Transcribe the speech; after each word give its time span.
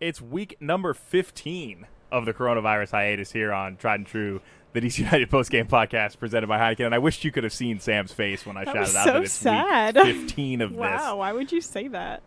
It's 0.00 0.20
week 0.22 0.56
number 0.60 0.94
15 0.94 1.86
of 2.12 2.24
the 2.24 2.32
coronavirus 2.32 2.92
hiatus 2.92 3.32
here 3.32 3.52
on 3.52 3.76
Tried 3.76 3.96
and 3.96 4.06
True, 4.06 4.40
the 4.72 4.80
DC 4.80 4.98
United 5.00 5.28
Post 5.28 5.50
Game 5.50 5.66
Podcast 5.66 6.18
presented 6.20 6.46
by 6.46 6.56
Heineken. 6.58 6.86
And 6.86 6.94
I 6.94 6.98
wish 6.98 7.24
you 7.24 7.32
could 7.32 7.42
have 7.42 7.52
seen 7.52 7.80
Sam's 7.80 8.12
face 8.12 8.46
when 8.46 8.56
I 8.56 8.64
That 8.64 8.74
shouted 8.74 8.96
out 8.96 9.04
so 9.04 9.12
that 9.14 9.22
it's 9.24 9.32
sad. 9.32 9.96
week 9.96 10.16
15 10.28 10.60
of 10.60 10.70
this. 10.70 10.78
Wow, 10.78 11.16
why 11.16 11.32
would 11.32 11.50
you 11.50 11.60
say 11.60 11.88
that? 11.88 12.22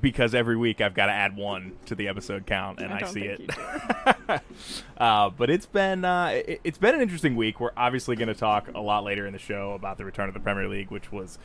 because 0.00 0.34
every 0.34 0.56
week 0.56 0.80
I've 0.80 0.92
got 0.92 1.06
to 1.06 1.12
add 1.12 1.36
one 1.36 1.76
to 1.86 1.94
the 1.94 2.08
episode 2.08 2.46
count, 2.46 2.80
and 2.80 2.92
I 2.92 2.98
I, 2.98 3.04
see 3.04 3.22
it. 3.22 3.48
uh, 4.98 5.30
but 5.30 5.50
it's 5.50 5.66
been 5.66 6.04
uh, 6.04 6.26
it, 6.46 6.60
it's 6.64 6.78
been 6.78 6.96
an 6.96 7.00
interesting 7.00 7.36
week. 7.36 7.60
We're 7.60 7.70
obviously 7.76 8.16
going 8.16 8.26
to 8.28 8.34
talk 8.34 8.68
a 8.74 8.80
lot 8.80 9.04
later 9.04 9.24
in 9.24 9.32
the 9.32 9.38
show 9.38 9.70
about 9.72 9.96
the 9.96 10.04
return 10.04 10.26
of 10.28 10.34
the 10.34 10.40
Premier 10.40 10.66
League, 10.68 10.90
which 10.90 11.12
was 11.12 11.38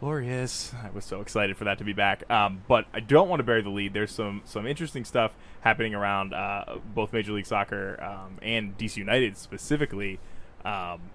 glorious. 0.00 0.72
I 0.82 0.90
was 0.90 1.04
so 1.04 1.20
excited 1.20 1.56
for 1.56 1.64
that 1.64 1.78
to 1.78 1.84
be 1.84 1.92
back. 1.92 2.28
Um, 2.30 2.62
but 2.66 2.86
I 2.92 3.00
don't 3.00 3.28
want 3.28 3.40
to 3.40 3.44
bury 3.44 3.62
the 3.62 3.70
lead. 3.70 3.92
There's 3.92 4.10
some 4.10 4.42
some 4.44 4.66
interesting 4.66 5.04
stuff 5.04 5.32
happening 5.60 5.94
around 5.94 6.32
uh, 6.34 6.78
both 6.94 7.12
Major 7.12 7.32
League 7.32 7.46
Soccer 7.46 8.02
um, 8.02 8.38
and 8.42 8.76
DC 8.76 8.96
United 8.96 9.36
specifically. 9.36 10.18
Um, 10.64 11.10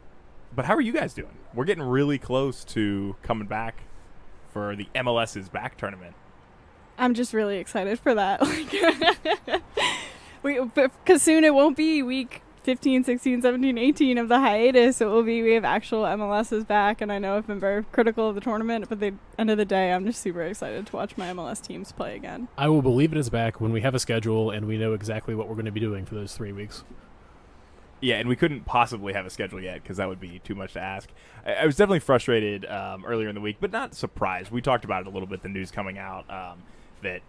but 0.56 0.66
how 0.66 0.76
are 0.76 0.82
you 0.82 0.94
guys 0.94 1.14
doing? 1.14 1.36
We're 1.54 1.66
getting 1.66 1.84
really 1.84 2.18
close 2.18 2.64
to 2.66 3.16
coming 3.24 3.48
back 3.48 3.82
for 4.54 4.76
the 4.76 4.88
MLS's 4.96 5.50
back 5.50 5.78
tournament. 5.78 6.16
I'm 6.98 7.14
just 7.14 7.34
really 7.34 7.58
excited 7.58 8.00
for 8.00 8.14
that. 8.14 8.42
Like, 8.46 9.62
we 10.44 10.60
because 10.64 11.24
soon 11.24 11.44
it 11.44 11.56
won't 11.56 11.76
be 11.76 12.04
week 12.04 12.44
15, 12.66 13.04
16, 13.04 13.44
17, 13.44 13.78
18 13.78 14.18
of 14.18 14.28
the 14.28 14.40
hiatus. 14.40 14.98
So 14.98 15.08
it 15.08 15.14
will 15.14 15.22
be 15.22 15.44
we 15.44 15.54
have 15.54 15.64
actual 15.64 16.02
MLSs 16.02 16.66
back, 16.66 17.00
and 17.00 17.12
I 17.12 17.20
know 17.20 17.38
I've 17.38 17.46
been 17.46 17.60
very 17.60 17.84
critical 17.92 18.28
of 18.28 18.34
the 18.34 18.42
tournament, 18.42 18.90
but 18.90 18.96
at 18.96 19.00
the 19.00 19.14
end 19.38 19.52
of 19.52 19.60
the 19.60 19.66
day, 19.66 19.94
I'm 19.94 20.04
just 20.04 20.20
super 20.20 20.42
excited 20.42 20.88
to 20.88 20.96
watch 20.96 21.16
my 21.16 21.28
MLS 21.28 21.62
teams 21.62 21.92
play 21.92 22.16
again. 22.16 22.48
I 22.58 22.68
will 22.70 22.82
believe 22.82 23.12
it 23.12 23.20
is 23.20 23.30
back 23.30 23.62
when 23.62 23.72
we 23.72 23.82
have 23.82 23.94
a 23.94 24.00
schedule 24.00 24.50
and 24.50 24.68
we 24.68 24.80
know 24.80 24.94
exactly 24.94 25.36
what 25.36 25.48
we're 25.48 25.54
going 25.54 25.66
to 25.66 25.72
be 25.72 25.80
doing 25.80 26.08
for 26.08 26.16
those 26.16 26.36
three 26.36 26.52
weeks. 26.52 26.84
Yeah, 28.02 28.16
and 28.16 28.28
we 28.28 28.36
couldn't 28.36 28.66
possibly 28.66 29.14
have 29.14 29.28
a 29.28 29.30
schedule 29.30 29.62
yet 29.62 29.84
because 29.84 29.98
that 29.98 30.08
would 30.10 30.20
be 30.20 30.40
too 30.40 30.56
much 30.56 30.74
to 30.74 30.80
ask. 30.82 31.10
I, 31.46 31.54
I 31.54 31.66
was 31.68 31.76
definitely 31.76 32.00
frustrated 32.00 32.66
um, 32.66 33.06
earlier 33.06 33.30
in 33.30 33.36
the 33.36 33.42
week, 33.42 33.58
but 33.60 33.72
not 33.72 33.94
surprised. 33.94 34.50
We 34.50 34.64
talked 34.64 34.86
about 34.86 35.02
it 35.02 35.08
a 35.08 35.12
little 35.12 35.28
bit. 35.28 35.44
The 35.44 35.50
news 35.50 35.70
coming 35.70 36.00
out 36.00 36.28
um, 36.32 36.64
that 37.04 37.22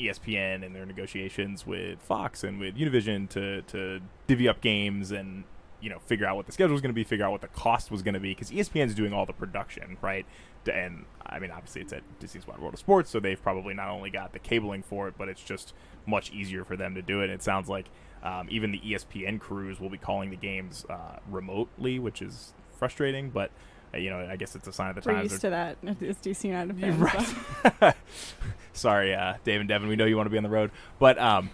ESPN 0.00 0.64
and 0.64 0.74
their 0.74 0.86
negotiations 0.86 1.66
with 1.66 2.00
Fox 2.00 2.44
and 2.44 2.58
with 2.58 2.76
Univision 2.76 3.28
to 3.30 3.62
to 3.62 4.00
divvy 4.26 4.48
up 4.48 4.60
games 4.60 5.10
and 5.10 5.44
you 5.80 5.90
know 5.90 5.98
figure 6.00 6.26
out 6.26 6.36
what 6.36 6.46
the 6.46 6.52
schedule 6.52 6.72
was 6.72 6.80
going 6.80 6.90
to 6.90 6.94
be, 6.94 7.04
figure 7.04 7.24
out 7.24 7.32
what 7.32 7.40
the 7.40 7.48
cost 7.48 7.90
was 7.90 8.02
going 8.02 8.14
to 8.14 8.20
be 8.20 8.30
because 8.30 8.50
ESPN 8.50 8.86
is 8.86 8.94
doing 8.94 9.12
all 9.12 9.26
the 9.26 9.32
production, 9.32 9.96
right? 10.02 10.26
And 10.70 11.04
I 11.24 11.38
mean, 11.38 11.50
obviously, 11.50 11.80
it's 11.80 11.92
at 11.92 12.02
Disney's 12.18 12.46
Wide 12.46 12.58
World 12.58 12.74
of 12.74 12.80
Sports, 12.80 13.10
so 13.10 13.20
they've 13.20 13.42
probably 13.42 13.74
not 13.74 13.88
only 13.88 14.10
got 14.10 14.32
the 14.32 14.38
cabling 14.38 14.82
for 14.82 15.08
it, 15.08 15.14
but 15.16 15.28
it's 15.28 15.42
just 15.42 15.72
much 16.06 16.30
easier 16.32 16.64
for 16.64 16.76
them 16.76 16.94
to 16.94 17.02
do 17.02 17.20
it. 17.20 17.24
And 17.24 17.32
It 17.32 17.42
sounds 17.42 17.68
like 17.68 17.86
um, 18.22 18.48
even 18.50 18.72
the 18.72 18.80
ESPN 18.80 19.40
crews 19.40 19.80
will 19.80 19.90
be 19.90 19.98
calling 19.98 20.30
the 20.30 20.36
games 20.36 20.84
uh, 20.90 21.18
remotely, 21.30 21.98
which 21.98 22.20
is 22.20 22.52
frustrating, 22.76 23.30
but 23.30 23.50
you 23.94 24.10
know, 24.10 24.26
I 24.30 24.36
guess 24.36 24.54
it's 24.54 24.68
a 24.68 24.72
sign 24.72 24.90
of 24.90 25.02
the 25.02 25.08
We're 25.08 25.16
times. 25.16 25.30
used 25.32 25.42
to 25.42 25.50
that 25.50 25.76
as 25.84 26.16
DC 26.16 26.44
United 26.44 26.78
fans. 26.78 27.34
right. 27.80 27.94
Sorry, 28.72 29.14
uh, 29.14 29.34
Dave 29.44 29.60
and 29.60 29.68
Devin. 29.68 29.88
We 29.88 29.96
know 29.96 30.04
you 30.04 30.16
want 30.16 30.26
to 30.26 30.30
be 30.30 30.36
on 30.36 30.42
the 30.42 30.48
road, 30.50 30.70
but 30.98 31.18
um, 31.18 31.50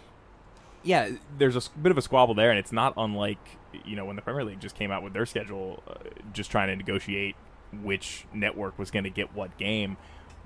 yeah, 0.83 1.11
there's 1.39 1.57
a 1.57 1.63
bit 1.83 1.91
of 1.91 1.99
a 1.99 2.03
squabble 2.03 2.35
there, 2.35 2.51
and 2.51 2.59
it's 2.59 2.73
not 2.73 2.95
unlike 2.97 3.39
you 3.85 3.97
know 3.97 4.05
when 4.05 4.17
the 4.17 4.23
Premier 4.23 4.45
League 4.45 4.61
just 4.61 4.77
came 4.77 4.91
out 4.91 5.03
with 5.03 5.13
their 5.13 5.27
schedule, 5.27 5.83
uh, 5.89 5.95
just 6.33 6.51
trying 6.51 6.69
to 6.69 6.77
negotiate 6.77 7.37
which 7.83 8.27
network 8.33 8.79
was 8.79 8.91
going 8.91 9.05
to 9.05 9.11
get 9.11 9.35
what 9.35 9.57
game. 9.59 9.97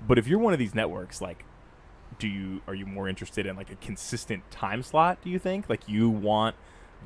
But 0.07 0.17
if 0.17 0.27
you're 0.27 0.39
one 0.39 0.53
of 0.53 0.59
these 0.59 0.73
networks, 0.73 1.21
like, 1.21 1.45
do 2.19 2.27
you 2.27 2.61
are 2.67 2.73
you 2.73 2.85
more 2.85 3.07
interested 3.07 3.45
in 3.45 3.55
like 3.55 3.69
a 3.69 3.75
consistent 3.75 4.49
time 4.49 4.81
slot? 4.81 5.19
Do 5.23 5.29
you 5.29 5.39
think 5.39 5.69
like 5.69 5.87
you 5.87 6.09
want 6.09 6.55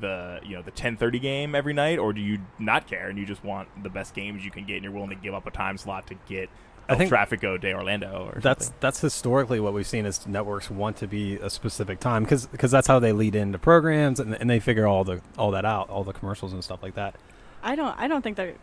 the 0.00 0.40
you 0.44 0.56
know 0.56 0.62
the 0.62 0.70
10:30 0.70 1.20
game 1.20 1.54
every 1.54 1.72
night, 1.72 1.98
or 1.98 2.12
do 2.12 2.20
you 2.20 2.38
not 2.58 2.86
care 2.86 3.08
and 3.08 3.18
you 3.18 3.24
just 3.26 3.42
want 3.44 3.68
the 3.82 3.88
best 3.90 4.14
games 4.14 4.44
you 4.44 4.50
can 4.50 4.64
get, 4.64 4.74
and 4.76 4.84
you're 4.84 4.92
willing 4.92 5.10
to 5.10 5.16
give 5.16 5.34
up 5.34 5.46
a 5.46 5.50
time 5.50 5.78
slot 5.78 6.06
to 6.08 6.14
get 6.28 6.48
I 6.88 6.92
El 6.92 6.98
think- 6.98 7.10
Tráfico 7.12 7.60
de 7.60 7.74
Orlando? 7.74 8.30
Or 8.34 8.40
That's 8.40 8.66
something? 8.66 8.78
that's 8.80 9.00
historically 9.00 9.58
what 9.60 9.72
we've 9.72 9.86
seen 9.86 10.06
is 10.06 10.26
networks 10.26 10.70
want 10.70 10.96
to 10.98 11.06
be 11.06 11.36
a 11.36 11.50
specific 11.50 11.98
time 12.00 12.24
because 12.24 12.46
that's 12.70 12.86
how 12.86 12.98
they 12.98 13.12
lead 13.12 13.34
into 13.34 13.58
programs 13.58 14.20
and, 14.20 14.34
and 14.34 14.48
they 14.50 14.60
figure 14.60 14.86
all 14.86 15.02
the 15.04 15.20
all 15.38 15.50
that 15.52 15.64
out, 15.64 15.88
all 15.90 16.04
the 16.04 16.12
commercials 16.12 16.52
and 16.52 16.62
stuff 16.62 16.82
like 16.82 16.94
that. 16.94 17.16
I 17.62 17.74
don't. 17.74 17.98
I 17.98 18.06
don't 18.08 18.22
think 18.22 18.36
that. 18.36 18.54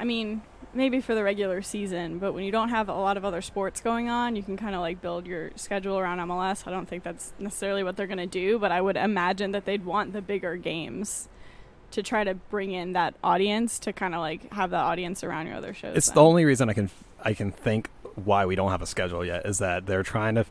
I 0.00 0.04
mean, 0.04 0.40
maybe 0.72 1.02
for 1.02 1.14
the 1.14 1.22
regular 1.22 1.60
season, 1.60 2.18
but 2.18 2.32
when 2.32 2.42
you 2.44 2.50
don't 2.50 2.70
have 2.70 2.88
a 2.88 2.94
lot 2.94 3.18
of 3.18 3.24
other 3.24 3.42
sports 3.42 3.82
going 3.82 4.08
on, 4.08 4.34
you 4.34 4.42
can 4.42 4.56
kind 4.56 4.74
of 4.74 4.80
like 4.80 5.02
build 5.02 5.26
your 5.26 5.50
schedule 5.56 5.98
around 5.98 6.18
MLS. 6.26 6.66
I 6.66 6.70
don't 6.70 6.88
think 6.88 7.04
that's 7.04 7.34
necessarily 7.38 7.84
what 7.84 7.96
they're 7.96 8.06
going 8.06 8.18
to 8.18 8.26
do, 8.26 8.58
but 8.58 8.72
I 8.72 8.80
would 8.80 8.96
imagine 8.96 9.52
that 9.52 9.66
they'd 9.66 9.84
want 9.84 10.14
the 10.14 10.22
bigger 10.22 10.56
games 10.56 11.28
to 11.90 12.02
try 12.02 12.24
to 12.24 12.34
bring 12.34 12.72
in 12.72 12.92
that 12.94 13.14
audience 13.22 13.78
to 13.80 13.92
kind 13.92 14.14
of 14.14 14.20
like 14.20 14.50
have 14.52 14.70
the 14.70 14.78
audience 14.78 15.22
around 15.22 15.48
your 15.48 15.56
other 15.56 15.74
shows. 15.74 15.96
It's 15.96 16.06
then. 16.06 16.14
the 16.14 16.22
only 16.22 16.44
reason 16.46 16.70
I 16.70 16.72
can 16.72 16.90
I 17.22 17.34
can 17.34 17.52
think 17.52 17.90
why 18.14 18.46
we 18.46 18.54
don't 18.54 18.70
have 18.70 18.82
a 18.82 18.86
schedule 18.86 19.24
yet 19.24 19.44
is 19.44 19.58
that 19.58 19.86
they're 19.86 20.02
trying 20.02 20.36
to 20.36 20.46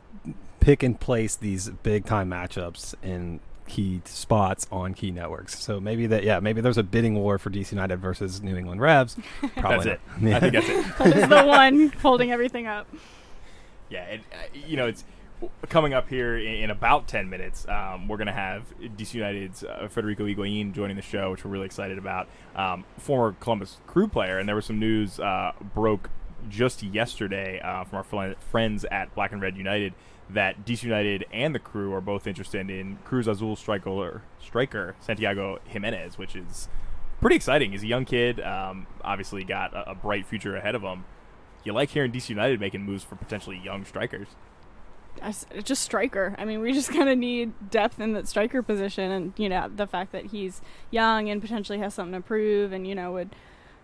pick 0.60 0.82
and 0.82 1.00
place 1.00 1.34
these 1.34 1.70
big 1.82 2.04
time 2.04 2.30
matchups 2.30 2.94
in 3.02 3.40
key 3.70 4.02
spots 4.04 4.66
on 4.72 4.92
key 4.94 5.10
networks. 5.12 5.62
So 5.62 5.80
maybe 5.80 6.06
that 6.08 6.24
yeah 6.24 6.40
maybe 6.40 6.60
there's 6.60 6.78
a 6.78 6.82
bidding 6.82 7.14
war 7.14 7.38
for 7.38 7.50
DC 7.50 7.70
United 7.72 7.98
versus 7.98 8.42
New 8.42 8.56
England 8.56 8.80
Revs. 8.80 9.16
Probably 9.56 9.84
That's 9.84 9.86
it. 9.86 10.00
not. 10.20 10.34
I 10.34 10.40
think 10.40 10.52
that's 10.52 10.68
it. 10.68 11.16
Is 11.16 11.28
the 11.28 11.44
one 11.44 11.88
holding 12.02 12.32
everything 12.32 12.66
up. 12.66 12.86
Yeah, 13.88 14.04
it, 14.04 14.20
uh, 14.32 14.36
you 14.66 14.76
know, 14.76 14.86
it's 14.86 15.04
coming 15.68 15.94
up 15.94 16.08
here 16.08 16.36
in, 16.36 16.64
in 16.64 16.70
about 16.70 17.08
10 17.08 17.30
minutes. 17.30 17.66
Um, 17.68 18.08
we're 18.08 18.18
going 18.18 18.26
to 18.26 18.32
have 18.32 18.62
DC 18.80 19.14
United's 19.14 19.64
uh, 19.64 19.88
Federico 19.90 20.24
Higuain 20.24 20.72
joining 20.72 20.96
the 20.96 21.02
show, 21.02 21.30
which 21.30 21.44
we're 21.44 21.50
really 21.50 21.66
excited 21.66 21.98
about. 21.98 22.28
Um, 22.54 22.84
former 22.98 23.34
Columbus 23.40 23.78
Crew 23.86 24.06
player, 24.06 24.38
and 24.38 24.48
there 24.48 24.56
was 24.56 24.66
some 24.66 24.78
news 24.78 25.18
uh, 25.18 25.52
broke 25.74 26.10
just 26.48 26.82
yesterday 26.82 27.60
uh, 27.60 27.84
from 27.84 27.98
our 27.98 28.04
fl- 28.04 28.38
friends 28.50 28.84
at 28.84 29.14
Black 29.14 29.32
and 29.32 29.40
Red 29.42 29.56
United 29.56 29.92
that 30.34 30.64
DC 30.64 30.82
United 30.82 31.26
and 31.32 31.54
the 31.54 31.58
crew 31.58 31.92
are 31.92 32.00
both 32.00 32.26
interested 32.26 32.70
in 32.70 32.98
Cruz 33.04 33.26
Azul 33.26 33.56
striker, 33.56 34.22
striker 34.40 34.96
Santiago 35.00 35.58
Jimenez, 35.64 36.18
which 36.18 36.36
is 36.36 36.68
pretty 37.20 37.36
exciting. 37.36 37.72
He's 37.72 37.82
a 37.82 37.86
young 37.86 38.04
kid, 38.04 38.40
um, 38.40 38.86
obviously 39.02 39.44
got 39.44 39.74
a, 39.74 39.90
a 39.90 39.94
bright 39.94 40.26
future 40.26 40.56
ahead 40.56 40.74
of 40.74 40.82
him. 40.82 41.04
You 41.64 41.72
like 41.72 41.90
hearing 41.90 42.12
DC 42.12 42.28
United 42.30 42.60
making 42.60 42.82
moves 42.84 43.04
for 43.04 43.16
potentially 43.16 43.60
young 43.62 43.84
strikers. 43.84 44.28
Just 45.62 45.82
striker. 45.82 46.34
I 46.38 46.44
mean, 46.44 46.60
we 46.60 46.72
just 46.74 46.90
kind 46.90 47.08
of 47.08 47.18
need 47.18 47.52
depth 47.70 48.00
in 48.00 48.12
that 48.14 48.28
striker 48.28 48.62
position, 48.62 49.10
and 49.10 49.32
you 49.36 49.48
know 49.48 49.70
the 49.74 49.86
fact 49.86 50.12
that 50.12 50.26
he's 50.26 50.62
young 50.90 51.28
and 51.28 51.40
potentially 51.42 51.78
has 51.78 51.94
something 51.94 52.20
to 52.20 52.26
prove, 52.26 52.72
and 52.72 52.86
you 52.86 52.94
know 52.94 53.12
would 53.12 53.34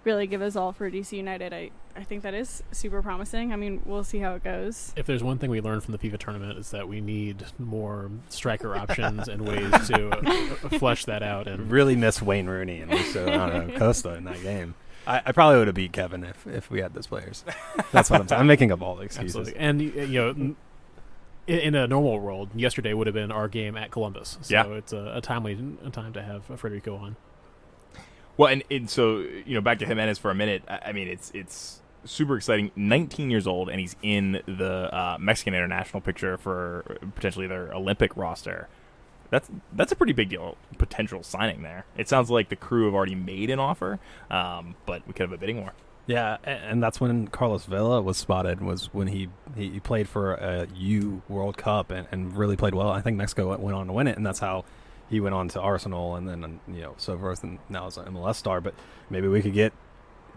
really 0.07 0.27
give 0.27 0.41
us 0.41 0.57
all 0.57 0.73
for 0.73 0.91
DC 0.91 1.13
United. 1.13 1.53
I 1.53 1.71
I 1.95 2.05
think 2.05 2.23
that 2.23 2.33
is 2.35 2.63
super 2.73 3.03
promising. 3.03 3.53
I 3.53 3.57
mean, 3.57 3.83
we'll 3.85 4.05
see 4.05 4.19
how 4.19 4.35
it 4.35 4.45
goes. 4.45 4.93
If 4.97 5.07
there's 5.07 5.23
one 5.23 5.39
thing 5.39 5.51
we 5.51 5.61
learned 5.61 5.83
from 5.83 5.93
the 5.93 5.99
FIFA 5.99 6.19
tournament 6.19 6.59
is 6.59 6.71
that 6.71 6.89
we 6.89 7.01
need 7.01 7.45
more 7.59 8.11
striker 8.29 8.77
options 8.77 9.29
and 9.29 9.47
ways 9.47 9.71
to 9.89 10.11
uh, 10.11 10.79
flesh 10.79 11.05
that 11.07 11.23
out. 11.23 11.47
And 11.47 11.71
really 11.71 11.97
miss 11.97 12.23
Wayne 12.23 12.47
Rooney 12.47 12.81
and 12.81 12.91
Lucio 12.91 13.27
I 13.29 13.51
don't 13.51 13.69
know, 13.69 13.79
Costa 13.79 14.15
in 14.15 14.25
that 14.25 14.43
game. 14.43 14.75
I, 15.07 15.23
I 15.27 15.33
probably 15.33 15.59
would 15.59 15.69
have 15.69 15.77
beat 15.77 15.93
Kevin 15.93 16.23
if, 16.25 16.47
if 16.47 16.71
we 16.71 16.81
had 16.81 16.93
those 16.95 17.07
players. 17.07 17.45
That's 17.93 18.11
what 18.11 18.21
I'm 18.21 18.29
saying. 18.29 18.41
I'm 18.41 18.47
making 18.47 18.73
up 18.73 18.83
all 18.83 18.97
the 18.97 19.05
excuses. 19.05 19.49
absolutely, 19.49 19.61
and 19.61 19.81
you 20.11 20.21
know. 20.21 20.31
In, 20.31 20.57
in 21.61 21.75
a 21.77 21.87
normal 21.87 22.19
world, 22.19 22.51
yesterday 22.57 22.93
would 22.93 23.07
have 23.07 23.15
been 23.15 23.31
our 23.31 23.47
game 23.47 23.77
at 23.77 23.93
Columbus. 23.93 24.37
So 24.43 24.53
Yeah. 24.53 24.67
it's 24.77 24.93
a, 24.93 25.13
a 25.17 25.21
timely 25.21 25.57
a 25.85 25.91
time 25.91 26.13
to 26.15 26.23
have 26.23 26.45
Federico 26.45 26.97
on. 26.97 27.15
Well, 28.37 28.51
and, 28.51 28.63
and 28.71 28.89
so 28.89 29.19
you 29.19 29.55
know, 29.55 29.61
back 29.61 29.79
to 29.79 29.87
Jimenez 29.87 30.19
for 30.19 30.31
a 30.31 30.35
minute. 30.35 30.63
I, 30.69 30.81
I 30.87 30.93
mean, 30.93 31.09
it's 31.09 31.31
it's 31.35 31.81
super 32.05 32.37
exciting. 32.37 32.71
19 32.77 33.31
years 33.31 33.47
old, 33.47 33.69
and 33.69 33.81
he's 33.81 33.97
in 34.03 34.43
the 34.47 34.95
uh, 34.95 35.17
Mexican 35.19 35.55
international 35.55 36.01
picture 36.01 36.37
for 36.37 36.99
potentially 37.15 37.47
their 37.47 37.73
Olympic 37.73 38.17
roster. 38.17 38.69
That's 39.31 39.51
that's 39.73 39.93
a 39.93 39.97
pretty 39.97 40.13
big 40.13 40.29
deal 40.29 40.57
potential 40.79 41.23
signing 41.23 41.63
there. 41.63 41.85
It 41.97 42.09
sounds 42.09 42.31
like 42.31 42.49
the 42.49 42.57
crew 42.57 42.85
have 42.85 42.95
already 42.95 43.15
made 43.15 43.51
an 43.51 43.59
offer, 43.59 43.99
um, 44.31 44.77
but 44.87 45.07
we 45.07 45.13
could 45.13 45.23
have 45.23 45.33
a 45.33 45.39
bidding 45.39 45.61
war. 45.61 45.73
Yeah, 46.07 46.37
and 46.45 46.81
that's 46.81 47.01
when 47.01 47.27
Carlos 47.27 47.65
Vela 47.65 48.01
was 48.01 48.17
spotted. 48.17 48.61
Was 48.61 48.95
when 48.95 49.09
he 49.09 49.29
he, 49.57 49.81
played 49.81 50.09
for 50.09 50.35
a 50.35 50.69
U 50.77 51.23
World 51.29 51.57
Cup 51.57 51.91
and, 51.91 52.07
and 52.13 52.37
really 52.37 52.57
played 52.57 52.75
well. 52.75 52.91
I 52.91 53.01
think 53.01 53.17
Mexico 53.17 53.57
went 53.57 53.77
on 53.77 53.89
to 53.89 53.93
win 53.93 54.07
it, 54.07 54.17
and 54.17 54.25
that's 54.25 54.39
how 54.39 54.65
he 55.09 55.21
went 55.21 55.35
on 55.35 55.49
to 55.49 55.61
Arsenal 55.61 56.17
and 56.17 56.29
then 56.29 56.61
you 56.69 56.83
know 56.83 56.95
so 56.97 57.17
forth, 57.19 57.43
and 57.45 57.59
now 57.69 57.87
is 57.87 57.97
an 57.97 58.07
MLS 58.07 58.37
star. 58.37 58.61
But 58.61 58.75
maybe 59.11 59.29
we 59.29 59.43
could 59.43 59.55
get. 59.55 59.73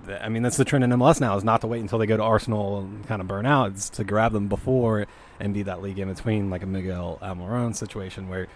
the- 0.05 0.23
I 0.23 0.29
mean, 0.29 0.43
that's 0.43 0.57
the 0.57 0.65
trend 0.65 0.83
in 0.83 0.91
MLS 0.91 1.19
now 1.19 1.35
is 1.37 1.43
not 1.43 1.61
to 1.61 1.67
wait 1.67 1.81
until 1.81 1.99
they 1.99 2.05
go 2.05 2.17
to 2.17 2.23
Arsenal 2.23 2.79
and 2.79 3.05
kind 3.07 3.21
of 3.21 3.27
burn 3.27 3.45
out. 3.45 3.71
It's 3.71 3.89
to 3.91 4.03
grab 4.03 4.31
them 4.33 4.47
before 4.47 5.07
and 5.39 5.53
be 5.53 5.63
that 5.63 5.81
league 5.81 5.99
in 5.99 6.07
between, 6.13 6.49
like 6.49 6.63
a 6.63 6.67
Miguel 6.67 7.17
Almiron 7.21 7.75
situation 7.75 8.29
where 8.29 8.47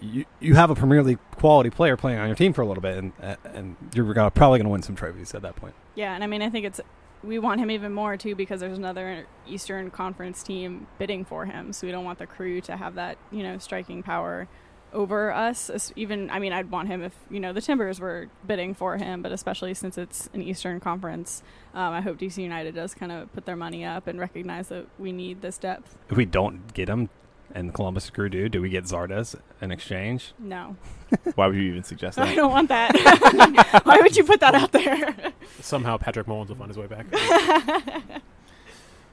you 0.00 0.24
you 0.40 0.54
have 0.54 0.70
a 0.70 0.74
Premier 0.74 1.02
League 1.02 1.18
quality 1.36 1.70
player 1.70 1.96
playing 1.96 2.18
on 2.18 2.26
your 2.26 2.36
team 2.36 2.52
for 2.52 2.62
a 2.62 2.66
little 2.66 2.82
bit, 2.82 2.98
and 2.98 3.12
and 3.44 3.76
you're 3.94 4.04
probably 4.30 4.58
going 4.58 4.64
to 4.64 4.68
win 4.70 4.82
some 4.82 4.94
trophies 4.96 5.34
at 5.34 5.42
that 5.42 5.56
point. 5.56 5.74
Yeah, 5.94 6.14
and 6.14 6.22
I 6.22 6.26
mean, 6.26 6.42
I 6.42 6.50
think 6.50 6.66
it's 6.66 6.80
we 7.22 7.38
want 7.38 7.60
him 7.60 7.70
even 7.70 7.92
more 7.92 8.16
too 8.16 8.34
because 8.34 8.60
there's 8.60 8.78
another 8.78 9.26
Eastern 9.46 9.90
Conference 9.90 10.42
team 10.42 10.86
bidding 10.98 11.24
for 11.24 11.44
him. 11.46 11.72
So 11.72 11.86
we 11.86 11.92
don't 11.92 12.04
want 12.04 12.18
the 12.18 12.26
crew 12.26 12.60
to 12.62 12.76
have 12.76 12.94
that 12.96 13.16
you 13.30 13.42
know 13.42 13.58
striking 13.58 14.02
power 14.02 14.48
over 14.92 15.32
us. 15.32 15.92
Even 15.96 16.30
I 16.30 16.38
mean, 16.38 16.52
I'd 16.52 16.70
want 16.70 16.88
him 16.88 17.02
if 17.02 17.14
you 17.30 17.40
know 17.40 17.52
the 17.52 17.60
Timbers 17.60 18.00
were 18.00 18.28
bidding 18.46 18.74
for 18.74 18.96
him, 18.96 19.22
but 19.22 19.32
especially 19.32 19.74
since 19.74 19.98
it's 19.98 20.28
an 20.32 20.42
Eastern 20.42 20.80
Conference, 20.80 21.42
um, 21.74 21.92
I 21.92 22.00
hope 22.00 22.18
DC 22.18 22.42
United 22.42 22.74
does 22.74 22.94
kind 22.94 23.12
of 23.12 23.32
put 23.32 23.46
their 23.46 23.56
money 23.56 23.84
up 23.84 24.06
and 24.06 24.18
recognize 24.18 24.68
that 24.68 24.86
we 24.98 25.12
need 25.12 25.42
this 25.42 25.58
depth. 25.58 25.96
If 26.08 26.16
we 26.16 26.24
don't 26.24 26.72
get 26.74 26.88
him, 26.88 27.08
and 27.54 27.74
Columbus 27.74 28.10
Crew 28.10 28.28
do, 28.28 28.48
do 28.48 28.62
we 28.62 28.68
get 28.68 28.84
Zardes 28.84 29.34
in 29.60 29.70
exchange? 29.70 30.32
No, 30.38 30.76
Why 31.34 31.46
would 31.48 31.56
you 31.56 31.62
even 31.62 31.84
suggest 31.84 32.16
that? 32.16 32.28
I 32.28 32.34
don't 32.34 32.50
want 32.50 32.68
that. 32.68 32.92
Why 33.84 33.98
would 34.00 34.16
you 34.16 34.24
put 34.24 34.40
that 34.40 34.54
out 34.54 34.72
there? 34.72 35.14
Somehow 35.60 35.96
Patrick 35.96 36.26
Mullins 36.26 36.50
will 36.50 36.56
find 36.56 36.68
his 36.68 36.78
way 36.78 36.86
back. 36.86 37.06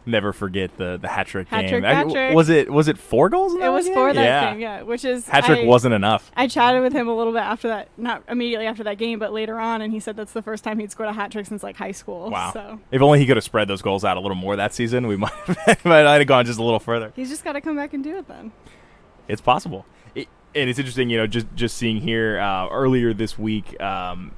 Never 0.07 0.31
forget 0.31 0.75
the 0.77 0.97
the 0.97 1.09
hat 1.09 1.27
trick 1.27 1.49
game. 1.49 1.67
trick, 1.67 1.83
I- 1.83 2.33
Was 2.33 2.49
it 2.49 2.71
was 2.71 2.87
it 2.87 2.97
four 2.97 3.27
goals? 3.29 3.53
In 3.53 3.61
it 3.61 3.67
was 3.69 3.85
game? 3.85 3.93
for 3.93 4.13
that 4.13 4.23
yeah. 4.23 4.51
game, 4.51 4.59
yeah. 4.61 4.81
Which 4.83 5.03
is 5.03 5.27
Hat 5.27 5.43
trick 5.43 5.67
wasn't 5.67 5.93
enough. 5.93 6.31
I 6.35 6.47
chatted 6.47 6.81
with 6.81 6.93
him 6.93 7.09
a 7.09 7.15
little 7.15 7.33
bit 7.33 7.41
after 7.41 7.67
that, 7.67 7.89
not 7.97 8.23
immediately 8.29 8.65
after 8.67 8.83
that 8.85 8.97
game, 8.97 9.19
but 9.19 9.33
later 9.33 9.59
on, 9.59 9.81
and 9.81 9.91
he 9.91 9.99
said 9.99 10.15
that's 10.15 10.31
the 10.31 10.41
first 10.41 10.63
time 10.63 10.79
he'd 10.79 10.91
scored 10.91 11.09
a 11.09 11.13
hat 11.13 11.31
trick 11.31 11.45
since 11.45 11.61
like 11.61 11.75
high 11.75 11.91
school. 11.91 12.29
Wow. 12.31 12.51
So 12.53 12.79
If 12.89 13.01
only 13.01 13.19
he 13.19 13.25
could 13.25 13.35
have 13.37 13.43
spread 13.43 13.67
those 13.67 13.81
goals 13.81 14.05
out 14.05 14.15
a 14.15 14.21
little 14.21 14.35
more 14.35 14.55
that 14.55 14.73
season, 14.73 15.07
we 15.07 15.17
might 15.17 15.31
have, 15.33 15.83
might 15.85 16.05
have 16.05 16.25
gone 16.27 16.45
just 16.45 16.57
a 16.57 16.63
little 16.63 16.79
further. 16.79 17.11
he's 17.15 17.29
just 17.29 17.43
got 17.43 17.53
to 17.53 17.61
come 17.61 17.75
back 17.75 17.93
and 17.93 18.01
do 18.03 18.15
it 18.17 18.27
then. 18.29 18.53
It's 19.27 19.41
possible. 19.41 19.85
It, 20.15 20.29
and 20.55 20.69
it's 20.69 20.79
interesting, 20.79 21.09
you 21.09 21.17
know, 21.17 21.27
just 21.27 21.47
just 21.53 21.75
seeing 21.75 21.97
here 21.99 22.39
uh, 22.39 22.69
earlier 22.69 23.13
this 23.13 23.37
week. 23.37 23.79
Um, 23.81 24.31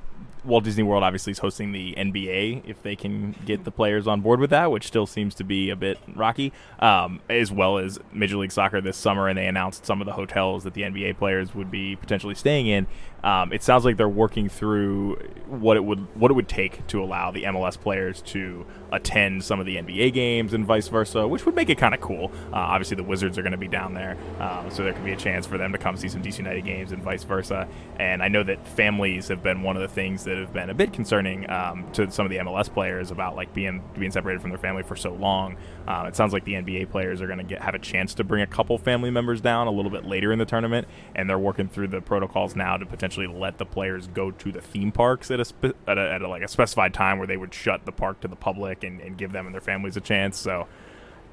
Walt 0.50 0.63
Disney 0.63 0.84
World 0.84 1.04
obviously 1.04 1.31
is 1.31 1.40
hosting 1.40 1.72
the 1.72 1.94
NBA 1.96 2.63
if 2.68 2.81
they 2.81 2.96
can 2.96 3.36
get 3.46 3.63
the 3.63 3.72
players 3.72 4.07
on 4.07 4.22
board 4.22 4.40
with 4.40 4.50
that, 4.50 4.72
which 4.72 4.88
still 4.88 5.06
seems 5.06 5.36
to 5.36 5.44
be 5.44 5.69
a 5.69 5.75
bit 5.75 6.00
rocky, 6.16 6.51
um, 6.80 7.22
as 7.30 7.51
well 7.51 7.78
as 7.78 8.00
Major 8.12 8.36
League 8.38 8.51
Soccer 8.51 8.81
this 8.81 8.98
summer, 8.98 9.28
and 9.28 9.38
they 9.38 9.48
announced 9.48 9.86
some 9.86 10.01
of 10.01 10.06
the 10.06 10.13
hotels 10.13 10.63
that 10.63 10.74
the 10.74 10.81
NBA 10.81 11.18
players 11.18 11.54
would 11.54 11.69
be 11.69 11.96
potentially 11.96 12.36
staying 12.36 12.68
in. 12.68 12.88
Um, 13.24 13.51
it 13.51 13.63
sounds 13.63 13.86
like 13.86 13.98
they're 13.98 14.07
working 14.07 14.50
through 14.50 15.16
what 15.48 15.77
it 15.77 15.83
would 15.83 16.00
what 16.16 16.31
it 16.31 16.33
would 16.36 16.48
take 16.48 16.86
to 16.88 17.01
allow 17.04 17.31
the 17.31 17.44
MLS 17.44 17.80
players 17.80 18.21
to 18.21 18.66
attend 18.92 19.44
some 19.44 19.60
of 19.60 19.66
the 19.66 19.75
NBA 19.75 20.13
games 20.13 20.54
and 20.54 20.66
vice 20.66 20.88
versa, 20.88 21.27
which 21.27 21.45
would 21.45 21.56
make 21.56 21.69
it 21.69 21.77
kind 21.77 21.94
of 21.94 22.01
cool. 22.01 22.31
Uh, 22.51 22.57
obviously, 22.57 22.95
the 22.95 23.04
Wizards 23.04 23.38
are 23.38 23.42
going 23.42 23.51
to 23.51 23.57
be 23.57 23.68
down 23.68 23.94
there, 23.94 24.18
um, 24.39 24.69
so 24.69 24.83
there 24.83 24.94
could 24.94 25.06
be 25.06 25.12
a 25.12 25.18
chance 25.18 25.45
for 25.45 25.57
them 25.57 25.71
to 25.71 25.77
come 25.77 25.98
see 25.98 26.07
some 26.07 26.21
DC 26.21 26.38
United 26.38 26.63
games 26.63 26.92
and 26.92 27.04
vice 27.04 27.24
versa. 27.24 27.68
And 28.00 28.24
I 28.24 28.27
know 28.27 28.44
that 28.44 28.66
families 28.68 29.27
have 29.27 29.44
been 29.44 29.63
one 29.63 29.75
of 29.75 29.81
the 29.81 29.88
things 29.88 30.24
that 30.24 30.38
have 30.38 30.54
been 30.54 30.69
a 30.69 30.74
bit 30.74 30.94
concerning 30.94 31.50
um, 31.50 31.89
to 31.94 32.10
some 32.12 32.25
of 32.25 32.30
the 32.30 32.38
MLS 32.38 32.71
players 32.71 33.12
about 33.12 33.36
like 33.36 33.54
being 33.54 33.83
being 33.98 34.12
separated 34.12 34.42
from 34.42 34.51
their 34.51 34.60
family 34.60 34.83
for 34.83 34.95
so 34.95 35.13
long. 35.13 35.57
Um, 35.88 36.06
it 36.06 36.16
sounds 36.16 36.33
like 36.33 36.45
the 36.45 36.54
NBA 36.54 36.92
players 36.92 37.21
are 37.21 37.27
going 37.27 37.45
to 37.45 37.56
have 37.56 37.75
a 37.75 37.80
chance 37.80 38.13
to 38.16 38.24
bring 38.24 38.42
a 38.42 38.48
couple 38.48 38.77
family 38.77 39.10
members 39.10 39.42
down 39.42 39.68
a 39.68 39.71
little 39.71 39.92
bit 39.92 40.06
later 40.06 40.31
in 40.31 40.39
the 40.39 40.45
tournament, 40.45 40.88
and 41.16 41.30
they're 41.30 41.39
working 41.39 41.68
through 41.68 41.88
the 41.88 42.01
protocols 42.01 42.56
now 42.56 42.77
to 42.77 42.86
potentially 42.86 43.09
let 43.18 43.58
the 43.58 43.66
players 43.66 44.08
go 44.08 44.32
to 44.32 44.52
the 44.52 44.62
theme 44.62 44.92
parks 44.92 45.30
at 45.32 45.40
a, 45.40 45.46
spe- 45.46 45.76
at, 45.88 45.98
a, 45.98 46.12
at 46.14 46.22
a 46.22 46.28
like 46.28 46.42
a 46.44 46.48
specified 46.48 46.94
time 46.94 47.18
where 47.18 47.28
they 47.28 47.38
would 47.38 47.54
shut 47.54 47.86
the 47.86 47.92
park 47.92 48.20
to 48.22 48.28
the 48.28 48.36
public 48.36 48.84
and, 48.84 49.00
and 49.02 49.18
give 49.18 49.32
them 49.32 49.46
and 49.46 49.54
their 49.54 49.62
families 49.62 49.98
a 49.98 50.02
chance. 50.02 50.38
So 50.38 50.68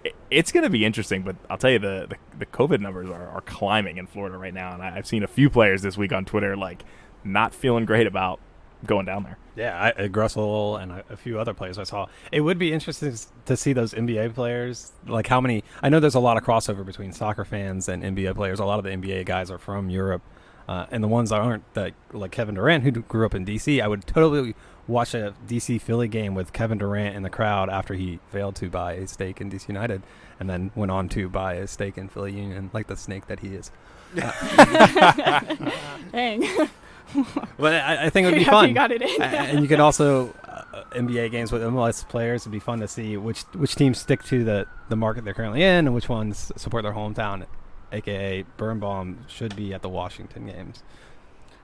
it- 0.05 0.15
it's 0.31 0.53
going 0.53 0.65
to 0.65 0.71
be 0.71 0.85
interesting, 0.85 1.23
but 1.23 1.37
I'll 1.51 1.59
tell 1.59 1.71
you 1.71 1.79
the, 1.79 2.07
the, 2.09 2.17
the 2.39 2.47
COVID 2.47 2.81
numbers 2.81 3.09
are, 3.11 3.29
are 3.29 3.41
climbing 3.43 3.97
in 3.99 4.07
Florida 4.07 4.37
right 4.39 4.55
now, 4.55 4.73
and 4.73 4.83
I, 4.83 4.97
I've 4.97 5.07
seen 5.07 5.23
a 5.23 5.29
few 5.29 5.51
players 5.51 5.83
this 5.83 5.97
week 5.97 6.13
on 6.13 6.25
Twitter 6.25 6.57
like 6.57 6.85
not 7.25 7.55
feeling 7.55 7.85
great 7.85 8.07
about 8.07 8.41
going 8.85 9.07
down 9.07 9.23
there. 9.25 9.39
Yeah, 9.57 9.75
I, 9.77 9.91
uh, 10.03 10.09
Grussel 10.09 10.81
and 10.81 10.93
a, 10.93 11.05
a 11.09 11.17
few 11.17 11.41
other 11.41 11.55
players 11.55 11.79
I 11.79 11.85
saw. 11.85 12.07
It 12.31 12.43
would 12.43 12.59
be 12.59 12.75
interesting 12.75 13.17
to 13.47 13.57
see 13.57 13.73
those 13.73 13.95
NBA 13.95 14.35
players. 14.35 14.93
Like 15.07 15.27
how 15.29 15.41
many? 15.41 15.65
I 15.83 15.89
know 15.89 15.99
there's 15.99 16.15
a 16.15 16.21
lot 16.21 16.37
of 16.37 16.45
crossover 16.45 16.85
between 16.85 17.11
soccer 17.13 17.45
fans 17.47 17.89
and 17.89 18.03
NBA 18.03 18.35
players. 18.35 18.61
A 18.61 18.67
lot 18.67 18.79
of 18.79 18.85
the 18.85 18.91
NBA 18.91 19.25
guys 19.25 19.51
are 19.51 19.57
from 19.59 19.89
Europe, 19.89 20.21
uh, 20.69 20.87
and 20.91 21.03
the 21.03 21.09
ones 21.09 21.31
that 21.31 21.41
aren't, 21.41 21.75
that 21.75 21.95
like 22.13 22.33
Kevin 22.33 22.55
Durant, 22.55 22.85
who 22.85 22.91
grew 22.91 23.27
up 23.27 23.35
in 23.35 23.45
DC. 23.45 23.83
I 23.83 23.89
would 23.89 24.07
totally 24.07 24.55
watch 24.89 25.15
a 25.15 25.35
DC 25.47 25.81
Philly 25.81 26.09
game 26.09 26.35
with 26.35 26.53
Kevin 26.53 26.79
Durant 26.79 27.17
in 27.17 27.23
the 27.23 27.31
crowd 27.31 27.69
after 27.69 27.95
he 27.95 28.21
failed 28.31 28.57
to 28.57 28.71
buy 28.71 28.95
a 28.95 29.07
stake 29.07 29.41
in 29.41 29.51
DC 29.51 29.69
United, 29.69 30.03
and 30.39 30.49
then 30.49 30.71
went 30.75 30.91
on 30.91 31.09
to 31.11 31.29
buy 31.29 31.55
a 31.55 31.67
stake 31.67 31.99
in 31.99 32.09
Philly 32.09 32.33
Union, 32.33 32.71
like 32.73 32.87
the 32.87 32.97
snake 32.97 33.27
that 33.27 33.41
he 33.41 33.55
is. 33.55 33.71
Dang. 36.13 36.69
But 37.59 37.75
I, 37.75 38.07
I 38.07 38.11
think 38.11 38.27
it 38.27 38.31
would 38.33 38.39
be 38.39 38.45
fun. 38.45 38.69
you 38.69 38.75
got 38.75 38.91
it 38.91 39.01
in. 39.01 39.23
And 39.23 39.61
you 39.63 39.69
could 39.69 39.81
also 39.81 40.35
uh, 40.45 40.83
NBA 40.93 41.31
games 41.31 41.53
with 41.53 41.63
MLS 41.63 42.07
players 42.07 42.43
It'd 42.43 42.53
be 42.53 42.59
fun 42.59 42.81
to 42.81 42.89
see 42.89 43.17
which 43.17 43.43
which 43.55 43.75
teams 43.75 43.99
stick 43.99 44.23
to 44.25 44.45
the 44.45 44.67
the 44.89 44.97
market 44.97 45.25
they're 45.25 45.35
currently 45.35 45.63
in 45.63 45.87
and 45.87 45.95
which 45.95 46.09
ones 46.09 46.53
support 46.57 46.83
their 46.83 46.93
hometown. 46.93 47.47
AKA 47.93 48.45
Birnbaum 48.57 49.25
should 49.29 49.55
be 49.57 49.73
at 49.73 49.83
the 49.83 49.89
Washington 49.89 50.47
games. 50.47 50.83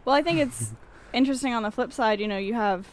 Well, 0.04 0.14
I 0.14 0.22
think 0.22 0.38
it's 0.38 0.72
interesting 1.12 1.54
on 1.54 1.62
the 1.62 1.70
flip 1.70 1.92
side. 1.92 2.20
You 2.20 2.28
know, 2.28 2.38
you 2.38 2.54
have 2.54 2.86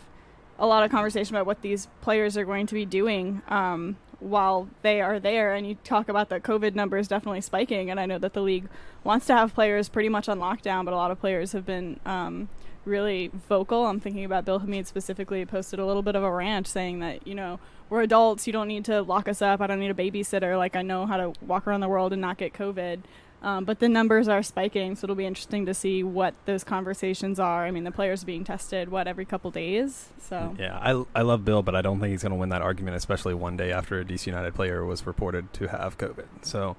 a 0.57 0.67
lot 0.67 0.83
of 0.83 0.91
conversation 0.91 1.35
about 1.35 1.45
what 1.45 1.61
these 1.61 1.87
players 2.01 2.37
are 2.37 2.45
going 2.45 2.67
to 2.67 2.73
be 2.73 2.85
doing 2.85 3.41
um, 3.47 3.97
while 4.19 4.67
they 4.81 5.01
are 5.01 5.19
there, 5.19 5.53
and 5.53 5.67
you 5.67 5.75
talk 5.83 6.09
about 6.09 6.29
the 6.29 6.39
COVID 6.39 6.75
numbers 6.75 7.07
definitely 7.07 7.41
spiking. 7.41 7.89
And 7.89 7.99
I 7.99 8.05
know 8.05 8.17
that 8.19 8.33
the 8.33 8.41
league 8.41 8.67
wants 9.03 9.25
to 9.27 9.33
have 9.33 9.53
players 9.53 9.89
pretty 9.89 10.09
much 10.09 10.27
on 10.27 10.39
lockdown, 10.39 10.85
but 10.85 10.93
a 10.93 10.97
lot 10.97 11.11
of 11.11 11.19
players 11.19 11.53
have 11.53 11.65
been 11.65 11.99
um, 12.05 12.49
really 12.85 13.31
vocal. 13.47 13.85
I'm 13.85 13.99
thinking 13.99 14.25
about 14.25 14.45
Bill 14.45 14.59
Hamid 14.59 14.87
specifically. 14.87 15.45
Posted 15.45 15.79
a 15.79 15.85
little 15.85 16.03
bit 16.03 16.15
of 16.15 16.23
a 16.23 16.31
rant 16.31 16.67
saying 16.67 16.99
that 16.99 17.25
you 17.25 17.35
know 17.35 17.59
we're 17.89 18.01
adults. 18.01 18.47
You 18.47 18.53
don't 18.53 18.67
need 18.67 18.85
to 18.85 19.01
lock 19.01 19.27
us 19.27 19.41
up. 19.41 19.61
I 19.61 19.67
don't 19.67 19.79
need 19.79 19.91
a 19.91 19.93
babysitter. 19.93 20.57
Like 20.57 20.75
I 20.75 20.81
know 20.81 21.05
how 21.05 21.17
to 21.17 21.33
walk 21.41 21.67
around 21.67 21.81
the 21.81 21.89
world 21.89 22.13
and 22.13 22.21
not 22.21 22.37
get 22.37 22.53
COVID. 22.53 23.01
Um, 23.41 23.63
but 23.63 23.79
the 23.79 23.87
numbers 23.87 24.27
are 24.27 24.43
spiking, 24.43 24.95
so 24.95 25.05
it'll 25.05 25.15
be 25.15 25.25
interesting 25.25 25.65
to 25.65 25.73
see 25.73 26.03
what 26.03 26.33
those 26.45 26.63
conversations 26.63 27.39
are. 27.39 27.65
I 27.65 27.71
mean, 27.71 27.85
the 27.85 27.91
players 27.91 28.23
are 28.23 28.25
being 28.25 28.43
tested 28.43 28.89
what 28.89 29.07
every 29.07 29.23
couple 29.23 29.49
days, 29.49 30.09
so 30.19 30.55
Yeah, 30.59 30.77
I, 30.77 31.05
I 31.15 31.21
love 31.21 31.45
Bill, 31.45 31.63
but 31.63 31.73
I 31.73 31.81
don't 31.81 32.01
think 32.01 32.11
he's 32.11 32.21
going 32.21 32.31
to 32.31 32.37
win 32.37 32.49
that 32.49 32.61
argument, 32.61 32.97
especially 32.97 33.33
one 33.33 33.55
day 33.55 33.71
after 33.71 33.99
a 33.99 34.03
DC 34.03 34.27
United 34.27 34.55
player 34.55 34.83
was 34.83 35.07
reported 35.07 35.53
to 35.53 35.67
have 35.67 35.97
COVID. 35.97 36.25
So, 36.41 36.75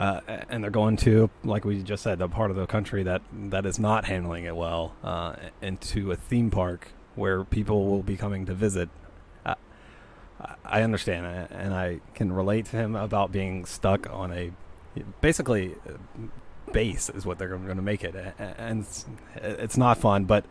uh, 0.00 0.20
and 0.48 0.64
they're 0.64 0.70
going 0.72 0.96
to, 0.98 1.30
like 1.44 1.64
we 1.64 1.80
just 1.82 2.02
said, 2.02 2.18
the 2.18 2.28
part 2.28 2.50
of 2.50 2.56
the 2.56 2.66
country 2.66 3.04
that 3.04 3.22
that 3.32 3.64
is 3.64 3.78
not 3.78 4.06
handling 4.06 4.44
it 4.44 4.56
well, 4.56 4.96
uh, 5.04 5.36
into 5.62 6.10
a 6.10 6.16
theme 6.16 6.50
park 6.50 6.88
where 7.14 7.44
people 7.44 7.86
will 7.86 8.02
be 8.02 8.16
coming 8.16 8.46
to 8.46 8.54
visit. 8.54 8.88
I- 10.64 10.82
understand, 10.82 11.48
and 11.50 11.74
I 11.74 12.00
can 12.14 12.32
relate 12.32 12.66
to 12.66 12.76
him 12.76 12.96
about 12.96 13.32
being 13.32 13.64
stuck 13.64 14.08
on 14.10 14.32
a 14.32 14.52
basically 15.20 15.74
uh, 15.88 16.72
base 16.72 17.10
is 17.10 17.24
what 17.26 17.38
they're 17.38 17.48
going 17.48 17.76
to 17.76 17.82
make 17.82 18.04
it, 18.04 18.14
and 18.38 18.80
it's, 18.80 19.06
it's 19.36 19.76
not 19.76 19.98
fun, 19.98 20.24
but. 20.24 20.44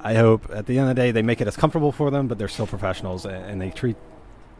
I 0.00 0.14
hope 0.14 0.48
at 0.50 0.64
the 0.64 0.78
end 0.78 0.88
of 0.88 0.96
the 0.96 1.02
day 1.02 1.10
they 1.10 1.20
make 1.20 1.42
it 1.42 1.46
as 1.46 1.54
comfortable 1.54 1.92
for 1.92 2.10
them, 2.10 2.28
but 2.28 2.38
they're 2.38 2.48
still 2.48 2.66
professionals 2.66 3.26
and 3.26 3.60
they 3.60 3.68
treat 3.68 3.96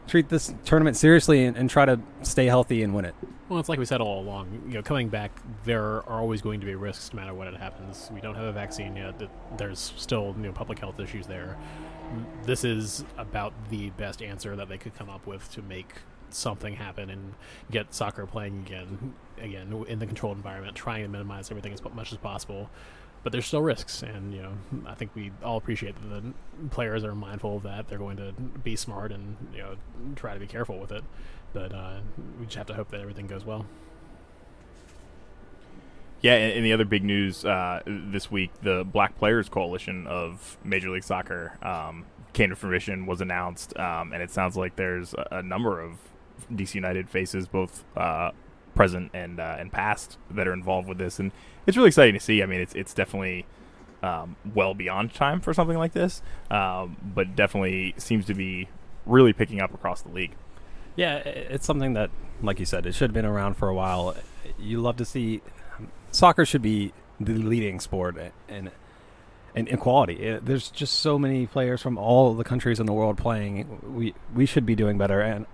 treat 0.07 0.29
this 0.29 0.55
tournament 0.65 0.97
seriously 0.97 1.45
and, 1.45 1.57
and 1.57 1.69
try 1.69 1.85
to 1.85 2.01
stay 2.23 2.47
healthy 2.47 2.83
and 2.83 2.95
win 2.95 3.05
it. 3.05 3.15
Well, 3.49 3.61
it's 3.61 3.69
like 3.69 3.79
we 3.79 3.85
said 3.85 4.01
all 4.01 4.21
along. 4.21 4.63
You 4.67 4.75
know, 4.75 4.83
coming 4.83 5.09
back, 5.09 5.31
there 5.65 5.83
are 5.83 6.21
always 6.21 6.43
going 6.43 6.61
to 6.61 6.67
be 6.67 6.75
risks, 6.75 7.13
no 7.13 7.21
matter 7.21 7.35
what 7.35 7.47
it 7.47 7.57
happens. 7.57 8.11
We 8.13 8.21
don't 8.21 8.35
have 8.35 8.45
a 8.45 8.53
vaccine 8.53 8.97
yet. 8.97 9.21
There's 9.57 9.93
still 9.97 10.35
you 10.37 10.45
know 10.45 10.53
public 10.53 10.79
health 10.79 10.99
issues 10.99 11.27
there. 11.27 11.57
This 12.45 12.65
is 12.65 13.05
about 13.19 13.53
the 13.71 13.91
best 13.91 14.23
answer 14.23 14.57
that 14.57 14.69
they 14.69 14.79
could 14.79 14.95
come 14.95 15.11
up 15.11 15.27
with 15.27 15.51
to 15.53 15.63
make 15.63 15.95
something 16.31 16.75
happen 16.75 17.11
and 17.11 17.35
get 17.71 17.95
soccer 17.95 18.27
playing 18.27 18.65
again, 18.67 19.15
again 19.39 19.85
in 19.89 19.99
the 19.99 20.07
controlled 20.07 20.37
environment, 20.37 20.77
trying 20.77 21.03
to 21.03 21.09
minimize 21.09 21.51
everything 21.51 21.73
as 21.73 21.83
much 21.83 22.13
as 22.13 22.19
possible. 22.19 22.71
But 23.23 23.33
there's 23.33 23.47
still 23.47 23.63
risks, 23.63 24.03
and 24.03 24.33
you 24.33 24.43
know, 24.43 24.53
I 24.87 24.95
think 24.95 25.11
we 25.17 25.33
all 25.43 25.57
appreciate 25.57 25.97
that 26.01 26.09
the 26.09 26.33
players 26.71 27.03
are 27.03 27.15
mindful 27.15 27.57
of 27.57 27.65
that. 27.65 27.89
They're 27.89 27.99
going 27.99 28.19
to 28.19 28.33
be 28.63 28.77
smart 28.77 29.11
and 29.11 29.37
you 29.53 29.63
know 29.63 29.77
try 30.15 30.35
to 30.35 30.39
be 30.39 30.47
careful 30.47 30.79
with 30.79 30.93
it. 30.93 31.03
But 31.53 31.75
uh, 31.75 32.01
we 32.39 32.47
just 32.47 32.57
have 32.57 32.67
to 32.67 32.75
hope 32.75 32.91
that 32.91 33.01
everything 33.01 33.27
goes 33.27 33.45
well. 33.45 33.67
Yeah, 36.23 36.35
and, 36.35 36.65
the 36.65 36.73
other 36.73 36.85
big 36.85 37.05
news 37.05 37.45
uh, 37.45 37.83
this 37.87 38.31
week, 38.31 38.51
the 38.63 38.85
Black 38.85 39.19
Players 39.19 39.49
Coalition 39.49 40.07
of 40.07 40.57
Major 40.65 40.91
League 40.91 41.05
Soccer 41.05 41.59
um, 41.63 42.07
came 42.33 42.51
to 42.51 42.57
fruition, 42.57 43.07
was 43.07 43.21
announced, 43.21 43.77
um, 43.79 44.13
and 44.13 44.23
it 44.23 44.31
sounds 44.31 44.57
like 44.57 44.77
there's 44.77 45.15
a, 45.15 45.29
a 45.33 45.43
number 45.43 45.81
of 45.81 45.99
DC 46.53 46.75
United 46.75 47.11
faces, 47.11 47.47
both 47.47 47.85
uh, 47.97 48.31
present 48.75 49.11
and 49.15 49.41
uh, 49.41 49.57
and 49.59 49.73
past, 49.73 50.19
that 50.31 50.49
are 50.49 50.53
involved 50.53 50.89
with 50.89 50.99
this, 50.99 51.19
and 51.19 51.33
it's 51.67 51.77
really 51.77 51.89
exciting 51.89 52.15
to 52.15 52.21
see. 52.21 52.43
I 52.43 52.47
mean, 52.47 52.61
it's 52.61 52.75
it's 52.75 52.95
definitely 52.95 53.45
um, 54.03 54.37
well 54.55 54.75
beyond 54.75 55.13
time 55.15 55.41
for 55.41 55.53
something 55.53 55.79
like 55.79 55.93
this, 55.93 56.23
um, 56.51 56.97
but 57.03 57.37
definitely 57.37 57.95
seems 57.99 58.25
to 58.27 58.35
be 58.35 58.69
really 59.05 59.33
picking 59.33 59.61
up 59.61 59.75
across 59.75 60.03
the 60.03 60.11
league. 60.11 60.33
Yeah, 60.97 61.17
it's 61.17 61.67
something 61.67 61.93
that, 61.93 62.11
like 62.43 62.59
you 62.59 62.65
said, 62.65 62.87
it 62.87 62.95
should 62.95 63.11
have 63.11 63.15
been 63.15 63.27
around 63.27 63.55
for 63.57 63.69
a 63.69 63.75
while. 63.75 64.17
You 64.59 64.81
love 64.81 64.97
to 64.97 65.05
see 65.05 65.43
soccer 66.17 66.45
should 66.45 66.63
be 66.63 66.93
the 67.21 67.35
leading 67.35 67.81
sport, 67.81 68.17
and 68.49 68.71
and 69.55 69.69
equality. 69.69 70.31
Uh, 70.31 70.39
there's 70.43 70.71
just 70.71 70.99
so 70.99 71.19
many 71.19 71.47
players 71.47 71.81
from 71.81 71.97
all 71.97 72.35
the 72.35 72.45
countries 72.45 72.79
in 72.79 72.87
the 72.87 72.93
world 72.93 73.17
playing. 73.17 73.81
We 73.95 74.15
we 74.35 74.47
should 74.47 74.67
be 74.67 74.75
doing 74.75 74.99
better. 74.99 75.21
And 75.21 75.47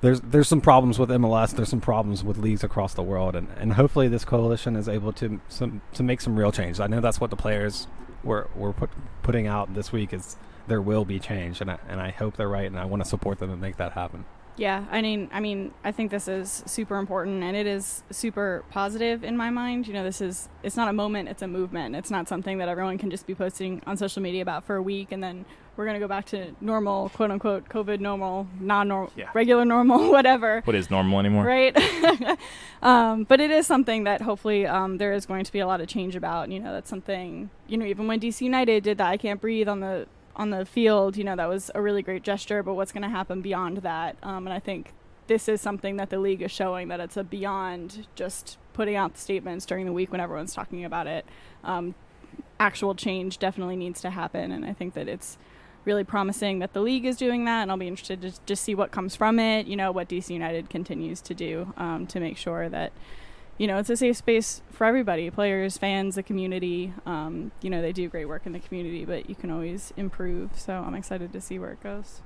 there's 0.00 0.20
there's 0.20 0.48
some 0.48 0.60
problems 0.60 0.98
with 0.98 1.08
MLS. 1.10 1.54
There's 1.54 1.70
some 1.70 1.80
problems 1.80 2.22
with 2.22 2.36
leagues 2.36 2.62
across 2.62 2.94
the 2.94 3.02
world, 3.02 3.34
and, 3.34 3.48
and 3.58 3.72
hopefully 3.72 4.08
this 4.08 4.24
coalition 4.24 4.76
is 4.76 4.88
able 4.88 5.12
to 5.14 5.40
some 5.48 5.80
to 5.94 6.02
make 6.02 6.20
some 6.20 6.38
real 6.38 6.52
change. 6.52 6.78
I 6.80 6.86
know 6.86 7.00
that's 7.00 7.20
what 7.20 7.30
the 7.30 7.36
players 7.36 7.86
were 8.22 8.48
were 8.54 8.72
put, 8.72 8.90
putting 9.22 9.46
out 9.46 9.74
this 9.74 9.92
week 9.92 10.12
is 10.12 10.36
there 10.66 10.82
will 10.82 11.04
be 11.04 11.18
change, 11.18 11.60
and 11.60 11.70
I, 11.70 11.78
and 11.88 12.00
I 12.00 12.10
hope 12.10 12.36
they're 12.36 12.48
right, 12.48 12.66
and 12.66 12.78
I 12.78 12.84
want 12.84 13.02
to 13.02 13.08
support 13.08 13.38
them 13.38 13.50
and 13.50 13.60
make 13.60 13.76
that 13.76 13.92
happen. 13.92 14.24
Yeah, 14.56 14.84
I 14.90 15.02
mean, 15.02 15.28
I 15.32 15.40
mean, 15.40 15.72
I 15.84 15.92
think 15.92 16.10
this 16.10 16.28
is 16.28 16.62
super 16.66 16.96
important, 16.96 17.42
and 17.42 17.54
it 17.56 17.66
is 17.66 18.02
super 18.10 18.64
positive 18.70 19.22
in 19.22 19.36
my 19.36 19.50
mind. 19.50 19.86
You 19.86 19.92
know, 19.92 20.02
this 20.02 20.20
is 20.22 20.48
it's 20.62 20.76
not 20.76 20.88
a 20.88 20.92
moment; 20.94 21.28
it's 21.28 21.42
a 21.42 21.46
movement. 21.48 21.94
It's 21.94 22.10
not 22.10 22.26
something 22.26 22.56
that 22.58 22.68
everyone 22.68 22.96
can 22.96 23.10
just 23.10 23.26
be 23.26 23.34
posting 23.34 23.82
on 23.86 23.96
social 23.98 24.22
media 24.22 24.40
about 24.40 24.64
for 24.64 24.76
a 24.76 24.82
week, 24.82 25.12
and 25.12 25.22
then 25.22 25.44
we're 25.76 25.84
gonna 25.84 25.98
go 25.98 26.08
back 26.08 26.24
to 26.26 26.52
normal, 26.62 27.10
quote 27.10 27.30
unquote, 27.30 27.68
COVID 27.68 28.00
normal, 28.00 28.46
non-normal, 28.58 29.12
Yeah. 29.14 29.28
regular 29.34 29.66
normal, 29.66 30.10
whatever. 30.16 30.62
What 30.64 30.74
is 30.74 30.90
normal 30.90 31.18
anymore? 31.20 31.44
Right, 31.44 31.76
um, 32.82 33.24
but 33.24 33.40
it 33.40 33.50
is 33.50 33.66
something 33.66 34.04
that 34.04 34.22
hopefully 34.22 34.66
um, 34.66 34.96
there 34.96 35.12
is 35.12 35.26
going 35.26 35.44
to 35.44 35.52
be 35.52 35.58
a 35.58 35.66
lot 35.66 35.82
of 35.82 35.88
change 35.88 36.16
about. 36.16 36.50
You 36.50 36.60
know, 36.60 36.72
that's 36.72 36.88
something. 36.88 37.50
You 37.68 37.76
know, 37.76 37.84
even 37.84 38.06
when 38.06 38.20
DC 38.20 38.40
United 38.40 38.84
did 38.84 38.96
that, 38.98 39.08
I 39.08 39.18
can't 39.18 39.38
breathe 39.40 39.68
on 39.68 39.80
the 39.80 40.06
on 40.36 40.50
the 40.50 40.64
field. 40.64 41.16
You 41.16 41.24
know, 41.24 41.36
that 41.36 41.48
was 41.48 41.70
a 41.74 41.82
really 41.82 42.02
great 42.02 42.22
gesture. 42.22 42.62
But 42.62 42.74
what's 42.74 42.92
going 42.92 43.02
to 43.02 43.08
happen 43.08 43.42
beyond 43.42 43.78
that? 43.78 44.16
Um, 44.22 44.46
and 44.46 44.54
I 44.54 44.60
think 44.60 44.92
this 45.26 45.48
is 45.48 45.60
something 45.60 45.96
that 45.96 46.10
the 46.10 46.18
league 46.18 46.42
is 46.42 46.50
showing 46.50 46.88
that 46.88 47.00
it's 47.00 47.16
a 47.16 47.24
beyond 47.24 48.06
just 48.14 48.58
putting 48.72 48.94
out 48.96 49.18
statements 49.18 49.66
during 49.66 49.86
the 49.86 49.92
week 49.92 50.12
when 50.12 50.20
everyone's 50.20 50.54
talking 50.54 50.84
about 50.84 51.06
it. 51.06 51.24
Um, 51.64 51.94
actual 52.60 52.94
change 52.94 53.38
definitely 53.38 53.76
needs 53.76 54.00
to 54.02 54.10
happen, 54.10 54.52
and 54.52 54.64
I 54.64 54.72
think 54.72 54.94
that 54.94 55.08
it's 55.08 55.38
really 55.84 56.04
promising 56.04 56.58
that 56.58 56.72
the 56.72 56.80
league 56.80 57.04
is 57.04 57.16
doing 57.16 57.44
that, 57.44 57.62
and 57.62 57.70
I'll 57.70 57.76
be 57.76 57.88
interested 57.88 58.20
to 58.22 58.32
just 58.44 58.64
see 58.64 58.74
what 58.74 58.90
comes 58.90 59.16
from 59.16 59.38
it. 59.38 59.66
You 59.66 59.76
know, 59.76 59.92
what 59.92 60.08
DC 60.08 60.30
United 60.30 60.68
continues 60.68 61.20
to 61.22 61.34
do 61.34 61.72
um, 61.76 62.06
to 62.08 62.20
make 62.20 62.36
sure 62.36 62.68
that 62.68 62.92
you 63.58 63.66
know 63.66 63.78
it's 63.78 63.90
a 63.90 63.96
safe 63.96 64.16
space 64.16 64.62
for 64.70 64.84
everybody, 64.86 65.30
players, 65.30 65.78
fans, 65.78 66.14
the 66.14 66.22
community. 66.22 66.92
Um, 67.04 67.52
you 67.62 67.70
know, 67.70 67.80
they 67.80 67.92
do 67.92 68.08
great 68.08 68.26
work 68.26 68.46
in 68.46 68.52
the 68.52 68.60
community, 68.60 69.04
but 69.04 69.28
you 69.28 69.34
can 69.34 69.50
always 69.50 69.92
improve. 69.96 70.58
So 70.58 70.74
I'm 70.74 70.94
excited 70.94 71.32
to 71.32 71.40
see 71.40 71.58
where 71.58 71.72
it 71.72 71.82
goes. 71.82 72.20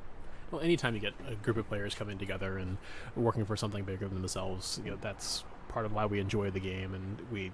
Well, 0.50 0.60
anytime 0.60 0.94
you 0.94 1.00
get 1.00 1.14
a 1.28 1.36
group 1.36 1.56
of 1.56 1.68
players 1.68 1.94
coming 1.94 2.18
together 2.18 2.58
and 2.58 2.76
working 3.14 3.44
for 3.44 3.56
something 3.56 3.84
bigger 3.84 4.08
than 4.08 4.18
themselves, 4.18 4.80
you 4.84 4.90
know, 4.90 4.98
that's 5.00 5.44
part 5.68 5.86
of 5.86 5.92
why 5.92 6.06
we 6.06 6.18
enjoy 6.18 6.50
the 6.50 6.60
game, 6.60 6.92
and 6.94 7.20
we 7.30 7.52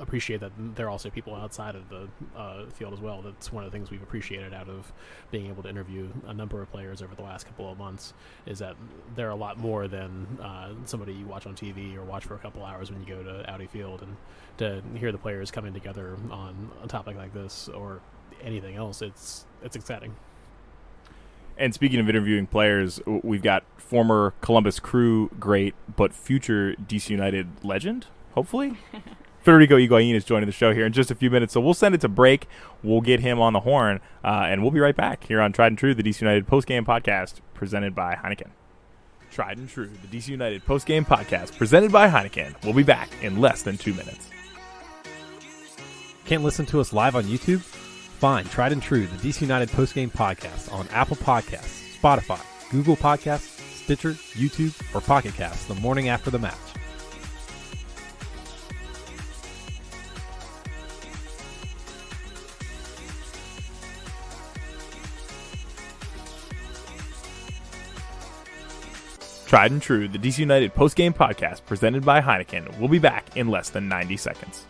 appreciate 0.00 0.40
that 0.40 0.52
there 0.74 0.86
are 0.86 0.90
also 0.90 1.10
people 1.10 1.34
outside 1.34 1.74
of 1.74 1.88
the 1.88 2.08
uh, 2.36 2.66
field 2.70 2.92
as 2.92 3.00
well. 3.00 3.22
That's 3.22 3.52
one 3.52 3.64
of 3.64 3.70
the 3.70 3.76
things 3.76 3.90
we've 3.90 4.02
appreciated 4.02 4.52
out 4.52 4.68
of 4.68 4.92
being 5.30 5.46
able 5.46 5.62
to 5.62 5.68
interview 5.68 6.08
a 6.26 6.34
number 6.34 6.60
of 6.62 6.70
players 6.70 7.02
over 7.02 7.14
the 7.14 7.22
last 7.22 7.44
couple 7.44 7.70
of 7.70 7.78
months. 7.78 8.14
Is 8.46 8.58
that 8.60 8.76
they're 9.14 9.30
a 9.30 9.36
lot 9.36 9.58
more 9.58 9.88
than 9.88 10.26
uh, 10.42 10.70
somebody 10.84 11.12
you 11.12 11.26
watch 11.26 11.46
on 11.46 11.54
TV 11.54 11.96
or 11.96 12.02
watch 12.02 12.24
for 12.24 12.34
a 12.34 12.38
couple 12.38 12.64
hours 12.64 12.90
when 12.90 13.00
you 13.00 13.06
go 13.06 13.22
to 13.22 13.50
Audi 13.50 13.66
Field, 13.66 14.02
and 14.02 14.16
to 14.58 14.82
hear 14.98 15.12
the 15.12 15.18
players 15.18 15.50
coming 15.50 15.72
together 15.72 16.16
on 16.30 16.70
a 16.82 16.86
topic 16.86 17.16
like 17.16 17.32
this 17.32 17.68
or 17.68 18.00
anything 18.42 18.76
else, 18.76 19.02
it's 19.02 19.46
it's 19.62 19.76
exciting. 19.76 20.14
And 21.56 21.74
speaking 21.74 22.00
of 22.00 22.08
interviewing 22.08 22.46
players, 22.46 23.00
we've 23.06 23.42
got 23.42 23.64
former 23.76 24.32
Columbus 24.40 24.80
Crew 24.80 25.28
great, 25.38 25.74
but 25.94 26.14
future 26.14 26.74
DC 26.74 27.10
United 27.10 27.48
legend, 27.62 28.06
hopefully. 28.34 28.78
Federico 29.42 29.76
Higuain 29.76 30.14
is 30.14 30.24
joining 30.24 30.46
the 30.46 30.52
show 30.52 30.74
here 30.74 30.84
in 30.84 30.92
just 30.92 31.10
a 31.10 31.14
few 31.14 31.30
minutes, 31.30 31.54
so 31.54 31.60
we'll 31.60 31.74
send 31.74 31.94
it 31.94 32.00
to 32.02 32.08
break. 32.08 32.46
We'll 32.82 33.00
get 33.00 33.20
him 33.20 33.40
on 33.40 33.54
the 33.54 33.60
horn, 33.60 34.00
uh, 34.22 34.44
and 34.46 34.60
we'll 34.60 34.70
be 34.70 34.80
right 34.80 34.96
back 34.96 35.24
here 35.24 35.40
on 35.40 35.52
Tried 35.52 35.68
and 35.68 35.78
True, 35.78 35.94
the 35.94 36.02
DC 36.02 36.20
United 36.20 36.46
postgame 36.46 36.84
podcast 36.84 37.40
presented 37.54 37.94
by 37.94 38.14
Heineken. 38.14 38.50
Tried 39.30 39.58
and 39.58 39.68
True, 39.68 39.90
the 40.02 40.08
DC 40.08 40.28
United 40.28 40.64
postgame 40.66 41.06
podcast 41.06 41.56
presented 41.56 41.90
by 41.90 42.08
Heineken. 42.08 42.54
We'll 42.64 42.74
be 42.74 42.82
back 42.82 43.08
in 43.22 43.40
less 43.40 43.62
than 43.62 43.78
two 43.78 43.94
minutes. 43.94 44.28
Can't 46.26 46.44
listen 46.44 46.66
to 46.66 46.80
us 46.80 46.92
live 46.92 47.16
on 47.16 47.24
YouTube? 47.24 47.60
Fine, 47.60 48.44
tried 48.46 48.72
and 48.72 48.82
true, 48.82 49.06
the 49.06 49.28
DC 49.28 49.40
United 49.40 49.70
postgame 49.70 50.12
podcast 50.12 50.70
on 50.70 50.86
Apple 50.88 51.16
Podcasts, 51.16 51.98
Spotify, 51.98 52.40
Google 52.70 52.96
Podcasts, 52.96 53.58
Stitcher, 53.74 54.12
YouTube, 54.12 54.74
or 54.94 55.00
Pocket 55.00 55.34
Casts 55.34 55.64
the 55.64 55.74
morning 55.76 56.10
after 56.10 56.30
the 56.30 56.38
match. 56.38 56.54
Tried 69.50 69.72
and 69.72 69.82
True, 69.82 70.06
the 70.06 70.16
DC 70.16 70.38
United 70.38 70.76
post-game 70.76 71.12
podcast 71.12 71.66
presented 71.66 72.04
by 72.04 72.20
Heineken. 72.20 72.78
We'll 72.78 72.88
be 72.88 73.00
back 73.00 73.36
in 73.36 73.48
less 73.48 73.68
than 73.68 73.88
90 73.88 74.16
seconds. 74.16 74.64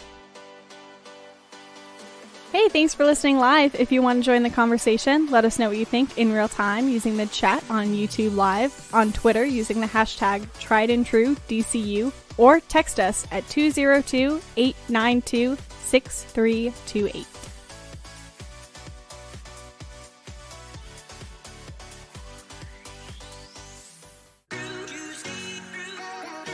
Hey, 2.50 2.66
thanks 2.70 2.94
for 2.94 3.04
listening 3.04 3.36
live. 3.36 3.74
If 3.74 3.92
you 3.92 4.00
want 4.00 4.20
to 4.20 4.24
join 4.24 4.42
the 4.42 4.48
conversation, 4.48 5.30
let 5.30 5.44
us 5.44 5.58
know 5.58 5.68
what 5.68 5.76
you 5.76 5.84
think 5.84 6.16
in 6.16 6.32
real 6.32 6.48
time 6.48 6.88
using 6.88 7.18
the 7.18 7.26
chat 7.26 7.62
on 7.68 7.88
YouTube 7.88 8.36
Live, 8.36 8.88
on 8.94 9.12
Twitter 9.12 9.44
using 9.44 9.82
the 9.82 9.86
hashtag 9.86 10.50
tried 10.58 10.88
and 10.88 11.04
true 11.04 11.34
DCU, 11.46 12.10
or 12.38 12.60
text 12.60 12.98
us 12.98 13.26
at 13.30 13.46
202 13.50 14.40
892 14.56 15.58
6328. 15.80 17.29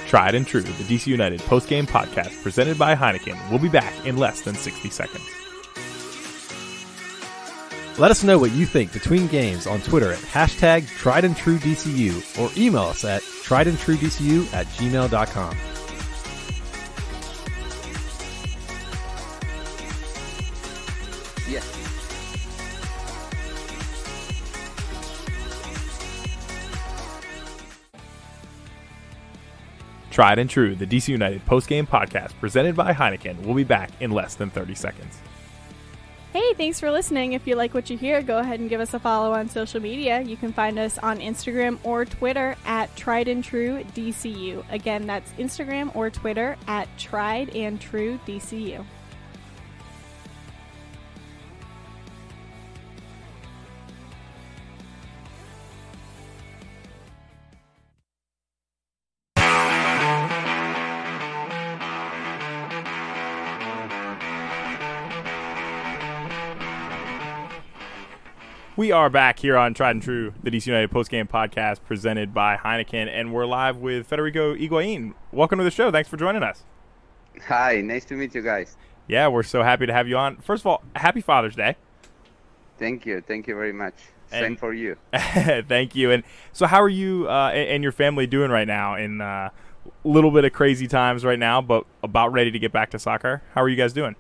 Tried 0.07 0.35
and 0.35 0.47
True, 0.47 0.63
the 0.63 0.71
DC 0.85 1.07
United 1.09 1.41
post-game 1.41 1.87
podcast 1.87 2.43
presented 2.43 2.79
by 2.79 2.95
Heineken. 2.95 3.39
We'll 3.51 3.59
be 3.59 3.69
back 3.69 3.93
in 4.07 4.17
less 4.17 4.41
than 4.41 4.55
60 4.55 4.91
seconds. 4.91 5.25
Let 7.99 8.11
us 8.11 8.23
know 8.23 8.39
what 8.39 8.53
you 8.53 8.67
think 8.67 8.93
between 8.93 9.27
games 9.27 9.67
on 9.67 9.81
Twitter 9.81 10.13
at 10.13 10.19
hashtag 10.19 10.87
tried 10.87 11.25
and 11.25 11.35
true 11.35 11.59
DCU 11.59 12.39
or 12.39 12.51
email 12.57 12.83
us 12.83 13.05
at 13.05 13.23
tried 13.43 13.69
and 13.69 13.79
true 13.79 13.97
DCU 13.97 14.53
at 14.53 14.67
gmail.com. 14.67 15.57
Tried 30.17 30.39
and 30.39 30.49
True, 30.49 30.75
the 30.75 30.87
DC 30.87 31.09
United 31.09 31.45
postgame 31.45 31.87
podcast 31.87 32.33
presented 32.41 32.75
by 32.75 32.95
Heineken. 32.95 33.39
We'll 33.41 33.55
be 33.55 33.65
back 33.65 33.91
in 34.01 34.13
less 34.13 34.35
than 34.35 34.49
30 34.49 34.75
seconds. 34.75 35.19
Hey, 36.33 36.55
thanks 36.55 36.81
for 36.81 36.91
listening. 36.91 37.35
If 37.35 37.47
you 37.47 37.55
like 37.55 37.75
what 37.75 37.91
you 37.91 37.99
hear, 37.99 38.23
go 38.23 38.39
ahead 38.39 38.59
and 38.59 38.71
give 38.71 38.81
us 38.81 38.95
a 38.95 38.99
follow 38.99 39.35
on 39.35 39.51
social 39.51 39.79
media. 39.79 40.23
You 40.23 40.39
can 40.39 40.55
find 40.55 40.79
us 40.79 40.97
on 40.97 41.19
Instagram 41.19 41.79
or 41.83 42.07
Twitter 42.07 42.57
at 42.65 42.97
Tried 42.97 43.29
and 43.29 43.45
True 43.45 43.85
DCU. 43.95 44.65
Again, 44.71 45.07
that's 45.07 45.31
Instagram 45.33 45.95
or 45.95 46.09
Twitter 46.09 46.57
at 46.67 46.89
Tried 46.97 47.55
and 47.55 47.79
True 47.79 48.19
DCU. 48.27 48.87
We 68.77 68.93
are 68.93 69.09
back 69.09 69.39
here 69.39 69.57
on 69.57 69.73
Tried 69.73 69.93
and 69.93 70.03
True, 70.03 70.35
the 70.43 70.51
DC 70.51 70.67
United 70.67 70.91
postgame 70.91 71.27
podcast 71.27 71.83
presented 71.83 72.35
by 72.35 72.59
Heineken, 72.59 73.09
and 73.09 73.33
we're 73.33 73.47
live 73.47 73.79
with 73.79 74.07
Federico 74.07 74.55
Higuain. 74.55 75.15
Welcome 75.33 75.57
to 75.57 75.65
the 75.65 75.71
show. 75.71 75.91
Thanks 75.91 76.11
for 76.11 76.19
joining 76.19 76.43
us. 76.43 76.63
Hi, 77.49 77.81
nice 77.81 78.05
to 78.05 78.17
meet 78.17 78.35
you 78.35 78.43
guys. 78.43 78.77
Yeah, 79.09 79.29
we're 79.29 79.45
so 79.45 79.63
happy 79.63 79.87
to 79.87 79.95
have 79.95 80.09
you 80.09 80.19
on. 80.19 80.37
First 80.37 80.61
of 80.61 80.67
all, 80.67 80.83
happy 80.95 81.23
Father's 81.23 81.57
Day. 81.57 81.77
Thank 82.79 83.07
you, 83.07 83.23
thank 83.23 83.47
you 83.47 83.55
very 83.55 83.73
much. 83.73 83.95
Same 84.31 84.59
for 84.59 84.75
you. 84.75 84.99
Thank 85.15 85.95
you. 85.95 86.11
And 86.11 86.23
so, 86.53 86.67
how 86.67 86.83
are 86.83 86.89
you 86.91 87.31
uh, 87.31 87.53
and, 87.55 87.69
and 87.71 87.83
your 87.83 87.93
family 87.93 88.27
doing 88.27 88.51
right 88.51 88.69
now? 88.69 88.95
In 88.97 89.23
a 89.23 89.53
little 90.05 90.31
bit 90.31 90.45
of 90.45 90.53
crazy 90.53 90.87
times 90.87 91.25
right 91.25 91.39
now, 91.39 91.63
but 91.63 91.87
about 92.03 92.31
ready 92.31 92.51
to 92.51 92.59
get 92.59 92.73
back 92.73 92.91
to 92.91 92.99
soccer. 92.99 93.43
How 93.55 93.63
are 93.63 93.71
you 93.71 93.77
guys 93.77 93.95
doing? 93.95 94.17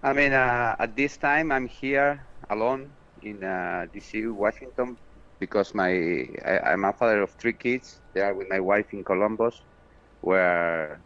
I 0.00 0.12
mean, 0.12 0.32
uh, 0.32 0.76
at 0.78 0.94
this 0.94 1.16
time, 1.16 1.50
I'm 1.50 1.66
here 1.66 2.24
alone 2.48 2.92
in 3.24 3.42
uh, 3.44 3.86
DC, 3.94 4.32
Washington, 4.32 4.96
because 5.38 5.74
my 5.74 6.26
I, 6.44 6.72
I'm 6.72 6.84
a 6.84 6.92
father 6.92 7.22
of 7.22 7.30
three 7.32 7.52
kids. 7.52 8.00
They 8.14 8.20
are 8.20 8.34
with 8.34 8.48
my 8.48 8.60
wife 8.60 8.92
in 8.92 9.04
Columbus, 9.04 9.60
where 10.20 11.00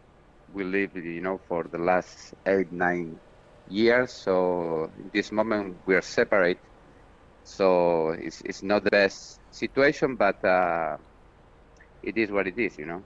we 0.53 0.63
live, 0.63 0.95
you 0.95 1.21
know, 1.21 1.39
for 1.47 1.63
the 1.63 1.77
last 1.77 2.33
eight, 2.45 2.71
nine 2.71 3.19
years. 3.69 4.11
So 4.11 4.89
in 4.97 5.09
this 5.13 5.31
moment 5.31 5.77
we 5.85 5.95
are 5.95 6.01
separate. 6.01 6.59
So 7.43 8.09
it's 8.09 8.41
it's 8.41 8.63
not 8.63 8.83
the 8.83 8.91
best 8.91 9.39
situation, 9.51 10.15
but 10.15 10.43
uh, 10.43 10.97
it 12.03 12.17
is 12.17 12.31
what 12.31 12.47
it 12.47 12.57
is, 12.57 12.77
you 12.77 12.85
know. 12.85 13.03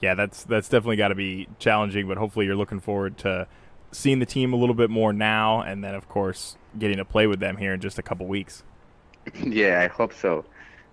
Yeah, 0.00 0.14
that's 0.14 0.44
that's 0.44 0.68
definitely 0.68 0.96
got 0.96 1.08
to 1.08 1.14
be 1.14 1.48
challenging, 1.58 2.06
but 2.08 2.18
hopefully 2.18 2.46
you're 2.46 2.56
looking 2.56 2.80
forward 2.80 3.16
to 3.18 3.46
seeing 3.94 4.18
the 4.18 4.26
team 4.26 4.52
a 4.52 4.56
little 4.56 4.74
bit 4.74 4.90
more 4.90 5.12
now, 5.12 5.60
and 5.60 5.82
then 5.82 5.94
of 5.94 6.08
course 6.08 6.56
getting 6.78 6.98
to 6.98 7.04
play 7.04 7.26
with 7.26 7.40
them 7.40 7.56
here 7.56 7.72
in 7.72 7.80
just 7.80 7.98
a 7.98 8.02
couple 8.02 8.26
weeks. 8.26 8.62
yeah, 9.42 9.80
I 9.80 9.86
hope 9.86 10.12
so. 10.12 10.44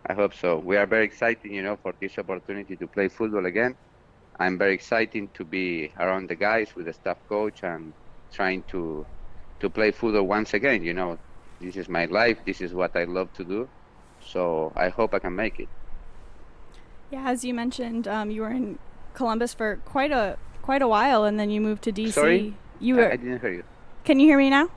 I 0.06 0.14
hope 0.14 0.34
so. 0.34 0.58
We 0.58 0.78
are 0.78 0.86
very 0.86 1.06
excited, 1.06 1.52
you 1.52 1.62
know, 1.62 1.78
for 1.82 1.94
this 2.00 2.18
opportunity 2.18 2.76
to 2.76 2.88
play 2.88 3.08
football 3.08 3.46
again. 3.46 3.76
I'm 4.40 4.58
very 4.58 4.74
excited 4.74 5.34
to 5.36 5.44
be 5.44 5.92
around 6.00 6.30
the 6.30 6.36
guys 6.36 6.76
with 6.76 6.86
the 6.86 6.94
staff 6.94 7.18
coach 7.30 7.64
and 7.64 7.94
trying 8.32 8.64
to 8.70 9.06
to 9.60 9.70
play 9.70 9.92
football 9.92 10.24
once 10.24 10.54
again. 10.54 10.84
You 10.84 10.94
know, 10.94 11.20
this 11.60 11.76
is 11.76 11.90
my 11.90 12.06
life. 12.06 12.38
This 12.46 12.62
is 12.62 12.74
what 12.74 12.96
I 12.96 13.04
love 13.04 13.32
to 13.34 13.44
do. 13.44 13.70
So 14.24 14.72
I 14.76 14.90
hope 14.90 15.14
I 15.14 15.20
can 15.20 15.36
make 15.36 15.60
it. 15.60 15.70
Yeah, 17.12 17.30
as 17.30 17.44
you 17.44 17.54
mentioned, 17.54 18.08
um, 18.08 18.32
you 18.32 18.42
were 18.42 18.50
in 18.50 18.80
Columbus 19.14 19.54
for 19.54 19.78
quite 19.86 20.12
a 20.12 20.38
quite 20.62 20.82
a 20.82 20.88
while, 20.88 21.24
and 21.26 21.40
then 21.40 21.50
you 21.50 21.62
moved 21.62 21.84
to 21.84 21.92
DC. 21.92 22.14
Sorry, 22.14 22.56
you 22.82 22.96
were. 22.96 23.10
I, 23.10 23.14
I 23.14 23.16
didn't 23.18 23.40
hear 23.40 23.54
you. 23.54 23.64
Can 24.04 24.20
you 24.20 24.28
hear 24.28 24.38
me 24.38 24.50
now? 24.50 24.70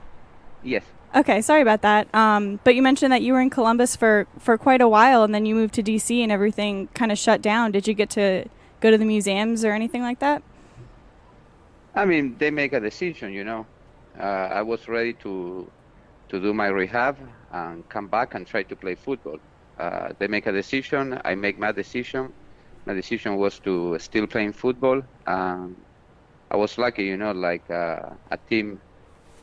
Yes. 0.63 0.83
Okay, 1.15 1.41
sorry 1.41 1.61
about 1.61 1.81
that. 1.83 2.13
Um, 2.13 2.59
but 2.63 2.75
you 2.75 2.81
mentioned 2.81 3.11
that 3.13 3.21
you 3.21 3.33
were 3.33 3.39
in 3.39 3.49
Columbus 3.49 3.95
for, 3.95 4.27
for 4.37 4.57
quite 4.57 4.81
a 4.81 4.87
while, 4.87 5.23
and 5.23 5.33
then 5.33 5.45
you 5.45 5.55
moved 5.55 5.73
to 5.75 5.83
DC, 5.83 6.21
and 6.21 6.31
everything 6.31 6.87
kind 6.93 7.11
of 7.11 7.17
shut 7.17 7.41
down. 7.41 7.71
Did 7.71 7.87
you 7.87 7.93
get 7.93 8.09
to 8.11 8.45
go 8.81 8.91
to 8.91 8.97
the 8.97 9.05
museums 9.05 9.63
or 9.63 9.71
anything 9.71 10.01
like 10.01 10.19
that? 10.19 10.43
I 11.95 12.03
mean, 12.03 12.35
they 12.37 12.51
make 12.51 12.73
a 12.73 12.81
decision. 12.81 13.31
You 13.31 13.45
know, 13.45 13.65
uh, 14.19 14.23
I 14.23 14.61
was 14.61 14.87
ready 14.87 15.13
to 15.23 15.71
to 16.29 16.39
do 16.41 16.53
my 16.53 16.67
rehab 16.67 17.17
and 17.51 17.87
come 17.87 18.07
back 18.07 18.33
and 18.35 18.45
try 18.45 18.63
to 18.63 18.75
play 18.75 18.95
football. 18.95 19.37
Uh, 19.79 20.09
they 20.19 20.27
make 20.27 20.47
a 20.47 20.51
decision. 20.51 21.19
I 21.23 21.35
make 21.35 21.57
my 21.57 21.71
decision. 21.71 22.33
My 22.85 22.93
decision 22.93 23.37
was 23.37 23.59
to 23.59 23.97
still 23.99 24.27
playing 24.27 24.53
football. 24.53 25.01
Um, 25.27 25.77
I 26.51 26.57
was 26.57 26.77
lucky, 26.77 27.05
you 27.05 27.17
know, 27.17 27.31
like 27.31 27.69
uh, 27.69 28.09
a 28.31 28.37
team 28.49 28.79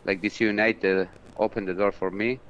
like 0.05 0.23
DC 0.23 0.41
United 0.41 1.09
opened 1.37 1.69
the 1.69 1.75
door 1.75 1.93
for 1.93 2.11
me. 2.11 2.41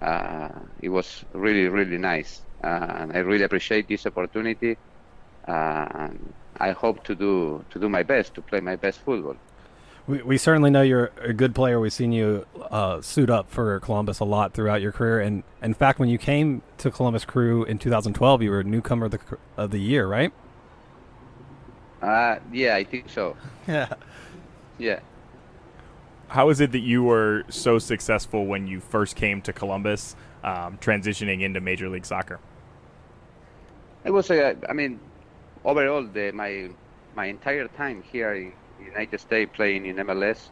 Uh, 0.00 0.48
it 0.80 0.88
was 0.88 1.24
really, 1.32 1.66
really 1.66 1.98
nice, 1.98 2.42
uh, 2.62 2.86
and 3.00 3.12
I 3.12 3.18
really 3.18 3.44
appreciate 3.44 3.88
this 3.88 4.06
opportunity. 4.06 4.76
Uh, 5.46 5.86
and 5.94 6.34
I 6.58 6.70
hope 6.70 7.04
to 7.04 7.14
do 7.14 7.64
to 7.70 7.78
do 7.78 7.88
my 7.88 8.02
best 8.02 8.34
to 8.34 8.42
play 8.42 8.60
my 8.60 8.76
best 8.76 9.00
football. 9.00 9.36
We, 10.06 10.22
we 10.22 10.38
certainly 10.38 10.70
know 10.70 10.82
you're 10.82 11.10
a 11.20 11.32
good 11.32 11.54
player. 11.54 11.80
We've 11.80 11.92
seen 11.92 12.12
you 12.12 12.46
uh, 12.70 13.00
suit 13.02 13.28
up 13.28 13.50
for 13.50 13.80
Columbus 13.80 14.20
a 14.20 14.24
lot 14.24 14.54
throughout 14.54 14.80
your 14.80 14.92
career, 14.92 15.20
and 15.20 15.42
in 15.62 15.74
fact, 15.74 15.98
when 15.98 16.08
you 16.08 16.18
came 16.18 16.62
to 16.78 16.90
Columbus 16.90 17.24
Crew 17.24 17.64
in 17.64 17.78
2012, 17.78 18.42
you 18.42 18.50
were 18.50 18.62
newcomer 18.62 19.06
of 19.06 19.12
the 19.12 19.20
of 19.56 19.70
the 19.72 19.80
year, 19.80 20.06
right? 20.06 20.32
Uh, 22.02 22.38
yeah, 22.52 22.76
I 22.76 22.84
think 22.84 23.08
so. 23.10 23.36
Yeah. 23.68 23.92
Yeah. 24.78 25.00
How 26.28 26.50
is 26.50 26.60
it 26.60 26.72
that 26.72 26.80
you 26.80 27.02
were 27.02 27.44
so 27.48 27.78
successful 27.78 28.46
when 28.46 28.66
you 28.66 28.80
first 28.80 29.16
came 29.16 29.42
to 29.42 29.52
Columbus, 29.52 30.14
um, 30.44 30.78
transitioning 30.78 31.42
into 31.42 31.60
Major 31.60 31.88
League 31.88 32.06
Soccer? 32.06 32.40
It 34.04 34.10
was 34.10 34.30
a, 34.30 34.56
I 34.68 34.72
mean, 34.72 35.00
overall, 35.64 36.04
the, 36.06 36.30
my 36.32 36.70
my 37.14 37.26
entire 37.26 37.66
time 37.68 38.02
here 38.02 38.32
in 38.34 38.52
the 38.78 38.84
United 38.84 39.20
States 39.20 39.50
playing 39.54 39.86
in 39.86 39.96
MLS 39.96 40.50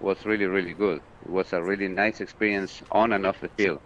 was 0.00 0.24
really, 0.24 0.46
really 0.46 0.74
good. 0.74 1.02
It 1.24 1.30
was 1.30 1.52
a 1.52 1.62
really 1.62 1.88
nice 1.88 2.20
experience 2.20 2.82
on 2.92 3.12
and 3.12 3.26
off 3.26 3.40
the 3.40 3.48
field. 3.48 3.80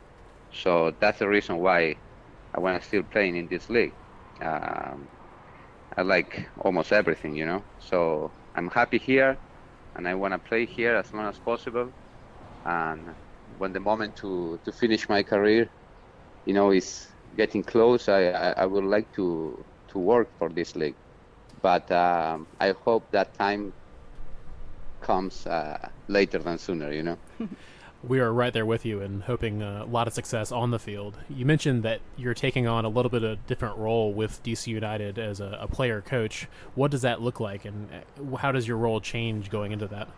So 0.52 0.94
that's 1.00 1.20
the 1.20 1.28
reason 1.28 1.58
why 1.58 1.96
I 2.54 2.60
want 2.60 2.80
to 2.80 2.86
still 2.86 3.02
playing 3.02 3.36
in 3.36 3.48
this 3.48 3.70
league. 3.70 3.94
Um, 4.42 5.08
I 5.96 6.02
like 6.02 6.48
almost 6.56 6.92
everything, 6.92 7.34
you 7.34 7.44
know. 7.46 7.64
So 7.78 8.32
I'm 8.54 8.68
happy 8.68 8.98
here, 8.98 9.38
and 9.94 10.08
I 10.08 10.14
want 10.14 10.32
to 10.34 10.38
play 10.38 10.66
here 10.66 10.94
as 10.96 11.12
long 11.12 11.26
as 11.26 11.38
possible. 11.40 11.92
And 12.64 13.16
when 13.56 13.72
the 13.72 13.80
moment 13.80 14.16
to, 14.16 14.58
to 14.64 14.72
finish 14.72 15.08
my 15.08 15.22
career, 15.22 15.70
you 16.44 16.54
know, 16.54 16.70
is 16.70 17.06
getting 17.36 17.62
close, 17.64 18.08
I, 18.08 18.28
I, 18.28 18.48
I 18.62 18.66
would 18.66 18.84
like 18.84 19.12
to 19.12 19.64
to 19.88 19.98
work 19.98 20.28
for 20.38 20.48
this 20.50 20.74
league. 20.76 20.96
But 21.62 21.90
um, 21.90 22.48
I 22.60 22.72
hope 22.84 23.10
that 23.12 23.34
time 23.34 23.74
comes 25.00 25.46
uh, 25.46 25.90
later 26.08 26.38
than 26.38 26.58
sooner, 26.58 26.92
you 26.92 27.02
know. 27.02 27.18
we 28.06 28.20
are 28.20 28.32
right 28.32 28.52
there 28.52 28.66
with 28.66 28.84
you 28.84 29.00
and 29.00 29.24
hoping 29.24 29.60
a 29.60 29.84
lot 29.84 30.06
of 30.06 30.14
success 30.14 30.52
on 30.52 30.70
the 30.70 30.78
field. 30.78 31.18
You 31.28 31.44
mentioned 31.44 31.82
that 31.82 32.00
you're 32.16 32.34
taking 32.34 32.66
on 32.66 32.84
a 32.84 32.88
little 32.88 33.10
bit 33.10 33.24
of 33.24 33.44
different 33.46 33.76
role 33.76 34.12
with 34.12 34.42
DC 34.44 34.68
United 34.68 35.18
as 35.18 35.40
a, 35.40 35.58
a 35.60 35.66
player 35.66 36.00
coach. 36.00 36.46
What 36.74 36.90
does 36.90 37.02
that 37.02 37.20
look 37.20 37.40
like, 37.40 37.64
and 37.64 37.88
uh, 37.92 38.36
how 38.36 38.52
does 38.52 38.68
your 38.68 38.76
role 38.76 39.00
change 39.00 39.50
going 39.50 39.72
into 39.72 39.88
that? 39.88 40.08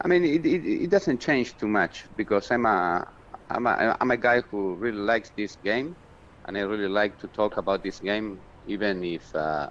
I 0.00 0.08
mean, 0.08 0.24
it, 0.24 0.44
it, 0.44 0.84
it 0.84 0.90
doesn't 0.90 1.20
change 1.20 1.56
too 1.56 1.68
much 1.68 2.04
because 2.16 2.50
I'm 2.50 2.66
a 2.66 3.08
I'm 3.50 3.66
a 3.66 3.96
I'm 4.00 4.10
a 4.10 4.16
guy 4.16 4.42
who 4.42 4.74
really 4.74 4.98
likes 4.98 5.30
this 5.36 5.56
game, 5.64 5.96
and 6.44 6.56
I 6.56 6.60
really 6.60 6.88
like 6.88 7.18
to 7.20 7.28
talk 7.28 7.56
about 7.56 7.82
this 7.82 7.98
game, 8.00 8.38
even 8.66 9.02
if 9.04 9.34
uh, 9.34 9.70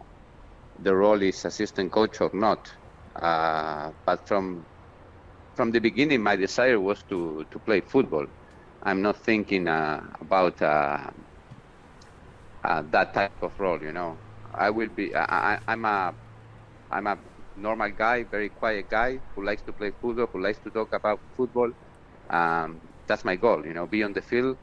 the 0.80 0.96
role 0.96 1.22
is 1.22 1.46
assistant 1.46 1.92
coach 1.92 2.20
or 2.22 2.32
not. 2.34 2.72
Uh, 3.16 3.92
but 4.06 4.28
from 4.28 4.66
from 5.58 5.72
the 5.72 5.80
beginning, 5.80 6.22
my 6.22 6.36
desire 6.36 6.80
was 6.80 7.02
to, 7.10 7.44
to 7.50 7.58
play 7.60 7.82
football. 7.82 8.28
I'm 8.84 9.02
not 9.02 9.18
thinking 9.18 9.68
uh, 9.68 10.04
about 10.22 10.62
uh, 10.62 11.10
uh, 12.64 12.84
that 12.92 13.14
type 13.16 13.42
of 13.42 13.60
role. 13.60 13.82
You 13.82 13.92
know, 13.92 14.16
I 14.54 14.70
will 14.70 14.88
be. 14.88 15.14
I, 15.16 15.60
I'm 15.68 15.84
a 15.84 16.14
I'm 16.92 17.08
a 17.08 17.18
normal 17.58 17.90
guy, 17.90 18.24
very 18.24 18.50
quiet 18.50 18.88
guy 18.90 19.20
who 19.34 19.44
likes 19.44 19.64
to 19.64 19.74
play 19.74 19.92
football, 20.00 20.28
who 20.28 20.40
likes 20.40 20.60
to 20.60 20.70
talk 20.70 20.94
about 20.94 21.20
football. 21.36 21.72
Um, 22.30 22.80
that's 23.08 23.26
my 23.26 23.36
goal. 23.36 23.66
You 23.66 23.74
know, 23.74 23.88
be 23.88 24.04
on 24.04 24.14
the 24.14 24.22
field. 24.22 24.58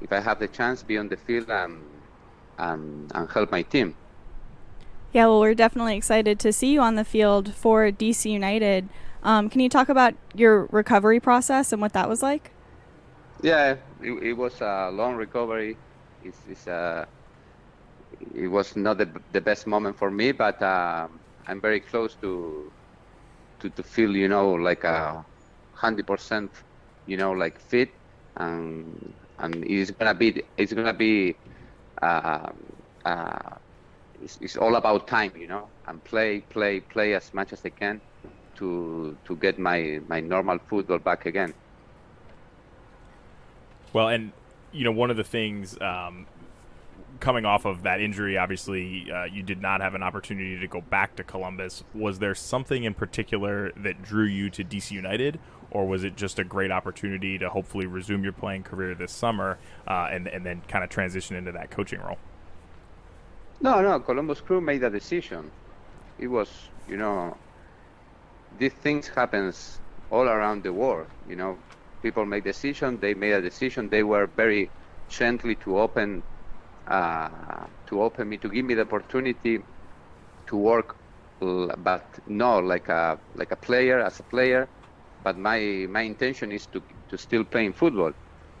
If 0.00 0.12
I 0.12 0.20
have 0.20 0.38
the 0.38 0.48
chance, 0.48 0.82
be 0.82 0.96
on 0.96 1.08
the 1.08 1.18
field 1.18 1.50
and 1.50 1.82
and, 2.58 3.12
and 3.14 3.30
help 3.30 3.52
my 3.52 3.62
team. 3.62 3.94
Yeah, 5.12 5.26
well, 5.26 5.40
we're 5.40 5.54
definitely 5.54 5.96
excited 5.96 6.38
to 6.40 6.52
see 6.52 6.72
you 6.72 6.80
on 6.80 6.94
the 6.96 7.04
field 7.04 7.54
for 7.54 7.90
DC 7.90 8.30
United. 8.30 8.88
Um, 9.22 9.48
can 9.50 9.60
you 9.60 9.68
talk 9.68 9.88
about 9.88 10.14
your 10.34 10.66
recovery 10.70 11.20
process 11.20 11.72
and 11.72 11.80
what 11.82 11.92
that 11.92 12.08
was 12.08 12.22
like? 12.22 12.52
Yeah, 13.42 13.76
it, 14.00 14.12
it 14.22 14.32
was 14.34 14.60
a 14.60 14.90
long 14.92 15.16
recovery. 15.16 15.76
It's, 16.22 16.38
it's 16.46 16.66
uh, 16.66 17.06
it 18.34 18.48
was 18.48 18.76
not 18.76 18.98
the, 18.98 19.08
the 19.32 19.40
best 19.40 19.66
moment 19.66 19.96
for 19.96 20.10
me, 20.10 20.32
but 20.32 20.60
um, 20.62 21.20
I'm 21.46 21.60
very 21.60 21.80
close 21.80 22.16
to, 22.16 22.72
to 23.60 23.70
to 23.70 23.82
feel, 23.82 24.16
you 24.16 24.28
know, 24.28 24.52
like 24.54 24.84
a 24.84 25.24
hundred 25.72 26.06
percent, 26.06 26.50
you 27.06 27.16
know, 27.16 27.32
like 27.32 27.60
fit, 27.60 27.90
and 28.36 29.14
and 29.38 29.64
it's 29.64 29.90
gonna 29.92 30.14
be 30.14 30.42
it's 30.56 30.72
gonna 30.72 30.94
be. 30.94 31.36
Uh, 32.02 32.50
uh, 33.04 33.56
it's, 34.20 34.36
it's 34.40 34.56
all 34.56 34.76
about 34.76 35.06
time, 35.06 35.32
you 35.36 35.46
know, 35.46 35.70
and 35.86 36.02
play, 36.04 36.40
play, 36.40 36.80
play 36.80 37.14
as 37.14 37.32
much 37.32 37.52
as 37.52 37.64
I 37.64 37.70
can 37.70 38.00
to 38.58 39.16
to 39.24 39.36
get 39.36 39.58
my 39.58 40.00
my 40.08 40.20
normal 40.20 40.58
football 40.58 40.98
back 40.98 41.26
again. 41.26 41.54
Well, 43.92 44.08
and 44.08 44.32
you 44.72 44.84
know, 44.84 44.92
one 44.92 45.10
of 45.10 45.16
the 45.16 45.24
things 45.24 45.80
um, 45.80 46.26
coming 47.20 47.44
off 47.44 47.64
of 47.64 47.82
that 47.82 48.00
injury, 48.00 48.36
obviously, 48.36 49.10
uh, 49.10 49.24
you 49.24 49.42
did 49.42 49.60
not 49.60 49.80
have 49.80 49.94
an 49.94 50.02
opportunity 50.02 50.58
to 50.58 50.66
go 50.66 50.80
back 50.80 51.16
to 51.16 51.24
Columbus. 51.24 51.82
Was 51.94 52.18
there 52.18 52.34
something 52.34 52.84
in 52.84 52.94
particular 52.94 53.72
that 53.76 54.02
drew 54.02 54.26
you 54.26 54.50
to 54.50 54.64
DC 54.64 54.90
United, 54.90 55.38
or 55.70 55.86
was 55.86 56.04
it 56.04 56.16
just 56.16 56.38
a 56.38 56.44
great 56.44 56.70
opportunity 56.70 57.38
to 57.38 57.48
hopefully 57.48 57.86
resume 57.86 58.22
your 58.22 58.32
playing 58.32 58.62
career 58.62 58.94
this 58.94 59.12
summer 59.12 59.58
uh, 59.86 60.08
and 60.10 60.28
and 60.28 60.44
then 60.44 60.62
kind 60.68 60.84
of 60.84 60.90
transition 60.90 61.36
into 61.36 61.52
that 61.52 61.70
coaching 61.70 62.00
role? 62.00 62.18
No, 63.60 63.80
no, 63.80 63.98
Columbus 63.98 64.40
Crew 64.40 64.60
made 64.60 64.84
a 64.84 64.90
decision. 64.90 65.50
It 66.18 66.28
was, 66.28 66.48
you 66.88 66.96
know, 66.96 67.36
these 68.50 68.74
things 68.74 69.08
happens 69.08 69.80
all 70.10 70.28
around 70.28 70.64
the 70.64 70.72
world. 70.72 71.08
You 71.24 71.36
know, 71.36 71.64
people 72.02 72.24
make 72.26 72.44
decision. 72.44 73.00
They 73.00 73.14
made 73.14 73.32
a 73.32 73.42
decision. 73.42 73.88
They 73.90 74.02
were 74.02 74.26
very 74.26 74.72
gently 75.08 75.56
to 75.56 75.78
open, 75.78 76.24
uh, 76.86 77.66
to 77.88 78.02
open 78.02 78.28
me 78.28 78.38
to 78.38 78.48
give 78.50 78.64
me 78.64 78.74
the 78.74 78.82
opportunity 78.82 79.66
to 80.48 80.56
work, 80.56 80.96
but 81.40 82.18
no 82.26 82.58
like 82.58 82.88
a 82.88 83.20
like 83.34 83.52
a 83.52 83.56
player 83.56 84.00
as 84.00 84.20
a 84.20 84.24
player. 84.24 84.70
But 85.20 85.38
my 85.38 85.86
my 85.90 86.02
intention 86.02 86.52
is 86.52 86.66
to 86.68 86.82
to 87.08 87.18
still 87.18 87.44
play 87.44 87.66
in 87.66 87.72
football. 87.72 88.12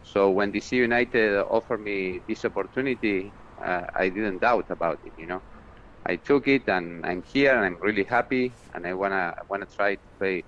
So 0.02 0.30
when 0.30 0.52
DC 0.52 0.76
United 0.76 1.36
offered 1.38 1.80
me 1.80 2.22
this 2.28 2.44
opportunity, 2.44 3.34
uh, 3.62 3.86
I 3.94 4.08
didn't 4.10 4.40
doubt 4.40 4.66
about 4.70 5.00
it. 5.04 5.14
You 5.16 5.26
know. 5.26 5.42
I 6.08 6.16
took 6.16 6.48
it 6.48 6.66
and 6.68 7.04
I'm 7.04 7.22
here 7.22 7.54
and 7.54 7.64
I'm 7.64 7.76
really 7.80 8.04
happy 8.04 8.50
and 8.74 8.86
I 8.86 8.94
wanna 8.94 9.36
wanna 9.48 9.66
try 9.66 9.96
to 9.96 10.00
play 10.18 10.42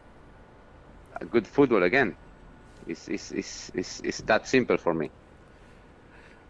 a 1.21 1.27
good 1.27 1.47
football 1.47 1.83
again. 1.83 2.17
It's, 2.87 3.09
it's, 3.09 3.31
it's, 3.31 3.71
it's, 3.75 4.01
it's 4.01 4.21
that 4.23 4.49
simple 4.49 4.79
for 4.79 4.95
me. 4.95 5.11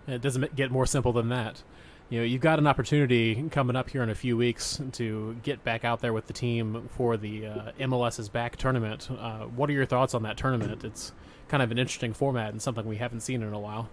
It 0.07 0.23
doesn't 0.23 0.55
get 0.55 0.71
more 0.71 0.87
simple 0.87 1.13
than 1.13 1.29
that. 1.31 1.63
You 2.09 2.21
know, 2.21 2.25
you've 2.25 2.41
got 2.41 2.59
an 2.59 2.67
opportunity 2.67 3.49
coming 3.51 3.77
up 3.77 3.91
here 3.91 4.03
in 4.03 4.11
a 4.11 4.15
few 4.15 4.37
weeks 4.37 4.81
to 4.93 5.37
get 5.43 5.63
back 5.65 5.85
out 5.85 6.01
there 6.01 6.13
with 6.13 6.27
the 6.27 6.33
team 6.33 6.89
for 6.97 7.17
the 7.17 7.47
uh, 7.47 7.73
MLS's 7.79 8.29
back 8.29 8.57
tournament. 8.57 9.09
Uh, 9.11 9.41
what 9.45 9.69
are 9.71 9.73
your 9.73 9.87
thoughts 9.87 10.15
on 10.15 10.23
that 10.23 10.37
tournament? 10.37 10.85
It's 10.85 11.13
kind 11.49 11.63
of 11.63 11.71
an 11.71 11.79
interesting 11.79 12.13
format 12.13 12.51
and 12.51 12.63
something 12.63 12.85
we 12.87 12.97
haven't 12.97 13.21
seen 13.21 13.43
in 13.43 13.53
a 13.53 13.61
while. 13.61 13.91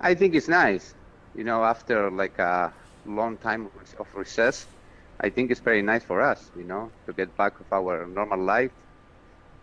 I 0.00 0.14
think 0.14 0.34
it's 0.34 0.48
nice. 0.48 0.94
You 1.36 1.44
know, 1.44 1.62
after 1.64 2.10
like 2.10 2.38
a 2.38 2.72
long 3.04 3.38
time 3.38 3.70
of 3.98 4.08
recess, 4.14 4.68
I 5.20 5.30
think 5.30 5.50
it's 5.50 5.60
very 5.60 5.82
nice 5.82 6.04
for 6.04 6.20
us. 6.20 6.50
You 6.54 6.64
know, 6.64 6.92
to 7.06 7.12
get 7.12 7.36
back 7.36 7.60
of 7.60 7.66
our 7.72 8.06
normal 8.06 8.42
life, 8.42 8.72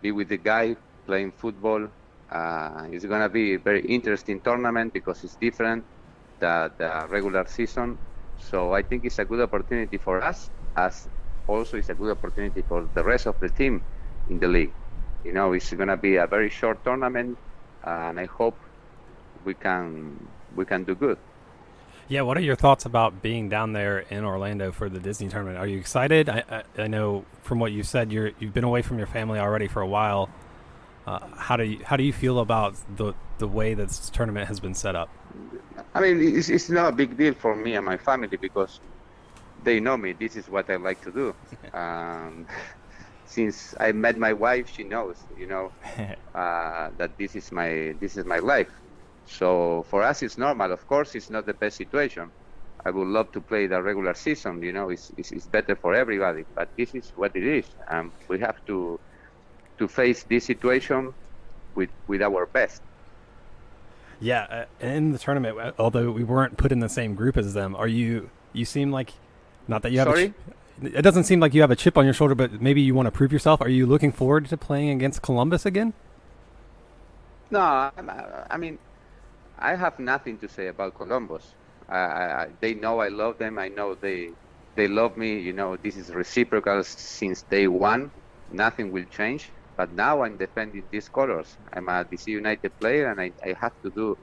be 0.00 0.12
with 0.12 0.28
the 0.28 0.38
guy 0.38 0.76
playing 1.06 1.32
football. 1.32 1.88
Uh, 2.30 2.86
it's 2.90 3.04
gonna 3.06 3.28
be 3.28 3.54
a 3.54 3.58
very 3.58 3.84
interesting 3.86 4.40
tournament 4.42 4.92
because 4.92 5.24
it's 5.24 5.36
different 5.36 5.86
than 6.40 6.70
the 6.78 7.06
regular 7.10 7.44
season. 7.46 7.98
So 8.36 8.72
I 8.74 8.82
think 8.82 9.04
it's 9.04 9.18
a 9.18 9.24
good 9.24 9.40
opportunity 9.40 9.98
for 9.98 10.22
us, 10.22 10.50
as 10.76 11.08
also 11.46 11.76
it's 11.78 11.88
a 11.90 11.94
good 11.94 12.10
opportunity 12.10 12.62
for 12.62 12.88
the 12.94 13.04
rest 13.04 13.26
of 13.26 13.38
the 13.40 13.48
team 13.50 13.84
in 14.28 14.38
the 14.38 14.48
league. 14.48 14.74
You 15.24 15.32
know, 15.32 15.52
it's 15.52 15.72
going 15.72 15.88
to 15.88 15.96
be 15.96 16.16
a 16.16 16.26
very 16.26 16.50
short 16.50 16.84
tournament, 16.84 17.38
and 17.82 18.20
I 18.20 18.26
hope 18.26 18.64
we 19.44 19.54
can 19.54 20.18
we 20.50 20.64
can 20.64 20.84
do 20.84 20.94
good. 20.94 21.18
Yeah, 22.10 22.22
what 22.22 22.38
are 22.38 22.42
your 22.42 22.56
thoughts 22.56 22.86
about 22.86 23.20
being 23.20 23.50
down 23.50 23.74
there 23.74 23.98
in 23.98 24.24
Orlando 24.24 24.72
for 24.72 24.88
the 24.88 24.98
Disney 24.98 25.28
tournament? 25.28 25.58
Are 25.58 25.66
you 25.66 25.78
excited? 25.78 26.30
I, 26.30 26.42
I, 26.50 26.82
I 26.82 26.86
know 26.86 27.26
from 27.42 27.58
what 27.58 27.72
you 27.72 27.82
said, 27.82 28.10
you're 28.10 28.32
you've 28.38 28.54
been 28.54 28.64
away 28.64 28.80
from 28.80 28.96
your 28.96 29.06
family 29.06 29.38
already 29.38 29.68
for 29.68 29.82
a 29.82 29.86
while. 29.86 30.30
Uh, 31.06 31.18
how 31.36 31.56
do 31.56 31.64
you 31.64 31.84
how 31.84 31.96
do 31.96 32.02
you 32.02 32.12
feel 32.14 32.38
about 32.38 32.74
the 32.96 33.12
the 33.36 33.46
way 33.46 33.74
this 33.74 34.08
tournament 34.08 34.48
has 34.48 34.58
been 34.58 34.74
set 34.74 34.96
up? 34.96 35.10
I 35.94 36.00
mean, 36.00 36.36
it's, 36.36 36.48
it's 36.48 36.70
not 36.70 36.94
a 36.94 36.96
big 36.96 37.16
deal 37.18 37.34
for 37.34 37.54
me 37.54 37.74
and 37.74 37.84
my 37.84 37.98
family 37.98 38.36
because 38.38 38.80
they 39.62 39.78
know 39.78 39.98
me. 39.98 40.12
This 40.12 40.34
is 40.34 40.48
what 40.48 40.70
I 40.70 40.76
like 40.76 41.02
to 41.02 41.12
do. 41.12 41.34
Um, 41.74 42.46
since 43.26 43.74
I 43.78 43.92
met 43.92 44.16
my 44.16 44.32
wife, 44.32 44.72
she 44.74 44.82
knows, 44.82 45.18
you 45.36 45.46
know, 45.46 45.72
uh, 46.34 46.88
that 46.96 47.18
this 47.18 47.36
is 47.36 47.52
my 47.52 47.94
this 48.00 48.16
is 48.16 48.24
my 48.24 48.38
life. 48.38 48.70
So 49.28 49.84
for 49.90 50.02
us, 50.02 50.22
it's 50.22 50.38
normal. 50.38 50.72
Of 50.72 50.86
course, 50.88 51.14
it's 51.14 51.30
not 51.30 51.46
the 51.46 51.54
best 51.54 51.76
situation. 51.76 52.30
I 52.84 52.90
would 52.90 53.06
love 53.08 53.32
to 53.32 53.40
play 53.40 53.66
the 53.66 53.82
regular 53.82 54.14
season. 54.14 54.62
You 54.62 54.72
know, 54.72 54.88
it's, 54.88 55.12
it's, 55.16 55.32
it's 55.32 55.46
better 55.46 55.76
for 55.76 55.94
everybody. 55.94 56.44
But 56.54 56.68
this 56.76 56.94
is 56.94 57.12
what 57.16 57.36
it 57.36 57.42
is. 57.42 57.66
Um, 57.88 58.12
we 58.28 58.38
have 58.40 58.64
to 58.66 58.98
to 59.78 59.86
face 59.86 60.24
this 60.24 60.44
situation 60.44 61.14
with 61.74 61.90
with 62.06 62.22
our 62.22 62.46
best. 62.46 62.82
Yeah, 64.20 64.66
uh, 64.82 64.84
in 64.84 65.12
the 65.12 65.18
tournament, 65.18 65.58
uh, 65.58 65.72
although 65.78 66.10
we 66.10 66.24
weren't 66.24 66.56
put 66.56 66.72
in 66.72 66.80
the 66.80 66.88
same 66.88 67.14
group 67.14 67.36
as 67.36 67.54
them, 67.54 67.76
are 67.76 67.86
you? 67.86 68.30
You 68.52 68.64
seem 68.64 68.90
like, 68.90 69.12
not 69.68 69.82
that 69.82 69.92
you 69.92 69.98
have. 70.00 70.08
Sorry. 70.08 70.34
it 70.82 71.02
doesn't 71.02 71.24
seem 71.24 71.38
like 71.38 71.54
you 71.54 71.60
have 71.60 71.70
a 71.70 71.76
chip 71.76 71.96
on 71.96 72.04
your 72.04 72.14
shoulder, 72.14 72.34
but 72.34 72.60
maybe 72.60 72.80
you 72.80 72.94
want 72.94 73.06
to 73.06 73.12
prove 73.12 73.32
yourself. 73.32 73.60
Are 73.60 73.68
you 73.68 73.86
looking 73.86 74.10
forward 74.10 74.46
to 74.46 74.56
playing 74.56 74.90
against 74.90 75.22
Columbus 75.22 75.64
again? 75.66 75.92
No, 77.50 77.60
I 78.50 78.56
mean, 78.56 78.78
I 79.58 79.74
have 79.76 79.98
nothing 79.98 80.38
to 80.40 80.48
say 80.48 80.68
about 80.68 80.94
Columbus. 80.94 81.54
I, 81.88 81.98
I, 81.98 82.46
they 82.60 82.74
know 82.74 83.00
I 83.00 83.08
love 83.08 83.38
them. 83.38 83.58
I 83.58 83.68
know 83.68 83.94
they 83.94 84.34
they 84.76 84.88
love 84.88 85.16
me. 85.16 85.40
You 85.40 85.52
know, 85.52 85.76
this 85.76 85.96
is 85.96 86.14
reciprocal 86.14 86.82
since 86.84 87.42
day 87.42 87.66
one. 87.68 88.10
Nothing 88.48 88.90
will 88.92 89.04
change. 89.06 89.52
But 89.76 89.92
now 89.92 90.22
I'm 90.22 90.36
defending 90.38 90.88
these 90.90 91.08
colors. 91.08 91.56
I'm 91.72 91.88
a 91.88 92.04
DC 92.10 92.30
United 92.32 92.72
player, 92.80 93.10
and 93.10 93.20
I, 93.20 93.32
I 93.44 93.54
have 93.60 93.72
to 93.84 93.90
do 93.94 94.16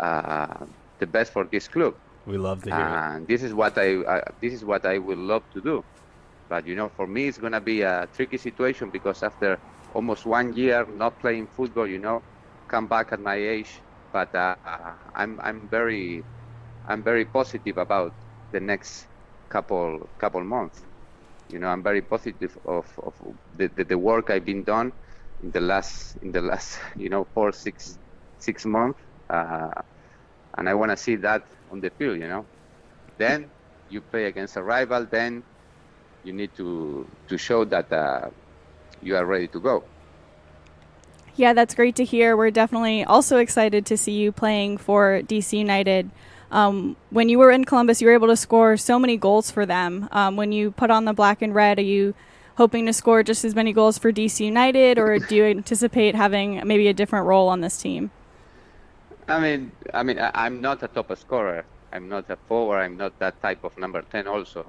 uh, 0.00 0.66
the 0.98 1.06
best 1.06 1.32
for 1.32 1.46
this 1.50 1.68
club. 1.68 1.94
We 2.24 2.38
love 2.38 2.62
to 2.64 2.72
hear 2.72 2.88
and 2.88 3.26
it. 3.26 3.28
this 3.28 3.42
is 3.42 3.54
what 3.54 3.76
I, 3.78 3.88
I 4.14 4.22
this 4.40 4.52
is 4.54 4.64
what 4.64 4.84
I 4.86 4.98
would 4.98 5.18
love 5.18 5.42
to 5.52 5.60
do. 5.62 5.82
But 6.48 6.66
you 6.66 6.74
know, 6.76 6.88
for 6.96 7.06
me, 7.06 7.28
it's 7.28 7.38
gonna 7.38 7.60
be 7.60 7.82
a 7.82 8.06
tricky 8.14 8.38
situation 8.38 8.90
because 8.90 9.22
after 9.22 9.58
almost 9.90 10.26
one 10.26 10.52
year 10.54 10.86
not 10.86 11.18
playing 11.20 11.48
football, 11.48 11.86
you 11.88 11.98
know, 11.98 12.22
come 12.68 12.88
back 12.88 13.12
at 13.12 13.20
my 13.20 13.36
age. 13.36 13.82
But 14.12 14.34
uh, 14.34 14.56
I'm 15.14 15.40
I'm 15.42 15.68
very 15.68 16.24
I'm 16.86 17.02
very 17.02 17.24
positive 17.26 17.78
about 17.78 18.14
the 18.52 18.60
next 18.60 19.06
couple 19.50 20.10
couple 20.18 20.44
months 20.44 20.82
you 21.48 21.58
know, 21.58 21.68
I'm 21.68 21.82
very 21.82 22.02
positive 22.02 22.56
of, 22.64 22.86
of 23.02 23.14
the, 23.56 23.68
the, 23.76 23.84
the, 23.84 23.98
work 23.98 24.30
I've 24.30 24.44
been 24.44 24.64
done 24.64 24.92
in 25.42 25.50
the 25.50 25.60
last 25.60 26.16
in 26.22 26.32
the 26.32 26.40
last 26.40 26.78
you 26.96 27.08
know 27.08 27.26
four 27.34 27.52
six 27.52 27.98
six 28.38 28.64
months, 28.64 29.00
uh, 29.30 29.70
and 30.56 30.68
I 30.68 30.74
want 30.74 30.92
to 30.92 30.96
see 30.96 31.16
that 31.16 31.42
on 31.70 31.80
the 31.80 31.90
field. 31.90 32.18
You 32.18 32.28
know, 32.28 32.48
then 33.18 33.50
you 33.88 34.02
play 34.02 34.26
against 34.26 34.56
a 34.56 34.62
rival, 34.62 35.06
then 35.10 35.44
you 36.22 36.32
need 36.32 36.54
to 36.56 37.10
to 37.28 37.38
show 37.38 37.64
that 37.66 37.92
uh, 37.92 38.30
you 39.00 39.16
are 39.16 39.26
ready 39.26 39.48
to 39.48 39.60
go. 39.60 39.89
Yeah, 41.40 41.54
that's 41.54 41.74
great 41.74 41.96
to 41.96 42.04
hear. 42.04 42.36
We're 42.36 42.50
definitely 42.50 43.02
also 43.02 43.38
excited 43.38 43.86
to 43.86 43.96
see 43.96 44.12
you 44.12 44.30
playing 44.30 44.76
for 44.76 45.22
DC 45.22 45.56
United. 45.56 46.10
Um, 46.50 46.96
when 47.08 47.30
you 47.30 47.38
were 47.38 47.50
in 47.50 47.64
Columbus, 47.64 48.02
you 48.02 48.08
were 48.08 48.12
able 48.12 48.28
to 48.28 48.36
score 48.36 48.76
so 48.76 48.98
many 48.98 49.16
goals 49.16 49.50
for 49.50 49.64
them. 49.64 50.06
Um, 50.12 50.36
when 50.36 50.52
you 50.52 50.70
put 50.70 50.90
on 50.90 51.06
the 51.06 51.14
black 51.14 51.40
and 51.40 51.54
red, 51.54 51.78
are 51.78 51.88
you 51.96 52.12
hoping 52.56 52.84
to 52.84 52.92
score 52.92 53.22
just 53.22 53.42
as 53.42 53.54
many 53.54 53.72
goals 53.72 53.96
for 53.96 54.12
DC 54.12 54.44
United, 54.44 54.98
or 54.98 55.18
do 55.18 55.34
you 55.34 55.44
anticipate 55.46 56.14
having 56.14 56.60
maybe 56.68 56.88
a 56.88 56.92
different 56.92 57.24
role 57.24 57.48
on 57.48 57.62
this 57.62 57.80
team? 57.80 58.10
I 59.26 59.40
mean, 59.40 59.72
I 59.94 60.02
mean, 60.02 60.20
I'm 60.20 60.60
not 60.60 60.82
a 60.82 60.88
top 60.88 61.08
scorer. 61.16 61.64
I'm 61.90 62.06
not 62.10 62.28
a 62.28 62.36
forward. 62.36 62.80
I'm 62.80 62.98
not 62.98 63.18
that 63.18 63.40
type 63.40 63.64
of 63.64 63.78
number 63.78 64.02
ten, 64.02 64.28
also. 64.28 64.66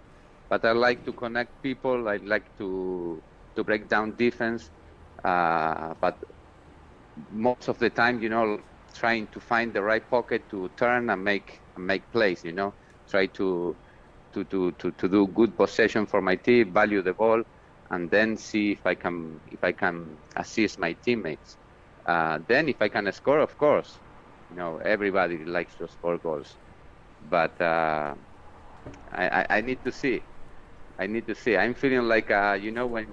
But 0.48 0.64
I 0.64 0.72
like 0.72 1.04
to 1.04 1.12
connect 1.12 1.52
people. 1.62 2.08
I 2.08 2.16
like 2.24 2.48
to 2.60 3.22
to 3.58 3.64
break 3.66 3.90
down 3.90 4.16
defense. 4.16 4.72
Uh, 5.22 5.94
but 6.00 6.16
most 7.32 7.68
of 7.68 7.80
the 7.80 7.90
time, 7.90 8.22
you 8.22 8.30
know, 8.30 8.60
trying 8.94 9.28
to 9.28 9.40
find 9.40 9.74
the 9.74 9.82
right 9.82 10.08
pocket 10.10 10.50
to 10.50 10.70
turn 10.78 11.10
and 11.10 11.24
make 11.24 11.62
make 11.78 12.10
plays. 12.12 12.44
You 12.44 12.52
know, 12.54 12.74
try 13.10 13.28
to 13.28 13.76
to, 14.34 14.44
to, 14.46 14.72
to, 14.72 14.92
to 14.92 15.10
do 15.10 15.28
good 15.28 15.56
possession 15.58 16.06
for 16.06 16.22
my 16.22 16.36
team, 16.36 16.72
value 16.74 17.02
the 17.02 17.14
ball, 17.14 17.44
and 17.90 18.10
then 18.10 18.38
see 18.38 18.72
if 18.72 18.86
I 18.86 18.96
can 18.96 19.40
if 19.52 19.64
I 19.64 19.72
can 19.72 20.18
assist 20.36 20.80
my 20.80 20.94
teammates. 20.94 21.58
Uh, 22.06 22.40
then 22.48 22.70
if 22.70 22.82
I 22.82 22.88
can 22.90 23.12
score, 23.12 23.40
of 23.40 23.58
course, 23.58 24.00
you 24.50 24.58
know 24.58 24.78
everybody 24.78 25.44
likes 25.46 25.76
to 25.76 25.88
score 25.88 26.18
goals, 26.18 26.56
but 27.30 27.60
uh, 27.62 28.16
I, 29.12 29.46
I, 29.50 29.62
need 29.62 29.84
to 29.84 29.92
see. 29.92 30.24
I 30.98 31.08
need 31.08 31.28
to 31.28 31.36
see. 31.36 31.58
I'm 31.58 31.74
feeling 31.74 32.08
like 32.08 32.32
uh, 32.32 32.58
you 32.60 32.72
know 32.72 32.88
when 32.88 33.08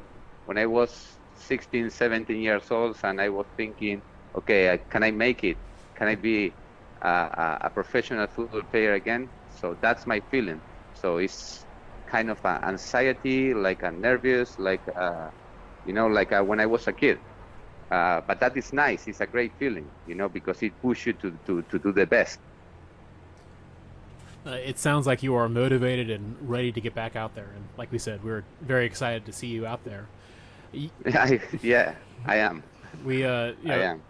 when 0.47 0.57
I 0.57 0.66
was 0.66 1.18
16, 1.38 1.90
17 1.90 2.40
years 2.40 2.70
old, 2.70 2.96
and 3.03 3.20
I 3.20 3.29
was 3.29 3.46
thinking, 3.57 4.03
okay, 4.35 4.81
can 4.90 5.03
I 5.03 5.11
make 5.11 5.44
it? 5.44 5.57
Can 5.94 6.09
I 6.09 6.14
be 6.14 6.53
a, 7.03 7.59
a 7.62 7.70
professional 7.70 8.27
football 8.27 8.62
player 8.62 8.94
again. 8.94 9.29
So 9.61 9.77
that's 9.81 10.07
my 10.07 10.20
feeling. 10.31 10.61
So 10.94 11.18
it's 11.18 11.64
kind 12.07 12.31
of 12.31 12.38
an 12.44 12.64
anxiety, 12.64 13.55
like 13.55 13.83
a 13.83 13.90
nervous, 13.90 14.59
like 14.59 14.81
uh, 14.96 15.31
you 15.87 15.92
know, 15.92 16.07
like 16.07 16.33
uh, 16.33 16.42
when 16.42 16.61
I 16.61 16.66
was 16.66 16.87
a 16.87 16.92
kid. 16.92 17.18
Uh, 17.90 18.20
but 18.27 18.38
that 18.40 18.57
is 18.57 18.72
nice. 18.72 19.09
It's 19.09 19.20
a 19.20 19.27
great 19.27 19.53
feeling, 19.59 19.88
you 20.07 20.14
know, 20.14 20.29
because 20.29 20.62
it 20.62 20.72
pushes 20.83 21.07
you 21.07 21.12
to, 21.14 21.38
to, 21.46 21.62
to 21.62 21.79
do 21.79 21.92
the 21.92 22.07
best. 22.07 22.38
Uh, 24.46 24.51
it 24.51 24.79
sounds 24.79 25.07
like 25.07 25.22
you 25.22 25.35
are 25.35 25.48
motivated 25.48 26.11
and 26.11 26.37
ready 26.40 26.70
to 26.70 26.81
get 26.81 26.94
back 26.94 27.16
out 27.16 27.35
there. 27.35 27.48
And 27.55 27.64
like 27.79 27.90
we 27.90 27.98
said, 27.98 28.22
we're 28.22 28.44
very 28.61 28.85
excited 28.85 29.24
to 29.27 29.33
see 29.33 29.46
you 29.46 29.66
out 29.66 29.85
there. 29.85 30.07
yeah, 31.63 31.95
I 32.27 32.37
am. 32.37 32.63
We, 33.05 33.25
uh, 33.25 33.53
you 33.63 33.69
know, 33.69 33.75
I 33.75 33.79
am 33.79 34.03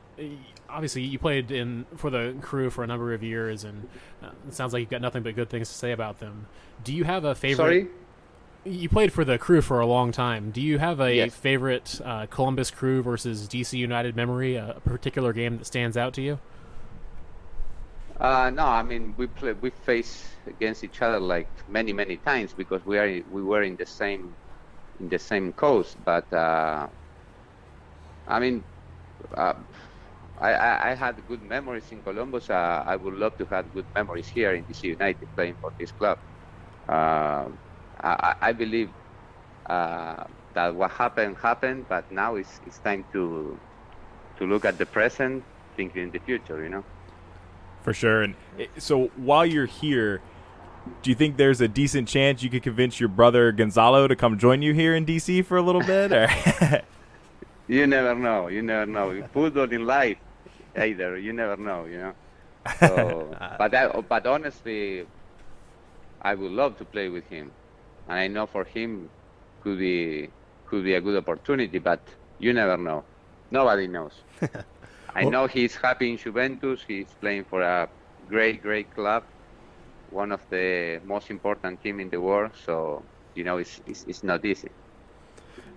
obviously 0.69 1.03
you 1.03 1.19
played 1.19 1.51
in 1.51 1.87
for 1.97 2.11
the 2.11 2.35
crew 2.41 2.71
for 2.71 2.85
a 2.85 2.87
number 2.87 3.15
of 3.15 3.23
years, 3.23 3.65
and 3.65 3.89
uh, 4.23 4.31
it 4.47 4.55
sounds 4.55 4.73
like 4.73 4.81
you've 4.81 4.91
got 4.91 5.01
nothing 5.01 5.23
but 5.23 5.35
good 5.35 5.51
things 5.51 5.69
to 5.69 5.75
say 5.75 5.93
about 5.93 6.21
them. 6.21 6.47
Do 6.85 6.93
you 6.93 7.05
have 7.05 7.25
a 7.25 7.35
favorite? 7.35 7.57
Sorry. 7.57 7.87
You 8.65 8.89
played 8.89 9.13
for 9.13 9.25
the 9.25 9.39
crew 9.39 9.63
for 9.63 9.81
a 9.81 9.87
long 9.87 10.13
time. 10.13 10.51
Do 10.51 10.61
you 10.61 10.79
have 10.79 11.01
a 11.01 11.15
yes. 11.15 11.35
favorite 11.35 12.01
uh, 12.05 12.27
Columbus 12.27 12.71
Crew 12.71 13.03
versus 13.03 13.49
DC 13.49 13.79
United 13.79 14.15
memory? 14.15 14.57
A 14.57 14.77
particular 14.85 15.33
game 15.33 15.59
that 15.59 15.65
stands 15.65 15.97
out 15.97 16.13
to 16.15 16.23
you? 16.23 16.39
Uh, 18.21 18.51
no, 18.51 18.67
I 18.67 18.83
mean 18.83 19.15
we 19.17 19.29
play, 19.29 19.53
we 19.53 19.71
face 19.71 20.29
against 20.47 20.83
each 20.83 21.01
other 21.03 21.21
like 21.21 21.49
many 21.69 21.93
many 21.93 22.17
times 22.17 22.53
because 22.53 22.85
we 22.85 22.99
are 22.99 23.23
we 23.31 23.43
were 23.43 23.63
in 23.63 23.77
the 23.77 23.87
same 23.87 24.35
in 25.01 25.09
the 25.09 25.19
same 25.19 25.53
coast. 25.53 25.97
But 26.05 26.31
uh, 26.33 26.89
I 28.27 28.39
mean, 28.41 28.65
uh, 29.35 29.55
I, 30.41 30.91
I, 30.91 30.95
had 30.95 31.17
good 31.27 31.43
memories 31.43 31.91
in 31.91 32.03
Columbus. 32.03 32.51
Uh, 32.51 32.85
I 32.87 32.97
would 32.97 33.15
love 33.15 33.37
to 33.39 33.45
have 33.47 33.73
good 33.75 33.87
memories 33.95 34.29
here 34.29 34.55
in 34.55 34.65
DC 34.65 34.85
United 34.85 35.29
playing 35.35 35.57
for 35.61 35.73
this 35.79 35.91
club. 35.93 36.19
Uh, 36.89 37.47
I, 38.01 38.35
I, 38.41 38.53
believe 38.53 38.91
uh, 39.67 40.25
that 40.55 40.75
what 40.75 40.93
happened 40.93 41.37
happened, 41.37 41.87
but 41.89 42.11
now 42.13 42.37
it's 42.37 42.61
it's 42.67 42.79
time 42.79 43.05
to 43.13 43.59
to 44.39 44.47
look 44.47 44.65
at 44.65 44.79
the 44.79 44.87
present, 44.87 45.43
thinking 45.77 46.05
in 46.05 46.11
the 46.11 46.21
future. 46.21 46.63
You 46.63 46.69
know. 46.69 46.85
For 47.83 47.93
sure. 47.93 48.23
And 48.23 48.35
so 48.79 49.11
while 49.17 49.47
you're 49.47 49.67
here, 49.67 50.21
do 51.03 51.11
you 51.11 51.17
think 51.17 51.37
there's 51.37 51.61
a 51.61 51.69
decent 51.69 52.09
chance 52.09 52.43
you 52.43 52.51
could 52.51 52.63
convince 52.63 53.01
your 53.01 53.09
brother 53.09 53.53
Gonzalo 53.53 54.09
to 54.09 54.17
come 54.17 54.39
join 54.39 54.63
you 54.63 54.75
here 54.75 54.95
in 54.95 55.07
DC 55.07 55.45
for 55.45 55.57
a 55.57 55.63
little 55.63 55.83
bit? 55.83 56.13
Or 56.13 56.29
you 57.69 57.87
never 57.87 58.15
know. 58.15 58.49
You 58.49 58.63
never 58.63 58.87
know. 58.87 59.27
Football 59.33 59.73
in 59.73 59.87
life, 59.87 60.19
either. 60.77 61.17
You 61.17 61.33
never 61.33 61.57
know. 61.57 61.85
You 61.85 61.99
know. 61.99 62.13
So, 62.81 63.37
ah. 63.41 63.57
but 63.59 63.71
that, 63.71 64.09
but 64.09 64.27
honestly, 64.27 65.07
I 66.23 66.35
would 66.35 66.53
love 66.53 66.77
to 66.79 66.85
play 66.85 67.09
with 67.09 67.27
him, 67.29 67.51
and 68.09 68.19
I 68.19 68.29
know 68.29 68.47
for 68.47 68.65
him 68.65 69.09
could 69.63 69.79
be 69.79 70.29
could 70.67 70.85
be 70.85 70.95
a 70.95 71.01
good 71.01 71.17
opportunity. 71.17 71.79
But 71.79 72.01
you 72.39 72.53
never 72.53 72.77
know. 72.77 73.05
Nobody 73.51 73.87
knows. 73.87 74.13
I 75.15 75.25
know 75.25 75.47
he's 75.47 75.75
happy 75.75 76.11
in 76.11 76.19
Juventus. 76.19 76.81
He's 76.87 77.09
playing 77.21 77.45
for 77.45 77.63
a 77.63 77.89
great, 78.29 78.63
great 78.63 78.95
club, 78.95 79.25
one 80.11 80.33
of 80.33 80.41
the 80.51 81.01
most 81.05 81.31
important 81.31 81.83
team 81.83 82.01
in 82.01 82.11
the 82.11 82.21
world. 82.21 82.53
So 82.65 83.03
you 83.35 83.45
know, 83.45 83.59
it's 83.59 83.81
it's, 83.87 84.05
it's 84.09 84.23
not 84.23 84.45
easy. 84.45 84.71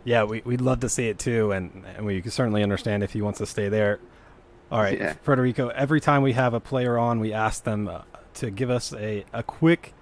Yeah, 0.04 0.24
we, 0.24 0.42
we'd 0.44 0.62
love 0.62 0.80
to 0.80 0.90
see 0.90 1.10
it 1.10 1.20
too, 1.20 1.52
and, 1.52 1.86
and 1.96 2.06
we 2.08 2.22
can 2.22 2.32
certainly 2.32 2.64
understand 2.64 3.04
if 3.04 3.14
he 3.14 3.22
wants 3.22 3.38
to 3.38 3.46
stay 3.46 3.70
there. 3.70 4.00
All 4.72 4.82
right, 4.82 4.98
Yeah. 4.98 5.14
Federico, 5.22 5.68
every 5.68 6.02
time 6.02 6.24
we 6.24 6.34
have 6.34 6.56
a 6.56 6.60
player 6.60 6.98
on, 6.98 7.20
we 7.20 7.34
ask 7.34 7.64
them 7.66 7.88
uh, 7.88 8.02
to 8.36 8.50
give 8.50 8.72
us 8.72 8.94
a, 8.94 9.26
a 9.32 9.44
quick 9.44 9.94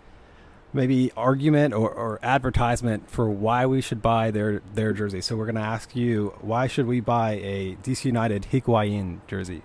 maybe 0.71 1.11
argument 1.17 1.73
or, 1.73 1.91
or 1.91 2.19
advertisement 2.23 3.09
for 3.09 3.29
why 3.29 3.65
we 3.65 3.81
should 3.81 4.01
buy 4.01 4.31
their, 4.31 4.61
their 4.73 4.93
jersey. 4.93 5.19
So 5.19 5.35
we're 5.35 5.47
going 5.47 5.55
to 5.55 5.61
ask 5.61 5.95
you, 5.97 6.33
why 6.39 6.67
should 6.67 6.85
we 6.85 7.01
buy 7.01 7.31
a 7.43 7.75
DC 7.83 8.05
United 8.05 8.47
Higuain 8.53 9.19
jersey? 9.27 9.63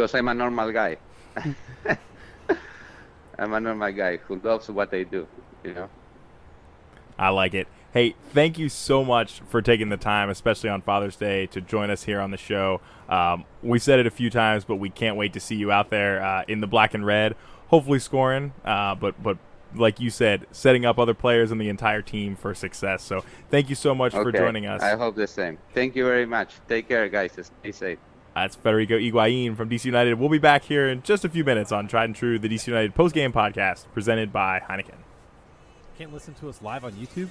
because 0.00 0.14
I'm 0.14 0.28
a 0.28 0.34
normal 0.34 0.72
guy. 0.72 0.96
I'm 3.40 3.54
a 3.54 3.60
normal 3.60 3.90
guy 3.90 4.18
who 4.18 4.38
loves 4.38 4.68
what 4.68 4.92
I 4.92 5.02
do. 5.02 5.26
You 5.64 5.74
know. 5.74 5.88
I 7.18 7.30
like 7.30 7.54
it. 7.54 7.68
Hey, 7.92 8.14
thank 8.32 8.58
you 8.58 8.68
so 8.68 9.04
much 9.04 9.40
for 9.48 9.62
taking 9.62 9.88
the 9.88 9.96
time, 9.96 10.30
especially 10.30 10.70
on 10.70 10.82
Father's 10.82 11.16
Day, 11.16 11.46
to 11.46 11.60
join 11.60 11.90
us 11.90 12.04
here 12.04 12.20
on 12.20 12.30
the 12.30 12.36
show. 12.36 12.80
Um, 13.08 13.44
we've 13.62 13.82
said 13.82 13.98
it 13.98 14.06
a 14.06 14.10
few 14.10 14.30
times, 14.30 14.64
but 14.64 14.76
we 14.76 14.90
can't 14.90 15.16
wait 15.16 15.32
to 15.32 15.40
see 15.40 15.56
you 15.56 15.72
out 15.72 15.90
there 15.90 16.22
uh, 16.22 16.44
in 16.46 16.60
the 16.60 16.66
black 16.66 16.94
and 16.94 17.04
red, 17.04 17.34
hopefully 17.68 17.98
scoring. 17.98 18.52
Uh, 18.64 18.94
but 18.94 19.20
but 19.22 19.38
like 19.74 20.00
you 20.00 20.10
said, 20.10 20.46
setting 20.52 20.84
up 20.84 20.98
other 20.98 21.14
players 21.14 21.50
and 21.50 21.60
the 21.60 21.68
entire 21.68 22.02
team 22.02 22.36
for 22.36 22.54
success. 22.54 23.02
So 23.02 23.24
thank 23.50 23.68
you 23.70 23.74
so 23.74 23.94
much 23.94 24.12
for 24.12 24.30
joining 24.30 24.66
us. 24.66 24.82
I 24.82 24.96
hope 24.96 25.16
the 25.16 25.26
same. 25.26 25.58
Thank 25.74 25.96
you 25.96 26.04
very 26.04 26.26
much. 26.26 26.54
Take 26.68 26.88
care, 26.88 27.08
guys. 27.08 27.32
Stay 27.32 27.72
safe. 27.72 27.98
That's 28.34 28.56
Federico 28.56 28.98
Higuain 28.98 29.56
from 29.56 29.68
DC 29.68 29.84
United. 29.84 30.14
We'll 30.14 30.28
be 30.28 30.38
back 30.38 30.64
here 30.64 30.88
in 30.88 31.02
just 31.02 31.24
a 31.24 31.28
few 31.28 31.44
minutes 31.44 31.72
on 31.72 31.88
Tried 31.88 32.04
and 32.04 32.16
True, 32.16 32.38
the 32.38 32.48
DC 32.48 32.66
United 32.66 32.94
post-game 32.94 33.32
podcast 33.32 33.86
presented 33.92 34.32
by 34.32 34.60
Heineken. 34.60 34.98
Can't 35.98 36.12
listen 36.12 36.34
to 36.34 36.48
us 36.48 36.62
live 36.62 36.84
on 36.84 36.92
YouTube? 36.92 37.28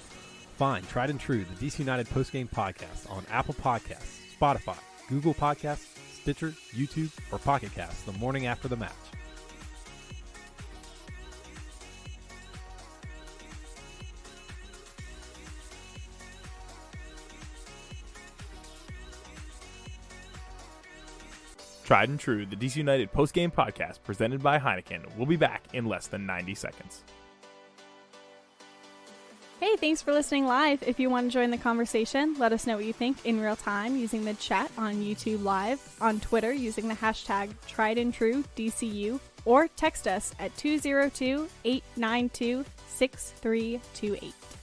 Fine. 0.57 0.83
Tried 0.83 1.09
and 1.09 1.19
True, 1.19 1.45
the 1.45 1.65
DC 1.65 1.79
United 1.79 2.09
post-game 2.09 2.49
podcast 2.49 3.09
on 3.09 3.25
Apple 3.31 3.53
Podcasts, 3.55 4.19
Spotify, 4.39 4.77
Google 5.07 5.33
Podcasts, 5.33 5.87
Stitcher, 6.13 6.53
YouTube, 6.75 7.11
or 7.31 7.39
Pocket 7.39 7.73
Casts 7.73 8.03
the 8.03 8.13
morning 8.13 8.45
after 8.45 8.67
the 8.67 8.75
match. 8.75 8.91
Tried 21.89 22.09
and 22.09 22.19
True, 22.19 22.45
the 22.45 22.55
DC 22.55 22.75
United 22.75 23.11
post-game 23.11 23.49
podcast 23.49 24.03
presented 24.03 24.43
by 24.43 24.59
Heineken. 24.59 25.01
We'll 25.17 25.25
be 25.25 25.37
back 25.37 25.63
in 25.73 25.85
less 25.87 26.05
than 26.05 26.23
90 26.27 26.53
seconds. 26.53 27.03
Hey, 29.59 29.75
thanks 29.75 29.99
for 29.99 30.13
listening 30.13 30.45
live. 30.45 30.83
If 30.83 30.99
you 30.99 31.09
want 31.09 31.31
to 31.31 31.33
join 31.33 31.49
the 31.49 31.57
conversation, 31.57 32.35
let 32.37 32.53
us 32.53 32.67
know 32.67 32.75
what 32.75 32.85
you 32.85 32.93
think 32.93 33.25
in 33.25 33.41
real 33.41 33.55
time 33.55 33.95
using 33.95 34.23
the 34.23 34.35
chat 34.35 34.71
on 34.77 34.97
YouTube 34.97 35.43
Live, 35.43 35.81
on 35.99 36.19
Twitter 36.19 36.53
using 36.53 36.87
the 36.87 36.93
hashtag 36.93 37.49
tried 37.65 37.97
and 37.97 38.13
true 38.13 38.43
DCU, 38.55 39.19
or 39.45 39.67
text 39.69 40.07
us 40.07 40.35
at 40.37 40.55
202 40.57 41.49
892 41.65 42.65
6328. 42.87 44.58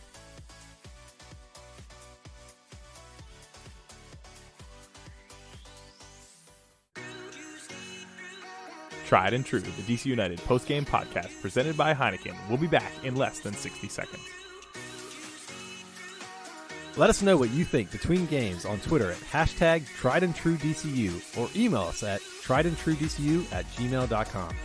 Tried 9.06 9.34
and 9.34 9.46
True, 9.46 9.60
the 9.60 9.70
DC 9.82 10.06
United 10.06 10.40
postgame 10.40 10.84
podcast 10.84 11.40
presented 11.40 11.76
by 11.76 11.94
Heineken. 11.94 12.34
We'll 12.48 12.58
be 12.58 12.66
back 12.66 12.92
in 13.04 13.14
less 13.14 13.38
than 13.38 13.54
60 13.54 13.88
seconds. 13.88 14.22
Let 16.96 17.10
us 17.10 17.22
know 17.22 17.36
what 17.36 17.50
you 17.50 17.64
think 17.64 17.92
between 17.92 18.26
games 18.26 18.64
on 18.64 18.80
Twitter 18.80 19.12
at 19.12 19.18
hashtag 19.18 19.86
tried 19.86 20.22
and 20.22 20.34
true 20.34 20.56
DCU 20.56 21.38
or 21.38 21.48
email 21.54 21.82
us 21.82 22.02
at 22.02 22.20
tried 22.42 22.66
and 22.66 22.76
true 22.76 22.94
DCU 22.94 23.44
at 23.52 23.66
gmail.com. 23.72 24.56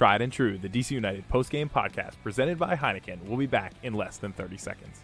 Tried 0.00 0.22
and 0.22 0.32
True, 0.32 0.56
the 0.56 0.66
DC 0.66 0.92
United 0.92 1.28
postgame 1.28 1.70
podcast 1.70 2.14
presented 2.22 2.58
by 2.58 2.74
Heineken. 2.74 3.22
We'll 3.26 3.36
be 3.36 3.44
back 3.44 3.74
in 3.82 3.92
less 3.92 4.16
than 4.16 4.32
30 4.32 4.56
seconds. 4.56 5.02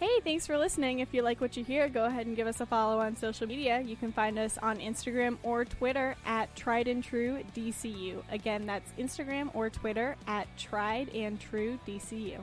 Hey, 0.00 0.20
thanks 0.24 0.46
for 0.46 0.56
listening. 0.56 1.00
If 1.00 1.12
you 1.12 1.20
like 1.20 1.38
what 1.42 1.54
you 1.54 1.64
hear, 1.64 1.90
go 1.90 2.06
ahead 2.06 2.24
and 2.24 2.34
give 2.34 2.46
us 2.46 2.62
a 2.62 2.64
follow 2.64 2.98
on 2.98 3.14
social 3.14 3.46
media. 3.46 3.82
You 3.82 3.96
can 3.96 4.10
find 4.10 4.38
us 4.38 4.56
on 4.62 4.78
Instagram 4.78 5.36
or 5.42 5.66
Twitter 5.66 6.16
at 6.24 6.56
Tried 6.56 6.88
and 6.88 7.04
True 7.04 7.40
DCU. 7.54 8.22
Again, 8.30 8.64
that's 8.64 8.90
Instagram 8.98 9.50
or 9.54 9.68
Twitter 9.68 10.16
at 10.26 10.48
Tried 10.56 11.10
and 11.10 11.38
True 11.38 11.78
DCU. 11.86 12.42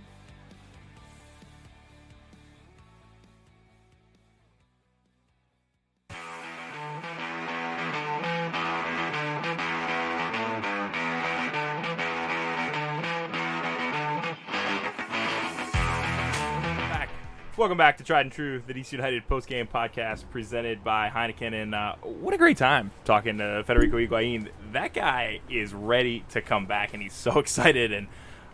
Welcome 17.61 17.77
back 17.77 17.97
to 17.97 18.03
Tried 18.03 18.21
and 18.21 18.31
True, 18.31 18.63
the 18.65 18.73
DC 18.73 18.91
United 18.91 19.27
post-game 19.27 19.67
podcast 19.67 20.27
presented 20.31 20.83
by 20.83 21.09
Heineken. 21.09 21.53
And 21.53 21.75
uh, 21.75 21.93
what 22.01 22.33
a 22.33 22.37
great 22.39 22.57
time 22.57 22.89
talking 23.05 23.37
to 23.37 23.63
Federico 23.67 23.97
Higuain. 23.97 24.47
That 24.71 24.95
guy 24.95 25.41
is 25.47 25.71
ready 25.71 26.25
to 26.29 26.41
come 26.41 26.65
back, 26.65 26.95
and 26.95 27.03
he's 27.03 27.13
so 27.13 27.37
excited. 27.37 27.91
And 27.91 28.07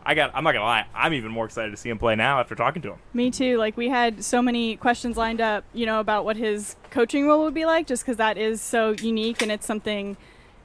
I 0.05 0.13
got, 0.13 0.31
I'm 0.35 0.43
not 0.43 0.51
gonna 0.51 0.65
lie, 0.65 0.87
I'm 0.93 1.13
even 1.13 1.31
more 1.31 1.45
excited 1.45 1.71
to 1.71 1.77
see 1.77 1.89
him 1.89 1.97
play 1.97 2.17
now 2.17 2.41
after 2.41 2.53
talking 2.53 2.81
to 2.81 2.89
him. 2.89 2.99
Me 3.13 3.31
too. 3.31 3.57
Like 3.57 3.77
we 3.77 3.87
had 3.87 4.25
so 4.25 4.41
many 4.41 4.75
questions 4.75 5.15
lined 5.15 5.39
up, 5.39 5.63
you 5.71 5.85
know, 5.85 6.01
about 6.01 6.25
what 6.25 6.35
his 6.35 6.75
coaching 6.91 7.27
role 7.27 7.45
would 7.45 7.53
be 7.53 7.65
like, 7.65 7.87
just 7.87 8.03
because 8.03 8.17
that 8.17 8.37
is 8.37 8.61
so 8.61 8.91
unique 8.91 9.41
and 9.41 9.53
it's 9.53 9.65
something. 9.65 10.17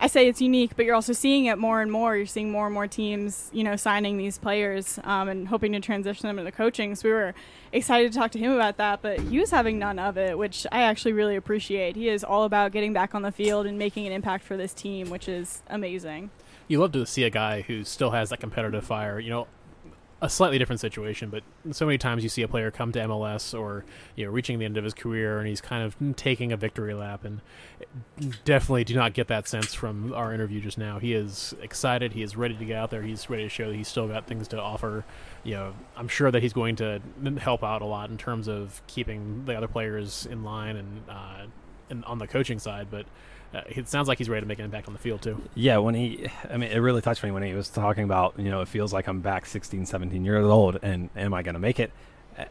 I 0.02 0.08
say 0.08 0.26
it's 0.26 0.40
unique, 0.40 0.74
but 0.74 0.84
you're 0.84 0.96
also 0.96 1.12
seeing 1.12 1.44
it 1.44 1.58
more 1.58 1.80
and 1.80 1.90
more. 1.90 2.16
You're 2.16 2.26
seeing 2.26 2.50
more 2.50 2.66
and 2.66 2.74
more 2.74 2.88
teams, 2.88 3.48
you 3.52 3.62
know, 3.62 3.76
signing 3.76 4.18
these 4.18 4.36
players 4.36 4.98
um, 5.04 5.28
and 5.28 5.46
hoping 5.46 5.70
to 5.72 5.80
transition 5.80 6.26
them 6.26 6.40
into 6.40 6.50
coaching. 6.50 6.96
So 6.96 7.08
we 7.08 7.12
were 7.12 7.34
excited 7.70 8.10
to 8.10 8.18
talk 8.18 8.32
to 8.32 8.38
him 8.40 8.50
about 8.50 8.78
that, 8.78 9.00
but 9.00 9.20
he 9.20 9.38
was 9.38 9.52
having 9.52 9.78
none 9.78 10.00
of 10.00 10.18
it, 10.18 10.36
which 10.36 10.66
I 10.72 10.82
actually 10.82 11.12
really 11.12 11.36
appreciate. 11.36 11.94
He 11.94 12.08
is 12.08 12.24
all 12.24 12.42
about 12.42 12.72
getting 12.72 12.92
back 12.92 13.14
on 13.14 13.22
the 13.22 13.30
field 13.30 13.64
and 13.64 13.78
making 13.78 14.04
an 14.08 14.12
impact 14.12 14.42
for 14.42 14.56
this 14.56 14.74
team, 14.74 15.08
which 15.08 15.28
is 15.28 15.62
amazing. 15.68 16.30
You 16.66 16.80
love 16.80 16.90
to 16.92 17.06
see 17.06 17.22
a 17.22 17.30
guy 17.30 17.60
who 17.60 17.84
still 17.84 18.10
has 18.10 18.30
that 18.30 18.40
competitive 18.40 18.84
fire. 18.84 19.20
You 19.20 19.30
know, 19.30 19.46
a 20.22 20.30
slightly 20.30 20.56
different 20.56 20.78
situation, 20.78 21.30
but 21.30 21.42
so 21.72 21.84
many 21.84 21.98
times 21.98 22.22
you 22.22 22.28
see 22.28 22.42
a 22.42 22.48
player 22.48 22.70
come 22.70 22.92
to 22.92 23.00
MLS 23.00 23.58
or 23.58 23.84
you 24.14 24.24
know 24.24 24.30
reaching 24.30 24.60
the 24.60 24.64
end 24.64 24.76
of 24.76 24.84
his 24.84 24.94
career 24.94 25.40
and 25.40 25.48
he's 25.48 25.60
kind 25.60 25.82
of 25.82 26.16
taking 26.16 26.52
a 26.52 26.56
victory 26.56 26.94
lap, 26.94 27.24
and 27.24 27.40
definitely 28.44 28.84
do 28.84 28.94
not 28.94 29.14
get 29.14 29.26
that 29.26 29.48
sense 29.48 29.74
from 29.74 30.12
our 30.14 30.32
interview 30.32 30.60
just 30.60 30.78
now. 30.78 31.00
He 31.00 31.12
is 31.12 31.56
excited. 31.60 32.12
He 32.12 32.22
is 32.22 32.36
ready 32.36 32.54
to 32.54 32.64
get 32.64 32.76
out 32.76 32.90
there. 32.90 33.02
He's 33.02 33.28
ready 33.28 33.42
to 33.42 33.48
show 33.48 33.68
that 33.68 33.74
he's 33.74 33.88
still 33.88 34.06
got 34.06 34.28
things 34.28 34.46
to 34.48 34.60
offer. 34.60 35.04
You 35.42 35.54
know, 35.54 35.74
I'm 35.96 36.08
sure 36.08 36.30
that 36.30 36.40
he's 36.40 36.52
going 36.52 36.76
to 36.76 37.00
help 37.40 37.64
out 37.64 37.82
a 37.82 37.86
lot 37.86 38.08
in 38.08 38.16
terms 38.16 38.46
of 38.46 38.80
keeping 38.86 39.44
the 39.44 39.56
other 39.56 39.68
players 39.68 40.26
in 40.26 40.44
line 40.44 40.76
and 40.76 41.02
uh, 41.08 41.46
and 41.90 42.04
on 42.04 42.18
the 42.18 42.28
coaching 42.28 42.60
side, 42.60 42.86
but. 42.90 43.06
Uh, 43.54 43.60
it 43.68 43.88
sounds 43.88 44.08
like 44.08 44.18
he's 44.18 44.28
ready 44.28 44.40
to 44.40 44.46
make 44.48 44.58
an 44.58 44.64
impact 44.64 44.86
on 44.86 44.92
the 44.94 44.98
field 44.98 45.20
too. 45.22 45.40
Yeah, 45.54 45.78
when 45.78 45.94
he, 45.94 46.26
I 46.50 46.56
mean, 46.56 46.70
it 46.70 46.78
really 46.78 47.02
touched 47.02 47.22
me 47.22 47.30
when 47.30 47.42
he 47.42 47.52
was 47.54 47.68
talking 47.68 48.04
about, 48.04 48.34
you 48.38 48.50
know, 48.50 48.60
it 48.62 48.68
feels 48.68 48.92
like 48.92 49.06
I'm 49.08 49.20
back 49.20 49.44
16, 49.46 49.86
17 49.86 50.24
years 50.24 50.44
old, 50.44 50.78
and 50.82 51.10
am 51.16 51.34
I 51.34 51.42
going 51.42 51.54
to 51.54 51.60
make 51.60 51.78
it? 51.78 51.92
Uh, 52.38 52.44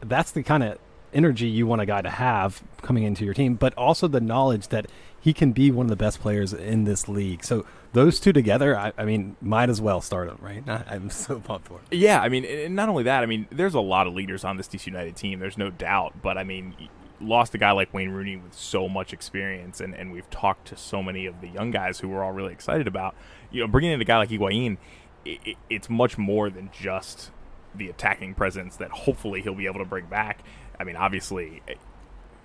That's 0.00 0.30
the 0.32 0.42
kind 0.42 0.62
of 0.62 0.78
energy 1.12 1.46
you 1.46 1.66
want 1.66 1.80
a 1.82 1.86
guy 1.86 2.02
to 2.02 2.10
have 2.10 2.62
coming 2.82 3.02
into 3.04 3.24
your 3.24 3.34
team, 3.34 3.54
but 3.54 3.74
also 3.74 4.08
the 4.08 4.20
knowledge 4.20 4.68
that 4.68 4.86
he 5.20 5.32
can 5.32 5.52
be 5.52 5.70
one 5.70 5.86
of 5.86 5.90
the 5.90 5.96
best 5.96 6.20
players 6.20 6.52
in 6.52 6.84
this 6.84 7.08
league. 7.08 7.42
So 7.44 7.66
those 7.92 8.20
two 8.20 8.32
together, 8.32 8.78
I, 8.78 8.92
I 8.96 9.04
mean, 9.04 9.36
might 9.40 9.68
as 9.70 9.80
well 9.80 10.00
start 10.00 10.28
him, 10.28 10.38
right? 10.40 10.62
I, 10.68 10.84
I'm 10.88 11.10
so 11.10 11.40
pumped 11.40 11.68
for 11.68 11.80
it. 11.90 11.96
Yeah, 11.96 12.20
I 12.20 12.28
mean, 12.28 12.44
and 12.44 12.74
not 12.76 12.88
only 12.88 13.04
that, 13.04 13.22
I 13.22 13.26
mean, 13.26 13.46
there's 13.50 13.74
a 13.74 13.80
lot 13.80 14.06
of 14.06 14.14
leaders 14.14 14.44
on 14.44 14.56
this 14.56 14.68
DC 14.68 14.86
United 14.86 15.16
team. 15.16 15.38
There's 15.38 15.58
no 15.58 15.70
doubt, 15.70 16.22
but 16.22 16.38
I 16.38 16.44
mean, 16.44 16.74
y- 16.80 16.88
lost 17.20 17.54
a 17.54 17.58
guy 17.58 17.72
like 17.72 17.92
Wayne 17.92 18.10
Rooney 18.10 18.36
with 18.36 18.54
so 18.54 18.88
much 18.88 19.12
experience, 19.12 19.80
and, 19.80 19.94
and 19.94 20.12
we've 20.12 20.28
talked 20.30 20.68
to 20.68 20.76
so 20.76 21.02
many 21.02 21.26
of 21.26 21.40
the 21.40 21.48
young 21.48 21.70
guys 21.70 22.00
who 22.00 22.08
we're 22.08 22.22
all 22.22 22.32
really 22.32 22.52
excited 22.52 22.86
about. 22.86 23.14
You 23.50 23.62
know, 23.62 23.68
bringing 23.68 23.92
in 23.92 24.00
a 24.00 24.04
guy 24.04 24.18
like 24.18 24.30
Higuain, 24.30 24.78
i 25.26 25.38
i 25.46 25.54
it's 25.70 25.90
much 25.90 26.18
more 26.18 26.50
than 26.50 26.70
just 26.72 27.30
the 27.74 27.88
attacking 27.88 28.34
presence 28.34 28.76
that 28.76 28.90
hopefully 28.90 29.42
he'll 29.42 29.54
be 29.54 29.66
able 29.66 29.80
to 29.80 29.84
bring 29.84 30.06
back. 30.06 30.40
I 30.78 30.84
mean, 30.84 30.96
obviously, 30.96 31.62
eh, 31.68 31.74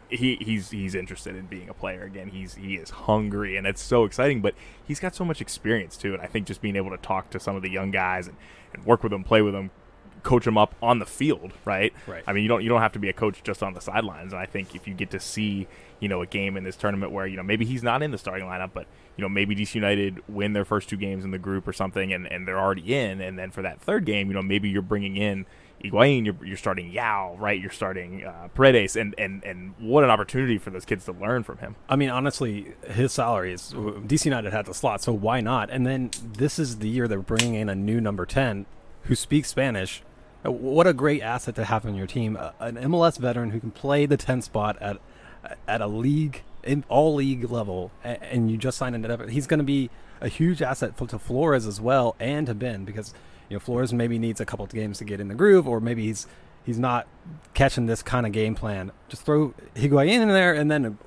he 0.09 0.37
he's 0.41 0.71
he's 0.71 0.93
interested 0.95 1.35
in 1.35 1.45
being 1.45 1.69
a 1.69 1.73
player 1.73 2.03
again. 2.03 2.29
He's 2.29 2.55
he 2.55 2.75
is 2.75 2.89
hungry, 2.89 3.57
and 3.57 3.65
it's 3.65 3.81
so 3.81 4.03
exciting. 4.03 4.41
But 4.41 4.55
he's 4.85 4.99
got 4.99 5.15
so 5.15 5.23
much 5.23 5.41
experience 5.41 5.97
too, 5.97 6.13
and 6.13 6.21
I 6.21 6.27
think 6.27 6.47
just 6.47 6.61
being 6.61 6.75
able 6.75 6.91
to 6.91 6.97
talk 6.97 7.29
to 7.31 7.39
some 7.39 7.55
of 7.55 7.61
the 7.61 7.69
young 7.69 7.91
guys 7.91 8.27
and, 8.27 8.37
and 8.73 8.85
work 8.85 9.03
with 9.03 9.11
them, 9.11 9.23
play 9.23 9.41
with 9.41 9.53
them, 9.53 9.71
coach 10.23 10.45
them 10.45 10.57
up 10.57 10.75
on 10.81 10.99
the 10.99 11.05
field, 11.05 11.51
right? 11.65 11.93
Right. 12.07 12.23
I 12.27 12.33
mean, 12.33 12.43
you 12.43 12.49
don't 12.49 12.63
you 12.63 12.69
don't 12.69 12.81
have 12.81 12.93
to 12.93 12.99
be 12.99 13.09
a 13.09 13.13
coach 13.13 13.43
just 13.43 13.63
on 13.63 13.73
the 13.73 13.81
sidelines. 13.81 14.33
And 14.33 14.41
I 14.41 14.45
think 14.45 14.75
if 14.75 14.87
you 14.87 14.93
get 14.93 15.11
to 15.11 15.19
see 15.19 15.67
you 15.99 16.07
know 16.07 16.21
a 16.21 16.27
game 16.27 16.57
in 16.57 16.63
this 16.63 16.75
tournament 16.75 17.11
where 17.11 17.27
you 17.27 17.37
know 17.37 17.43
maybe 17.43 17.65
he's 17.65 17.83
not 17.83 18.01
in 18.01 18.11
the 18.11 18.17
starting 18.17 18.47
lineup, 18.47 18.71
but 18.73 18.87
you 19.17 19.21
know 19.21 19.29
maybe 19.29 19.55
DC 19.55 19.75
United 19.75 20.21
win 20.27 20.53
their 20.53 20.65
first 20.65 20.89
two 20.89 20.97
games 20.97 21.23
in 21.23 21.31
the 21.31 21.39
group 21.39 21.67
or 21.67 21.73
something, 21.73 22.11
and, 22.13 22.31
and 22.31 22.47
they're 22.47 22.59
already 22.59 22.93
in, 22.93 23.21
and 23.21 23.37
then 23.37 23.51
for 23.51 23.61
that 23.61 23.81
third 23.81 24.05
game, 24.05 24.27
you 24.27 24.33
know 24.33 24.41
maybe 24.41 24.69
you're 24.69 24.81
bringing 24.81 25.17
in 25.17 25.45
Higuain, 25.83 26.25
you're, 26.25 26.37
you're 26.45 26.57
starting 26.57 26.91
Yow, 26.91 27.35
right? 27.39 27.59
You're 27.59 27.71
starting 27.71 28.23
uh, 28.23 28.49
Paredes, 28.53 28.95
and, 28.95 29.15
and 29.17 29.43
and 29.43 29.73
what 29.79 30.03
an 30.03 30.09
opportunity 30.09 30.57
for 30.57 30.69
those 30.69 30.85
kids 30.85 31.05
to 31.05 31.11
learn 31.11 31.43
from 31.43 31.57
him. 31.57 31.75
I 31.89 31.95
mean, 31.95 32.09
honestly, 32.09 32.73
his 32.87 33.11
salary 33.11 33.53
is 33.53 33.73
DC 33.73 34.25
United 34.25 34.53
had 34.53 34.65
the 34.65 34.73
slot, 34.73 35.01
so 35.01 35.11
why 35.11 35.41
not? 35.41 35.69
And 35.69 35.85
then 35.85 36.11
this 36.21 36.59
is 36.59 36.79
the 36.79 36.89
year 36.89 37.07
they're 37.07 37.19
bringing 37.19 37.55
in 37.55 37.69
a 37.69 37.75
new 37.75 37.99
number 37.99 38.25
ten 38.25 38.65
who 39.03 39.15
speaks 39.15 39.49
Spanish. 39.49 40.03
Uh, 40.45 40.51
What 40.51 40.87
a 40.87 40.93
great 40.93 41.21
asset 41.21 41.55
to 41.55 41.65
have 41.65 41.85
on 41.85 41.95
your 41.95 42.07
team! 42.07 42.37
Uh, 42.39 42.51
an 42.59 42.75
MLS 42.75 43.17
veteran 43.17 43.51
who 43.51 43.59
can 43.59 43.71
play 43.71 44.05
the 44.05 44.17
ten 44.17 44.41
spot 44.41 44.77
at 44.81 44.97
at 45.67 45.81
a 45.81 45.87
league 45.87 46.43
in 46.63 46.83
all 46.89 47.15
league 47.15 47.49
level, 47.49 47.91
and 48.03 48.51
you 48.51 48.57
just 48.57 48.77
signed 48.77 48.95
an 48.95 49.29
He's 49.29 49.47
going 49.47 49.59
to 49.59 49.63
be 49.63 49.89
a 50.19 50.27
huge 50.27 50.61
asset 50.61 50.95
to 50.97 51.19
Flores 51.19 51.65
as 51.65 51.81
well, 51.81 52.15
and 52.19 52.47
to 52.47 52.53
Ben 52.53 52.85
because 52.85 53.13
you 53.49 53.55
know 53.55 53.59
Flores 53.59 53.93
maybe 53.93 54.19
needs 54.19 54.39
a 54.39 54.45
couple 54.45 54.65
of 54.65 54.71
games 54.71 54.97
to 54.99 55.05
get 55.05 55.19
in 55.19 55.27
the 55.27 55.35
groove, 55.35 55.67
or 55.67 55.79
maybe 55.79 56.05
he's 56.05 56.27
he's 56.63 56.79
not 56.79 57.07
catching 57.53 57.87
this 57.87 58.03
kind 58.03 58.25
of 58.25 58.31
game 58.31 58.55
plan. 58.55 58.91
Just 59.09 59.23
throw 59.23 59.53
Higuain 59.75 60.21
in 60.21 60.27
there, 60.29 60.53
and 60.53 60.69
then 60.69 60.97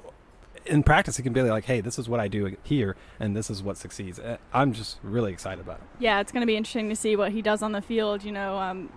in 0.66 0.82
practice 0.82 1.16
he 1.16 1.22
can 1.22 1.32
be 1.32 1.42
like, 1.42 1.64
"Hey, 1.64 1.80
this 1.80 1.98
is 1.98 2.08
what 2.08 2.20
I 2.20 2.28
do 2.28 2.56
here, 2.62 2.96
and 3.20 3.36
this 3.36 3.50
is 3.50 3.62
what 3.62 3.76
succeeds." 3.76 4.18
Uh, 4.18 4.38
I'm 4.52 4.72
just 4.72 4.98
really 5.02 5.32
excited 5.32 5.60
about 5.60 5.76
it. 5.76 5.86
Yeah, 6.00 6.20
it's 6.20 6.32
going 6.32 6.42
to 6.42 6.46
be 6.46 6.56
interesting 6.56 6.88
to 6.88 6.96
see 6.96 7.16
what 7.16 7.32
he 7.32 7.42
does 7.42 7.62
on 7.62 7.72
the 7.72 7.82
field. 7.82 8.24
You 8.24 8.32
know, 8.32 8.58
um, 8.58 8.90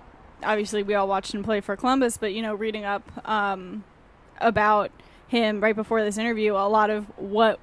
obviously 0.44 0.84
we 0.84 0.94
all 0.94 1.08
watched 1.08 1.34
him 1.34 1.44
play 1.44 1.62
for 1.62 1.76
Columbus, 1.76 2.18
but 2.18 2.34
you 2.34 2.42
know, 2.42 2.56
reading 2.56 2.86
up 2.86 3.04
um, 3.28 3.84
about 4.40 4.92
him 5.28 5.62
right 5.62 5.76
before 5.76 6.04
this 6.04 6.18
interview, 6.18 6.54
a 6.54 6.70
lot 6.70 6.90
of 6.90 7.06
what 7.18 7.60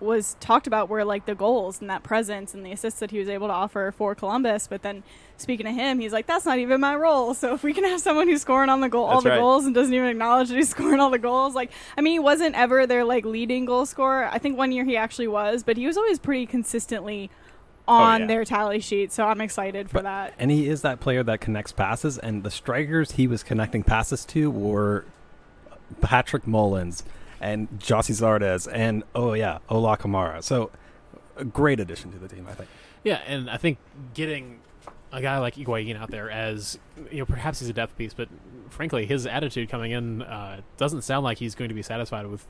was 0.00 0.36
talked 0.38 0.66
about 0.66 0.88
were 0.88 1.04
like 1.04 1.26
the 1.26 1.34
goals 1.34 1.80
and 1.80 1.90
that 1.90 2.02
presence 2.02 2.54
and 2.54 2.64
the 2.64 2.70
assists 2.70 3.00
that 3.00 3.10
he 3.10 3.18
was 3.18 3.28
able 3.28 3.48
to 3.48 3.52
offer 3.52 3.92
for 3.96 4.14
Columbus. 4.14 4.68
But 4.68 4.82
then 4.82 5.02
speaking 5.36 5.66
to 5.66 5.72
him, 5.72 5.98
he's 5.98 6.12
like, 6.12 6.26
"That's 6.26 6.46
not 6.46 6.58
even 6.58 6.80
my 6.80 6.94
role." 6.94 7.34
So 7.34 7.54
if 7.54 7.62
we 7.62 7.72
can 7.72 7.84
have 7.84 8.00
someone 8.00 8.28
who's 8.28 8.42
scoring 8.42 8.70
on 8.70 8.80
the 8.80 8.88
goal, 8.88 9.06
all 9.06 9.20
the 9.20 9.30
right. 9.30 9.38
goals, 9.38 9.66
and 9.66 9.74
doesn't 9.74 9.92
even 9.92 10.08
acknowledge 10.08 10.48
that 10.48 10.56
he's 10.56 10.68
scoring 10.78 11.00
all 11.00 11.10
the 11.10 11.18
goals, 11.18 11.54
like 11.54 11.72
I 11.96 12.00
mean, 12.00 12.12
he 12.12 12.18
wasn't 12.18 12.54
ever 12.54 12.86
their 12.86 13.04
like 13.04 13.24
leading 13.24 13.64
goal 13.64 13.86
scorer. 13.86 14.26
I 14.26 14.38
think 14.38 14.56
one 14.56 14.72
year 14.72 14.84
he 14.84 14.96
actually 14.96 15.28
was, 15.28 15.62
but 15.62 15.76
he 15.76 15.86
was 15.86 15.96
always 15.96 16.18
pretty 16.18 16.46
consistently 16.46 17.30
Oh, 17.88 17.94
on 17.94 18.20
yeah. 18.22 18.26
their 18.26 18.44
tally 18.44 18.80
sheet. 18.80 19.12
So 19.12 19.24
I'm 19.26 19.40
excited 19.40 19.88
for 19.88 19.94
But- 19.94 20.02
that. 20.04 20.34
And 20.38 20.50
he 20.50 20.68
is 20.68 20.82
that 20.82 21.00
player 21.00 21.22
that 21.22 21.40
connects 21.40 21.72
passes, 21.72 22.18
and 22.18 22.44
the 22.44 22.50
strikers 22.50 23.12
he 23.12 23.26
was 23.26 23.42
connecting 23.42 23.82
passes 23.82 24.24
to 24.26 24.50
were 24.50 25.06
Patrick 26.00 26.46
Mullins 26.46 27.02
and 27.40 27.68
Gyasi 27.78 28.12
Zardes, 28.14 28.68
and 28.72 29.04
oh 29.14 29.32
yeah, 29.32 29.58
Ola 29.70 29.96
Kamara. 29.96 30.42
So 30.42 30.70
a 31.36 31.44
great 31.44 31.80
addition 31.80 32.12
to 32.12 32.18
the 32.18 32.28
team, 32.28 32.46
I 32.48 32.52
think. 32.54 32.68
Yeah, 33.04 33.20
and 33.26 33.48
I 33.48 33.56
think 33.56 33.78
getting 34.12 34.60
a 35.12 35.22
guy 35.22 35.38
like 35.38 35.54
Higuain 35.54 35.96
out 35.96 36.10
there 36.10 36.30
as 36.30 36.78
you 37.10 37.20
know, 37.20 37.24
perhaps 37.24 37.60
he's 37.60 37.68
a 37.70 37.72
depth 37.72 37.96
piece, 37.96 38.12
but 38.12 38.28
frankly, 38.70 39.06
his 39.06 39.26
attitude 39.26 39.68
coming 39.68 39.92
in 39.92 40.22
uh, 40.22 40.60
doesn't 40.76 41.02
sound 41.02 41.24
like 41.24 41.38
he's 41.38 41.54
going 41.54 41.68
to 41.68 41.74
be 41.74 41.82
satisfied 41.82 42.26
with 42.26 42.46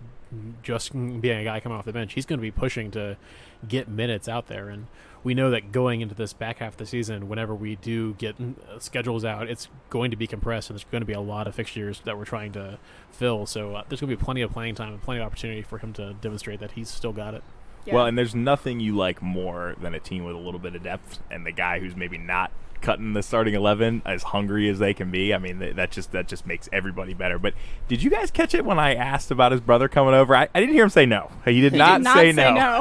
just 0.63 0.93
being 0.93 1.39
a 1.39 1.45
guy 1.45 1.61
coming 1.61 1.77
off 1.77 1.85
the 1.85 1.93
bench. 1.93 2.15
He's 2.15 2.27
going 2.27 2.39
to 2.39 2.43
be 2.43 2.51
pushing 2.51 2.91
to 2.93 3.17
get 3.67 3.89
minutes 3.89 4.29
out 4.29 4.47
there, 4.47 4.69
and 4.69 4.87
we 5.25 5.35
know 5.35 5.51
that 5.51 5.73
going 5.73 6.01
into 6.01 6.15
this 6.15 6.33
back 6.33 6.59
half 6.59 6.75
of 6.75 6.77
the 6.79 6.87
season, 6.87 7.29
whenever 7.29 7.55
we 7.55 7.77
do 7.77 8.15
get 8.15 8.37
uh, 8.41 8.79
schedules 8.79 9.25
out, 9.25 9.49
it's 9.49 9.69
going 9.91 10.11
to 10.11 10.17
be 10.17 10.27
compressed, 10.27 10.71
and 10.71 10.79
there's 10.79 10.85
going 10.85 11.03
to 11.03 11.07
be 11.07 11.13
a 11.13 11.21
lot 11.21 11.47
of 11.47 11.55
fixtures 11.55 12.01
that 12.05 12.17
we're 12.17 12.25
trying 12.25 12.53
to 12.53 12.79
fill. 13.11 13.47
So 13.47 13.75
uh, 13.77 13.85
there's 13.89 14.01
going 14.01 14.11
to 14.11 14.17
be 14.17 14.23
plenty 14.23 14.43
of 14.43 14.53
playing 14.53 14.75
time 14.77 14.93
and 14.93 15.03
plenty 15.03 15.21
of 15.21 15.27
opportunity 15.27 15.63
for 15.63 15.79
him 15.79 15.93
to 15.95 16.15
demonstrate 16.15 16.61
that 16.61 16.73
he's 16.73 16.89
still 16.89 17.13
got 17.13 17.35
it. 17.35 17.43
Yeah. 17.85 17.95
Well, 17.95 18.07
and 18.07 18.19
there's 18.19 18.35
nothing 18.35 18.81
you 18.81 18.97
like 18.97 19.23
more 19.23 19.75
than 19.81 19.95
a 19.95 20.01
team 20.01 20.25
with 20.25 20.37
a 20.37 20.39
little 20.39 20.61
bit 20.61 20.75
of 20.75 20.83
depth, 20.83 21.19
and 21.31 21.47
the 21.47 21.53
guy 21.53 21.81
who's 21.81 21.97
maybe 21.97 22.19
not 22.19 22.51
cutting 22.81 23.13
the 23.13 23.23
starting 23.23 23.55
eleven 23.55 24.03
as 24.05 24.23
hungry 24.23 24.69
as 24.69 24.79
they 24.79 24.95
can 24.95 25.11
be. 25.11 25.33
I 25.35 25.39
mean, 25.39 25.59
that 25.77 25.91
just 25.91 26.13
that 26.13 26.29
just 26.29 26.47
makes 26.47 26.69
everybody 26.73 27.15
better. 27.15 27.39
But 27.39 27.55
did 27.89 28.03
you 28.03 28.11
guys 28.11 28.31
catch 28.31 28.55
it 28.55 28.65
when 28.65 28.79
I 28.79 28.95
asked 28.95 29.31
about 29.31 29.53
his 29.53 29.61
brother 29.61 29.89
coming 29.89 30.15
over? 30.15 30.35
I, 30.35 30.49
I 30.55 30.61
didn't 30.61 30.75
hear 30.75 30.85
him 30.85 30.91
say 30.91 31.07
no. 31.07 31.31
He 31.45 31.61
did, 31.61 31.73
He 31.73 31.79
not, 31.79 31.99
did 31.99 32.05
not 32.05 32.17
say, 32.17 32.33
say 32.33 32.53
no. 32.53 32.81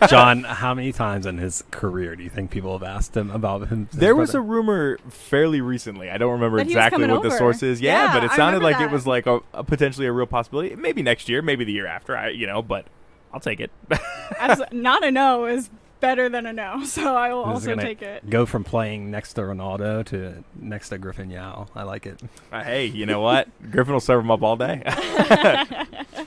no. 0.00 0.06
John, 0.08 0.44
how 0.44 0.74
many 0.74 0.92
times 0.92 1.26
in 1.26 1.38
his 1.38 1.64
career 1.70 2.16
do 2.16 2.22
you 2.22 2.30
think 2.30 2.50
people 2.50 2.72
have 2.78 2.82
asked 2.86 3.16
him 3.16 3.30
about 3.30 3.68
him? 3.68 3.86
his 3.90 3.98
There 3.98 4.14
was 4.16 4.34
a 4.34 4.40
rumor 4.40 4.98
fairly 5.08 5.60
recently. 5.60 6.10
I 6.10 6.18
don't 6.18 6.32
remember 6.32 6.58
That 6.58 6.66
exactly 6.68 7.02
coming 7.02 7.10
what 7.14 7.22
the 7.22 7.36
source 7.36 7.62
is. 7.62 7.80
Yeah, 7.80 8.04
Yeah, 8.06 8.12
but 8.14 8.24
it 8.24 8.30
sounded 8.32 8.58
remember 8.58 8.78
like 8.78 8.88
it 8.88 8.92
was 8.92 9.06
like 9.06 9.26
a, 9.26 9.40
a 9.54 9.64
potentially 9.64 10.06
a 10.06 10.12
real 10.12 10.26
possibility. 10.26 10.74
Maybe 10.76 11.02
next 11.02 11.28
year, 11.28 11.42
maybe 11.42 11.64
the 11.64 11.72
year 11.72 11.86
after. 11.86 12.16
I, 12.16 12.28
you 12.30 12.46
know, 12.46 12.62
but 12.62 12.86
I'll 13.32 13.40
take 13.40 13.60
it. 13.60 13.70
Abs- 14.38 14.62
not 14.72 15.04
a 15.04 15.10
no 15.10 15.46
is 15.46 15.70
better 16.00 16.28
than 16.28 16.46
a 16.46 16.52
no, 16.52 16.84
so 16.84 17.14
I 17.14 17.32
will 17.32 17.44
This 17.46 17.66
also 17.66 17.76
take 17.76 18.02
it. 18.02 18.28
Go 18.28 18.46
from 18.46 18.64
playing 18.64 19.10
next 19.10 19.34
to 19.34 19.42
Ronaldo 19.42 20.04
to 20.06 20.44
next 20.58 20.88
to 20.90 20.98
Griffin 20.98 21.30
Yow. 21.30 21.68
I 21.74 21.82
like 21.82 22.06
it. 22.06 22.20
Uh, 22.52 22.62
hey, 22.62 22.86
you 22.86 23.06
know 23.06 23.20
what? 23.20 23.48
Griffin 23.70 23.92
will 23.92 24.00
serve 24.00 24.22
them 24.22 24.30
up 24.30 24.42
all 24.42 24.56
day. 24.56 24.82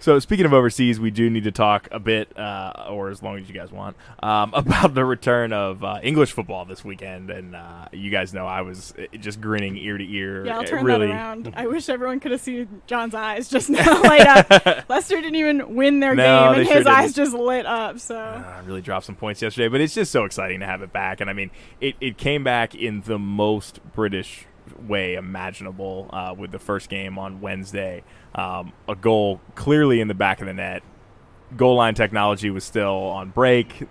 so, 0.00 0.18
speaking 0.18 0.46
of 0.46 0.52
overseas, 0.52 1.00
we 1.00 1.10
do 1.10 1.28
need 1.28 1.44
to 1.44 1.52
talk 1.52 1.88
a 1.90 1.98
bit, 1.98 2.36
uh, 2.38 2.86
or 2.90 3.10
as 3.10 3.22
long 3.22 3.38
as 3.38 3.48
you 3.48 3.54
guys 3.54 3.72
want, 3.72 3.96
um, 4.22 4.52
about 4.54 4.94
the 4.94 5.04
return 5.04 5.52
of 5.52 5.82
uh, 5.82 5.98
English 6.02 6.32
football 6.32 6.64
this 6.64 6.84
weekend. 6.84 7.30
And 7.30 7.56
uh, 7.56 7.88
you 7.92 8.10
guys 8.10 8.32
know 8.32 8.46
I 8.46 8.62
was 8.62 8.94
uh, 8.98 9.16
just 9.18 9.40
grinning 9.40 9.76
ear 9.76 9.98
to 9.98 10.04
ear. 10.04 10.46
Yeah, 10.46 10.54
I'll 10.54 10.60
uh, 10.60 10.64
turn 10.64 10.84
really, 10.84 11.08
that 11.08 11.14
around. 11.14 11.52
I 11.56 11.66
wish 11.66 11.88
everyone 11.88 12.20
could 12.20 12.32
have 12.32 12.40
seen 12.40 12.82
John's 12.86 13.14
eyes 13.14 13.48
just 13.48 13.70
now 13.70 14.02
light 14.02 14.26
up. 14.26 14.88
Leicester 14.88 15.16
didn't 15.16 15.36
even 15.36 15.74
win 15.74 16.00
their 16.00 16.14
No, 16.14 16.50
game, 16.52 16.60
and 16.60 16.68
sure 16.68 16.78
his 16.78 16.86
eyes 16.86 17.12
just 17.12 17.32
lit 17.34 17.66
up. 17.66 17.98
So 17.98 18.16
Uh, 18.16 18.62
really 18.66 18.82
dropped 18.82 19.06
some 19.06 19.16
points 19.16 19.42
yesterday, 19.42 19.68
but 19.68 19.80
it's 19.80 19.94
just 19.94 20.12
so 20.12 20.24
exciting 20.24 20.60
to 20.60 20.66
have 20.66 20.82
it 20.82 20.92
back. 20.92 21.20
And 21.20 21.28
I 21.28 21.32
mean, 21.32 21.50
it, 21.80 21.96
it 22.00 22.18
came 22.18 22.44
back 22.44 22.74
in 22.74 23.02
the 23.02 23.18
most 23.18 23.80
British 23.94 24.46
way 24.86 25.14
imaginable 25.14 26.08
uh, 26.12 26.34
with 26.36 26.50
the 26.52 26.58
first 26.58 26.88
game 26.88 27.18
on 27.18 27.40
Wednesday. 27.40 28.02
Um, 28.34 28.72
a 28.88 28.94
goal 28.94 29.40
clearly 29.54 30.00
in 30.00 30.08
the 30.08 30.14
back 30.14 30.40
of 30.40 30.46
the 30.46 30.54
net. 30.54 30.82
Goal 31.56 31.76
line 31.76 31.94
technology 31.94 32.50
was 32.50 32.64
still 32.64 32.94
on 32.94 33.30
break. 33.30 33.88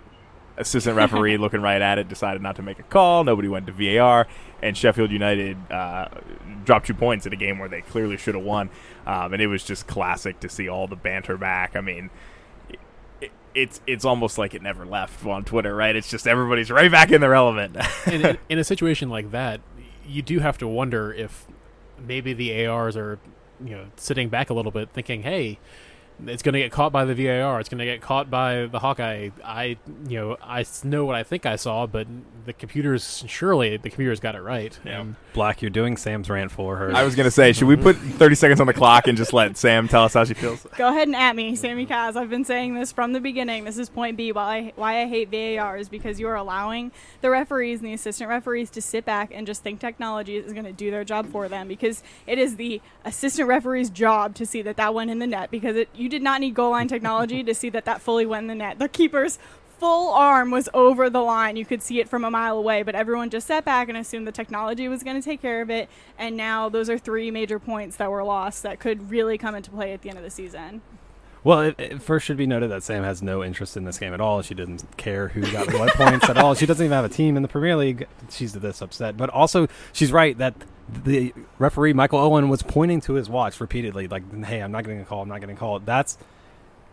Assistant 0.56 0.96
referee 0.96 1.36
looking 1.36 1.60
right 1.60 1.80
at 1.80 1.98
it 1.98 2.08
decided 2.08 2.42
not 2.42 2.56
to 2.56 2.62
make 2.62 2.78
a 2.78 2.84
call. 2.84 3.24
Nobody 3.24 3.48
went 3.48 3.66
to 3.66 3.72
VAR, 3.72 4.26
and 4.62 4.76
Sheffield 4.76 5.10
United 5.10 5.56
uh, 5.70 6.08
dropped 6.64 6.86
two 6.86 6.94
points 6.94 7.26
in 7.26 7.32
a 7.32 7.36
game 7.36 7.58
where 7.58 7.68
they 7.68 7.80
clearly 7.80 8.16
should 8.16 8.34
have 8.34 8.44
won. 8.44 8.70
Um, 9.06 9.32
and 9.32 9.42
it 9.42 9.46
was 9.48 9.64
just 9.64 9.86
classic 9.86 10.40
to 10.40 10.48
see 10.48 10.68
all 10.68 10.86
the 10.86 10.96
banter 10.96 11.36
back. 11.36 11.76
I 11.76 11.80
mean, 11.80 12.10
it's 13.54 13.80
it's 13.86 14.04
almost 14.04 14.38
like 14.38 14.54
it 14.54 14.62
never 14.62 14.86
left 14.86 15.24
on 15.26 15.44
Twitter, 15.44 15.74
right? 15.74 15.96
It's 15.96 16.08
just 16.08 16.26
everybody's 16.26 16.70
right 16.70 16.90
back 16.90 17.10
in 17.10 17.20
the 17.20 17.28
relevant. 17.28 17.76
in, 18.06 18.24
in, 18.24 18.38
in 18.48 18.58
a 18.58 18.64
situation 18.64 19.08
like 19.08 19.30
that, 19.32 19.60
you 20.08 20.22
do 20.22 20.38
have 20.40 20.58
to 20.58 20.66
wonder 20.68 21.12
if 21.12 21.46
maybe 21.98 22.32
the 22.32 22.66
ARs 22.66 22.96
are, 22.96 23.18
you 23.64 23.76
know, 23.76 23.86
sitting 23.96 24.28
back 24.28 24.50
a 24.50 24.54
little 24.54 24.72
bit, 24.72 24.90
thinking, 24.92 25.22
"Hey, 25.22 25.58
it's 26.26 26.42
going 26.42 26.54
to 26.54 26.58
get 26.58 26.72
caught 26.72 26.92
by 26.92 27.04
the 27.04 27.14
VAR. 27.14 27.60
It's 27.60 27.68
going 27.68 27.78
to 27.78 27.84
get 27.84 28.00
caught 28.00 28.30
by 28.30 28.66
the 28.66 28.78
Hawkeye. 28.78 29.30
I, 29.44 29.76
you 30.08 30.18
know, 30.18 30.36
I 30.42 30.64
know 30.84 31.04
what 31.04 31.14
I 31.14 31.22
think 31.22 31.46
I 31.46 31.56
saw, 31.56 31.86
but 31.86 32.06
the 32.48 32.52
computers 32.54 33.24
surely 33.26 33.76
the 33.76 33.90
computers 33.90 34.20
got 34.20 34.34
it 34.34 34.40
right. 34.40 34.76
Yeah. 34.84 35.00
And 35.02 35.16
Black, 35.34 35.60
you're 35.60 35.70
doing 35.70 35.96
Sam's 35.98 36.30
rant 36.30 36.50
for 36.50 36.76
her. 36.76 36.94
I 36.94 37.04
was 37.04 37.14
gonna 37.14 37.30
say, 37.30 37.52
should 37.52 37.68
we 37.68 37.76
put 37.76 37.96
30 37.96 38.34
seconds 38.34 38.60
on 38.60 38.66
the 38.66 38.72
clock 38.72 39.06
and 39.06 39.18
just 39.18 39.34
let 39.34 39.56
Sam 39.58 39.86
tell 39.86 40.04
us 40.04 40.14
how 40.14 40.24
she 40.24 40.32
feels? 40.32 40.66
Go 40.76 40.88
ahead 40.88 41.06
and 41.06 41.14
at 41.14 41.36
me, 41.36 41.54
Sammy 41.54 41.86
Kaz. 41.86 42.16
I've 42.16 42.30
been 42.30 42.46
saying 42.46 42.74
this 42.74 42.90
from 42.90 43.12
the 43.12 43.20
beginning. 43.20 43.64
This 43.64 43.76
is 43.76 43.90
point 43.90 44.16
B. 44.16 44.32
Why 44.32 44.56
I, 44.56 44.72
why 44.76 45.02
I 45.02 45.06
hate 45.06 45.30
VAR 45.30 45.76
is 45.76 45.90
because 45.90 46.18
you 46.18 46.26
are 46.26 46.34
allowing 46.34 46.90
the 47.20 47.28
referees 47.28 47.80
and 47.80 47.88
the 47.88 47.92
assistant 47.92 48.30
referees 48.30 48.70
to 48.70 48.80
sit 48.80 49.04
back 49.04 49.30
and 49.32 49.46
just 49.46 49.62
think 49.62 49.78
technology 49.78 50.36
is 50.36 50.54
going 50.54 50.64
to 50.64 50.72
do 50.72 50.90
their 50.90 51.04
job 51.04 51.30
for 51.30 51.48
them 51.48 51.68
because 51.68 52.02
it 52.26 52.38
is 52.38 52.56
the 52.56 52.80
assistant 53.04 53.46
referee's 53.46 53.90
job 53.90 54.34
to 54.36 54.46
see 54.46 54.62
that 54.62 54.78
that 54.78 54.94
went 54.94 55.10
in 55.10 55.18
the 55.18 55.26
net 55.26 55.50
because 55.50 55.76
it, 55.76 55.88
you 55.94 56.07
did 56.08 56.22
not 56.22 56.40
need 56.40 56.54
goal 56.54 56.70
line 56.70 56.88
technology 56.88 57.42
to 57.42 57.54
see 57.54 57.70
that 57.70 57.84
that 57.84 58.00
fully 58.00 58.26
went 58.26 58.44
in 58.44 58.48
the 58.48 58.54
net. 58.54 58.78
The 58.78 58.88
keeper's 58.88 59.38
full 59.78 60.12
arm 60.12 60.50
was 60.50 60.68
over 60.74 61.08
the 61.08 61.20
line. 61.20 61.56
You 61.56 61.64
could 61.64 61.82
see 61.82 62.00
it 62.00 62.08
from 62.08 62.24
a 62.24 62.30
mile 62.30 62.58
away, 62.58 62.82
but 62.82 62.94
everyone 62.94 63.30
just 63.30 63.46
sat 63.46 63.64
back 63.64 63.88
and 63.88 63.96
assumed 63.96 64.26
the 64.26 64.32
technology 64.32 64.88
was 64.88 65.02
going 65.02 65.16
to 65.16 65.22
take 65.22 65.40
care 65.40 65.62
of 65.62 65.70
it. 65.70 65.88
And 66.18 66.36
now 66.36 66.68
those 66.68 66.90
are 66.90 66.98
three 66.98 67.30
major 67.30 67.58
points 67.58 67.96
that 67.96 68.10
were 68.10 68.24
lost 68.24 68.62
that 68.64 68.80
could 68.80 69.10
really 69.10 69.38
come 69.38 69.54
into 69.54 69.70
play 69.70 69.92
at 69.92 70.02
the 70.02 70.08
end 70.08 70.18
of 70.18 70.24
the 70.24 70.30
season. 70.30 70.82
Well, 71.44 71.60
it, 71.60 71.76
it 71.78 72.02
first 72.02 72.26
should 72.26 72.36
be 72.36 72.46
noted 72.46 72.70
that 72.72 72.82
Sam 72.82 73.04
has 73.04 73.22
no 73.22 73.44
interest 73.44 73.76
in 73.76 73.84
this 73.84 73.98
game 73.98 74.12
at 74.12 74.20
all. 74.20 74.42
She 74.42 74.54
doesn't 74.54 74.96
care 74.96 75.28
who 75.28 75.40
got 75.52 75.72
what 75.72 75.94
points 75.94 76.28
at 76.28 76.36
all. 76.36 76.54
She 76.54 76.66
doesn't 76.66 76.84
even 76.84 76.94
have 76.94 77.04
a 77.04 77.08
team 77.08 77.36
in 77.36 77.42
the 77.42 77.48
Premier 77.48 77.76
League. 77.76 78.08
She's 78.28 78.52
this 78.52 78.82
upset. 78.82 79.16
But 79.16 79.30
also, 79.30 79.68
she's 79.92 80.10
right 80.10 80.36
that 80.38 80.54
the 81.04 81.34
referee, 81.58 81.92
Michael 81.92 82.18
Owen, 82.18 82.48
was 82.48 82.62
pointing 82.62 83.00
to 83.02 83.14
his 83.14 83.28
watch 83.28 83.60
repeatedly, 83.60 84.08
like, 84.08 84.44
hey, 84.44 84.60
I'm 84.60 84.72
not 84.72 84.84
getting 84.84 85.00
a 85.00 85.04
call, 85.04 85.22
I'm 85.22 85.28
not 85.28 85.40
getting 85.40 85.56
a 85.56 85.58
call. 85.58 85.80
That's, 85.80 86.18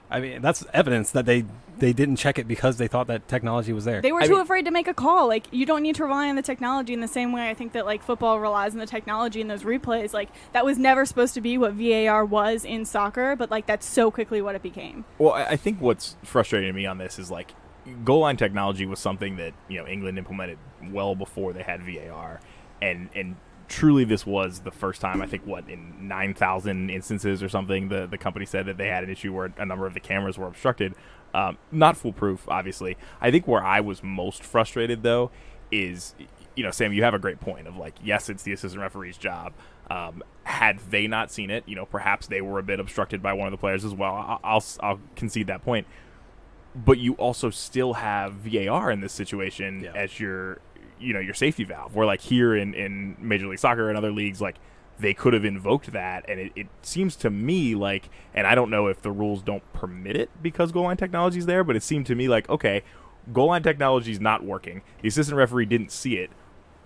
I 0.09 0.19
mean, 0.19 0.41
that's 0.41 0.65
evidence 0.73 1.11
that 1.11 1.25
they, 1.25 1.45
they 1.77 1.93
didn't 1.93 2.17
check 2.17 2.37
it 2.39 2.47
because 2.47 2.77
they 2.77 2.87
thought 2.87 3.07
that 3.07 3.27
technology 3.27 3.73
was 3.73 3.85
there. 3.85 4.01
They 4.01 4.11
were 4.11 4.21
I 4.21 4.27
too 4.27 4.33
mean- 4.33 4.41
afraid 4.41 4.65
to 4.65 4.71
make 4.71 4.87
a 4.87 4.93
call. 4.93 5.27
Like 5.27 5.45
you 5.51 5.65
don't 5.65 5.81
need 5.81 5.95
to 5.95 6.05
rely 6.05 6.29
on 6.29 6.35
the 6.35 6.41
technology 6.41 6.93
in 6.93 7.01
the 7.01 7.07
same 7.07 7.31
way 7.33 7.49
I 7.49 7.53
think 7.53 7.73
that 7.73 7.85
like 7.85 8.01
football 8.03 8.39
relies 8.39 8.73
on 8.73 8.79
the 8.79 8.85
technology 8.85 9.41
in 9.41 9.47
those 9.47 9.63
replays. 9.63 10.13
Like 10.13 10.29
that 10.53 10.63
was 10.63 10.77
never 10.77 11.05
supposed 11.05 11.33
to 11.33 11.41
be 11.41 11.57
what 11.57 11.73
VAR 11.73 12.23
was 12.23 12.63
in 12.63 12.85
soccer, 12.85 13.35
but 13.35 13.51
like 13.51 13.65
that's 13.65 13.85
so 13.85 14.09
quickly 14.09 14.41
what 14.41 14.55
it 14.55 14.63
became. 14.63 15.03
Well, 15.17 15.33
I 15.33 15.45
I 15.47 15.55
think 15.57 15.81
what's 15.81 16.15
frustrating 16.23 16.69
to 16.69 16.73
me 16.73 16.85
on 16.85 16.97
this 16.97 17.19
is 17.19 17.29
like 17.29 17.53
goal 18.05 18.21
line 18.21 18.37
technology 18.37 18.85
was 18.85 18.99
something 18.99 19.35
that 19.37 19.53
you 19.67 19.77
know 19.79 19.87
England 19.87 20.17
implemented 20.17 20.57
well 20.91 21.13
before 21.13 21.51
they 21.51 21.63
had 21.63 21.81
VAR, 21.83 22.39
and 22.81 23.09
and 23.13 23.35
truly 23.67 24.03
this 24.05 24.25
was 24.25 24.59
the 24.59 24.71
first 24.71 25.01
time 25.01 25.21
I 25.21 25.25
think 25.27 25.45
what 25.45 25.67
in 25.69 26.07
nine 26.07 26.33
thousand 26.33 26.89
instances 26.89 27.41
or 27.41 27.49
something 27.49 27.89
the 27.89 28.05
the 28.07 28.17
company 28.17 28.45
said 28.45 28.65
that 28.67 28.77
they 28.77 28.87
had 28.87 29.03
an 29.03 29.09
issue 29.09 29.33
where 29.33 29.51
a 29.57 29.65
number 29.65 29.85
of 29.87 29.93
the 29.93 29.99
cameras 29.99 30.37
were 30.37 30.47
obstructed. 30.47 30.93
Um, 31.33 31.57
not 31.71 31.97
foolproof, 31.97 32.47
obviously. 32.47 32.95
I 33.19 33.29
think 33.31 33.47
where 33.47 33.63
I 33.63 33.81
was 33.81 34.01
most 34.03 34.43
frustrated 34.43 35.03
though 35.03 35.31
is 35.71 36.15
you 36.55 36.63
know 36.63 36.71
Sam, 36.71 36.93
you 36.93 37.03
have 37.03 37.13
a 37.13 37.19
great 37.19 37.39
point 37.39 37.67
of 37.67 37.75
like 37.77 37.95
yes, 38.03 38.29
it's 38.29 38.43
the 38.43 38.53
assistant 38.53 38.81
referee's 38.81 39.17
job. 39.17 39.53
Um, 39.89 40.23
had 40.43 40.79
they 40.89 41.07
not 41.07 41.31
seen 41.31 41.49
it, 41.49 41.63
you 41.67 41.75
know, 41.75 41.85
perhaps 41.85 42.27
they 42.27 42.41
were 42.41 42.59
a 42.59 42.63
bit 42.63 42.79
obstructed 42.79 43.21
by 43.21 43.33
one 43.33 43.47
of 43.47 43.51
the 43.51 43.57
players 43.57 43.83
as 43.85 43.93
well. 43.93 44.13
I- 44.13 44.39
I'll 44.43 44.63
I'll 44.81 44.99
concede 45.15 45.47
that 45.47 45.63
point 45.63 45.87
but 46.77 46.97
you 46.97 47.13
also 47.13 47.49
still 47.49 47.93
have 47.93 48.33
VAR 48.33 48.91
in 48.91 48.99
this 48.99 49.13
situation 49.13 49.79
Yeah. 49.85 49.93
as 49.95 50.19
your 50.19 50.59
you 51.05 51.13
know 51.13 51.19
your 51.19 51.33
safety 51.33 51.63
valve. 51.63 51.95
Where 51.95 52.05
like 52.05 52.21
here 52.21 52.55
in 52.55 52.73
in 52.73 53.15
Major 53.19 53.47
League 53.47 53.59
Soccer 53.59 53.89
and 53.89 53.97
other 53.97 54.11
leagues, 54.11 54.41
like 54.41 54.55
they 54.99 55.13
could 55.13 55.33
have 55.33 55.43
invoked 55.45 55.91
that, 55.91 56.23
and 56.29 56.39
it, 56.39 56.51
it 56.55 56.67
seems 56.81 57.15
to 57.17 57.29
me 57.29 57.75
like, 57.75 58.09
and 58.33 58.47
I 58.47 58.55
don't 58.55 58.69
know 58.69 58.87
if 58.87 59.01
the 59.01 59.11
rules 59.11 59.41
don't 59.41 59.63
permit 59.73 60.15
it 60.15 60.29
because 60.41 60.71
goal 60.71 60.83
line 60.83 60.97
technology 60.97 61.37
is 61.39 61.45
there, 61.45 61.63
but 61.65 61.75
it 61.75 61.83
seemed 61.83 62.05
to 62.07 62.15
me 62.15 62.27
like 62.27 62.49
okay, 62.49 62.81
goal 63.33 63.47
line 63.47 63.61
technology 63.63 64.11
is 64.11 64.19
not 64.21 64.43
working. 64.43 64.81
The 65.01 65.07
assistant 65.09 65.37
referee 65.37 65.65
didn't 65.65 65.91
see 65.91 66.15
it. 66.15 66.29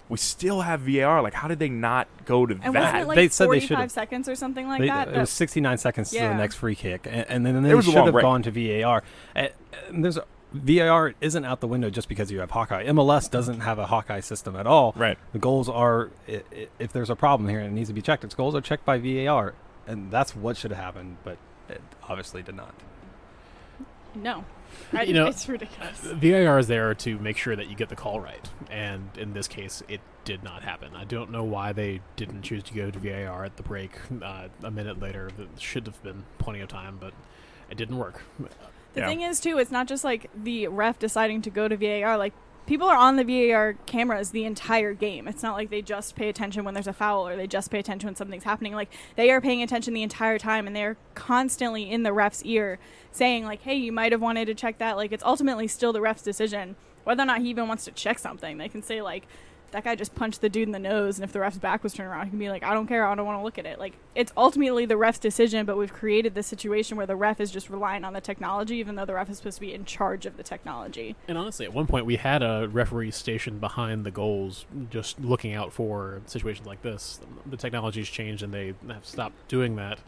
We 0.09 0.17
still 0.17 0.61
have 0.61 0.79
VAR. 0.81 1.21
Like, 1.21 1.35
how 1.35 1.47
did 1.47 1.59
they 1.59 1.69
not 1.69 2.07
go 2.25 2.47
to 2.47 2.55
And 2.55 2.73
that? 2.73 2.73
wasn't 2.73 2.97
it 3.03 3.07
like 3.09 3.15
They 3.15 3.29
said 3.29 3.51
they 3.51 3.59
should've. 3.59 3.91
seconds 3.91 4.27
or 4.27 4.33
something 4.33 4.67
like 4.67 4.81
They- 4.81 4.87
that? 4.87 5.09
It 5.09 5.13
That- 5.13 5.19
was 5.19 5.29
69 5.29 5.77
seconds 5.77 6.09
to 6.09 6.17
the 6.19 6.33
next 6.33 6.55
free 6.55 6.73
kick, 6.73 7.05
and, 7.07 7.25
and 7.29 7.45
then 7.45 7.61
they 7.61 7.69
It 7.69 7.75
was 7.75 7.85
should 7.85 7.93
have 7.93 8.19
gone 8.19 8.41
to 8.41 8.49
VAR. 8.49 9.03
And, 9.35 9.51
and 9.87 10.03
there's 10.03 10.17
a, 10.17 10.23
VAR 10.53 11.13
isn't 11.21 11.45
out 11.45 11.59
the 11.61 11.67
window 11.67 11.89
just 11.89 12.09
because 12.09 12.31
you 12.31 12.39
have 12.39 12.51
Hawkeye. 12.51 12.85
MLS 12.87 13.29
doesn't 13.29 13.59
have 13.61 13.77
a 13.79 13.85
Hawkeye 13.85 14.19
system 14.21 14.55
at 14.55 14.65
all. 14.65 14.93
Right. 14.95 15.17
The 15.33 15.39
goals 15.39 15.69
are 15.69 16.09
i- 16.27 16.41
i- 16.55 16.67
if 16.79 16.91
there's 16.91 17.09
a 17.09 17.15
problem 17.15 17.49
here 17.49 17.59
and 17.59 17.67
it 17.67 17.71
needs 17.73 17.89
to 17.89 17.93
be 17.93 18.01
checked, 18.01 18.23
its 18.23 18.33
goals 18.35 18.55
are 18.55 18.61
checked 18.61 18.85
by 18.85 18.97
VAR, 18.97 19.53
and 19.87 20.09
that's 20.11 20.35
what 20.35 20.57
should 20.57 20.71
have 20.71 20.83
happened, 20.83 21.17
but 21.23 21.37
it 21.69 21.81
obviously 22.07 22.41
did 22.41 22.55
not. 22.55 22.73
no. 24.15 24.43
I, 24.93 25.03
You 25.03 25.13
know, 25.13 25.27
it's 25.27 25.47
ridiculous. 25.49 25.99
VAR 25.99 26.59
is 26.59 26.67
there 26.67 26.93
to 26.93 27.17
make 27.19 27.37
sure 27.37 27.55
that 27.55 27.69
you 27.69 27.75
get 27.75 27.89
the 27.89 27.95
call 27.95 28.19
right, 28.19 28.47
and 28.69 29.09
in 29.17 29.33
this 29.33 29.47
case, 29.47 29.81
it 29.87 29.99
did 30.25 30.43
not 30.43 30.61
happen. 30.63 30.95
I 30.95 31.05
don't 31.05 31.31
know 31.31 31.43
why 31.43 31.73
they 31.73 32.01
didn't 32.15 32.43
choose 32.43 32.63
to 32.63 32.73
go 32.73 32.91
to 32.91 32.99
VAR 32.99 33.45
at 33.45 33.57
the 33.57 33.63
break 33.63 33.91
uh, 34.23 34.47
a 34.63 34.69
minute 34.71 34.99
later. 34.99 35.29
That 35.37 35.59
should 35.59 35.85
have 35.87 36.01
been 36.03 36.23
plenty 36.37 36.59
of 36.61 36.69
time, 36.69 36.97
but 36.99 37.13
it 37.69 37.77
didn't 37.77 37.97
work. 37.97 38.21
The 38.93 39.01
Yeah. 39.01 39.07
thing 39.07 39.21
is, 39.21 39.39
too, 39.39 39.57
it's 39.57 39.71
not 39.71 39.87
just 39.87 40.03
like 40.03 40.29
the 40.35 40.67
ref 40.67 40.97
deciding 40.99 41.41
to 41.43 41.49
go 41.49 41.67
to 41.67 41.77
VAR. 41.77 42.17
Like, 42.17 42.33
people 42.65 42.87
are 42.87 42.97
on 42.97 43.15
the 43.15 43.23
VAR 43.23 43.73
cameras 43.85 44.31
the 44.31 44.45
entire 44.45 44.93
game. 44.93 45.27
It's 45.27 45.41
not 45.43 45.55
like 45.55 45.69
they 45.69 45.81
just 45.81 46.15
pay 46.15 46.29
attention 46.29 46.63
when 46.63 46.73
there's 46.73 46.87
a 46.87 46.93
foul 46.93 47.27
or 47.27 47.35
they 47.35 47.47
just 47.47 47.71
pay 47.71 47.79
attention 47.79 48.07
when 48.07 48.15
something's 48.15 48.43
happening. 48.43 48.73
Like, 48.73 48.91
they 49.15 49.31
are 49.31 49.41
paying 49.41 49.61
attention 49.63 49.93
the 49.93 50.03
entire 50.03 50.37
time 50.37 50.67
and 50.67 50.75
they're 50.75 50.97
constantly 51.15 51.89
in 51.89 52.03
the 52.03 52.13
ref's 52.13 52.43
ear 52.43 52.79
saying, 53.11 53.45
like, 53.45 53.61
hey, 53.61 53.75
you 53.75 53.91
might 53.91 54.11
have 54.11 54.21
wanted 54.21 54.45
to 54.45 54.53
check 54.55 54.77
that. 54.79 54.97
Like, 54.97 55.11
it's 55.11 55.23
ultimately 55.23 55.67
still 55.67 55.93
the 55.93 56.01
ref's 56.01 56.21
decision 56.21 56.75
whether 57.05 57.23
or 57.23 57.25
not 57.25 57.41
he 57.41 57.49
even 57.49 57.67
wants 57.67 57.85
to 57.85 57.91
check 57.91 58.19
something. 58.19 58.57
They 58.59 58.69
can 58.69 58.83
say, 58.83 59.01
like, 59.01 59.25
that 59.71 59.83
guy 59.83 59.95
just 59.95 60.15
punched 60.15 60.41
the 60.41 60.49
dude 60.49 60.67
in 60.67 60.71
the 60.71 60.79
nose, 60.79 61.17
and 61.17 61.23
if 61.23 61.31
the 61.31 61.39
ref's 61.39 61.57
back 61.57 61.83
was 61.83 61.93
turned 61.93 62.09
around, 62.09 62.25
he 62.25 62.29
can 62.31 62.39
be 62.39 62.49
like, 62.49 62.63
I 62.63 62.73
don't 62.73 62.87
care, 62.87 63.05
I 63.05 63.15
don't 63.15 63.25
want 63.25 63.39
to 63.39 63.43
look 63.43 63.57
at 63.57 63.65
it. 63.65 63.79
Like, 63.79 63.93
it's 64.15 64.31
ultimately 64.35 64.85
the 64.85 64.97
ref's 64.97 65.19
decision, 65.19 65.65
but 65.65 65.77
we've 65.77 65.93
created 65.93 66.35
this 66.35 66.47
situation 66.47 66.97
where 66.97 67.05
the 67.05 67.15
ref 67.15 67.39
is 67.39 67.51
just 67.51 67.69
relying 67.69 68.03
on 68.03 68.13
the 68.13 68.21
technology, 68.21 68.77
even 68.77 68.95
though 68.95 69.05
the 69.05 69.13
ref 69.13 69.29
is 69.29 69.37
supposed 69.37 69.57
to 69.57 69.61
be 69.61 69.73
in 69.73 69.85
charge 69.85 70.25
of 70.25 70.37
the 70.37 70.43
technology. 70.43 71.15
And 71.27 71.37
honestly, 71.37 71.65
at 71.65 71.73
one 71.73 71.87
point, 71.87 72.05
we 72.05 72.15
had 72.15 72.41
a 72.41 72.67
referee 72.71 73.11
stationed 73.11 73.61
behind 73.61 74.05
the 74.05 74.11
goals, 74.11 74.65
just 74.89 75.19
looking 75.19 75.53
out 75.53 75.73
for 75.73 76.21
situations 76.25 76.67
like 76.67 76.81
this. 76.81 77.19
The 77.45 77.57
technology's 77.57 78.09
changed, 78.09 78.43
and 78.43 78.53
they 78.53 78.73
have 78.87 79.05
stopped 79.05 79.47
doing 79.47 79.75
that. 79.75 79.99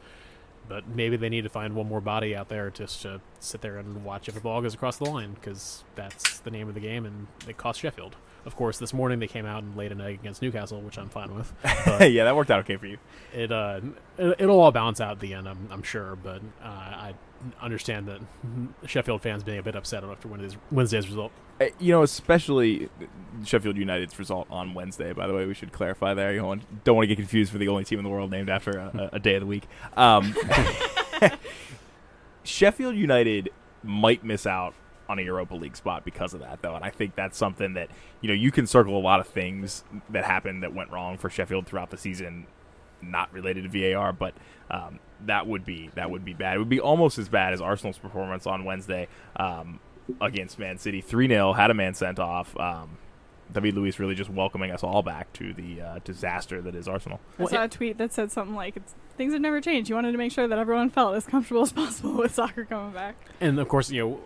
But 0.68 0.88
maybe 0.88 1.18
they 1.18 1.28
need 1.28 1.41
to 1.41 1.49
find 1.49 1.76
one 1.76 1.89
more 1.89 1.99
body 1.99 2.34
out 2.34 2.47
there 2.47 2.70
just 2.70 3.01
to 3.01 3.20
sit 3.41 3.59
there 3.59 3.78
and 3.78 4.05
watch 4.05 4.30
if 4.30 4.38
a 4.38 4.39
ball 4.39 4.62
goes 4.62 4.74
across 4.74 4.97
the 4.97 5.09
line, 5.09 5.34
because 5.34 5.84
that's 5.95 6.39
the 6.39 6.51
name 6.51 6.70
of 6.70 6.76
the 6.76 6.80
game, 6.80 7.05
and 7.05 7.28
it 7.45 7.57
cost 7.57 7.82
Sheffield. 7.82 8.16
Of 8.45 8.55
course, 8.55 8.79
this 8.79 8.93
morning 8.93 9.19
they 9.19 9.27
came 9.27 9.45
out 9.45 9.61
and 9.63 9.75
laid 9.75 9.91
an 9.91 10.01
egg 10.01 10.15
against 10.19 10.41
Newcastle, 10.41 10.81
which 10.81 10.97
I'm 10.97 11.09
fine 11.09 11.33
with. 11.35 11.53
But 11.85 12.11
yeah, 12.11 12.23
that 12.23 12.35
worked 12.35 12.49
out 12.51 12.59
okay 12.61 12.77
for 12.77 12.87
you. 12.87 12.97
it 13.33 13.51
uh, 13.51 13.81
it, 14.17 14.35
it'll 14.39 14.59
all 14.59 14.71
balance 14.71 14.99
out 14.99 15.11
at 15.13 15.19
the 15.19 15.33
end, 15.33 15.47
I'm, 15.47 15.67
I'm 15.71 15.83
sure. 15.83 16.15
But 16.15 16.41
uh, 16.63 16.67
I 16.67 17.13
understand 17.61 18.07
that 18.07 18.19
Sheffield 18.87 19.21
fans 19.21 19.43
being 19.43 19.59
a 19.59 19.63
bit 19.63 19.75
upset 19.75 20.03
after 20.03 20.27
Wednesday's, 20.27 20.57
Wednesday's 20.71 21.07
result. 21.07 21.31
Uh, 21.59 21.65
You 21.79 21.91
know, 21.93 22.03
especially 22.03 22.89
Sheffield 23.45 23.77
United's 23.77 24.17
result 24.17 24.47
on 24.49 24.73
Wednesday. 24.73 25.13
By 25.13 25.27
the 25.27 25.33
way, 25.33 25.45
we 25.45 25.53
should 25.53 25.71
clarify 25.71 26.13
there. 26.15 26.31
You 26.31 26.39
don't 26.39 26.47
want, 26.47 26.83
don't 26.83 26.95
want 26.95 27.03
to 27.03 27.07
get 27.07 27.17
confused 27.17 27.51
for 27.51 27.57
the 27.59 27.67
only 27.67 27.83
team 27.83 27.99
in 27.99 28.03
the 28.03 28.09
world 28.11 28.31
named 28.31 28.49
after 28.49 28.71
a, 28.71 29.09
a, 29.13 29.15
a 29.17 29.19
day 29.19 29.35
of 29.35 29.41
the 29.41 29.47
week. 29.47 29.67
Um, 29.95 30.35
Sheffield 32.43 32.95
United 32.95 33.49
might 33.83 34.23
miss 34.23 34.45
out 34.45 34.73
on 35.12 35.20
a 35.20 35.22
Europa 35.22 35.55
League 35.55 35.76
spot 35.76 36.05
because 36.05 36.34
of 36.34 36.39
that, 36.39 36.62
though, 36.62 36.74
and 36.74 36.86
I 36.86 36.89
think 36.89 37.16
that's 37.16 37.38
something 37.38 37.74
that 37.74 37.89
you 38.22 38.30
know 38.30 38.34
you 38.34 38.51
can 38.51 38.66
circle 38.66 38.97
a 38.97 39.01
lot 39.01 39.20
of 39.20 39.28
things 39.28 39.84
that 40.09 40.24
happened 40.24 40.64
that 40.64 40.74
went 40.74 40.89
wrong 40.89 41.18
for 41.18 41.30
Sheffield 41.30 41.68
throughout 41.68 41.89
the 41.89 41.97
season, 41.97 42.47
not 43.01 43.32
related 43.34 43.70
to 43.70 43.93
VAR, 43.93 44.14
but 44.14 44.34
um, 44.70 44.99
that 45.26 45.47
would 45.47 45.66
be 45.66 45.89
that 45.95 46.09
would 46.09 46.24
be 46.24 46.34
bad. 46.34 46.55
It 46.55 46.59
would 46.59 46.70
be 46.70 46.80
almost 46.80 47.18
as 47.18 47.28
bad 47.28 47.53
as 47.53 47.62
Arsenal's 47.62 47.97
performance 47.97 48.47
on 48.47 48.64
Wednesday 48.64 49.09
um, 49.36 49.80
against 50.22 50.57
Man 50.57 50.78
City, 50.78 51.01
three 51.01 51.28
0 51.28 51.53
had 51.53 51.70
a 51.72 51.74
man 51.74 51.93
sent 51.93 52.18
off. 52.20 52.57
Um, 52.57 52.97
David 53.53 53.76
Luiz 53.76 53.99
really 53.99 54.16
just 54.16 54.30
welcoming 54.30 54.72
us 54.72 54.84
all 54.84 55.03
back 55.03 55.32
to 55.34 55.53
the 55.53 55.82
uh, 55.82 55.99
disaster 56.05 56.62
that 56.62 56.74
is 56.74 56.88
Arsenal. 56.88 57.20
I 57.38 57.45
saw 57.45 57.64
a 57.66 57.68
tweet 57.68 57.97
that 57.97 58.14
said 58.14 58.32
something 58.32 58.55
like, 58.55 58.78
it's, 58.78 58.95
things 59.18 59.34
have 59.34 59.41
never 59.41 59.59
changed. 59.59 59.89
You 59.89 59.95
wanted 59.95 60.14
to 60.14 60.18
make 60.18 60.32
sure 60.32 60.47
that 60.47 60.57
everyone 60.57 60.89
felt 60.89 61.16
as 61.16 61.26
comfortable 61.26 61.64
as 61.64 61.72
possible 61.74 62.14
with 62.18 62.34
soccer 62.34 62.66
coming 62.66 62.93
back. 62.93 63.16
And 63.39 63.59
of 63.59 63.68
course, 63.68 63.91
you 63.91 64.01
know, 64.01 64.20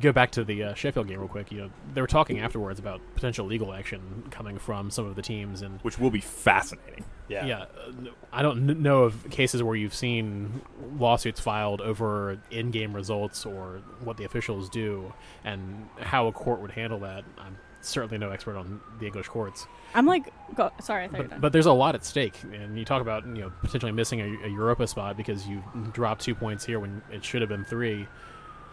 go 0.00 0.12
back 0.12 0.30
to 0.32 0.44
the 0.44 0.64
uh, 0.64 0.74
Sheffield 0.74 1.08
game 1.08 1.18
real 1.18 1.28
quick. 1.28 1.50
You 1.50 1.62
know, 1.62 1.70
they 1.94 2.00
were 2.00 2.06
talking 2.06 2.40
afterwards 2.40 2.78
about 2.78 3.00
potential 3.14 3.46
legal 3.46 3.72
action 3.72 4.24
coming 4.30 4.58
from 4.58 4.90
some 4.90 5.06
of 5.06 5.16
the 5.16 5.22
teams, 5.22 5.62
and 5.62 5.80
which 5.80 5.98
will 5.98 6.10
be 6.10 6.20
fascinating. 6.20 7.04
yeah, 7.28 7.62
uh, 7.62 7.92
I 8.32 8.42
don't 8.42 8.66
kn- 8.66 8.82
know 8.82 9.04
of 9.04 9.30
cases 9.30 9.62
where 9.62 9.76
you've 9.76 9.94
seen 9.94 10.62
lawsuits 10.98 11.40
filed 11.40 11.80
over 11.80 12.38
in-game 12.50 12.94
results 12.94 13.46
or 13.46 13.80
what 14.04 14.16
the 14.16 14.24
officials 14.24 14.68
do, 14.68 15.12
and 15.44 15.88
how 16.00 16.26
a 16.26 16.32
court 16.32 16.60
would 16.60 16.72
handle 16.72 17.00
that. 17.00 17.24
I'm 17.38 17.56
certainly 17.80 18.18
no 18.18 18.30
expert 18.30 18.56
on 18.56 18.80
the 19.00 19.06
English 19.06 19.28
courts, 19.28 19.66
I'm 19.94 20.06
like, 20.06 20.32
go, 20.54 20.70
sorry, 20.80 21.04
I 21.04 21.08
thought 21.08 21.16
you 21.16 21.22
were 21.22 21.24
but, 21.24 21.30
done. 21.30 21.40
but 21.40 21.52
there's 21.52 21.66
a 21.66 21.72
lot 21.72 21.94
at 21.94 22.04
stake. 22.04 22.34
And 22.52 22.78
you 22.78 22.84
talk 22.84 23.02
about 23.02 23.26
you 23.26 23.42
know 23.42 23.52
potentially 23.62 23.92
missing 23.92 24.20
a, 24.20 24.46
a 24.46 24.48
Europa 24.48 24.86
spot 24.86 25.16
because 25.16 25.46
you 25.46 25.62
dropped 25.92 26.22
two 26.22 26.34
points 26.34 26.64
here 26.64 26.80
when 26.80 27.02
it 27.10 27.24
should 27.24 27.42
have 27.42 27.48
been 27.48 27.64
three. 27.64 28.06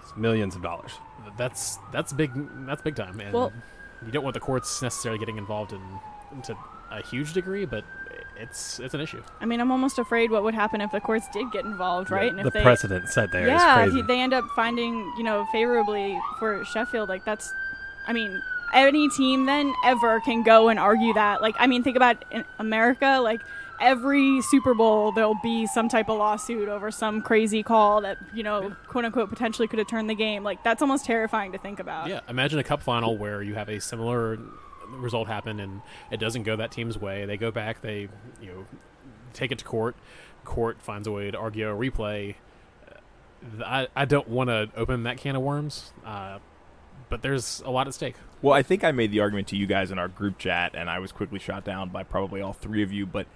It's 0.10 0.18
millions 0.18 0.56
of 0.56 0.62
dollars. 0.62 0.92
That's 1.38 1.78
that's 1.92 2.14
big. 2.14 2.32
That's 2.66 2.82
big 2.82 2.96
time. 2.96 3.20
And 3.20 3.34
Well, 3.34 3.54
you 4.06 4.12
don't 4.12 4.24
want 4.24 4.34
the 4.34 4.40
courts 4.40 4.82
necessarily 4.82 5.20
getting 5.20 5.38
involved 5.38 5.74
in 5.74 5.82
to 6.44 6.58
a 6.92 7.02
huge 7.04 7.34
degree, 7.34 7.66
but 7.66 7.84
it's 8.38 8.80
it's 8.80 8.94
an 8.94 9.02
issue. 9.02 9.22
I 9.40 9.46
mean, 9.46 9.60
I'm 9.60 9.72
almost 9.72 10.00
afraid 10.00 10.32
what 10.32 10.44
would 10.44 10.54
happen 10.56 10.82
if 10.82 10.92
the 10.92 11.00
courts 11.02 11.28
did 11.32 11.52
get 11.52 11.66
involved, 11.66 12.10
right? 12.10 12.30
And 12.30 12.40
the 12.40 12.48
if 12.48 12.54
they, 12.54 12.64
precedent 12.64 13.10
set 13.10 13.32
there. 13.32 13.48
yeah, 13.48 13.88
he- 13.90 14.02
they 14.02 14.20
end 14.20 14.34
up 14.34 14.46
finding 14.56 14.94
you 15.18 15.24
know 15.24 15.46
favorably 15.52 16.20
for 16.40 16.64
Sheffield. 16.66 17.10
Like 17.10 17.26
that's, 17.26 17.54
I 18.08 18.14
mean, 18.14 18.42
any 18.74 19.10
team 19.10 19.46
then 19.46 19.74
ever 19.86 20.20
can 20.22 20.44
go 20.44 20.70
and 20.70 20.80
argue 20.80 21.14
that. 21.14 21.42
Like, 21.42 21.56
I 21.60 21.68
mean, 21.68 21.84
think 21.84 21.98
about 21.98 22.24
America, 22.58 23.20
like. 23.22 23.42
Every 23.82 24.42
Super 24.42 24.74
Bowl, 24.74 25.12
there'll 25.12 25.40
be 25.42 25.66
some 25.68 25.90
type 25.90 26.10
of 26.10 26.18
lawsuit 26.18 26.68
over 26.70 26.92
some 26.92 27.22
crazy 27.22 27.64
call 27.64 28.02
that 28.02 28.18
you 28.34 28.44
know, 28.44 28.76
quote 28.88 29.06
unquote, 29.06 29.30
potentially 29.30 29.68
could 29.68 29.80
have 29.80 29.88
turned 29.88 30.10
the 30.10 30.16
game. 30.16 30.44
Like 30.44 30.64
that's 30.64 30.82
almost 30.82 31.06
terrifying 31.06 31.52
to 31.54 31.58
think 31.58 31.80
about. 31.80 32.08
Yeah, 32.08 32.22
imagine 32.28 32.60
a 32.60 32.64
cup 32.64 32.82
final 32.82 33.18
where 33.18 33.42
you 33.42 33.56
have 33.56 33.70
a 33.70 33.80
similar 33.80 34.40
result 34.88 35.28
happen 35.28 35.60
and 35.60 35.82
it 36.12 36.20
doesn't 36.20 36.44
go 36.44 36.56
that 36.56 36.72
team's 36.72 36.98
way. 36.98 37.26
They 37.26 37.38
go 37.38 37.52
back, 37.52 37.82
they 37.82 38.10
you 38.42 38.48
know 38.48 38.66
take 39.34 39.52
it 39.52 39.60
to 39.60 39.66
court. 39.66 39.96
Court 40.44 40.82
finds 40.82 41.08
a 41.08 41.12
way 41.12 41.32
to 41.32 41.38
argue 41.38 41.70
a 41.70 41.74
replay. 41.76 42.36
Uh, 42.88 43.64
I 43.64 43.88
I 43.96 44.06
don't 44.06 44.28
want 44.28 44.50
to 44.50 44.70
open 44.76 45.04
that 45.04 45.18
can 45.18 45.36
of 45.36 45.42
worms, 45.42 45.92
uh, 46.06 46.40
but 47.10 47.22
there's 47.22 47.62
a 47.66 47.70
lot 47.70 47.88
at 47.88 47.94
stake. 47.94 48.16
Well, 48.42 48.54
I 48.54 48.64
think 48.64 48.84
I 48.84 48.92
made 48.92 49.12
the 49.12 49.20
argument 49.20 49.48
to 49.50 49.58
you 49.58 49.68
guys 49.68 49.92
in 49.92 50.00
our 50.00 50.08
group 50.08 50.38
chat, 50.38 50.74
and 50.74 50.90
I 50.90 51.00
was 51.00 51.12
quickly 51.12 51.40
shot 51.40 51.66
down 51.66 51.90
by 51.90 52.04
probably 52.04 52.42
all 52.42 52.54
three 52.54 52.84
of 52.84 52.92
you. 52.92 53.06
But 53.06 53.28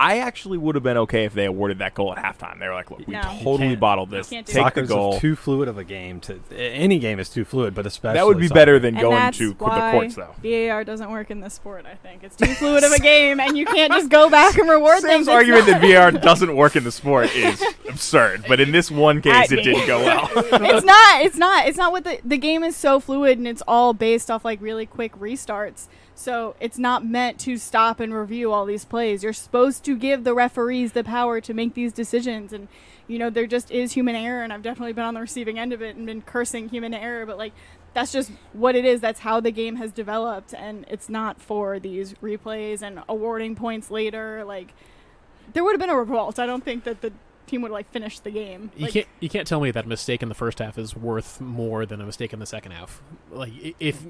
I 0.00 0.18
actually 0.18 0.58
would 0.58 0.76
have 0.76 0.84
been 0.84 0.96
okay 0.98 1.24
if 1.24 1.34
they 1.34 1.44
awarded 1.46 1.78
that 1.80 1.92
goal 1.94 2.14
at 2.16 2.22
halftime. 2.22 2.60
They 2.60 2.68
were 2.68 2.74
like, 2.74 2.88
"Look, 2.88 3.00
we 3.06 3.14
No. 3.14 3.18
You 3.18 3.38
totally 3.42 3.58
can't- 3.70 3.80
bottled 3.80 4.10
this. 4.10 4.28
can't 4.30 4.46
do 4.46 4.52
Take 4.52 4.62
that. 4.62 4.74
the 4.76 4.80
Soccer's 4.82 4.88
goal." 4.88 5.18
too 5.18 5.34
fluid 5.34 5.66
of 5.68 5.76
a 5.76 5.82
game. 5.82 6.20
To 6.20 6.38
any 6.56 7.00
game 7.00 7.18
is 7.18 7.28
too 7.28 7.44
fluid, 7.44 7.74
but 7.74 7.84
especially 7.84 8.14
That 8.18 8.26
would 8.26 8.38
be 8.38 8.46
soccer. 8.46 8.54
better 8.60 8.78
than 8.78 8.94
And 8.94 9.02
going 9.02 9.16
that's 9.16 9.38
to 9.38 9.54
why 9.58 9.90
the 9.90 9.98
courts, 9.98 10.14
though. 10.14 10.34
VAR 10.40 10.84
doesn't 10.84 11.10
work 11.10 11.32
in 11.32 11.40
this 11.40 11.54
sport. 11.54 11.84
I 11.84 11.96
think 11.96 12.22
it's 12.22 12.36
too 12.36 12.54
fluid 12.54 12.84
of 12.84 12.92
a 12.92 13.00
game, 13.00 13.40
and 13.40 13.58
you 13.58 13.66
can't 13.66 13.92
just 13.92 14.08
go 14.08 14.30
back 14.30 14.56
and 14.56 14.68
reward 14.68 15.00
Sam's 15.00 15.26
things. 15.26 15.26
It's 15.26 15.34
argument 15.34 15.66
that 15.66 15.82
not- 15.82 15.90
VR 15.90 16.12
doesn't 16.22 16.54
work 16.54 16.76
in 16.76 16.84
the 16.84 16.92
sport 16.92 17.34
is 17.34 17.60
absurd, 17.88 18.44
but 18.46 18.60
in 18.60 18.70
this 18.70 18.92
one 18.92 19.20
case, 19.20 19.34
At 19.34 19.52
it 19.52 19.56
me. 19.56 19.62
didn't 19.64 19.86
go 19.88 19.98
well. 19.98 20.30
it's 20.36 20.86
not. 20.86 21.22
It's 21.24 21.36
not. 21.36 21.66
It's 21.66 21.76
not 21.78 21.90
what 21.90 22.04
the 22.04 22.20
the 22.24 22.38
game 22.38 22.62
is 22.62 22.76
so 22.76 23.00
fluid, 23.00 23.36
and 23.38 23.48
it's 23.48 23.62
all 23.66 23.94
based 23.94 24.30
off 24.30 24.44
like 24.44 24.60
really 24.62 24.86
quick 24.86 25.18
restarts. 25.18 25.88
So 26.18 26.56
it's 26.58 26.78
not 26.78 27.06
meant 27.06 27.38
to 27.40 27.56
stop 27.58 28.00
and 28.00 28.12
review 28.12 28.52
all 28.52 28.66
these 28.66 28.84
plays. 28.84 29.22
You're 29.22 29.32
supposed 29.32 29.84
to 29.84 29.96
give 29.96 30.24
the 30.24 30.34
referees 30.34 30.90
the 30.90 31.04
power 31.04 31.40
to 31.40 31.54
make 31.54 31.74
these 31.74 31.92
decisions, 31.92 32.52
and 32.52 32.66
you 33.06 33.20
know 33.20 33.30
there 33.30 33.46
just 33.46 33.70
is 33.70 33.92
human 33.92 34.16
error, 34.16 34.42
and 34.42 34.52
I've 34.52 34.62
definitely 34.62 34.94
been 34.94 35.04
on 35.04 35.14
the 35.14 35.20
receiving 35.20 35.60
end 35.60 35.72
of 35.72 35.80
it 35.80 35.94
and 35.94 36.06
been 36.06 36.22
cursing 36.22 36.68
human 36.68 36.92
error, 36.92 37.24
but 37.24 37.38
like. 37.38 37.52
That's 37.94 38.12
just 38.12 38.30
what 38.52 38.76
it 38.76 38.84
is. 38.84 39.00
That's 39.00 39.20
how 39.20 39.40
the 39.40 39.50
game 39.50 39.76
has 39.76 39.90
developed, 39.92 40.54
and 40.54 40.84
it's 40.88 41.08
not 41.08 41.40
for 41.40 41.80
these 41.80 42.12
replays 42.22 42.82
and 42.82 43.00
awarding 43.08 43.56
points 43.56 43.90
later. 43.90 44.44
Like, 44.44 44.72
there 45.52 45.64
would 45.64 45.72
have 45.72 45.80
been 45.80 45.90
a 45.90 45.96
revolt. 45.96 46.38
I 46.38 46.46
don't 46.46 46.62
think 46.62 46.84
that 46.84 47.00
the 47.00 47.12
team 47.48 47.62
would 47.62 47.72
like 47.72 47.90
finish 47.90 48.20
the 48.20 48.30
game. 48.30 48.70
You 48.76 48.88
can't 48.88 49.06
you 49.20 49.28
can't 49.28 49.48
tell 49.48 49.60
me 49.60 49.70
that 49.72 49.86
a 49.86 49.88
mistake 49.88 50.22
in 50.22 50.28
the 50.28 50.34
first 50.34 50.58
half 50.60 50.78
is 50.78 50.94
worth 50.94 51.40
more 51.40 51.86
than 51.86 52.00
a 52.00 52.06
mistake 52.06 52.32
in 52.32 52.38
the 52.38 52.46
second 52.46 52.72
half. 52.72 53.02
Like 53.30 53.52
if 53.80 54.04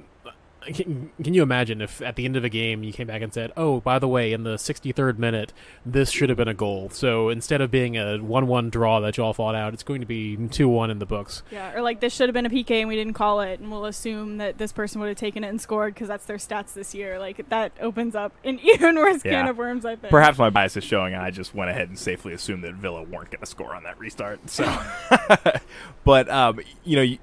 can, 0.74 1.10
can 1.22 1.34
you 1.34 1.42
imagine 1.42 1.80
if 1.80 2.00
at 2.02 2.16
the 2.16 2.24
end 2.24 2.36
of 2.36 2.44
a 2.44 2.48
game 2.48 2.82
you 2.82 2.92
came 2.92 3.06
back 3.06 3.22
and 3.22 3.32
said, 3.32 3.52
"Oh, 3.56 3.80
by 3.80 3.98
the 3.98 4.08
way, 4.08 4.32
in 4.32 4.44
the 4.44 4.56
63rd 4.56 5.18
minute, 5.18 5.52
this 5.84 6.10
should 6.10 6.28
have 6.28 6.38
been 6.38 6.48
a 6.48 6.54
goal." 6.54 6.90
So 6.90 7.28
instead 7.28 7.60
of 7.60 7.70
being 7.70 7.96
a 7.96 8.18
1-1 8.18 8.70
draw 8.70 9.00
that 9.00 9.16
y'all 9.16 9.32
fought 9.32 9.54
out, 9.54 9.74
it's 9.74 9.82
going 9.82 10.00
to 10.00 10.06
be 10.06 10.36
2-1 10.36 10.90
in 10.90 10.98
the 10.98 11.06
books. 11.06 11.42
Yeah, 11.50 11.74
or 11.74 11.82
like 11.82 12.00
this 12.00 12.14
should 12.14 12.28
have 12.28 12.34
been 12.34 12.46
a 12.46 12.50
PK 12.50 12.80
and 12.80 12.88
we 12.88 12.96
didn't 12.96 13.14
call 13.14 13.40
it, 13.40 13.60
and 13.60 13.70
we'll 13.70 13.86
assume 13.86 14.38
that 14.38 14.58
this 14.58 14.72
person 14.72 15.00
would 15.00 15.08
have 15.08 15.16
taken 15.16 15.44
it 15.44 15.48
and 15.48 15.60
scored 15.60 15.94
because 15.94 16.08
that's 16.08 16.26
their 16.26 16.36
stats 16.36 16.74
this 16.74 16.94
year. 16.94 17.18
Like 17.18 17.48
that 17.48 17.72
opens 17.80 18.14
up 18.14 18.32
an 18.44 18.58
even 18.62 18.96
worse 18.96 19.22
can 19.22 19.46
of 19.48 19.58
worms. 19.58 19.84
I 19.84 19.96
think. 19.96 20.10
Perhaps 20.10 20.38
my 20.38 20.50
bias 20.50 20.76
is 20.76 20.84
showing, 20.84 21.14
and 21.14 21.22
I 21.22 21.30
just 21.30 21.54
went 21.54 21.70
ahead 21.70 21.88
and 21.88 21.98
safely 21.98 22.32
assumed 22.32 22.64
that 22.64 22.74
Villa 22.74 23.02
weren't 23.02 23.30
going 23.30 23.40
to 23.40 23.46
score 23.46 23.74
on 23.74 23.82
that 23.84 23.98
restart. 23.98 24.48
So, 24.48 24.64
but 26.04 26.28
um, 26.28 26.60
you 26.84 26.96
know, 26.96 27.02
y- 27.02 27.18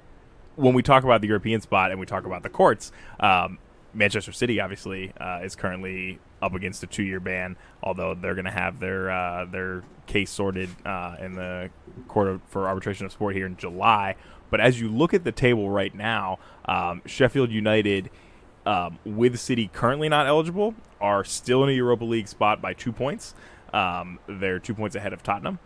when 0.56 0.74
we 0.74 0.82
talk 0.82 1.04
about 1.04 1.20
the 1.20 1.28
European 1.28 1.60
spot 1.60 1.90
and 1.90 2.00
we 2.00 2.06
talk 2.06 2.26
about 2.26 2.42
the 2.42 2.48
courts, 2.48 2.92
um, 3.20 3.58
Manchester 3.94 4.32
City 4.32 4.60
obviously 4.60 5.12
uh, 5.20 5.40
is 5.42 5.56
currently 5.56 6.18
up 6.42 6.54
against 6.54 6.82
a 6.82 6.86
two-year 6.86 7.20
ban, 7.20 7.56
although 7.82 8.14
they're 8.14 8.34
going 8.34 8.44
to 8.44 8.50
have 8.50 8.78
their 8.78 9.10
uh, 9.10 9.44
their 9.46 9.84
case 10.06 10.30
sorted 10.30 10.68
uh, 10.84 11.16
in 11.20 11.34
the 11.34 11.70
court 12.08 12.28
of, 12.28 12.42
for 12.48 12.68
arbitration 12.68 13.06
of 13.06 13.12
sport 13.12 13.34
here 13.34 13.46
in 13.46 13.56
July. 13.56 14.16
But 14.50 14.60
as 14.60 14.80
you 14.80 14.88
look 14.88 15.14
at 15.14 15.24
the 15.24 15.32
table 15.32 15.70
right 15.70 15.94
now, 15.94 16.38
um, 16.66 17.02
Sheffield 17.06 17.50
United 17.50 18.10
um, 18.64 18.98
with 19.04 19.38
City 19.38 19.70
currently 19.72 20.08
not 20.08 20.26
eligible, 20.26 20.74
are 21.00 21.24
still 21.24 21.62
in 21.64 21.70
a 21.70 21.72
Europa 21.72 22.04
League 22.04 22.28
spot 22.28 22.60
by 22.60 22.72
two 22.74 22.92
points. 22.92 23.34
Um, 23.72 24.18
they're 24.28 24.58
two 24.58 24.74
points 24.74 24.94
ahead 24.94 25.12
of 25.12 25.22
Tottenham. 25.22 25.58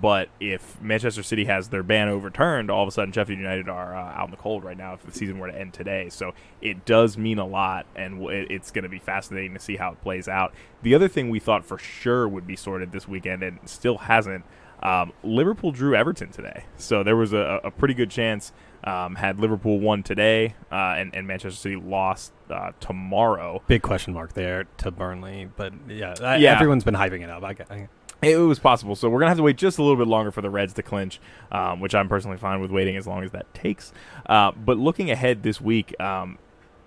But 0.00 0.28
if 0.40 0.80
Manchester 0.80 1.22
City 1.22 1.44
has 1.46 1.68
their 1.68 1.82
ban 1.82 2.08
overturned, 2.08 2.70
all 2.70 2.82
of 2.82 2.88
a 2.88 2.92
sudden 2.92 3.12
Sheffield 3.12 3.38
United 3.38 3.68
are 3.68 3.96
uh, 3.96 3.98
out 4.14 4.26
in 4.26 4.30
the 4.30 4.36
cold 4.36 4.62
right 4.64 4.76
now 4.76 4.94
if 4.94 5.02
the 5.04 5.12
season 5.12 5.38
were 5.38 5.50
to 5.50 5.58
end 5.58 5.72
today. 5.72 6.08
So 6.10 6.34
it 6.60 6.84
does 6.84 7.16
mean 7.16 7.38
a 7.38 7.46
lot, 7.46 7.86
and 7.96 8.20
w- 8.20 8.46
it's 8.50 8.70
going 8.70 8.82
to 8.84 8.88
be 8.88 8.98
fascinating 8.98 9.54
to 9.54 9.60
see 9.60 9.76
how 9.76 9.92
it 9.92 10.02
plays 10.02 10.28
out. 10.28 10.52
The 10.82 10.94
other 10.94 11.08
thing 11.08 11.30
we 11.30 11.40
thought 11.40 11.64
for 11.64 11.78
sure 11.78 12.28
would 12.28 12.46
be 12.46 12.56
sorted 12.56 12.92
this 12.92 13.08
weekend 13.08 13.42
and 13.42 13.58
still 13.64 13.98
hasn't 13.98 14.44
um, 14.82 15.12
Liverpool 15.24 15.72
drew 15.72 15.96
Everton 15.96 16.30
today, 16.30 16.64
so 16.76 17.02
there 17.02 17.16
was 17.16 17.32
a, 17.32 17.60
a 17.64 17.70
pretty 17.72 17.94
good 17.94 18.10
chance. 18.10 18.52
Um, 18.84 19.16
had 19.16 19.40
Liverpool 19.40 19.80
won 19.80 20.04
today 20.04 20.54
uh, 20.70 20.94
and, 20.96 21.12
and 21.12 21.26
Manchester 21.26 21.58
City 21.58 21.74
lost 21.74 22.32
uh, 22.48 22.70
tomorrow, 22.78 23.60
Big 23.66 23.82
question 23.82 24.14
mark 24.14 24.34
there 24.34 24.66
to 24.76 24.92
Burnley, 24.92 25.48
but 25.56 25.72
yeah, 25.88 26.14
I, 26.22 26.36
Yeah. 26.36 26.54
everyone's 26.54 26.84
been 26.84 26.94
hyping 26.94 27.22
it 27.24 27.28
up. 27.30 27.42
I, 27.42 27.56
I, 27.74 27.88
it 28.22 28.36
was 28.36 28.58
possible. 28.58 28.96
So 28.96 29.08
we're 29.08 29.20
gonna 29.20 29.30
have 29.30 29.38
to 29.38 29.42
wait 29.42 29.56
just 29.56 29.78
a 29.78 29.82
little 29.82 29.96
bit 29.96 30.08
longer 30.08 30.30
for 30.30 30.40
the 30.40 30.50
Reds 30.50 30.74
to 30.74 30.82
clinch, 30.82 31.20
um, 31.52 31.80
which 31.80 31.94
I'm 31.94 32.08
personally 32.08 32.36
fine 32.36 32.60
with 32.60 32.70
waiting 32.70 32.96
as 32.96 33.06
long 33.06 33.24
as 33.24 33.30
that 33.32 33.52
takes. 33.54 33.92
Uh, 34.26 34.52
but 34.52 34.78
looking 34.78 35.10
ahead 35.10 35.42
this 35.42 35.60
week, 35.60 35.98
um, 36.00 36.38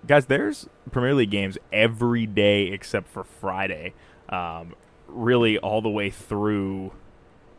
guys, 0.06 0.26
there's 0.26 0.68
Premier 0.90 1.14
League 1.14 1.30
games 1.30 1.56
every 1.72 2.26
day 2.26 2.64
except 2.66 3.08
for 3.08 3.24
Friday. 3.24 3.94
Um, 4.28 4.74
really, 5.08 5.58
all 5.58 5.82
the 5.82 5.90
way 5.90 6.10
through 6.10 6.92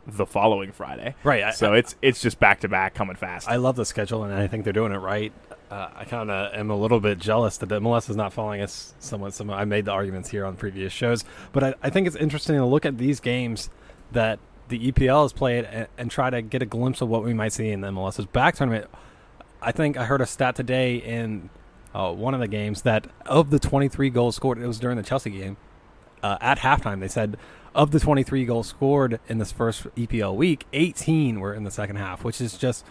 the 0.06 0.26
following 0.26 0.72
Friday. 0.72 1.14
right. 1.24 1.44
I, 1.44 1.50
So 1.50 1.72
it's 1.72 1.96
it's 2.02 2.20
just 2.20 2.38
back 2.38 2.60
to 2.60 2.68
back 2.68 2.94
coming 2.94 3.16
fast. 3.16 3.48
I 3.48 3.56
love 3.56 3.76
the 3.76 3.84
schedule, 3.84 4.24
and 4.24 4.34
I 4.34 4.46
think 4.46 4.64
they're 4.64 4.72
doing 4.72 4.92
it 4.92 4.98
right. 4.98 5.32
Uh, 5.74 5.90
I 5.96 6.04
kind 6.04 6.30
of 6.30 6.54
am 6.54 6.70
a 6.70 6.76
little 6.76 7.00
bit 7.00 7.18
jealous 7.18 7.56
that 7.56 7.68
MLS 7.68 8.08
is 8.08 8.14
not 8.14 8.32
following 8.32 8.60
us 8.60 8.94
somewhat. 9.00 9.34
Some 9.34 9.50
I 9.50 9.64
made 9.64 9.86
the 9.86 9.90
arguments 9.90 10.28
here 10.28 10.44
on 10.44 10.54
previous 10.54 10.92
shows, 10.92 11.24
but 11.50 11.64
I, 11.64 11.74
I 11.82 11.90
think 11.90 12.06
it's 12.06 12.14
interesting 12.14 12.54
to 12.54 12.64
look 12.64 12.86
at 12.86 12.96
these 12.96 13.18
games 13.18 13.70
that 14.12 14.38
the 14.68 14.92
EPL 14.92 15.22
has 15.22 15.32
played 15.32 15.64
and, 15.64 15.88
and 15.98 16.12
try 16.12 16.30
to 16.30 16.42
get 16.42 16.62
a 16.62 16.64
glimpse 16.64 17.00
of 17.00 17.08
what 17.08 17.24
we 17.24 17.34
might 17.34 17.52
see 17.52 17.70
in 17.70 17.80
the 17.80 17.88
MLS's 17.88 18.26
back 18.26 18.54
tournament. 18.54 18.88
I 19.60 19.72
think 19.72 19.96
I 19.96 20.04
heard 20.04 20.20
a 20.20 20.26
stat 20.26 20.54
today 20.54 20.94
in 20.94 21.50
uh, 21.92 22.12
one 22.12 22.34
of 22.34 22.40
the 22.40 22.46
games 22.46 22.82
that 22.82 23.08
of 23.26 23.50
the 23.50 23.58
23 23.58 24.10
goals 24.10 24.36
scored, 24.36 24.58
it 24.58 24.66
was 24.68 24.78
during 24.78 24.96
the 24.96 25.02
Chelsea 25.02 25.30
game. 25.30 25.56
Uh, 26.22 26.38
at 26.40 26.60
halftime, 26.60 27.00
they 27.00 27.08
said 27.08 27.36
of 27.74 27.90
the 27.90 27.98
23 27.98 28.44
goals 28.44 28.68
scored 28.68 29.18
in 29.26 29.38
this 29.38 29.50
first 29.50 29.92
EPL 29.96 30.36
week, 30.36 30.66
18 30.72 31.40
were 31.40 31.52
in 31.52 31.64
the 31.64 31.72
second 31.72 31.96
half, 31.96 32.22
which 32.22 32.40
is 32.40 32.56
just 32.56 32.84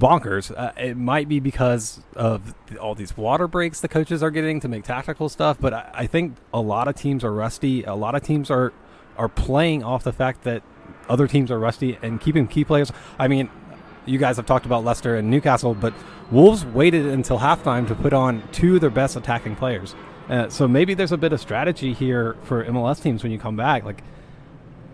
bonkers. 0.00 0.56
Uh, 0.56 0.72
it 0.76 0.96
might 0.96 1.28
be 1.28 1.40
because 1.40 2.00
of 2.16 2.54
all 2.80 2.94
these 2.94 3.16
water 3.16 3.46
breaks 3.46 3.80
the 3.80 3.88
coaches 3.88 4.22
are 4.22 4.30
getting 4.30 4.60
to 4.60 4.68
make 4.68 4.84
tactical 4.84 5.28
stuff, 5.28 5.58
but 5.60 5.72
I, 5.72 5.90
I 5.94 6.06
think 6.06 6.36
a 6.52 6.60
lot 6.60 6.88
of 6.88 6.94
teams 6.94 7.24
are 7.24 7.32
rusty. 7.32 7.84
A 7.84 7.94
lot 7.94 8.14
of 8.14 8.22
teams 8.22 8.50
are 8.50 8.72
are 9.16 9.28
playing 9.28 9.82
off 9.82 10.04
the 10.04 10.12
fact 10.12 10.44
that 10.44 10.62
other 11.08 11.26
teams 11.26 11.50
are 11.50 11.58
rusty 11.58 11.98
and 12.02 12.20
keeping 12.20 12.46
key 12.46 12.64
players. 12.64 12.90
I 13.18 13.28
mean, 13.28 13.50
you 14.06 14.18
guys 14.18 14.36
have 14.36 14.46
talked 14.46 14.66
about 14.66 14.84
Leicester 14.84 15.16
and 15.16 15.30
Newcastle, 15.30 15.74
but 15.74 15.92
Wolves 16.30 16.64
waited 16.64 17.06
until 17.06 17.38
halftime 17.38 17.86
to 17.88 17.94
put 17.94 18.12
on 18.12 18.42
two 18.52 18.76
of 18.76 18.80
their 18.80 18.90
best 18.90 19.16
attacking 19.16 19.56
players. 19.56 19.94
Uh, 20.28 20.48
so 20.48 20.66
maybe 20.66 20.94
there's 20.94 21.12
a 21.12 21.18
bit 21.18 21.32
of 21.32 21.40
strategy 21.40 21.92
here 21.92 22.36
for 22.44 22.64
MLS 22.64 23.02
teams 23.02 23.22
when 23.22 23.32
you 23.32 23.38
come 23.38 23.56
back. 23.56 23.84
Like 23.84 24.02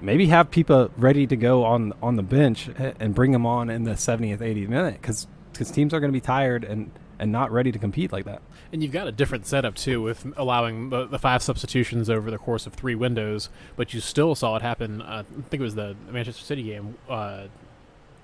maybe 0.00 0.26
have 0.26 0.50
people 0.50 0.90
ready 0.96 1.26
to 1.26 1.36
go 1.36 1.64
on 1.64 1.92
on 2.02 2.16
the 2.16 2.22
bench 2.22 2.68
and 2.78 3.14
bring 3.14 3.32
them 3.32 3.46
on 3.46 3.70
in 3.70 3.84
the 3.84 3.92
70th, 3.92 4.38
80th 4.38 4.68
minute 4.68 5.00
because 5.00 5.26
because 5.52 5.70
teams 5.70 5.92
are 5.92 6.00
going 6.00 6.12
to 6.12 6.16
be 6.16 6.20
tired 6.20 6.64
and 6.64 6.90
and 7.18 7.32
not 7.32 7.50
ready 7.50 7.72
to 7.72 7.78
compete 7.78 8.12
like 8.12 8.24
that. 8.24 8.40
And 8.72 8.82
you've 8.82 8.92
got 8.92 9.08
a 9.08 9.12
different 9.12 9.46
setup 9.46 9.74
too, 9.74 10.00
with 10.02 10.26
allowing 10.36 10.90
the, 10.90 11.06
the 11.06 11.18
five 11.18 11.42
substitutions 11.42 12.08
over 12.08 12.30
the 12.30 12.38
course 12.38 12.66
of 12.66 12.74
three 12.74 12.94
windows. 12.94 13.48
But 13.76 13.92
you 13.94 14.00
still 14.00 14.34
saw 14.34 14.56
it 14.56 14.62
happen. 14.62 15.02
Uh, 15.02 15.24
I 15.26 15.42
think 15.48 15.60
it 15.60 15.64
was 15.64 15.74
the 15.74 15.96
Manchester 16.10 16.44
City 16.44 16.62
game, 16.62 16.96
uh, 17.08 17.46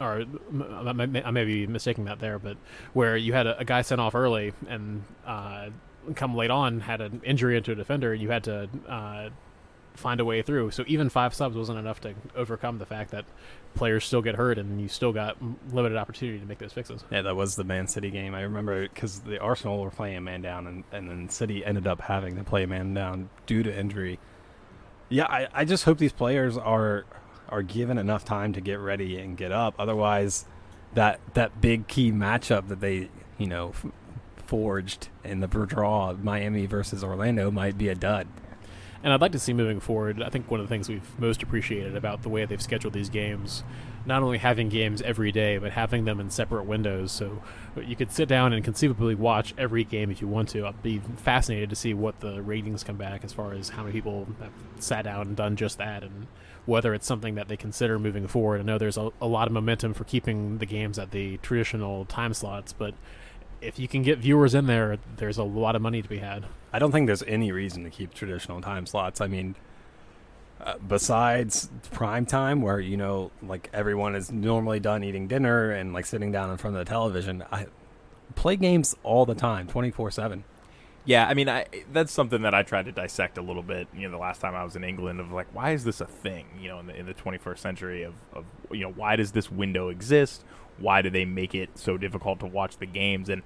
or 0.00 0.24
I 0.52 0.92
may, 0.92 1.22
I 1.22 1.30
may 1.30 1.44
be 1.44 1.66
mistaking 1.66 2.04
that 2.04 2.20
there, 2.20 2.38
but 2.38 2.56
where 2.92 3.16
you 3.16 3.32
had 3.32 3.46
a, 3.46 3.64
guy 3.64 3.82
sent 3.82 4.00
off 4.00 4.14
early 4.14 4.52
and 4.68 5.02
uh, 5.26 5.70
come 6.14 6.34
late 6.34 6.50
on 6.50 6.80
had 6.80 7.00
an 7.00 7.20
injury 7.24 7.56
into 7.56 7.72
a 7.72 7.74
defender, 7.74 8.12
and 8.12 8.20
you 8.20 8.30
had 8.30 8.44
to 8.44 8.68
uh, 8.88 9.30
find 9.94 10.20
a 10.20 10.24
way 10.24 10.42
through. 10.42 10.70
So 10.72 10.84
even 10.86 11.08
five 11.08 11.34
subs 11.34 11.56
wasn't 11.56 11.78
enough 11.78 12.00
to 12.02 12.14
overcome 12.34 12.78
the 12.78 12.86
fact 12.86 13.10
that 13.12 13.24
players 13.74 14.04
still 14.04 14.22
get 14.22 14.34
hurt 14.34 14.58
and 14.58 14.80
you 14.80 14.88
still 14.88 15.12
got 15.12 15.36
limited 15.72 15.96
opportunity 15.96 16.38
to 16.38 16.46
make 16.46 16.58
those 16.58 16.72
fixes. 16.72 17.04
Yeah, 17.10 17.22
that 17.22 17.36
was 17.36 17.56
the 17.56 17.64
Man 17.64 17.86
City 17.86 18.10
game. 18.10 18.34
I 18.34 18.42
remember 18.42 18.82
because 18.82 19.20
the 19.20 19.38
Arsenal 19.38 19.80
were 19.80 19.90
playing 19.90 20.16
a 20.16 20.20
man 20.20 20.42
down, 20.42 20.66
and, 20.66 20.84
and 20.92 21.08
then 21.08 21.28
City 21.28 21.64
ended 21.64 21.86
up 21.86 22.00
having 22.00 22.36
to 22.36 22.44
play 22.44 22.64
a 22.64 22.66
man 22.66 22.94
down 22.94 23.30
due 23.46 23.62
to 23.62 23.76
injury. 23.76 24.18
Yeah, 25.08 25.26
I, 25.26 25.48
I 25.52 25.64
just 25.64 25.84
hope 25.84 25.98
these 25.98 26.12
players 26.12 26.56
are 26.56 27.04
are 27.48 27.62
given 27.62 27.98
enough 27.98 28.24
time 28.24 28.52
to 28.54 28.60
get 28.60 28.78
ready 28.78 29.18
and 29.18 29.36
get 29.36 29.52
up. 29.52 29.74
Otherwise, 29.78 30.46
that 30.94 31.20
that 31.34 31.60
big 31.60 31.86
key 31.86 32.10
matchup 32.10 32.68
that 32.68 32.80
they 32.80 33.10
you 33.38 33.46
know 33.46 33.72
forged 34.36 35.08
in 35.22 35.40
the 35.40 35.46
draw, 35.46 36.12
Miami 36.14 36.66
versus 36.66 37.02
Orlando, 37.02 37.50
might 37.50 37.78
be 37.78 37.88
a 37.88 37.94
dud. 37.94 38.26
And 39.04 39.12
I'd 39.12 39.20
like 39.20 39.32
to 39.32 39.38
see 39.38 39.52
moving 39.52 39.80
forward. 39.80 40.22
I 40.22 40.30
think 40.30 40.50
one 40.50 40.60
of 40.60 40.66
the 40.66 40.74
things 40.74 40.88
we've 40.88 41.20
most 41.20 41.42
appreciated 41.42 41.94
about 41.94 42.22
the 42.22 42.30
way 42.30 42.46
they've 42.46 42.60
scheduled 42.60 42.94
these 42.94 43.10
games, 43.10 43.62
not 44.06 44.22
only 44.22 44.38
having 44.38 44.70
games 44.70 45.02
every 45.02 45.30
day, 45.30 45.58
but 45.58 45.72
having 45.72 46.06
them 46.06 46.20
in 46.20 46.30
separate 46.30 46.64
windows. 46.64 47.12
So 47.12 47.42
you 47.76 47.96
could 47.96 48.10
sit 48.10 48.30
down 48.30 48.54
and 48.54 48.64
conceivably 48.64 49.14
watch 49.14 49.52
every 49.58 49.84
game 49.84 50.10
if 50.10 50.22
you 50.22 50.26
want 50.26 50.48
to. 50.50 50.66
I'd 50.66 50.82
be 50.82 51.02
fascinated 51.16 51.68
to 51.68 51.76
see 51.76 51.92
what 51.92 52.20
the 52.20 52.40
ratings 52.40 52.82
come 52.82 52.96
back 52.96 53.24
as 53.24 53.32
far 53.34 53.52
as 53.52 53.68
how 53.68 53.82
many 53.82 53.92
people 53.92 54.26
have 54.40 54.52
sat 54.82 55.04
down 55.04 55.28
and 55.28 55.36
done 55.36 55.56
just 55.56 55.76
that, 55.76 56.02
and 56.02 56.26
whether 56.64 56.94
it's 56.94 57.06
something 57.06 57.34
that 57.34 57.48
they 57.48 57.58
consider 57.58 57.98
moving 57.98 58.26
forward. 58.26 58.62
I 58.62 58.64
know 58.64 58.78
there's 58.78 58.96
a, 58.96 59.10
a 59.20 59.26
lot 59.26 59.46
of 59.46 59.52
momentum 59.52 59.92
for 59.92 60.04
keeping 60.04 60.56
the 60.56 60.66
games 60.66 60.98
at 60.98 61.10
the 61.10 61.36
traditional 61.38 62.06
time 62.06 62.32
slots, 62.32 62.72
but 62.72 62.94
if 63.60 63.78
you 63.78 63.86
can 63.86 64.00
get 64.00 64.18
viewers 64.18 64.54
in 64.54 64.64
there, 64.64 64.96
there's 65.16 65.36
a 65.36 65.44
lot 65.44 65.76
of 65.76 65.82
money 65.82 66.00
to 66.00 66.08
be 66.08 66.18
had. 66.20 66.46
I 66.74 66.80
don't 66.80 66.90
think 66.90 67.06
there's 67.06 67.22
any 67.22 67.52
reason 67.52 67.84
to 67.84 67.90
keep 67.90 68.14
traditional 68.14 68.60
time 68.60 68.84
slots. 68.84 69.20
I 69.20 69.28
mean, 69.28 69.54
uh, 70.60 70.74
besides 70.78 71.70
prime 71.92 72.26
time, 72.26 72.62
where 72.62 72.80
you 72.80 72.96
know, 72.96 73.30
like 73.44 73.70
everyone 73.72 74.16
is 74.16 74.32
normally 74.32 74.80
done 74.80 75.04
eating 75.04 75.28
dinner 75.28 75.70
and 75.70 75.92
like 75.92 76.04
sitting 76.04 76.32
down 76.32 76.50
in 76.50 76.56
front 76.56 76.74
of 76.74 76.84
the 76.84 76.90
television, 76.90 77.44
I 77.52 77.66
play 78.34 78.56
games 78.56 78.96
all 79.04 79.24
the 79.24 79.36
time, 79.36 79.68
twenty 79.68 79.92
four 79.92 80.10
seven. 80.10 80.42
Yeah, 81.04 81.28
I 81.28 81.34
mean, 81.34 81.48
I 81.48 81.66
that's 81.92 82.10
something 82.10 82.42
that 82.42 82.54
I 82.54 82.64
tried 82.64 82.86
to 82.86 82.92
dissect 82.92 83.38
a 83.38 83.42
little 83.42 83.62
bit. 83.62 83.86
You 83.94 84.08
know, 84.08 84.10
the 84.10 84.18
last 84.18 84.40
time 84.40 84.56
I 84.56 84.64
was 84.64 84.74
in 84.74 84.82
England, 84.82 85.20
of 85.20 85.30
like, 85.30 85.54
why 85.54 85.70
is 85.70 85.84
this 85.84 86.00
a 86.00 86.06
thing? 86.06 86.46
You 86.60 86.70
know, 86.70 86.80
in 86.80 86.88
the 86.88 86.96
in 86.96 87.06
the 87.06 87.14
21st 87.14 87.58
century, 87.58 88.02
of, 88.02 88.14
of 88.32 88.44
you 88.72 88.80
know, 88.80 88.90
why 88.90 89.14
does 89.14 89.30
this 89.30 89.48
window 89.48 89.90
exist? 89.90 90.44
Why 90.78 91.02
do 91.02 91.10
they 91.10 91.24
make 91.24 91.54
it 91.54 91.78
so 91.78 91.96
difficult 91.96 92.40
to 92.40 92.46
watch 92.46 92.78
the 92.78 92.86
games? 92.86 93.28
And 93.28 93.44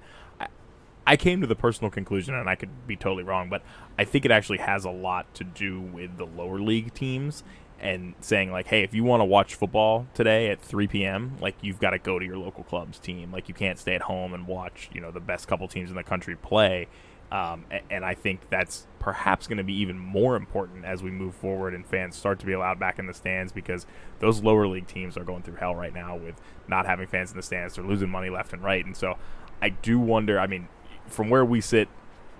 I 1.09 1.17
came 1.17 1.41
to 1.41 1.47
the 1.47 1.55
personal 1.55 1.89
conclusion, 1.89 2.35
and 2.35 2.47
I 2.47 2.53
could 2.53 2.85
be 2.85 2.95
totally 2.95 3.23
wrong, 3.23 3.49
but 3.49 3.63
I 3.97 4.03
think 4.03 4.25
it 4.25 4.31
actually 4.31 4.59
has 4.59 4.85
a 4.85 4.91
lot 4.91 5.33
to 5.33 5.43
do 5.43 5.81
with 5.81 6.17
the 6.17 6.27
lower 6.27 6.59
league 6.59 6.93
teams 6.93 7.43
and 7.79 8.13
saying 8.19 8.51
like, 8.51 8.67
hey, 8.67 8.83
if 8.83 8.93
you 8.93 9.03
want 9.03 9.21
to 9.21 9.25
watch 9.25 9.55
football 9.55 10.05
today 10.13 10.51
at 10.51 10.61
3 10.61 10.85
p.m., 10.85 11.35
like 11.41 11.55
you've 11.63 11.79
got 11.79 11.91
to 11.91 11.97
go 11.97 12.19
to 12.19 12.25
your 12.25 12.37
local 12.37 12.63
club's 12.63 12.99
team. 12.99 13.31
Like 13.31 13.47
you 13.47 13.55
can't 13.55 13.79
stay 13.79 13.95
at 13.95 14.03
home 14.03 14.35
and 14.35 14.45
watch, 14.45 14.87
you 14.93 15.01
know, 15.01 15.09
the 15.09 15.19
best 15.19 15.47
couple 15.47 15.67
teams 15.67 15.89
in 15.89 15.95
the 15.95 16.03
country 16.03 16.35
play. 16.35 16.87
Um, 17.31 17.65
and 17.89 18.05
I 18.05 18.13
think 18.13 18.47
that's 18.51 18.85
perhaps 18.99 19.47
going 19.47 19.57
to 19.57 19.63
be 19.63 19.79
even 19.79 19.97
more 19.97 20.35
important 20.35 20.85
as 20.85 21.01
we 21.01 21.09
move 21.09 21.33
forward 21.33 21.73
and 21.73 21.87
fans 21.87 22.17
start 22.17 22.37
to 22.41 22.45
be 22.45 22.53
allowed 22.53 22.79
back 22.79 22.99
in 22.99 23.07
the 23.07 23.15
stands 23.15 23.51
because 23.51 23.87
those 24.19 24.43
lower 24.43 24.67
league 24.67 24.87
teams 24.87 25.17
are 25.17 25.23
going 25.23 25.41
through 25.41 25.55
hell 25.55 25.73
right 25.73 25.93
now 25.93 26.15
with 26.15 26.35
not 26.67 26.85
having 26.85 27.07
fans 27.07 27.31
in 27.31 27.37
the 27.37 27.43
stands. 27.43 27.75
They're 27.75 27.83
losing 27.83 28.09
money 28.09 28.29
left 28.29 28.53
and 28.53 28.63
right. 28.63 28.85
And 28.85 28.95
so 28.95 29.17
I 29.59 29.69
do 29.69 29.99
wonder, 29.99 30.39
I 30.39 30.45
mean, 30.45 30.67
from 31.09 31.29
where 31.29 31.45
we 31.45 31.61
sit 31.61 31.87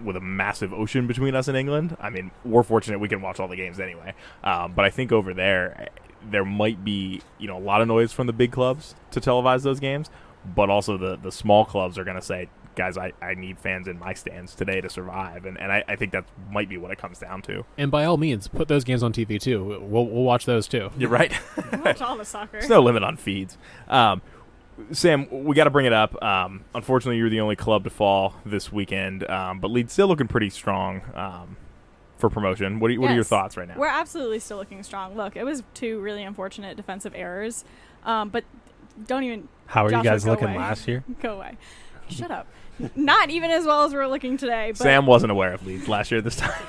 with 0.03 0.15
a 0.15 0.21
massive 0.21 0.73
ocean 0.73 1.07
between 1.07 1.35
us 1.35 1.47
and 1.47 1.57
England, 1.57 1.97
I 1.99 2.09
mean, 2.09 2.31
we're 2.45 2.63
fortunate 2.63 2.99
we 2.99 3.09
can 3.09 3.21
watch 3.21 3.39
all 3.39 3.47
the 3.47 3.55
games 3.55 3.79
anyway. 3.79 4.13
Um, 4.43 4.73
but 4.73 4.85
I 4.85 4.89
think 4.89 5.11
over 5.11 5.33
there, 5.33 5.89
there 6.29 6.45
might 6.45 6.83
be, 6.83 7.21
you 7.37 7.47
know, 7.47 7.57
a 7.57 7.59
lot 7.59 7.81
of 7.81 7.87
noise 7.87 8.11
from 8.11 8.27
the 8.27 8.33
big 8.33 8.51
clubs 8.51 8.95
to 9.11 9.19
televise 9.19 9.63
those 9.63 9.79
games, 9.79 10.09
but 10.55 10.69
also 10.69 10.97
the, 10.97 11.17
the 11.17 11.31
small 11.31 11.65
clubs 11.65 11.97
are 11.97 12.03
going 12.03 12.15
to 12.15 12.21
say, 12.21 12.49
guys, 12.75 12.97
I, 12.97 13.11
I 13.21 13.33
need 13.33 13.59
fans 13.59 13.87
in 13.87 13.99
my 13.99 14.13
stands 14.13 14.55
today 14.55 14.79
to 14.79 14.89
survive. 14.89 15.45
And, 15.45 15.59
and 15.59 15.71
I, 15.71 15.83
I 15.87 15.95
think 15.97 16.13
that 16.13 16.23
might 16.49 16.69
be 16.69 16.77
what 16.77 16.91
it 16.91 16.97
comes 16.97 17.19
down 17.19 17.41
to. 17.43 17.65
And 17.77 17.91
by 17.91 18.05
all 18.05 18.17
means, 18.17 18.47
put 18.47 18.69
those 18.69 18.85
games 18.85 19.03
on 19.03 19.11
TV 19.11 19.39
too. 19.39 19.79
We'll, 19.81 20.05
we'll 20.05 20.23
watch 20.23 20.45
those 20.45 20.67
too. 20.67 20.89
You're 20.97 21.09
right. 21.09 21.33
watch 21.83 22.01
all 22.01 22.15
the 22.15 22.23
soccer. 22.23 22.59
There's 22.59 22.69
no 22.69 22.81
limit 22.81 23.03
on 23.03 23.17
feeds. 23.17 23.57
Um, 23.89 24.21
Sam, 24.91 25.27
we 25.45 25.55
got 25.55 25.65
to 25.65 25.69
bring 25.69 25.85
it 25.85 25.93
up. 25.93 26.21
Um, 26.23 26.63
unfortunately, 26.73 27.17
you're 27.17 27.29
the 27.29 27.39
only 27.41 27.55
club 27.55 27.83
to 27.83 27.89
fall 27.89 28.35
this 28.45 28.71
weekend, 28.71 29.29
um, 29.29 29.59
but 29.59 29.69
Leeds 29.71 29.93
still 29.93 30.07
looking 30.07 30.27
pretty 30.27 30.49
strong 30.49 31.01
um, 31.15 31.57
for 32.17 32.29
promotion. 32.29 32.79
What, 32.79 32.91
are, 32.91 32.99
what 32.99 33.11
are 33.11 33.15
your 33.15 33.23
thoughts 33.23 33.57
right 33.57 33.67
now? 33.67 33.75
We're 33.77 33.87
absolutely 33.87 34.39
still 34.39 34.57
looking 34.57 34.81
strong. 34.83 35.15
Look, 35.15 35.35
it 35.35 35.43
was 35.43 35.63
two 35.73 35.99
really 35.99 36.23
unfortunate 36.23 36.77
defensive 36.77 37.13
errors, 37.15 37.63
um, 38.03 38.29
but 38.29 38.43
don't 39.07 39.23
even 39.23 39.47
How 39.67 39.85
are 39.85 39.89
Joshua, 39.89 40.03
you 40.03 40.09
guys 40.09 40.25
looking 40.25 40.49
away. 40.49 40.57
last 40.57 40.87
year? 40.87 41.03
go 41.21 41.35
away. 41.37 41.57
Shut 42.09 42.31
up. 42.31 42.47
Not 42.95 43.29
even 43.29 43.51
as 43.51 43.65
well 43.65 43.83
as 43.83 43.93
we're 43.93 44.07
looking 44.07 44.37
today. 44.37 44.71
But 44.71 44.77
Sam 44.77 45.05
wasn't 45.05 45.31
aware 45.31 45.53
of 45.53 45.65
Leeds 45.65 45.87
last 45.87 46.11
year 46.11 46.21
this 46.21 46.37
time. 46.37 46.63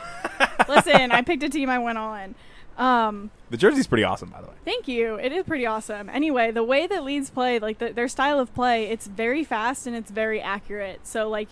listen, 0.69 1.13
I 1.13 1.23
picked 1.27 1.43
a 1.43 1.49
team 1.49 1.71
I 1.71 1.79
went 1.79 1.99
all 1.99 2.15
in. 2.15 2.35
Um, 2.81 3.31
the 3.51 3.59
jersey's 3.59 3.87
pretty 3.87 4.05
awesome, 4.05 4.31
by 4.31 4.41
the 4.41 4.47
way. 4.47 4.55
Thank 4.65 4.89
you. 4.89 5.17
It 5.17 5.33
is 5.33 5.45
pretty 5.45 5.67
awesome. 5.67 6.09
Anyway, 6.09 6.51
the 6.51 6.65
way 6.65 6.87
that 6.87 7.05
Leeds 7.05 7.29
play, 7.29 7.59
like 7.59 7.79
the, 7.79 7.93
their 7.93 8.09
style 8.09 8.39
of 8.39 8.55
play, 8.55 8.87
it's 8.87 9.07
very 9.07 9.45
fast 9.45 9.87
and 9.87 9.95
it's 9.95 10.11
very 10.11 10.41
accurate. 10.41 11.07
So 11.07 11.29
like 11.29 11.51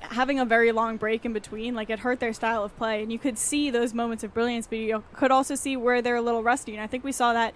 having 0.00 0.38
a 0.38 0.44
very 0.44 0.70
long 0.70 0.98
break 0.98 1.24
in 1.24 1.32
between, 1.32 1.74
like 1.74 1.90
it 1.90 2.00
hurt 2.00 2.20
their 2.20 2.32
style 2.32 2.62
of 2.62 2.76
play, 2.76 3.02
and 3.02 3.12
you 3.12 3.18
could 3.18 3.38
see 3.38 3.70
those 3.70 3.92
moments 3.92 4.22
of 4.22 4.32
brilliance, 4.32 4.68
but 4.68 4.78
you 4.78 5.02
could 5.14 5.32
also 5.32 5.56
see 5.56 5.76
where 5.76 6.00
they're 6.00 6.16
a 6.16 6.22
little 6.22 6.44
rusty. 6.44 6.72
And 6.72 6.80
I 6.80 6.86
think 6.86 7.02
we 7.02 7.12
saw 7.12 7.32
that. 7.32 7.54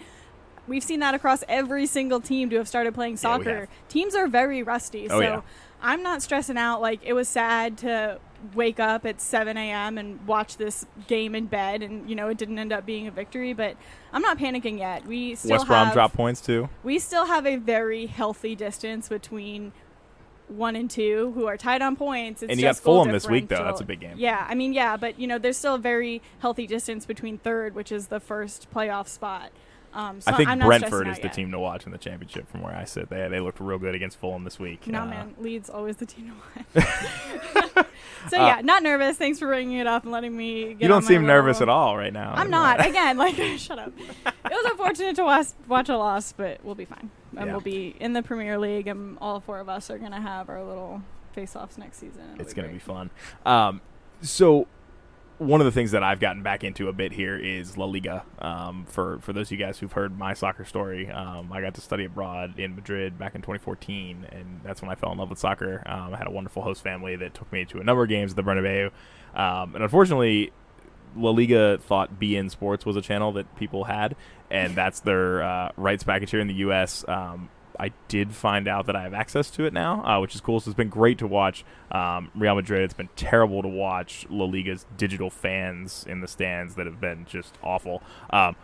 We've 0.68 0.82
seen 0.82 0.98
that 0.98 1.14
across 1.14 1.44
every 1.48 1.86
single 1.86 2.20
team 2.20 2.50
to 2.50 2.56
have 2.56 2.66
started 2.66 2.92
playing 2.92 3.18
soccer. 3.18 3.60
have. 3.60 3.68
Teams 3.88 4.16
are 4.16 4.26
very 4.26 4.64
rusty. 4.64 5.04
Oh, 5.08 5.20
so 5.20 5.20
yeah. 5.20 5.40
I'm 5.82 6.02
not 6.02 6.22
stressing 6.22 6.56
out. 6.56 6.80
Like 6.80 7.00
it 7.04 7.12
was 7.12 7.28
sad 7.28 7.78
to 7.78 8.18
wake 8.54 8.78
up 8.78 9.04
at 9.06 9.20
7 9.20 9.56
a.m. 9.56 9.98
and 9.98 10.24
watch 10.26 10.56
this 10.56 10.86
game 11.06 11.34
in 11.34 11.46
bed, 11.46 11.82
and 11.82 12.08
you 12.08 12.14
know 12.16 12.28
it 12.28 12.38
didn't 12.38 12.58
end 12.58 12.72
up 12.72 12.86
being 12.86 13.06
a 13.06 13.10
victory. 13.10 13.52
But 13.52 13.76
I'm 14.12 14.22
not 14.22 14.38
panicking 14.38 14.78
yet. 14.78 15.06
We 15.06 15.34
still 15.34 15.52
West 15.52 15.66
Brom 15.66 15.86
have 15.86 15.94
dropped 15.94 16.14
points 16.14 16.40
too. 16.40 16.68
we 16.82 16.98
still 16.98 17.26
have 17.26 17.46
a 17.46 17.56
very 17.56 18.06
healthy 18.06 18.54
distance 18.54 19.08
between 19.08 19.72
one 20.48 20.76
and 20.76 20.88
two, 20.88 21.32
who 21.34 21.46
are 21.46 21.56
tied 21.56 21.82
on 21.82 21.96
points. 21.96 22.42
It's 22.42 22.50
And 22.50 22.60
you 22.60 22.66
got 22.66 22.76
Fulham 22.76 23.10
this 23.10 23.28
week, 23.28 23.48
though. 23.48 23.64
That's 23.64 23.80
a 23.80 23.84
big 23.84 24.00
game. 24.00 24.14
Yeah, 24.16 24.46
I 24.48 24.54
mean, 24.54 24.72
yeah, 24.72 24.96
but 24.96 25.18
you 25.18 25.26
know, 25.26 25.38
there's 25.38 25.56
still 25.56 25.74
a 25.74 25.78
very 25.78 26.22
healthy 26.38 26.66
distance 26.66 27.04
between 27.04 27.38
third, 27.38 27.74
which 27.74 27.90
is 27.90 28.08
the 28.08 28.20
first 28.20 28.72
playoff 28.72 29.08
spot. 29.08 29.50
Um, 29.96 30.20
so 30.20 30.30
I 30.30 30.36
think 30.36 30.48
I'm 30.50 30.58
Brentford 30.58 31.08
is 31.08 31.16
the 31.16 31.24
yet. 31.24 31.32
team 31.32 31.50
to 31.52 31.58
watch 31.58 31.86
in 31.86 31.92
the 31.92 31.96
championship 31.98 32.48
from 32.50 32.60
where 32.60 32.74
I 32.74 32.84
sit. 32.84 33.08
They 33.08 33.26
they 33.28 33.40
looked 33.40 33.60
real 33.60 33.78
good 33.78 33.94
against 33.94 34.18
Fulham 34.18 34.44
this 34.44 34.58
week. 34.58 34.86
No 34.86 35.00
Uh, 35.02 35.06
man, 35.06 35.34
Leeds 35.38 35.70
always 35.70 35.96
the 35.96 36.04
team 36.06 36.32
to 36.74 36.80
watch. 36.82 37.86
so 38.28 38.36
yeah, 38.36 38.60
not 38.62 38.82
nervous. 38.82 39.16
Thanks 39.16 39.38
for 39.38 39.46
bringing 39.46 39.78
it 39.78 39.86
up 39.86 40.02
and 40.02 40.12
letting 40.12 40.36
me. 40.36 40.74
Get 40.74 40.82
You 40.82 40.88
don't 40.88 41.02
seem 41.02 41.24
nervous 41.24 41.60
at 41.62 41.68
all 41.70 41.96
right 41.96 42.12
now. 42.12 42.32
I'm 42.36 42.50
not. 42.60 42.84
Again, 42.86 43.16
like 43.16 43.36
shut 43.58 43.78
up. 43.78 43.92
It 43.98 44.12
was 44.44 44.66
unfortunate 44.70 45.16
to 45.16 45.24
watch, 45.24 45.46
watch 45.66 45.88
a 45.88 45.96
loss, 45.96 46.32
but 46.32 46.62
we'll 46.62 46.74
be 46.74 46.84
fine. 46.84 47.10
And 47.36 47.46
Yeah. 47.46 47.52
we'll 47.52 47.60
be 47.62 47.96
in 47.98 48.12
the 48.12 48.22
Premier 48.22 48.58
League, 48.58 48.86
and 48.88 49.16
all 49.20 49.40
four 49.40 49.60
of 49.60 49.68
us 49.68 49.88
are 49.90 49.98
gonna 49.98 50.20
have 50.20 50.48
our 50.50 50.62
little 50.62 51.02
face-offs 51.32 51.78
next 51.78 51.98
season. 51.98 52.22
It'll 52.34 52.42
it's 52.42 52.54
going 52.54 52.66
to 52.68 52.72
be 52.72 52.78
fun. 52.80 53.10
Um, 53.44 53.80
so 54.22 54.66
one 55.38 55.60
of 55.60 55.66
the 55.66 55.72
things 55.72 55.90
that 55.90 56.02
I've 56.02 56.18
gotten 56.18 56.42
back 56.42 56.64
into 56.64 56.88
a 56.88 56.92
bit 56.92 57.12
here 57.12 57.36
is 57.36 57.76
La 57.76 57.84
Liga. 57.84 58.24
Um, 58.38 58.86
for 58.88 59.18
for 59.20 59.32
those 59.32 59.48
of 59.48 59.52
you 59.52 59.58
guys 59.58 59.78
who've 59.78 59.92
heard 59.92 60.18
my 60.18 60.34
soccer 60.34 60.64
story, 60.64 61.10
um, 61.10 61.52
I 61.52 61.60
got 61.60 61.74
to 61.74 61.80
study 61.80 62.04
abroad 62.04 62.58
in 62.58 62.74
Madrid 62.74 63.18
back 63.18 63.34
in 63.34 63.42
2014, 63.42 64.26
and 64.32 64.60
that's 64.64 64.80
when 64.80 64.90
I 64.90 64.94
fell 64.94 65.12
in 65.12 65.18
love 65.18 65.30
with 65.30 65.38
soccer. 65.38 65.82
Um, 65.86 66.14
I 66.14 66.16
had 66.16 66.26
a 66.26 66.30
wonderful 66.30 66.62
host 66.62 66.82
family 66.82 67.16
that 67.16 67.34
took 67.34 67.52
me 67.52 67.64
to 67.66 67.80
a 67.80 67.84
number 67.84 68.02
of 68.02 68.08
games 68.08 68.32
at 68.32 68.36
the 68.36 68.42
Bernabeu, 68.42 68.90
um, 69.34 69.74
and 69.74 69.82
unfortunately. 69.82 70.52
La 71.18 71.30
Liga 71.30 71.78
thought 71.78 72.20
beIN 72.20 72.50
Sports 72.50 72.84
was 72.84 72.94
a 72.94 73.00
channel 73.00 73.32
that 73.32 73.56
people 73.56 73.84
had, 73.84 74.14
and 74.50 74.74
that's 74.74 75.00
their 75.00 75.42
uh, 75.42 75.72
rights 75.78 76.04
package 76.04 76.30
here 76.30 76.40
in 76.40 76.46
the 76.46 76.54
U.S. 76.54 77.06
Um, 77.08 77.48
I 77.78 77.92
did 78.08 78.34
find 78.34 78.68
out 78.68 78.86
that 78.86 78.96
I 78.96 79.02
have 79.02 79.14
access 79.14 79.50
to 79.52 79.64
it 79.64 79.72
now, 79.72 80.04
uh, 80.04 80.20
which 80.20 80.34
is 80.34 80.40
cool. 80.40 80.60
So 80.60 80.70
it's 80.70 80.76
been 80.76 80.88
great 80.88 81.18
to 81.18 81.26
watch 81.26 81.64
um, 81.90 82.30
Real 82.34 82.54
Madrid. 82.54 82.82
It's 82.82 82.94
been 82.94 83.08
terrible 83.16 83.62
to 83.62 83.68
watch 83.68 84.26
La 84.30 84.44
Liga's 84.44 84.86
digital 84.96 85.30
fans 85.30 86.04
in 86.08 86.20
the 86.20 86.28
stands 86.28 86.74
that 86.76 86.86
have 86.86 87.00
been 87.00 87.26
just 87.26 87.58
awful. 87.62 88.02
Um, 88.30 88.56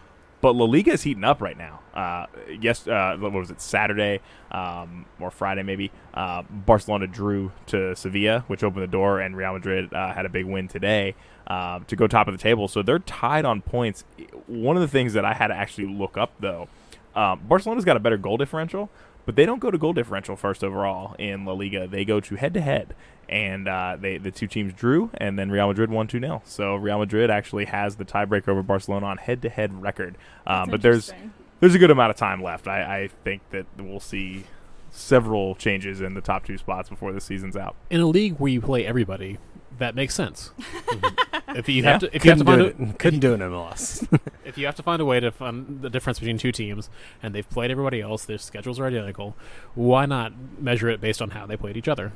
but 0.43 0.57
La 0.57 0.65
Liga 0.65 0.91
is 0.91 1.03
heating 1.03 1.23
up 1.23 1.41
right 1.41 1.57
now. 1.57 1.81
Uh, 1.95 2.27
yes, 2.61 2.89
uh, 2.89 3.17
what 3.19 3.33
was 3.33 3.53
it? 3.53 3.61
Saturday 3.61 4.21
um, 4.51 5.07
or 5.21 5.31
Friday 5.31 5.63
maybe. 5.63 5.93
Uh, 6.13 6.43
Barcelona 6.51 7.07
drew 7.07 7.53
to 7.67 7.95
Sevilla, 7.95 8.45
which 8.49 8.65
opened 8.65 8.83
the 8.83 8.89
door, 8.89 9.21
and 9.21 9.37
Real 9.37 9.53
Madrid 9.53 9.95
uh, 9.95 10.13
had 10.13 10.27
a 10.27 10.29
big 10.29 10.45
win 10.45 10.67
today 10.67 11.15
um, 11.47 11.85
to 11.85 11.95
go 11.95 12.09
top 12.09 12.27
of 12.27 12.35
the 12.35 12.43
table. 12.43 12.67
So 12.67 12.83
they're 12.83 12.99
tied 12.99 13.45
on 13.45 13.63
points. 13.63 14.05
One 14.47 14.77
of 14.77 14.83
the 14.83 14.89
things 14.89 15.13
that 15.13 15.25
I 15.25 15.33
had 15.33 15.47
to 15.47 15.55
actually 15.55 15.87
look 15.87 16.19
up 16.19 16.33
though, 16.41 16.69
um, 17.15 17.41
Barcelona's 17.45 17.85
got 17.85 17.97
a 17.97 18.01
better 18.01 18.17
goal 18.17 18.37
differential, 18.37 18.91
but 19.27 19.37
they 19.37 19.47
don't 19.47 19.61
go 19.61 19.71
to 19.71 19.79
goal 19.79 19.93
differential 19.93 20.37
first 20.37 20.65
overall 20.65 21.15
in 21.19 21.45
La 21.45 21.53
Liga. 21.53 21.87
They 21.87 22.05
go 22.05 22.21
to 22.21 22.37
head 22.37 22.55
to 22.55 22.61
head, 22.61 22.95
and 23.29 23.69
uh, 23.69 23.97
they 24.01 24.19
the 24.19 24.31
two 24.31 24.47
teams 24.47 24.73
drew, 24.73 25.11
and 25.15 25.39
then 25.39 25.51
Real 25.51 25.69
Madrid 25.69 25.91
won 25.91 26.07
two 26.07 26.21
0 26.21 26.43
So 26.45 26.75
Real 26.77 26.99
Madrid 26.99 27.31
actually 27.31 27.67
has 27.67 27.97
the 27.97 28.05
tiebreaker 28.05 28.49
over 28.49 28.63
Barcelona 28.63 29.07
on 29.07 29.19
head 29.19 29.43
to 29.43 29.49
head 29.49 29.83
record. 29.83 30.17
Um, 30.47 30.71
but 30.71 30.83
there's 30.83 31.13
there's 31.61 31.75
a 31.75 31.79
good 31.79 31.91
amount 31.91 32.11
of 32.11 32.17
time 32.17 32.43
left. 32.43 32.67
I, 32.67 33.03
I 33.03 33.09
think 33.25 33.43
that 33.51 33.67
we'll 33.79 34.01
see 34.01 34.45
several 34.91 35.55
changes 35.55 36.01
in 36.01 36.15
the 36.15 36.21
top 36.21 36.45
two 36.45 36.59
spots 36.59 36.89
before 36.89 37.13
the 37.13 37.21
season's 37.21 37.57
out. 37.57 37.77
In 37.91 38.01
a 38.01 38.07
league 38.07 38.39
where 38.39 38.53
you 38.53 38.61
play 38.61 38.85
everybody, 38.85 39.39
that 39.79 39.95
makes 39.95 40.15
sense. 40.15 40.51
if 41.49 41.69
you 41.69 41.83
Yeah. 41.83 41.93
have 41.93 42.01
to, 42.01 42.17
if 42.17 42.25
you 42.25 42.31
have 42.31 42.39
couldn't 42.39 42.39
to 42.39 42.65
do 42.65 42.73
find 42.81 42.91
it. 42.91 42.95
a, 42.95 42.99
Couldn't 42.99 43.21
do 43.21 43.35
an 43.35 43.41
MLS. 43.41 44.07
if 44.45 44.57
you 44.59 44.67
have 44.67 44.75
to 44.77 44.83
find 44.83 45.01
a 45.01 45.05
way 45.05 45.21
to 45.21 45.31
find 45.31 45.83
the 45.83 45.91
difference 45.91 46.19
between 46.19 46.39
two 46.39 46.53
teams, 46.53 46.89
and 47.23 47.35
they've 47.35 47.49
played 47.49 47.71
everybody 47.71 48.01
else, 48.01 48.25
their 48.25 48.39
schedules 48.39 48.79
are 48.81 48.87
identical. 48.87 49.37
Why 49.75 50.07
not 50.07 50.33
measure 50.59 50.89
it 50.89 51.01
based 51.01 51.21
on 51.23 51.31
how 51.31 51.47
they 51.47 51.57
played 51.57 51.77
each 51.77 51.89
other? 51.89 52.13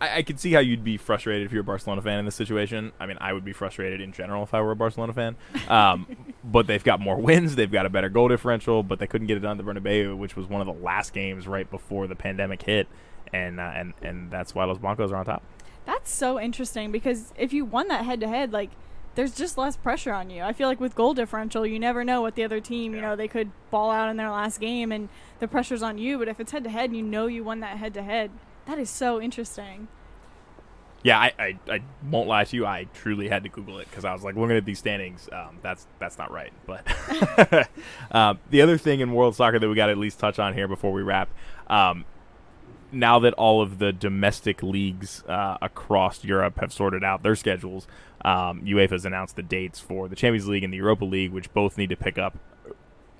I, 0.00 0.18
I 0.18 0.22
could 0.22 0.38
see 0.38 0.52
how 0.52 0.60
you'd 0.60 0.84
be 0.84 0.96
frustrated 0.96 1.46
if 1.46 1.52
you're 1.52 1.62
a 1.62 1.64
Barcelona 1.64 2.02
fan 2.02 2.18
in 2.18 2.24
this 2.24 2.34
situation. 2.36 2.92
I 3.00 3.06
mean, 3.06 3.18
I 3.20 3.32
would 3.32 3.44
be 3.44 3.52
frustrated 3.52 4.00
in 4.00 4.12
general 4.12 4.42
if 4.44 4.54
I 4.54 4.60
were 4.60 4.70
a 4.72 4.76
Barcelona 4.76 5.12
fan. 5.12 5.36
Um, 5.68 6.06
but 6.44 6.66
they've 6.66 6.84
got 6.84 7.00
more 7.00 7.16
wins. 7.16 7.56
They've 7.56 7.70
got 7.70 7.84
a 7.86 7.90
better 7.90 8.08
goal 8.08 8.28
differential, 8.28 8.82
but 8.82 8.98
they 8.98 9.06
couldn't 9.06 9.26
get 9.26 9.36
it 9.36 9.40
done 9.40 9.58
at 9.58 9.64
the 9.64 9.70
Bernabeu, 9.72 10.16
which 10.16 10.36
was 10.36 10.46
one 10.46 10.60
of 10.60 10.66
the 10.66 10.82
last 10.84 11.12
games 11.12 11.46
right 11.48 11.68
before 11.70 12.06
the 12.06 12.16
pandemic 12.16 12.62
hit. 12.62 12.86
And, 13.32 13.60
uh, 13.60 13.72
and 13.74 13.92
and 14.00 14.30
that's 14.30 14.54
why 14.54 14.64
Los 14.64 14.78
Blancos 14.78 15.12
are 15.12 15.16
on 15.16 15.26
top. 15.26 15.42
That's 15.88 16.10
so 16.10 16.38
interesting 16.38 16.92
because 16.92 17.32
if 17.34 17.54
you 17.54 17.64
won 17.64 17.88
that 17.88 18.04
head 18.04 18.20
to 18.20 18.28
head, 18.28 18.52
like 18.52 18.68
there's 19.14 19.34
just 19.34 19.56
less 19.56 19.74
pressure 19.74 20.12
on 20.12 20.28
you. 20.28 20.42
I 20.42 20.52
feel 20.52 20.68
like 20.68 20.80
with 20.80 20.94
goal 20.94 21.14
differential, 21.14 21.64
you 21.64 21.78
never 21.78 22.04
know 22.04 22.20
what 22.20 22.34
the 22.34 22.44
other 22.44 22.60
team, 22.60 22.94
you 22.94 23.00
know, 23.00 23.16
they 23.16 23.26
could 23.26 23.50
ball 23.70 23.90
out 23.90 24.10
in 24.10 24.18
their 24.18 24.28
last 24.28 24.60
game 24.60 24.92
and 24.92 25.08
the 25.38 25.48
pressure's 25.48 25.82
on 25.82 25.96
you. 25.96 26.18
But 26.18 26.28
if 26.28 26.40
it's 26.40 26.52
head 26.52 26.62
to 26.64 26.70
head 26.70 26.90
and 26.90 26.96
you 26.98 27.02
know 27.02 27.26
you 27.26 27.42
won 27.42 27.60
that 27.60 27.78
head 27.78 27.94
to 27.94 28.02
head, 28.02 28.30
that 28.66 28.78
is 28.78 28.90
so 28.90 29.18
interesting. 29.18 29.88
Yeah, 31.04 31.18
I, 31.18 31.32
I, 31.38 31.58
I 31.70 31.80
won't 32.10 32.28
lie 32.28 32.44
to 32.44 32.54
you. 32.54 32.66
I 32.66 32.86
truly 32.92 33.30
had 33.30 33.44
to 33.44 33.48
Google 33.48 33.78
it 33.78 33.88
because 33.88 34.04
I 34.04 34.12
was 34.12 34.22
like 34.22 34.36
looking 34.36 34.58
at 34.58 34.66
these 34.66 34.80
standings. 34.80 35.26
Um, 35.32 35.56
that's 35.62 35.86
that's 35.98 36.18
not 36.18 36.30
right. 36.30 36.52
But 36.66 36.86
um, 38.10 38.40
the 38.50 38.60
other 38.60 38.76
thing 38.76 39.00
in 39.00 39.14
world 39.14 39.36
soccer 39.36 39.58
that 39.58 39.66
we 39.66 39.74
got 39.74 39.86
to 39.86 39.92
at 39.92 39.98
least 39.98 40.18
touch 40.18 40.38
on 40.38 40.52
here 40.52 40.68
before 40.68 40.92
we 40.92 41.00
wrap, 41.00 41.30
um, 41.68 42.04
now 42.90 43.18
that 43.18 43.34
all 43.34 43.60
of 43.60 43.78
the 43.78 43.92
domestic 43.92 44.62
leagues 44.62 45.22
uh, 45.28 45.58
across 45.60 46.24
Europe 46.24 46.58
have 46.60 46.72
sorted 46.72 47.04
out 47.04 47.22
their 47.22 47.36
schedules, 47.36 47.86
um, 48.24 48.64
has 48.66 49.04
announced 49.04 49.36
the 49.36 49.42
dates 49.42 49.78
for 49.78 50.08
the 50.08 50.16
Champions 50.16 50.48
League 50.48 50.64
and 50.64 50.72
the 50.72 50.78
Europa 50.78 51.04
League, 51.04 51.32
which 51.32 51.52
both 51.52 51.76
need 51.76 51.90
to 51.90 51.96
pick 51.96 52.18
up. 52.18 52.38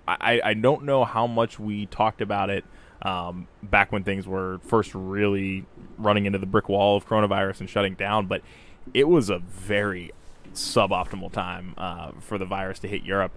I, 0.07 0.41
I 0.43 0.55
don't 0.55 0.85
know 0.85 1.05
how 1.05 1.27
much 1.27 1.59
we 1.59 1.85
talked 1.85 2.23
about 2.23 2.49
it 2.49 2.65
um, 3.03 3.47
back 3.63 3.93
when 3.93 4.05
things 4.05 4.27
were 4.27 4.59
first 4.65 4.95
really 4.95 5.67
running 5.99 6.25
into 6.25 6.39
the 6.39 6.47
brick 6.47 6.69
wall 6.69 6.97
of 6.97 7.07
coronavirus 7.07 7.61
and 7.61 7.69
shutting 7.69 7.95
down, 7.95 8.27
but 8.27 8.41
it 8.95 9.07
was 9.07 9.29
a 9.29 9.39
very 9.39 10.11
suboptimal 10.55 11.31
time 11.31 11.75
uh, 11.77 12.13
for 12.21 12.39
the 12.39 12.47
virus 12.47 12.79
to 12.79 12.89
hit 12.89 13.03
Europe. 13.03 13.33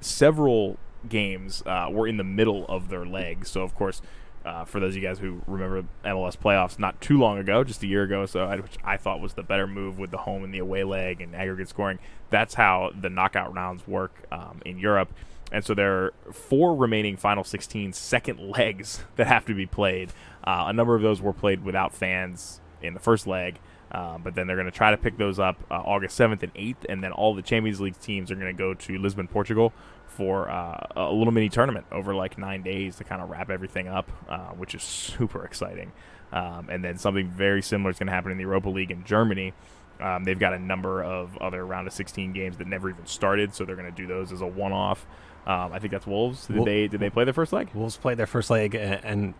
Several 0.00 0.78
games 1.08 1.62
uh, 1.64 1.88
were 1.90 2.08
in 2.08 2.16
the 2.16 2.24
middle 2.24 2.66
of 2.66 2.88
their 2.88 3.06
legs, 3.06 3.50
so 3.50 3.62
of 3.62 3.74
course. 3.74 4.02
Uh, 4.44 4.64
for 4.64 4.80
those 4.80 4.90
of 4.90 4.96
you 4.96 5.06
guys 5.06 5.18
who 5.18 5.42
remember 5.46 5.84
MLS 6.04 6.36
playoffs 6.36 6.78
not 6.78 6.98
too 7.00 7.18
long 7.18 7.38
ago, 7.38 7.62
just 7.62 7.82
a 7.82 7.86
year 7.86 8.04
ago, 8.04 8.24
so 8.24 8.48
which 8.56 8.78
I 8.82 8.96
thought 8.96 9.20
was 9.20 9.34
the 9.34 9.42
better 9.42 9.66
move 9.66 9.98
with 9.98 10.10
the 10.10 10.18
home 10.18 10.44
and 10.44 10.54
the 10.54 10.58
away 10.58 10.82
leg 10.82 11.20
and 11.20 11.34
aggregate 11.34 11.68
scoring. 11.68 11.98
That's 12.30 12.54
how 12.54 12.90
the 12.98 13.10
knockout 13.10 13.54
rounds 13.54 13.86
work 13.86 14.24
um, 14.32 14.62
in 14.64 14.78
Europe. 14.78 15.12
And 15.52 15.64
so 15.64 15.74
there 15.74 15.92
are 15.92 16.14
four 16.32 16.74
remaining 16.74 17.16
Final 17.16 17.44
16 17.44 17.92
second 17.92 18.40
legs 18.56 19.02
that 19.16 19.26
have 19.26 19.44
to 19.46 19.54
be 19.54 19.66
played. 19.66 20.10
Uh, 20.42 20.64
a 20.68 20.72
number 20.72 20.94
of 20.94 21.02
those 21.02 21.20
were 21.20 21.32
played 21.34 21.64
without 21.64 21.92
fans 21.92 22.60
in 22.80 22.94
the 22.94 23.00
first 23.00 23.26
leg, 23.26 23.58
uh, 23.92 24.16
but 24.16 24.34
then 24.34 24.46
they're 24.46 24.56
going 24.56 24.64
to 24.64 24.70
try 24.70 24.90
to 24.90 24.96
pick 24.96 25.18
those 25.18 25.38
up 25.38 25.56
uh, 25.70 25.74
August 25.74 26.18
7th 26.18 26.42
and 26.42 26.54
8th, 26.54 26.86
and 26.88 27.04
then 27.04 27.12
all 27.12 27.34
the 27.34 27.42
Champions 27.42 27.78
League 27.78 28.00
teams 28.00 28.30
are 28.30 28.36
going 28.36 28.46
to 28.46 28.58
go 28.58 28.72
to 28.72 28.98
Lisbon, 28.98 29.28
Portugal 29.28 29.74
for 30.20 30.50
uh, 30.50 30.86
a 30.96 31.10
little 31.10 31.32
mini 31.32 31.48
tournament 31.48 31.86
over 31.90 32.14
like 32.14 32.36
nine 32.36 32.62
days 32.62 32.96
to 32.96 33.04
kind 33.04 33.22
of 33.22 33.30
wrap 33.30 33.48
everything 33.48 33.88
up, 33.88 34.12
uh, 34.28 34.48
which 34.50 34.74
is 34.74 34.82
super 34.82 35.46
exciting. 35.46 35.92
Um, 36.30 36.68
and 36.68 36.84
then 36.84 36.98
something 36.98 37.26
very 37.30 37.62
similar 37.62 37.90
is 37.90 37.98
going 37.98 38.08
to 38.08 38.12
happen 38.12 38.30
in 38.30 38.36
the 38.36 38.42
Europa 38.42 38.68
League 38.68 38.90
in 38.90 39.02
Germany. 39.02 39.54
Um, 39.98 40.24
they've 40.24 40.38
got 40.38 40.52
a 40.52 40.58
number 40.58 41.02
of 41.02 41.38
other 41.38 41.64
round 41.64 41.86
of 41.86 41.94
16 41.94 42.34
games 42.34 42.58
that 42.58 42.66
never 42.66 42.90
even 42.90 43.06
started, 43.06 43.54
so 43.54 43.64
they're 43.64 43.76
going 43.76 43.90
to 43.90 43.96
do 43.96 44.06
those 44.06 44.30
as 44.30 44.42
a 44.42 44.46
one-off. 44.46 45.06
Um, 45.46 45.72
I 45.72 45.78
think 45.78 45.90
that's 45.90 46.06
Wolves. 46.06 46.48
Did 46.48 46.56
Wol- 46.56 46.64
they 46.66 46.86
did 46.86 47.00
they 47.00 47.08
play 47.08 47.24
their 47.24 47.32
first 47.32 47.54
leg? 47.54 47.70
Wolves 47.72 47.96
played 47.96 48.18
their 48.18 48.26
first 48.26 48.50
leg, 48.50 48.74
and 48.74 49.32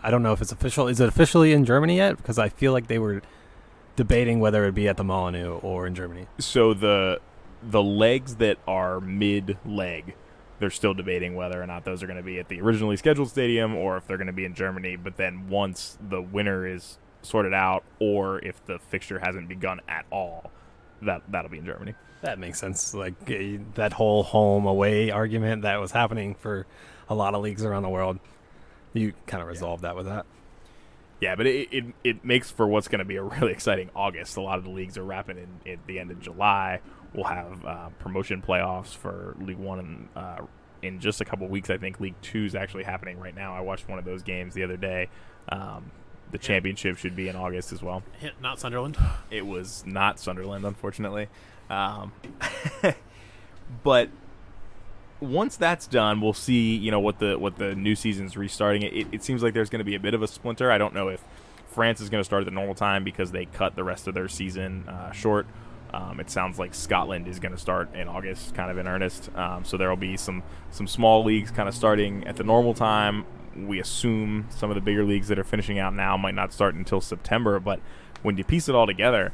I 0.00 0.12
don't 0.12 0.22
know 0.22 0.32
if 0.32 0.40
it's 0.40 0.52
official. 0.52 0.86
Is 0.86 1.00
it 1.00 1.08
officially 1.08 1.52
in 1.52 1.64
Germany 1.64 1.96
yet? 1.96 2.18
Because 2.18 2.38
I 2.38 2.50
feel 2.50 2.70
like 2.72 2.86
they 2.86 3.00
were 3.00 3.20
debating 3.96 4.38
whether 4.38 4.62
it'd 4.62 4.76
be 4.76 4.86
at 4.86 4.96
the 4.96 5.02
Molyneux 5.02 5.58
or 5.58 5.88
in 5.88 5.96
Germany. 5.96 6.28
So 6.38 6.72
the 6.72 7.20
the 7.62 7.82
legs 7.82 8.36
that 8.36 8.58
are 8.66 9.00
mid 9.00 9.58
leg, 9.66 10.14
they're 10.60 10.70
still 10.70 10.94
debating 10.94 11.34
whether 11.34 11.60
or 11.60 11.66
not 11.66 11.84
those 11.84 12.02
are 12.02 12.06
going 12.06 12.18
to 12.18 12.22
be 12.22 12.38
at 12.38 12.48
the 12.48 12.60
originally 12.60 12.96
scheduled 12.96 13.30
stadium 13.30 13.74
or 13.74 13.96
if 13.96 14.06
they're 14.06 14.18
going 14.18 14.26
to 14.28 14.32
be 14.32 14.44
in 14.44 14.54
Germany. 14.54 14.96
But 14.96 15.16
then 15.16 15.48
once 15.48 15.98
the 16.08 16.20
winner 16.20 16.66
is 16.66 16.98
sorted 17.22 17.54
out, 17.54 17.82
or 17.98 18.38
if 18.44 18.64
the 18.66 18.78
fixture 18.78 19.18
hasn't 19.18 19.48
begun 19.48 19.80
at 19.88 20.04
all, 20.12 20.50
that 21.02 21.22
that'll 21.28 21.50
be 21.50 21.58
in 21.58 21.64
Germany. 21.64 21.94
That 22.22 22.38
makes 22.38 22.58
sense. 22.58 22.94
Like 22.94 23.14
eh, 23.28 23.58
that 23.74 23.94
whole 23.94 24.22
home 24.22 24.66
away 24.66 25.10
argument 25.10 25.62
that 25.62 25.80
was 25.80 25.92
happening 25.92 26.34
for 26.34 26.66
a 27.08 27.14
lot 27.14 27.34
of 27.34 27.42
leagues 27.42 27.64
around 27.64 27.82
the 27.82 27.88
world. 27.88 28.18
You 28.92 29.14
kind 29.26 29.42
of 29.42 29.48
resolved 29.48 29.82
that 29.82 29.96
with 29.96 30.06
that. 30.06 30.26
Yeah, 31.20 31.34
but 31.36 31.46
it, 31.46 31.68
it 31.70 31.84
it 32.02 32.24
makes 32.24 32.50
for 32.50 32.66
what's 32.66 32.88
going 32.88 33.00
to 33.00 33.04
be 33.04 33.16
a 33.16 33.22
really 33.22 33.52
exciting 33.58 33.90
August. 33.94 34.36
A 34.36 34.40
lot 34.40 34.58
of 34.58 34.64
the 34.64 34.70
leagues 34.70 34.98
are 34.98 35.04
wrapping 35.04 35.38
in 35.38 35.72
at 35.72 35.86
the 35.86 35.98
end 35.98 36.10
of 36.10 36.20
July. 36.20 36.80
We'll 37.14 37.24
have 37.24 37.64
uh, 37.64 37.88
promotion 37.98 38.42
playoffs 38.42 38.94
for 38.94 39.36
League 39.40 39.58
One 39.58 39.78
and 39.78 40.08
uh, 40.14 40.38
in 40.82 41.00
just 41.00 41.20
a 41.20 41.24
couple 41.24 41.46
weeks. 41.48 41.70
I 41.70 41.76
think 41.76 42.00
League 42.00 42.20
Two 42.22 42.44
is 42.44 42.54
actually 42.54 42.84
happening 42.84 43.18
right 43.18 43.34
now. 43.34 43.54
I 43.54 43.60
watched 43.60 43.88
one 43.88 43.98
of 43.98 44.04
those 44.04 44.22
games 44.22 44.54
the 44.54 44.62
other 44.62 44.76
day. 44.76 45.08
Um, 45.48 45.90
the 46.30 46.38
championship 46.38 46.96
should 46.96 47.16
be 47.16 47.28
in 47.28 47.36
August 47.36 47.72
as 47.72 47.82
well. 47.82 48.02
Not 48.40 48.60
Sunderland. 48.60 48.96
It 49.30 49.46
was 49.46 49.84
not 49.86 50.20
Sunderland, 50.20 50.64
unfortunately. 50.64 51.28
Um, 51.68 52.12
but 53.82 54.10
once 55.20 55.56
that's 55.56 55.86
done, 55.86 56.20
we'll 56.20 56.32
see. 56.32 56.76
You 56.76 56.90
know 56.90 57.00
what 57.00 57.18
the 57.18 57.38
what 57.38 57.56
the 57.56 57.74
new 57.74 57.94
season's 57.94 58.36
restarting. 58.36 58.82
It, 58.82 59.08
it 59.12 59.24
seems 59.24 59.42
like 59.42 59.54
there's 59.54 59.70
going 59.70 59.80
to 59.80 59.84
be 59.84 59.94
a 59.94 60.00
bit 60.00 60.14
of 60.14 60.22
a 60.22 60.28
splinter. 60.28 60.70
I 60.70 60.78
don't 60.78 60.94
know 60.94 61.08
if 61.08 61.24
France 61.68 62.00
is 62.00 62.08
going 62.08 62.20
to 62.20 62.24
start 62.24 62.42
at 62.42 62.46
the 62.46 62.52
normal 62.52 62.74
time 62.74 63.04
because 63.04 63.32
they 63.32 63.46
cut 63.46 63.76
the 63.76 63.84
rest 63.84 64.08
of 64.08 64.14
their 64.14 64.28
season 64.28 64.88
uh, 64.88 65.12
short. 65.12 65.46
Um, 65.92 66.20
it 66.20 66.30
sounds 66.30 66.58
like 66.58 66.74
Scotland 66.74 67.26
is 67.26 67.40
going 67.40 67.52
to 67.52 67.58
start 67.58 67.94
in 67.94 68.08
August, 68.08 68.54
kind 68.54 68.70
of 68.70 68.78
in 68.78 68.86
earnest. 68.86 69.34
Um, 69.34 69.64
so 69.64 69.76
there 69.76 69.88
will 69.88 69.96
be 69.96 70.16
some 70.16 70.42
some 70.70 70.86
small 70.86 71.24
leagues 71.24 71.50
kind 71.50 71.68
of 71.68 71.74
starting 71.74 72.26
at 72.26 72.36
the 72.36 72.44
normal 72.44 72.74
time. 72.74 73.24
We 73.56 73.80
assume 73.80 74.46
some 74.50 74.70
of 74.70 74.76
the 74.76 74.80
bigger 74.80 75.04
leagues 75.04 75.28
that 75.28 75.38
are 75.38 75.44
finishing 75.44 75.78
out 75.78 75.94
now 75.94 76.16
might 76.16 76.34
not 76.34 76.52
start 76.52 76.74
until 76.74 77.00
September. 77.00 77.58
But 77.58 77.80
when 78.22 78.36
you 78.36 78.44
piece 78.44 78.68
it 78.68 78.74
all 78.74 78.86
together, 78.86 79.32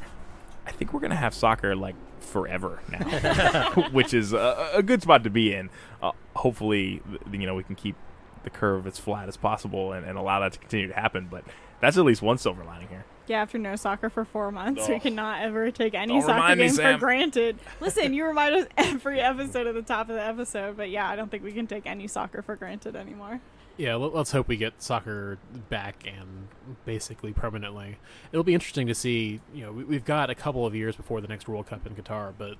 I 0.65 0.71
think 0.71 0.93
we're 0.93 0.99
going 0.99 1.11
to 1.11 1.17
have 1.17 1.33
soccer 1.33 1.75
like 1.75 1.95
forever 2.19 2.81
now, 2.89 3.71
which 3.91 4.13
is 4.13 4.33
a, 4.33 4.71
a 4.73 4.83
good 4.83 5.03
spot 5.03 5.23
to 5.23 5.29
be 5.29 5.53
in. 5.53 5.69
Uh, 6.01 6.11
hopefully, 6.35 7.01
you 7.31 7.45
know, 7.45 7.55
we 7.55 7.63
can 7.63 7.75
keep 7.75 7.95
the 8.43 8.49
curve 8.49 8.87
as 8.87 8.97
flat 8.97 9.27
as 9.27 9.37
possible 9.37 9.91
and, 9.93 10.05
and 10.05 10.17
allow 10.17 10.39
that 10.39 10.53
to 10.53 10.59
continue 10.59 10.87
to 10.87 10.93
happen. 10.93 11.27
But 11.29 11.43
that's 11.79 11.97
at 11.97 12.05
least 12.05 12.21
one 12.21 12.37
silver 12.37 12.63
lining 12.63 12.87
here. 12.87 13.05
Yeah, 13.27 13.41
after 13.41 13.57
no 13.57 13.75
soccer 13.75 14.09
for 14.09 14.23
four 14.25 14.51
months, 14.51 14.83
Oh. 14.87 14.93
we 14.93 14.99
cannot 14.99 15.41
ever 15.41 15.69
take 15.71 15.93
any 15.93 16.13
Don't 16.13 16.21
soccer 16.21 16.33
remind 16.35 16.59
me, 16.59 16.65
game 16.67 16.75
for 16.75 16.81
Sam. 16.81 16.99
granted. 16.99 17.59
Listen, 17.81 18.13
you 18.13 18.25
remind 18.25 18.55
us 18.55 18.67
every 18.77 19.19
episode 19.19 19.67
at 19.67 19.73
the 19.75 19.81
top 19.81 20.09
of 20.09 20.15
the 20.15 20.23
episode, 20.25 20.77
but 20.77 20.89
yeah, 20.89 21.09
I 21.09 21.15
don't 21.15 21.29
think 21.29 21.43
we 21.43 21.51
can 21.51 21.67
take 21.67 21.85
any 21.85 22.07
soccer 22.07 22.41
for 22.41 22.55
granted 22.55 22.95
anymore. 22.95 23.41
Yeah, 23.75 23.95
let- 23.95 24.15
let's 24.15 24.31
hope 24.31 24.47
we 24.47 24.57
get 24.57 24.81
soccer 24.81 25.37
back 25.69 26.03
and 26.07 26.47
basically 26.85 27.31
permanently. 27.33 27.97
It'll 28.31 28.43
be 28.43 28.53
interesting 28.55 28.87
to 28.87 28.95
see. 28.95 29.39
You 29.53 29.65
know, 29.65 29.71
we- 29.71 29.83
we've 29.83 30.05
got 30.05 30.29
a 30.29 30.35
couple 30.35 30.65
of 30.65 30.73
years 30.73 30.95
before 30.95 31.21
the 31.21 31.27
next 31.27 31.47
World 31.47 31.67
Cup 31.67 31.85
in 31.85 31.93
Qatar, 31.95 32.33
but 32.37 32.55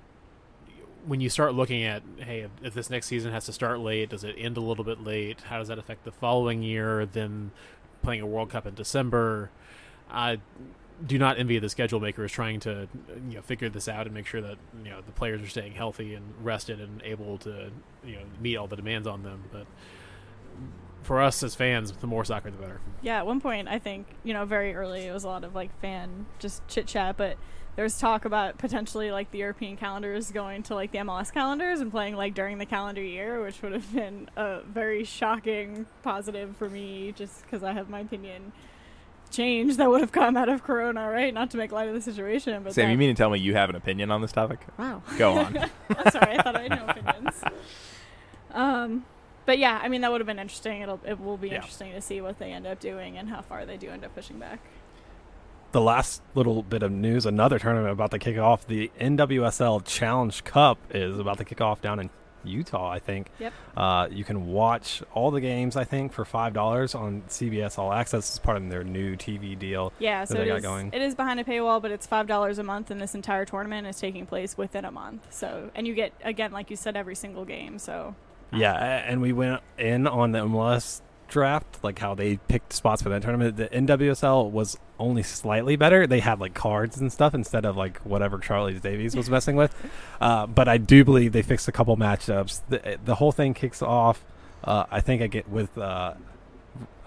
when 1.06 1.20
you 1.20 1.30
start 1.30 1.54
looking 1.54 1.82
at, 1.82 2.02
hey, 2.18 2.40
if, 2.40 2.50
if 2.62 2.74
this 2.74 2.90
next 2.90 3.06
season 3.06 3.32
has 3.32 3.46
to 3.46 3.52
start 3.52 3.80
late, 3.80 4.10
does 4.10 4.22
it 4.24 4.34
end 4.38 4.56
a 4.56 4.60
little 4.60 4.84
bit 4.84 5.02
late? 5.02 5.40
How 5.48 5.58
does 5.58 5.68
that 5.68 5.78
affect 5.78 6.04
the 6.04 6.12
following 6.12 6.62
year? 6.62 7.06
Then 7.06 7.50
playing 8.02 8.20
a 8.20 8.26
World 8.26 8.50
Cup 8.50 8.66
in 8.66 8.74
December. 8.74 9.50
I 10.10 10.38
do 11.06 11.18
not 11.18 11.38
envy 11.38 11.58
the 11.58 11.68
schedule 11.68 12.00
makers 12.00 12.32
trying 12.32 12.60
to 12.60 12.88
you 13.28 13.36
know 13.36 13.42
figure 13.42 13.68
this 13.68 13.88
out 13.88 14.06
and 14.06 14.14
make 14.14 14.26
sure 14.26 14.40
that 14.40 14.56
you 14.82 14.90
know 14.90 15.00
the 15.04 15.12
players 15.12 15.40
are 15.42 15.48
staying 15.48 15.72
healthy 15.72 16.14
and 16.14 16.24
rested 16.42 16.80
and 16.80 17.02
able 17.02 17.38
to 17.38 17.70
you 18.04 18.16
know 18.16 18.22
meet 18.40 18.56
all 18.56 18.66
the 18.66 18.76
demands 18.76 19.06
on 19.06 19.22
them. 19.22 19.44
But 19.52 19.66
for 21.02 21.22
us 21.22 21.42
as 21.42 21.54
fans, 21.54 21.92
the 21.92 22.06
more 22.06 22.24
soccer, 22.24 22.50
the 22.50 22.58
better. 22.58 22.80
Yeah, 23.00 23.18
at 23.18 23.26
one 23.26 23.40
point, 23.40 23.68
I 23.68 23.78
think, 23.78 24.06
you 24.24 24.34
know, 24.34 24.44
very 24.44 24.74
early, 24.74 25.06
it 25.06 25.12
was 25.12 25.24
a 25.24 25.28
lot 25.28 25.44
of 25.44 25.54
like 25.54 25.78
fan 25.80 26.26
just 26.38 26.66
chit 26.68 26.86
chat, 26.86 27.16
but 27.16 27.36
there 27.76 27.82
was 27.84 27.98
talk 27.98 28.24
about 28.24 28.58
potentially 28.58 29.10
like 29.10 29.30
the 29.30 29.38
European 29.38 29.76
calendars 29.76 30.32
going 30.32 30.64
to 30.64 30.74
like 30.74 30.90
the 30.90 30.98
MLS 30.98 31.32
calendars 31.32 31.80
and 31.80 31.90
playing 31.90 32.16
like 32.16 32.34
during 32.34 32.58
the 32.58 32.66
calendar 32.66 33.02
year, 33.02 33.42
which 33.42 33.62
would 33.62 33.72
have 33.72 33.92
been 33.94 34.28
a 34.36 34.60
very 34.62 35.04
shocking 35.04 35.86
positive 36.02 36.56
for 36.56 36.68
me 36.68 37.12
just 37.12 37.42
because 37.42 37.62
I 37.62 37.72
have 37.72 37.88
my 37.88 38.00
opinion 38.00 38.52
change 39.30 39.76
that 39.76 39.88
would 39.88 40.00
have 40.00 40.12
come 40.12 40.36
out 40.36 40.48
of 40.48 40.62
Corona, 40.64 41.08
right? 41.10 41.32
Not 41.32 41.50
to 41.52 41.56
make 41.56 41.72
light 41.72 41.88
of 41.88 41.94
the 41.94 42.00
situation, 42.00 42.62
but 42.62 42.72
Sam, 42.74 42.86
that- 42.86 42.92
you 42.92 42.98
mean 42.98 43.14
to 43.14 43.18
tell 43.18 43.30
me 43.30 43.38
you 43.38 43.54
have 43.54 43.70
an 43.70 43.76
opinion 43.76 44.10
on 44.10 44.20
this 44.22 44.32
topic? 44.32 44.60
wow. 44.78 45.02
Go 45.16 45.32
on. 45.38 45.56
I'm 45.90 46.10
sorry, 46.10 46.38
I 46.38 46.42
thought 46.42 46.56
I 46.56 46.62
had 46.62 46.70
no 46.70 46.86
opinions. 46.86 47.42
Um, 48.52 49.04
but 49.46 49.58
yeah, 49.58 49.78
I 49.82 49.88
mean 49.88 50.00
that 50.02 50.10
would 50.10 50.20
have 50.20 50.26
been 50.26 50.38
interesting. 50.38 50.80
It'll 50.82 51.00
it 51.06 51.20
will 51.20 51.36
be 51.36 51.48
Yeah. 51.48 51.56
interesting 51.56 51.92
to 51.92 52.00
see 52.00 52.20
what 52.20 52.38
they 52.38 52.52
end 52.52 52.66
up 52.66 52.80
doing 52.80 53.16
and 53.16 53.28
how 53.28 53.42
far 53.42 53.64
they 53.66 53.76
do 53.76 53.88
end 53.88 54.04
up 54.04 54.14
pushing 54.14 54.38
back. 54.38 54.60
the 55.72 55.80
last 55.82 56.22
little 56.34 56.62
bit 56.62 56.82
of 56.82 56.90
news, 56.90 57.26
another 57.26 57.58
tournament 57.58 57.92
about 57.92 58.10
to 58.10 58.18
kick 58.18 58.38
off. 58.38 58.66
The 58.66 58.90
NWSL 58.98 59.84
Challenge 59.84 60.42
Cup 60.44 60.78
is 60.94 61.18
about 61.18 61.36
to 61.38 61.44
kick 61.44 61.60
off 61.60 61.82
down 61.82 62.00
in 62.00 62.08
Utah, 62.44 62.90
I 62.90 62.98
think. 62.98 63.30
Yep. 63.38 63.52
Uh, 63.76 64.08
you 64.10 64.24
can 64.24 64.46
watch 64.48 65.02
all 65.14 65.30
the 65.30 65.40
games, 65.40 65.76
I 65.76 65.84
think, 65.84 66.12
for 66.12 66.24
five 66.24 66.52
dollars 66.54 66.94
on 66.94 67.22
CBS 67.28 67.78
All 67.78 67.92
Access 67.92 68.30
as 68.32 68.38
part 68.38 68.56
of 68.56 68.68
their 68.68 68.84
new 68.84 69.16
TV 69.16 69.58
deal. 69.58 69.92
Yeah, 69.98 70.20
that 70.20 70.28
so 70.28 70.34
they 70.34 70.42
it 70.42 70.46
got 70.48 70.56
is, 70.58 70.62
going. 70.62 70.90
it 70.92 71.02
is 71.02 71.14
behind 71.14 71.40
a 71.40 71.44
paywall, 71.44 71.80
but 71.82 71.90
it's 71.90 72.06
five 72.06 72.26
dollars 72.26 72.58
a 72.58 72.62
month, 72.62 72.90
and 72.90 73.00
this 73.00 73.14
entire 73.14 73.44
tournament 73.44 73.86
is 73.86 73.98
taking 73.98 74.26
place 74.26 74.56
within 74.56 74.84
a 74.84 74.90
month. 74.90 75.26
So, 75.30 75.70
and 75.74 75.86
you 75.86 75.94
get 75.94 76.12
again, 76.24 76.52
like 76.52 76.70
you 76.70 76.76
said, 76.76 76.96
every 76.96 77.14
single 77.14 77.44
game. 77.44 77.78
So, 77.78 78.14
Yeah, 78.52 78.72
and 78.74 79.20
we 79.20 79.32
went 79.32 79.60
in 79.78 80.06
on 80.06 80.32
the 80.32 80.40
MLS 80.40 81.00
draft, 81.28 81.82
like 81.82 81.98
how 81.98 82.14
they 82.14 82.36
picked 82.36 82.72
spots 82.72 83.02
for 83.02 83.08
that 83.10 83.22
tournament. 83.22 83.56
The 83.56 83.68
NWSL 83.68 84.50
was 84.50 84.78
only 84.98 85.22
slightly 85.22 85.76
better. 85.76 86.06
They 86.06 86.20
had 86.20 86.40
like 86.40 86.54
cards 86.54 86.98
and 86.98 87.12
stuff 87.12 87.34
instead 87.34 87.64
of 87.64 87.76
like 87.76 87.98
whatever 88.00 88.38
Charlie 88.38 88.78
Davies 88.78 89.14
was 89.16 89.30
messing 89.30 89.56
with. 89.56 89.74
Uh, 90.20 90.48
but 90.48 90.66
I 90.66 90.78
do 90.78 91.04
believe 91.04 91.30
they 91.30 91.42
fixed 91.42 91.68
a 91.68 91.72
couple 91.72 91.96
matchups. 91.96 92.62
The, 92.68 92.98
the 93.04 93.14
whole 93.14 93.30
thing 93.30 93.54
kicks 93.54 93.80
off. 93.80 94.24
Uh, 94.64 94.84
I 94.90 95.00
think 95.00 95.22
I 95.22 95.28
get 95.28 95.48
with. 95.48 95.78
Uh, 95.78 96.14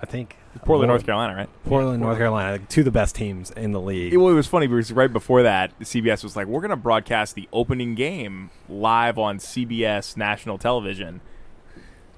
I 0.02 0.06
think 0.06 0.38
Portland, 0.66 0.88
North 0.88 1.06
Carolina, 1.06 1.36
right? 1.36 1.50
Portland, 1.66 2.02
North 2.02 2.18
Carolina, 2.18 2.54
like, 2.54 2.70
two 2.70 2.82
of 2.82 2.86
the 2.86 2.92
best 2.92 3.16
teams 3.16 3.52
in 3.52 3.72
the 3.72 3.82
league. 3.82 4.14
It, 4.14 4.18
well, 4.18 4.30
it 4.30 4.36
was 4.36 4.48
funny 4.48 4.68
because 4.68 4.92
right 4.92 5.12
before 5.12 5.44
that, 5.44 5.78
CBS 5.80 6.24
was 6.24 6.36
like, 6.36 6.48
"We're 6.48 6.62
going 6.62 6.70
to 6.70 6.78
broadcast 6.78 7.36
the 7.36 7.50
opening 7.52 7.96
game 7.96 8.50
live 8.70 9.18
on 9.18 9.38
CBS 9.40 10.16
national 10.16 10.58
television." 10.58 11.22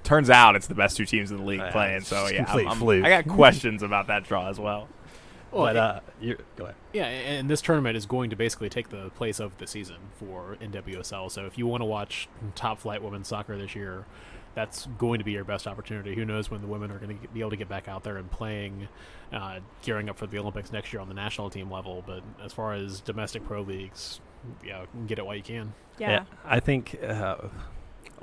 Turns 0.04 0.30
out 0.30 0.54
it's 0.54 0.66
the 0.68 0.74
best 0.74 0.96
two 0.96 1.04
teams 1.06 1.30
in 1.30 1.38
the 1.38 1.42
league 1.44 1.60
Yeah, 1.60 1.70
playing. 1.72 2.00
So 2.02 2.26
yeah, 2.28 2.36
I'm- 2.36 2.44
complete 2.44 2.66
I'm- 2.68 2.78
fluke. 2.78 3.04
I 3.04 3.08
got 3.08 3.26
questions 3.28 3.82
about 3.82 4.06
that 4.06 4.22
draw 4.24 4.48
as 4.48 4.60
well. 4.60 4.88
but 5.50 5.76
uh, 5.76 6.00
you 6.20 6.36
go 6.56 6.64
ahead. 6.64 6.76
Yeah, 6.92 7.06
and 7.06 7.48
this 7.48 7.62
tournament 7.62 7.96
is 7.96 8.06
going 8.06 8.30
to 8.30 8.36
basically 8.36 8.68
take 8.68 8.88
the 8.90 9.10
place 9.10 9.40
of 9.40 9.56
the 9.58 9.66
season 9.66 9.96
for 10.18 10.56
NWSL. 10.60 11.30
So 11.30 11.46
if 11.46 11.56
you 11.58 11.66
want 11.66 11.80
to 11.80 11.84
watch 11.86 12.28
top 12.54 12.80
flight 12.80 13.02
women's 13.02 13.28
soccer 13.28 13.56
this 13.56 13.74
year, 13.74 14.04
that's 14.54 14.86
going 14.98 15.18
to 15.18 15.24
be 15.24 15.32
your 15.32 15.44
best 15.44 15.66
opportunity. 15.66 16.14
Who 16.14 16.24
knows 16.24 16.50
when 16.50 16.60
the 16.60 16.66
women 16.66 16.90
are 16.90 16.98
going 16.98 17.18
to 17.18 17.28
be 17.28 17.40
able 17.40 17.50
to 17.50 17.56
get 17.56 17.68
back 17.68 17.88
out 17.88 18.02
there 18.04 18.16
and 18.18 18.30
playing, 18.30 18.88
uh, 19.32 19.60
gearing 19.82 20.08
up 20.08 20.16
for 20.18 20.26
the 20.26 20.38
Olympics 20.38 20.70
next 20.72 20.92
year 20.92 21.00
on 21.00 21.08
the 21.08 21.14
national 21.14 21.50
team 21.50 21.70
level. 21.70 22.02
But 22.06 22.22
as 22.44 22.52
far 22.52 22.72
as 22.74 23.00
domestic 23.00 23.44
pro 23.44 23.62
leagues, 23.62 24.20
yeah, 24.64 24.84
get 25.06 25.18
it 25.18 25.26
while 25.26 25.34
you 25.36 25.42
can. 25.42 25.72
yeah, 25.98 26.24
I 26.44 26.60
think 26.60 26.98
uh, 27.02 27.36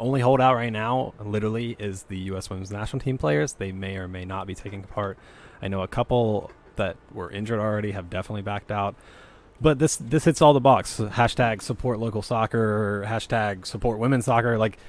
only 0.01 0.19
holdout 0.19 0.55
right 0.55 0.71
now, 0.71 1.13
literally, 1.23 1.75
is 1.79 2.03
the 2.03 2.17
U.S. 2.17 2.49
Women's 2.49 2.71
National 2.71 2.99
Team 2.99 3.17
players. 3.17 3.53
They 3.53 3.71
may 3.71 3.95
or 3.95 4.07
may 4.07 4.25
not 4.25 4.47
be 4.47 4.55
taking 4.55 4.83
part. 4.83 5.17
I 5.61 5.67
know 5.67 5.81
a 5.81 5.87
couple 5.87 6.51
that 6.75 6.97
were 7.13 7.31
injured 7.31 7.59
already 7.59 7.91
have 7.91 8.09
definitely 8.09 8.41
backed 8.41 8.71
out. 8.71 8.95
But 9.61 9.77
this 9.77 9.95
this 9.97 10.25
hits 10.25 10.41
all 10.41 10.53
the 10.53 10.59
box. 10.59 10.97
Hashtag 10.99 11.61
support 11.61 11.99
local 11.99 12.23
soccer. 12.23 13.05
Hashtag 13.07 13.65
support 13.65 13.99
women's 13.99 14.25
soccer. 14.25 14.57
Like 14.57 14.79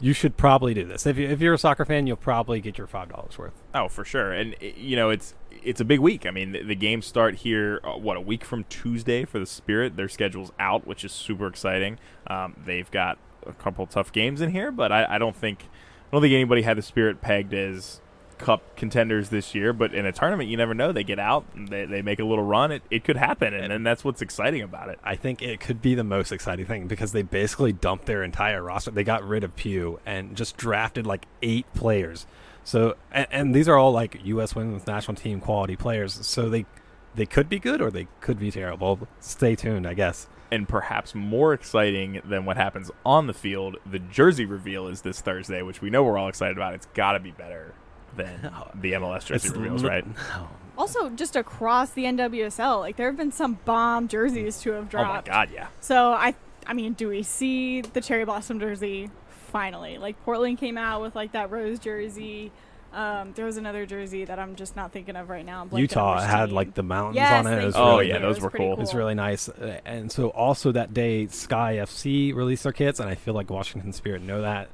you 0.00 0.12
should 0.12 0.36
probably 0.36 0.74
do 0.74 0.84
this. 0.84 1.06
If 1.06 1.16
you, 1.16 1.28
if 1.28 1.40
you're 1.40 1.54
a 1.54 1.58
soccer 1.58 1.84
fan, 1.84 2.06
you'll 2.06 2.16
probably 2.16 2.60
get 2.60 2.76
your 2.76 2.88
five 2.88 3.08
dollars 3.08 3.38
worth. 3.38 3.62
Oh, 3.74 3.88
for 3.88 4.04
sure. 4.04 4.32
And 4.32 4.56
you 4.60 4.96
know, 4.96 5.10
it's 5.10 5.34
it's 5.62 5.80
a 5.80 5.84
big 5.84 6.00
week. 6.00 6.26
I 6.26 6.30
mean, 6.32 6.52
the, 6.52 6.62
the 6.62 6.74
games 6.74 7.06
start 7.06 7.36
here. 7.36 7.80
Uh, 7.84 7.92
what 7.92 8.16
a 8.16 8.20
week 8.20 8.44
from 8.44 8.64
Tuesday 8.64 9.24
for 9.24 9.38
the 9.38 9.46
Spirit. 9.46 9.96
Their 9.96 10.08
schedule's 10.08 10.50
out, 10.58 10.86
which 10.86 11.04
is 11.04 11.12
super 11.12 11.46
exciting. 11.46 11.98
Um, 12.26 12.56
they've 12.64 12.90
got 12.90 13.18
a 13.48 13.52
couple 13.52 13.86
tough 13.86 14.12
games 14.12 14.40
in 14.40 14.50
here, 14.50 14.70
but 14.70 14.92
I, 14.92 15.16
I 15.16 15.18
don't 15.18 15.36
think 15.36 15.62
I 15.62 16.08
don't 16.12 16.22
think 16.22 16.34
anybody 16.34 16.62
had 16.62 16.76
the 16.76 16.82
Spirit 16.82 17.20
pegged 17.20 17.52
as 17.54 18.00
cup 18.38 18.76
contenders 18.76 19.30
this 19.30 19.54
year. 19.54 19.72
But 19.72 19.94
in 19.94 20.06
a 20.06 20.12
tournament, 20.12 20.48
you 20.48 20.56
never 20.56 20.74
know. 20.74 20.92
They 20.92 21.04
get 21.04 21.18
out, 21.18 21.44
and 21.54 21.68
they 21.68 21.84
they 21.84 22.02
make 22.02 22.18
a 22.18 22.24
little 22.24 22.44
run. 22.44 22.72
It 22.72 22.82
it 22.90 23.04
could 23.04 23.16
happen, 23.16 23.54
and, 23.54 23.72
and 23.72 23.86
that's 23.86 24.04
what's 24.04 24.22
exciting 24.22 24.62
about 24.62 24.88
it. 24.88 24.98
I 25.02 25.16
think 25.16 25.42
it 25.42 25.60
could 25.60 25.82
be 25.82 25.94
the 25.94 26.04
most 26.04 26.32
exciting 26.32 26.66
thing 26.66 26.86
because 26.86 27.12
they 27.12 27.22
basically 27.22 27.72
dumped 27.72 28.06
their 28.06 28.22
entire 28.22 28.62
roster. 28.62 28.90
They 28.90 29.04
got 29.04 29.26
rid 29.26 29.44
of 29.44 29.56
Pugh 29.56 30.00
and 30.06 30.36
just 30.36 30.56
drafted 30.56 31.06
like 31.06 31.26
eight 31.42 31.66
players. 31.74 32.26
So 32.64 32.96
and, 33.12 33.26
and 33.30 33.54
these 33.54 33.68
are 33.68 33.76
all 33.76 33.92
like 33.92 34.20
U.S. 34.24 34.54
Women's 34.54 34.86
National 34.86 35.16
Team 35.16 35.40
quality 35.40 35.76
players. 35.76 36.26
So 36.26 36.48
they 36.48 36.66
they 37.14 37.26
could 37.26 37.48
be 37.48 37.58
good 37.58 37.80
or 37.80 37.90
they 37.90 38.08
could 38.20 38.38
be 38.38 38.50
terrible. 38.50 39.08
Stay 39.20 39.54
tuned, 39.54 39.86
I 39.86 39.94
guess. 39.94 40.28
And 40.50 40.68
perhaps 40.68 41.14
more 41.14 41.52
exciting 41.52 42.20
than 42.24 42.44
what 42.44 42.56
happens 42.56 42.90
on 43.04 43.26
the 43.26 43.34
field, 43.34 43.76
the 43.84 43.98
jersey 43.98 44.44
reveal 44.44 44.86
is 44.88 45.02
this 45.02 45.20
Thursday, 45.20 45.62
which 45.62 45.80
we 45.80 45.90
know 45.90 46.02
we're 46.04 46.18
all 46.18 46.28
excited 46.28 46.56
about. 46.56 46.74
It's 46.74 46.86
got 46.94 47.12
to 47.12 47.20
be 47.20 47.30
better 47.32 47.74
than 48.16 48.50
oh, 48.54 48.68
the 48.74 48.92
MLS 48.92 49.26
jersey 49.26 49.50
reveals, 49.50 49.82
li- 49.82 49.88
right? 49.88 50.04
Oh. 50.34 50.48
Also, 50.78 51.08
just 51.08 51.36
across 51.36 51.90
the 51.92 52.04
NWSL, 52.04 52.80
like 52.80 52.96
there 52.96 53.06
have 53.06 53.16
been 53.16 53.32
some 53.32 53.58
bomb 53.64 54.08
jerseys 54.08 54.60
to 54.60 54.72
have 54.72 54.90
dropped. 54.90 55.04
Oh 55.04 55.08
my 55.08 55.12
dropped. 55.14 55.26
god, 55.28 55.50
yeah. 55.50 55.68
So 55.80 56.12
I, 56.12 56.34
I 56.66 56.74
mean, 56.74 56.92
do 56.92 57.08
we 57.08 57.22
see 57.22 57.80
the 57.80 58.02
cherry 58.02 58.26
blossom 58.26 58.60
jersey 58.60 59.10
finally? 59.50 59.96
Like 59.96 60.22
Portland 60.22 60.58
came 60.58 60.76
out 60.76 61.00
with 61.00 61.14
like 61.14 61.32
that 61.32 61.50
rose 61.50 61.78
jersey. 61.78 62.52
Um, 62.96 63.32
there 63.34 63.44
was 63.44 63.58
another 63.58 63.84
jersey 63.84 64.24
that 64.24 64.38
I'm 64.38 64.56
just 64.56 64.74
not 64.74 64.90
thinking 64.90 65.16
of 65.16 65.28
right 65.28 65.44
now. 65.44 65.60
I'm 65.60 65.68
blanking 65.68 65.80
Utah 65.80 66.14
which 66.16 66.24
had 66.24 66.46
team. 66.46 66.54
like 66.54 66.74
the 66.74 66.82
mountains 66.82 67.16
Yes, 67.16 67.44
on 67.46 67.52
it. 67.52 67.62
It 67.62 67.66
was. 67.66 67.76
Oh, 67.76 67.98
really 67.98 68.08
yeah, 68.08 68.18
those 68.18 68.22
It 68.22 68.28
was 68.28 68.40
were 68.40 68.50
pretty 68.50 68.64
cool. 68.64 68.80
It's 68.80 68.94
really 68.94 69.14
nice. 69.14 69.50
Uh, 69.50 69.80
And 69.84 70.10
so 70.10 70.30
also 70.30 70.72
that 70.72 70.94
day, 70.94 71.26
Sky 71.26 71.74
FC 71.76 72.34
released 72.34 72.62
their 72.62 72.72
kits, 72.72 72.98
and 72.98 73.10
I 73.10 73.14
feel 73.14 73.34
like 73.34 73.50
Washington 73.50 73.92
Spirit 73.92 74.22
know 74.22 74.40
that. 74.40 74.68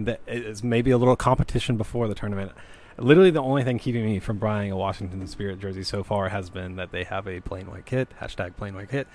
That 0.00 0.20
it 0.26 0.44
is 0.44 0.64
maybe 0.64 0.90
a 0.90 0.96
little 0.98 1.16
competition 1.16 1.76
before 1.76 2.08
the 2.08 2.14
tournament. 2.14 2.52
Literally, 2.98 3.30
the 3.30 3.42
only 3.42 3.62
thing 3.62 3.78
keeping 3.78 4.06
me 4.06 4.20
from 4.20 4.38
buying 4.38 4.72
a 4.72 4.76
Washington 4.76 5.26
Spirit 5.26 5.60
jersey 5.60 5.82
so 5.82 6.02
far 6.02 6.30
has 6.30 6.48
been 6.48 6.76
that 6.76 6.92
they 6.92 7.04
have 7.04 7.28
a 7.28 7.40
plain 7.40 7.70
white 7.70 7.84
kit, 7.84 8.08
hashtag 8.20 8.56
plain 8.56 8.74
white 8.74 8.88
kit, 8.88 9.06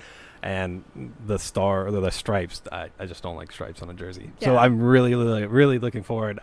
and 0.43 0.84
the 1.26 1.39
star 1.39 1.88
or 1.88 1.91
the 1.91 2.12
stripes. 2.12 2.62
I, 2.72 2.89
I 2.99 3.07
just 3.07 3.24
don't 3.24 3.36
like 3.36 3.51
stripes 3.51 3.82
on 3.82 3.89
a 3.89 3.95
jersey. 3.95 4.30
So 4.39 4.55
I'm 4.55 4.82
really, 4.84 5.16
really, 5.16 5.47
really 5.47 5.80
looking 5.80 6.03
forward. 6.03 6.39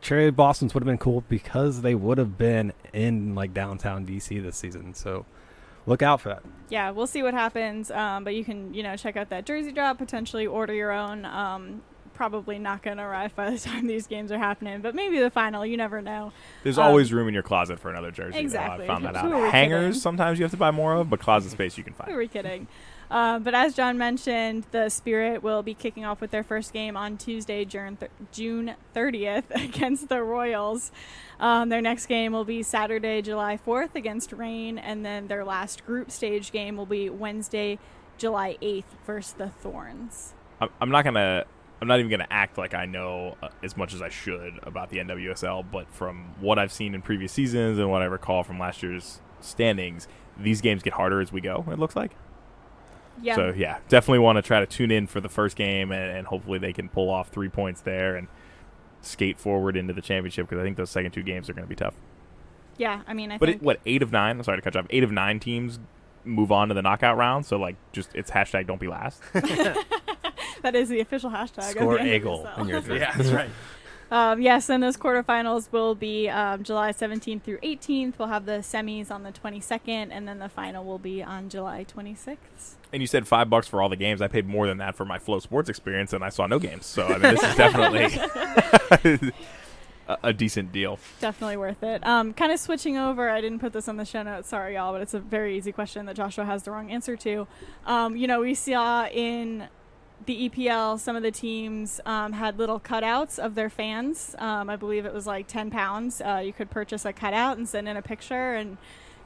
Cherry 0.00 0.30
Boston's 0.30 0.74
would 0.74 0.82
have 0.82 0.86
been 0.86 0.98
cool 0.98 1.24
because 1.28 1.82
they 1.82 1.94
would 1.94 2.18
have 2.18 2.38
been 2.38 2.72
in 2.92 3.34
like 3.34 3.52
downtown 3.54 4.06
DC 4.06 4.42
this 4.42 4.56
season. 4.56 4.94
So 4.94 5.26
look 5.86 6.02
out 6.02 6.20
for 6.20 6.28
that. 6.30 6.42
yeah, 6.68 6.90
we'll 6.90 7.06
see 7.06 7.22
what 7.22 7.34
happens. 7.34 7.90
Um, 7.90 8.24
but 8.24 8.34
you 8.34 8.44
can, 8.44 8.72
you 8.74 8.82
know, 8.82 8.96
check 8.96 9.16
out 9.16 9.30
that 9.30 9.44
jersey 9.46 9.72
drop, 9.72 9.98
potentially 9.98 10.46
order 10.46 10.72
your 10.74 10.92
own. 10.92 11.24
Um, 11.24 11.82
probably 12.14 12.58
not 12.58 12.82
going 12.82 12.96
to 12.96 13.02
arrive 13.04 13.34
by 13.36 13.48
the 13.50 13.58
time 13.70 13.86
these 13.86 14.06
games 14.08 14.32
are 14.32 14.38
happening, 14.38 14.80
but 14.80 14.94
maybe 14.94 15.18
the 15.20 15.30
final. 15.30 15.64
You 15.64 15.76
never 15.76 16.02
know. 16.02 16.32
There's 16.64 16.78
Um, 16.78 16.86
always 16.86 17.12
room 17.12 17.28
in 17.28 17.34
your 17.34 17.42
closet 17.44 17.78
for 17.78 17.90
another 17.90 18.10
jersey. 18.10 18.32
though. 18.32 18.38
exactly. 18.40 18.84
I 18.84 18.88
found 18.88 19.04
that 19.04 19.16
out. 19.16 19.52
Hangers 19.52 19.80
kidding? 19.80 20.00
sometimes 20.00 20.38
you 20.38 20.44
have 20.44 20.50
to 20.52 20.56
buy 20.56 20.70
more 20.72 20.94
of, 20.94 21.08
but 21.10 21.20
closet 21.20 21.50
space 21.52 21.78
you 21.78 21.84
can 21.84 21.92
Who 21.94 21.98
find. 21.98 22.12
are 22.12 22.18
we 22.18 22.28
kidding? 22.28 22.66
Uh, 23.10 23.38
but 23.38 23.54
as 23.54 23.74
John 23.74 23.96
mentioned, 23.96 24.66
the 24.70 24.88
Spirit 24.88 25.42
will 25.42 25.62
be 25.62 25.74
kicking 25.74 26.04
off 26.04 26.20
with 26.20 26.30
their 26.30 26.44
first 26.44 26.72
game 26.72 26.96
on 26.96 27.16
Tuesday, 27.16 27.64
June 27.64 27.96
th- 27.96 28.10
June 28.32 28.74
30th, 28.94 29.44
against 29.50 30.08
the 30.08 30.22
Royals. 30.22 30.92
Um, 31.40 31.68
their 31.68 31.80
next 31.80 32.06
game 32.06 32.32
will 32.32 32.44
be 32.44 32.62
Saturday, 32.62 33.22
July 33.22 33.58
4th 33.64 33.94
against 33.94 34.32
Reign, 34.32 34.78
and 34.78 35.04
then 35.04 35.28
their 35.28 35.44
last 35.44 35.86
group 35.86 36.10
stage 36.10 36.52
game 36.52 36.76
will 36.76 36.86
be 36.86 37.08
Wednesday, 37.08 37.78
July 38.18 38.58
8th 38.60 38.84
versus 39.06 39.32
the 39.32 39.48
Thorns. 39.48 40.34
I'm, 40.60 40.68
I'm 40.80 40.90
not 40.90 41.04
gonna. 41.04 41.44
I'm 41.80 41.86
not 41.86 42.00
even 42.00 42.10
gonna 42.10 42.26
act 42.28 42.58
like 42.58 42.74
I 42.74 42.86
know 42.86 43.36
uh, 43.40 43.50
as 43.62 43.76
much 43.76 43.94
as 43.94 44.02
I 44.02 44.08
should 44.08 44.58
about 44.64 44.90
the 44.90 44.98
NWSL, 44.98 45.70
but 45.70 45.88
from 45.92 46.34
what 46.40 46.58
I've 46.58 46.72
seen 46.72 46.92
in 46.92 47.02
previous 47.02 47.30
seasons 47.30 47.78
and 47.78 47.88
what 47.88 48.02
I 48.02 48.06
recall 48.06 48.42
from 48.42 48.58
last 48.58 48.82
year's 48.82 49.20
standings, 49.40 50.08
these 50.36 50.60
games 50.60 50.82
get 50.82 50.94
harder 50.94 51.20
as 51.20 51.32
we 51.32 51.40
go. 51.40 51.64
It 51.70 51.78
looks 51.78 51.94
like. 51.94 52.16
Yeah. 53.22 53.34
So 53.36 53.52
yeah, 53.56 53.78
definitely 53.88 54.20
want 54.20 54.36
to 54.36 54.42
try 54.42 54.60
to 54.60 54.66
tune 54.66 54.90
in 54.90 55.06
for 55.06 55.20
the 55.20 55.28
first 55.28 55.56
game, 55.56 55.92
and, 55.92 56.16
and 56.18 56.26
hopefully 56.26 56.58
they 56.58 56.72
can 56.72 56.88
pull 56.88 57.10
off 57.10 57.28
three 57.28 57.48
points 57.48 57.80
there 57.80 58.16
and 58.16 58.28
skate 59.00 59.38
forward 59.38 59.76
into 59.76 59.92
the 59.94 60.02
championship 60.02 60.48
because 60.48 60.60
I 60.60 60.64
think 60.64 60.76
those 60.76 60.90
second 60.90 61.12
two 61.12 61.22
games 61.22 61.48
are 61.48 61.52
going 61.52 61.64
to 61.64 61.68
be 61.68 61.76
tough. 61.76 61.94
yeah, 62.76 63.02
I 63.06 63.14
mean, 63.14 63.30
I 63.32 63.38
But 63.38 63.48
think 63.48 63.62
it, 63.62 63.64
what 63.64 63.80
eight 63.86 64.02
of 64.02 64.12
nine? 64.12 64.36
I'm 64.36 64.42
sorry 64.42 64.58
to 64.58 64.62
cut 64.62 64.74
you 64.74 64.80
off. 64.80 64.86
Eight 64.90 65.02
of 65.04 65.12
nine 65.12 65.38
teams 65.40 65.78
move 66.24 66.52
on 66.52 66.68
to 66.68 66.74
the 66.74 66.82
knockout 66.82 67.16
round. 67.16 67.46
So 67.46 67.56
like, 67.58 67.76
just 67.92 68.10
it's 68.14 68.30
hashtag 68.30 68.66
don't 68.66 68.80
be 68.80 68.88
last. 68.88 69.22
that 69.32 70.74
is 70.74 70.88
the 70.88 71.00
official 71.00 71.30
hashtag. 71.30 71.62
Score 71.70 71.96
of 71.96 72.04
the 72.04 72.12
a 72.12 72.18
goal 72.18 72.44
NWSL. 72.44 72.58
in 72.60 72.68
your 72.68 72.80
jersey. 72.80 72.98
that's 73.16 73.30
right. 73.30 73.50
Um, 74.10 74.40
yes, 74.40 74.70
and 74.70 74.82
those 74.82 74.96
quarterfinals 74.96 75.70
will 75.70 75.94
be 75.94 76.28
um, 76.28 76.62
July 76.62 76.92
17th 76.92 77.42
through 77.42 77.58
18th. 77.58 78.18
We'll 78.18 78.28
have 78.28 78.46
the 78.46 78.58
semis 78.58 79.10
on 79.10 79.22
the 79.22 79.32
22nd, 79.32 80.08
and 80.10 80.26
then 80.26 80.38
the 80.38 80.48
final 80.48 80.84
will 80.84 80.98
be 80.98 81.22
on 81.22 81.48
July 81.48 81.84
26th. 81.84 82.76
And 82.92 83.02
you 83.02 83.06
said 83.06 83.28
five 83.28 83.50
bucks 83.50 83.68
for 83.68 83.82
all 83.82 83.90
the 83.90 83.96
games. 83.96 84.22
I 84.22 84.28
paid 84.28 84.46
more 84.46 84.66
than 84.66 84.78
that 84.78 84.96
for 84.96 85.04
my 85.04 85.18
FloSports 85.18 85.68
experience, 85.68 86.14
and 86.14 86.24
I 86.24 86.30
saw 86.30 86.46
no 86.46 86.58
games. 86.58 86.86
So 86.86 87.06
I 87.06 87.18
mean, 87.18 87.34
this 87.34 87.42
is 87.42 87.54
definitely 87.54 89.32
a, 90.08 90.18
a 90.24 90.32
decent 90.32 90.72
deal. 90.72 90.98
Definitely 91.20 91.58
worth 91.58 91.82
it. 91.82 92.04
Um, 92.06 92.32
kind 92.32 92.50
of 92.50 92.58
switching 92.58 92.96
over, 92.96 93.28
I 93.28 93.40
didn't 93.40 93.58
put 93.58 93.72
this 93.72 93.88
on 93.88 93.98
the 93.98 94.04
show 94.04 94.22
notes, 94.22 94.48
sorry 94.48 94.74
y'all, 94.74 94.92
but 94.92 95.02
it's 95.02 95.14
a 95.14 95.20
very 95.20 95.56
easy 95.56 95.70
question 95.70 96.06
that 96.06 96.16
Joshua 96.16 96.44
has 96.46 96.62
the 96.62 96.70
wrong 96.70 96.90
answer 96.90 97.16
to. 97.16 97.46
Um, 97.86 98.16
you 98.16 98.26
know, 98.26 98.40
we 98.40 98.54
saw 98.54 99.06
in 99.06 99.68
the 100.26 100.48
EPL, 100.48 100.98
some 100.98 101.16
of 101.16 101.22
the 101.22 101.30
teams 101.30 102.00
um, 102.04 102.32
had 102.32 102.58
little 102.58 102.80
cutouts 102.80 103.38
of 103.38 103.54
their 103.54 103.70
fans. 103.70 104.34
Um, 104.38 104.68
I 104.68 104.76
believe 104.76 105.06
it 105.06 105.14
was 105.14 105.26
like 105.26 105.46
10 105.46 105.70
pounds. 105.70 106.20
Uh, 106.20 106.42
you 106.44 106.52
could 106.52 106.70
purchase 106.70 107.04
a 107.04 107.12
cutout 107.12 107.56
and 107.56 107.68
send 107.68 107.88
in 107.88 107.96
a 107.96 108.02
picture 108.02 108.54
and 108.54 108.76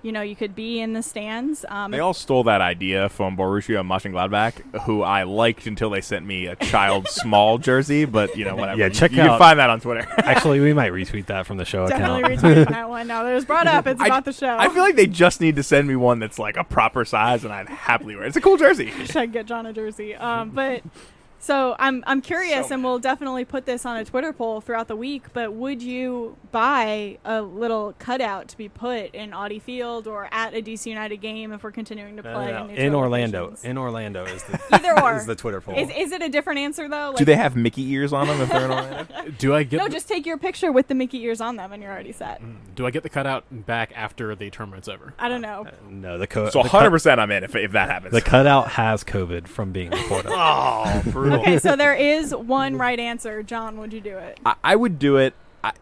you 0.02 0.10
know, 0.12 0.20
you 0.20 0.34
could 0.36 0.54
be 0.54 0.80
in 0.80 0.92
the 0.94 1.02
stands. 1.02 1.64
Um, 1.68 1.90
They 1.92 2.00
all 2.00 2.14
stole 2.14 2.44
that 2.44 2.60
idea 2.60 3.08
from 3.08 3.36
Borussia 3.36 3.84
Mönchengladbach, 3.86 4.82
who 4.82 5.02
I 5.02 5.22
liked 5.22 5.66
until 5.66 5.90
they 5.90 6.00
sent 6.00 6.26
me 6.26 6.46
a 6.46 6.56
child 6.56 7.08
small 7.08 7.58
jersey. 7.58 8.04
But 8.04 8.36
you 8.36 8.44
know, 8.44 8.56
whatever. 8.56 8.78
Yeah, 8.78 8.86
You- 8.86 8.92
check 8.92 9.10
you, 9.12 9.18
can 9.18 9.28
out- 9.30 9.38
find 9.38 9.58
that 9.58 9.70
on 9.70 9.80
Twitter. 9.80 10.06
Actually, 10.18 10.60
we 10.60 10.72
might 10.72 10.92
retweet 10.92 11.26
that 11.26 11.46
from 11.46 11.56
the 11.56 11.64
show 11.64 11.86
definitely 11.86 12.34
account. 12.34 12.40
retweeting 12.56 12.70
that 12.70 12.88
one. 12.88 13.06
Now 13.06 13.22
that 13.22 13.32
it 13.32 13.34
was 13.34 13.44
brought 13.44 13.66
up, 13.66 13.86
it's 13.86 14.00
I- 14.00 14.06
about 14.06 14.24
the 14.24 14.32
show. 14.32 14.56
I 14.58 14.68
feel 14.68 14.82
like 14.82 14.96
they 14.96 15.06
just 15.06 15.40
need 15.40 15.56
to 15.56 15.62
send 15.62 15.86
me 15.88 15.96
one 15.96 16.18
that's 16.18 16.38
like 16.38 16.56
a 16.56 16.64
proper 16.64 17.04
size, 17.04 17.44
and 17.44 17.52
I'd 17.52 17.68
happily 17.68 18.14
wear 18.16 18.24
it. 18.24 18.28
It's 18.28 18.36
a 18.36 18.40
cool 18.40 18.56
jersey. 18.56 18.90
should 19.06 19.16
I 19.16 19.26
get 19.26 19.46
John 19.46 19.66
a 19.66 19.72
jersey. 19.72 20.14
Um, 20.14 20.50
but 20.50 20.82
so 21.44 21.74
I'm 21.80 22.04
I'm 22.06 22.20
curious, 22.22 22.68
So 22.68 22.74
and 22.74 22.84
we'll 22.84 23.00
definitely 23.00 23.44
put 23.44 23.66
this 23.66 23.84
on 23.84 23.96
a 23.96 24.04
Twitter 24.04 24.32
poll 24.32 24.60
throughout 24.60 24.86
the 24.86 24.94
week. 24.94 25.24
But 25.32 25.52
would 25.52 25.82
you 25.82 26.36
buy 26.52 27.18
a 27.24 27.42
little 27.42 27.94
cutout 27.98 28.46
to 28.48 28.56
be 28.56 28.68
put 28.68 29.12
in 29.14 29.32
Audi 29.32 29.58
Field 29.58 30.06
or 30.06 30.28
at 30.30 30.54
a 30.54 30.62
DC 30.62 30.86
United 30.86 31.16
game 31.16 31.52
if 31.52 31.64
we're 31.64 31.72
continuing 31.72 32.16
to 32.16 32.22
play 32.22 32.52
no, 32.52 32.66
no. 32.66 32.72
in, 32.72 32.76
in 32.76 32.94
Orlando. 32.94 33.40
locations? 33.46 33.64
In 33.64 33.76
Orlando 33.76 34.24
is 34.24 34.42
the 34.44 34.60
Either 34.72 35.02
or. 35.02 35.16
is 35.16 35.26
the 35.26 35.34
Twitter 35.34 35.60
poll. 35.60 35.74
Is, 35.76 35.90
is 35.96 36.12
it 36.12 36.22
a 36.22 36.28
different 36.28 36.60
answer 36.60 36.88
though? 36.88 37.08
Like, 37.08 37.16
Do 37.16 37.24
they 37.24 37.34
have 37.36 37.56
Mickey 37.56 37.90
ears 37.90 38.12
on 38.12 38.28
them 38.28 38.40
if 38.40 38.48
they're 38.48 38.64
in 38.66 38.70
Orlando? 38.70 39.30
Do 39.38 39.52
I 39.54 39.64
get 39.64 39.78
No, 39.78 39.84
the- 39.88 39.90
just 39.94 40.06
take 40.06 40.24
your 40.24 40.38
picture 40.38 40.70
with 40.70 40.86
the 40.86 40.94
Mickey 40.94 41.20
ears 41.24 41.40
on 41.40 41.56
them, 41.56 41.72
and 41.72 41.82
you're 41.82 41.90
already 41.92 42.12
set. 42.12 42.40
Mm, 42.40 42.56
do 42.76 42.86
I 42.86 42.90
get 42.90 43.02
the 43.02 43.08
cutout 43.10 43.44
back 43.66 43.92
after 43.96 44.34
the 44.36 44.48
tournament's 44.50 44.86
over? 44.88 45.12
I 45.18 45.28
don't 45.28 45.42
know. 45.42 45.66
Uh, 45.66 45.70
no, 45.90 46.18
the, 46.18 46.26
co- 46.28 46.50
So 46.50 46.60
100 46.60 46.90
percent 46.90 47.20
I'm 47.20 47.30
in 47.32 47.42
if, 47.44 47.54
if 47.56 47.72
that 47.72 47.88
happens. 47.90 48.12
the 48.12 48.20
cutout 48.22 48.68
has 48.68 49.02
COVID 49.04 49.48
from 49.48 49.72
being 49.72 49.90
reported. 49.92 50.30
oh, 50.32 51.02
brutal. 51.06 51.31
Okay, 51.42 51.58
so 51.58 51.76
there 51.76 51.94
is 51.94 52.34
one 52.34 52.76
right 52.76 52.98
answer. 52.98 53.42
John, 53.42 53.78
would 53.78 53.92
you 53.92 54.00
do 54.00 54.18
it? 54.18 54.38
I, 54.44 54.54
I 54.62 54.76
would 54.76 54.98
do 54.98 55.16
it. 55.16 55.34
I, 55.64 55.72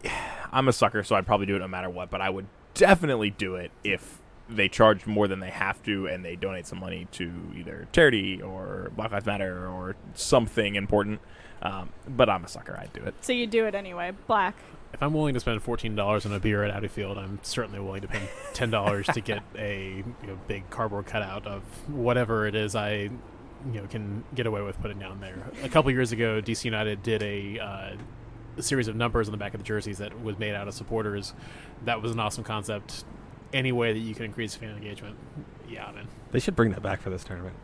I'm 0.51 0.67
a 0.67 0.73
sucker, 0.73 1.03
so 1.03 1.15
I'd 1.15 1.25
probably 1.25 1.45
do 1.45 1.55
it 1.55 1.59
no 1.59 1.67
matter 1.67 1.89
what. 1.89 2.09
But 2.09 2.21
I 2.21 2.29
would 2.29 2.47
definitely 2.73 3.31
do 3.31 3.55
it 3.55 3.71
if 3.83 4.19
they 4.49 4.67
charge 4.67 5.05
more 5.05 5.27
than 5.27 5.39
they 5.39 5.49
have 5.49 5.81
to, 5.83 6.07
and 6.07 6.23
they 6.25 6.35
donate 6.35 6.67
some 6.67 6.79
money 6.79 7.07
to 7.13 7.31
either 7.55 7.87
charity 7.91 8.41
or 8.41 8.91
Black 8.95 9.11
Lives 9.11 9.25
Matter 9.25 9.67
or 9.67 9.95
something 10.13 10.75
important. 10.75 11.19
Um, 11.61 11.89
but 12.07 12.29
I'm 12.29 12.43
a 12.43 12.47
sucker. 12.47 12.77
I'd 12.79 12.91
do 12.93 13.03
it. 13.03 13.13
So 13.21 13.33
you 13.33 13.47
do 13.47 13.65
it 13.65 13.75
anyway. 13.75 14.11
Black. 14.27 14.55
If 14.93 15.01
I'm 15.01 15.13
willing 15.13 15.33
to 15.35 15.39
spend 15.39 15.61
fourteen 15.61 15.95
dollars 15.95 16.25
on 16.25 16.33
a 16.33 16.39
beer 16.39 16.63
at 16.63 16.71
Audi 16.71 16.89
Field, 16.89 17.17
I'm 17.17 17.39
certainly 17.43 17.79
willing 17.79 18.01
to 18.01 18.07
pay 18.07 18.21
ten 18.53 18.71
dollars 18.71 19.05
to 19.07 19.21
get 19.21 19.41
a 19.57 20.03
you 20.21 20.27
know, 20.27 20.37
big 20.47 20.69
cardboard 20.69 21.05
cutout 21.05 21.47
of 21.47 21.61
whatever 21.87 22.45
it 22.45 22.55
is 22.55 22.75
I 22.75 23.09
you 23.65 23.81
know 23.81 23.87
can 23.87 24.23
get 24.35 24.45
away 24.45 24.61
with 24.61 24.79
putting 24.81 24.99
down 24.99 25.19
there. 25.19 25.51
A 25.63 25.69
couple 25.69 25.91
years 25.91 26.11
ago, 26.11 26.41
DC 26.41 26.65
United 26.65 27.03
did 27.03 27.21
a, 27.23 27.59
uh, 27.59 27.95
a 28.57 28.61
series 28.61 28.87
of 28.87 28.95
numbers 28.95 29.27
on 29.27 29.31
the 29.31 29.37
back 29.37 29.53
of 29.53 29.59
the 29.59 29.63
jerseys 29.65 29.99
that 29.99 30.21
was 30.23 30.37
made 30.39 30.53
out 30.53 30.67
of 30.67 30.73
supporters. 30.73 31.33
That 31.85 32.01
was 32.01 32.11
an 32.11 32.19
awesome 32.19 32.43
concept. 32.43 33.05
Any 33.53 33.71
way 33.71 33.93
that 33.93 33.99
you 33.99 34.15
can 34.15 34.25
increase 34.25 34.55
fan 34.55 34.75
engagement, 34.75 35.17
yeah, 35.67 35.91
man. 35.91 36.07
they 36.31 36.39
should 36.39 36.55
bring 36.55 36.71
that 36.71 36.81
back 36.81 37.01
for 37.01 37.09
this 37.09 37.23
tournament. 37.23 37.55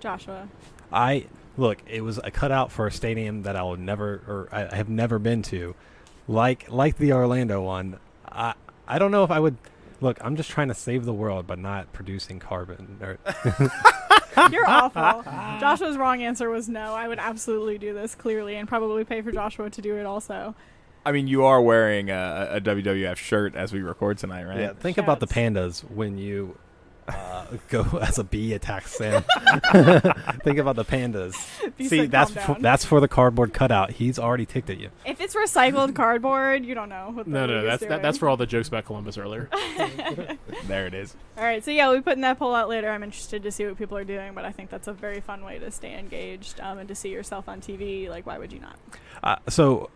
Joshua. 0.00 0.48
I 0.92 1.26
look. 1.56 1.78
It 1.86 2.02
was 2.02 2.18
a 2.22 2.30
cutout 2.30 2.72
for 2.72 2.88
a 2.88 2.92
stadium 2.92 3.42
that 3.42 3.54
I 3.54 3.62
will 3.62 3.76
never, 3.76 4.22
or 4.26 4.48
I, 4.50 4.66
I 4.66 4.74
have 4.74 4.88
never 4.88 5.18
been 5.20 5.42
to, 5.42 5.74
like 6.26 6.70
like 6.70 6.98
the 6.98 7.12
Orlando 7.12 7.62
one. 7.62 7.98
I 8.26 8.54
I 8.86 8.98
don't 8.98 9.10
know 9.12 9.24
if 9.24 9.30
I 9.30 9.38
would. 9.38 9.56
Look, 10.00 10.18
I'm 10.20 10.34
just 10.34 10.50
trying 10.50 10.66
to 10.68 10.74
save 10.74 11.04
the 11.04 11.12
world, 11.12 11.46
but 11.46 11.60
not 11.60 11.92
producing 11.92 12.40
carbon. 12.40 12.98
Or, 13.00 13.18
You're 14.50 14.68
awful. 14.68 15.22
Joshua's 15.60 15.96
wrong 15.96 16.22
answer 16.22 16.48
was 16.50 16.68
no. 16.68 16.94
I 16.94 17.08
would 17.08 17.18
absolutely 17.18 17.78
do 17.78 17.92
this 17.94 18.14
clearly 18.14 18.56
and 18.56 18.68
probably 18.68 19.04
pay 19.04 19.22
for 19.22 19.32
Joshua 19.32 19.70
to 19.70 19.82
do 19.82 19.96
it 19.96 20.06
also. 20.06 20.54
I 21.04 21.12
mean, 21.12 21.26
you 21.26 21.44
are 21.44 21.60
wearing 21.60 22.10
a, 22.10 22.48
a 22.52 22.60
WWF 22.60 23.16
shirt 23.16 23.56
as 23.56 23.72
we 23.72 23.80
record 23.82 24.18
tonight, 24.18 24.44
right? 24.44 24.58
yeah, 24.60 24.72
think 24.72 24.98
about 24.98 25.20
the 25.20 25.26
Shouts. 25.26 25.36
pandas 25.36 25.90
when 25.90 26.16
you 26.16 26.56
uh, 27.08 27.46
go 27.68 27.82
as 28.02 28.18
a 28.18 28.24
bee 28.24 28.52
attacks 28.52 28.92
Sam. 28.92 29.22
think 30.42 30.58
about 30.58 30.76
the 30.76 30.84
pandas. 30.84 31.34
Be 31.76 31.88
See, 31.88 31.98
sick, 32.00 32.10
that's 32.10 32.32
calm 32.32 32.56
for, 32.56 32.60
that's 32.60 32.84
for 32.84 33.00
the 33.00 33.08
cardboard 33.08 33.52
cutout. 33.52 33.90
He's 33.90 34.18
already 34.18 34.46
ticked 34.46 34.70
at 34.70 34.78
you. 34.78 34.90
If 35.04 35.20
it's 35.20 35.34
recycled 35.34 35.94
cardboard, 35.94 36.64
you 36.64 36.74
don't 36.74 36.88
know 36.88 37.10
what 37.12 37.26
the 37.26 37.30
No, 37.30 37.46
no, 37.46 37.64
that's 37.64 37.84
that, 37.86 38.02
that's 38.02 38.18
for 38.18 38.28
all 38.28 38.36
the 38.36 38.46
jokes 38.46 38.68
about 38.68 38.84
Columbus 38.84 39.18
earlier. 39.18 39.48
There 40.66 40.86
it 40.86 40.94
is. 40.94 41.16
All 41.36 41.44
right, 41.44 41.64
so 41.64 41.70
yeah, 41.70 41.88
we'll 41.88 41.98
be 41.98 42.02
putting 42.02 42.20
that 42.22 42.38
poll 42.38 42.54
out 42.54 42.68
later. 42.68 42.90
I'm 42.90 43.02
interested 43.02 43.42
to 43.42 43.50
see 43.50 43.66
what 43.66 43.78
people 43.78 43.96
are 43.96 44.04
doing, 44.04 44.32
but 44.34 44.44
I 44.44 44.52
think 44.52 44.70
that's 44.70 44.86
a 44.86 44.92
very 44.92 45.20
fun 45.20 45.44
way 45.44 45.58
to 45.58 45.70
stay 45.70 45.98
engaged 45.98 46.60
um, 46.60 46.78
and 46.78 46.88
to 46.88 46.94
see 46.94 47.08
yourself 47.08 47.48
on 47.48 47.60
TV. 47.60 48.08
Like, 48.08 48.26
why 48.26 48.38
would 48.38 48.52
you 48.52 48.60
not? 48.60 48.78
Uh, 49.22 49.36
so, 49.48 49.90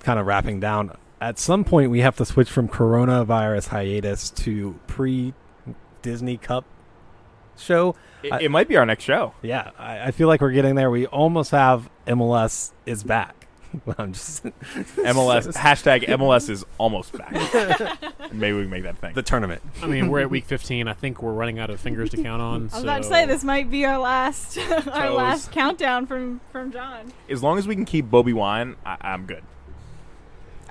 kind 0.00 0.18
of 0.18 0.26
wrapping 0.26 0.60
down. 0.60 0.96
At 1.20 1.38
some 1.38 1.64
point, 1.64 1.90
we 1.90 2.00
have 2.00 2.16
to 2.16 2.24
switch 2.24 2.50
from 2.50 2.68
coronavirus 2.68 3.68
hiatus 3.68 4.30
to 4.30 4.78
pre 4.86 5.34
Disney 6.04 6.36
Cup 6.36 6.64
show. 7.58 7.96
It, 8.22 8.32
I- 8.32 8.40
it 8.42 8.50
might 8.50 8.68
be 8.68 8.76
our 8.76 8.86
next 8.86 9.02
show. 9.04 9.34
Yeah, 9.42 9.70
I, 9.78 10.04
I 10.06 10.10
feel 10.12 10.28
like 10.28 10.40
we're 10.40 10.52
getting 10.52 10.76
there. 10.76 10.90
We 10.90 11.06
almost 11.06 11.50
have 11.50 11.90
MLS 12.06 12.70
is 12.86 13.02
back. 13.02 13.48
I'm 13.98 14.12
just 14.12 14.44
MLS 14.44 15.52
hashtag 15.56 16.04
MLS 16.06 16.48
is 16.48 16.64
almost 16.78 17.12
back. 17.12 17.32
Maybe 18.32 18.56
we 18.56 18.62
can 18.62 18.70
make 18.70 18.84
that 18.84 18.98
thing. 18.98 19.14
the 19.14 19.22
tournament. 19.22 19.62
I 19.82 19.86
mean, 19.86 20.08
we're 20.10 20.20
at 20.20 20.30
week 20.30 20.44
15. 20.44 20.86
I 20.86 20.92
think 20.92 21.20
we're 21.22 21.32
running 21.32 21.58
out 21.58 21.70
of 21.70 21.80
fingers 21.80 22.10
to 22.10 22.22
count 22.22 22.40
on. 22.40 22.70
I 22.72 22.74
was 22.76 22.82
about 22.84 23.02
to 23.02 23.08
say 23.08 23.26
this 23.26 23.42
might 23.42 23.70
be 23.70 23.84
our 23.84 23.98
last 23.98 24.58
our 24.58 24.82
So- 24.82 25.14
last 25.14 25.50
countdown 25.52 26.06
from 26.06 26.40
from 26.52 26.70
John. 26.70 27.12
as 27.28 27.42
long 27.42 27.58
as 27.58 27.66
we 27.66 27.74
can 27.74 27.84
keep 27.84 28.06
Bobi 28.06 28.32
Wine, 28.32 28.76
I, 28.86 28.96
I'm 29.00 29.26
good. 29.26 29.42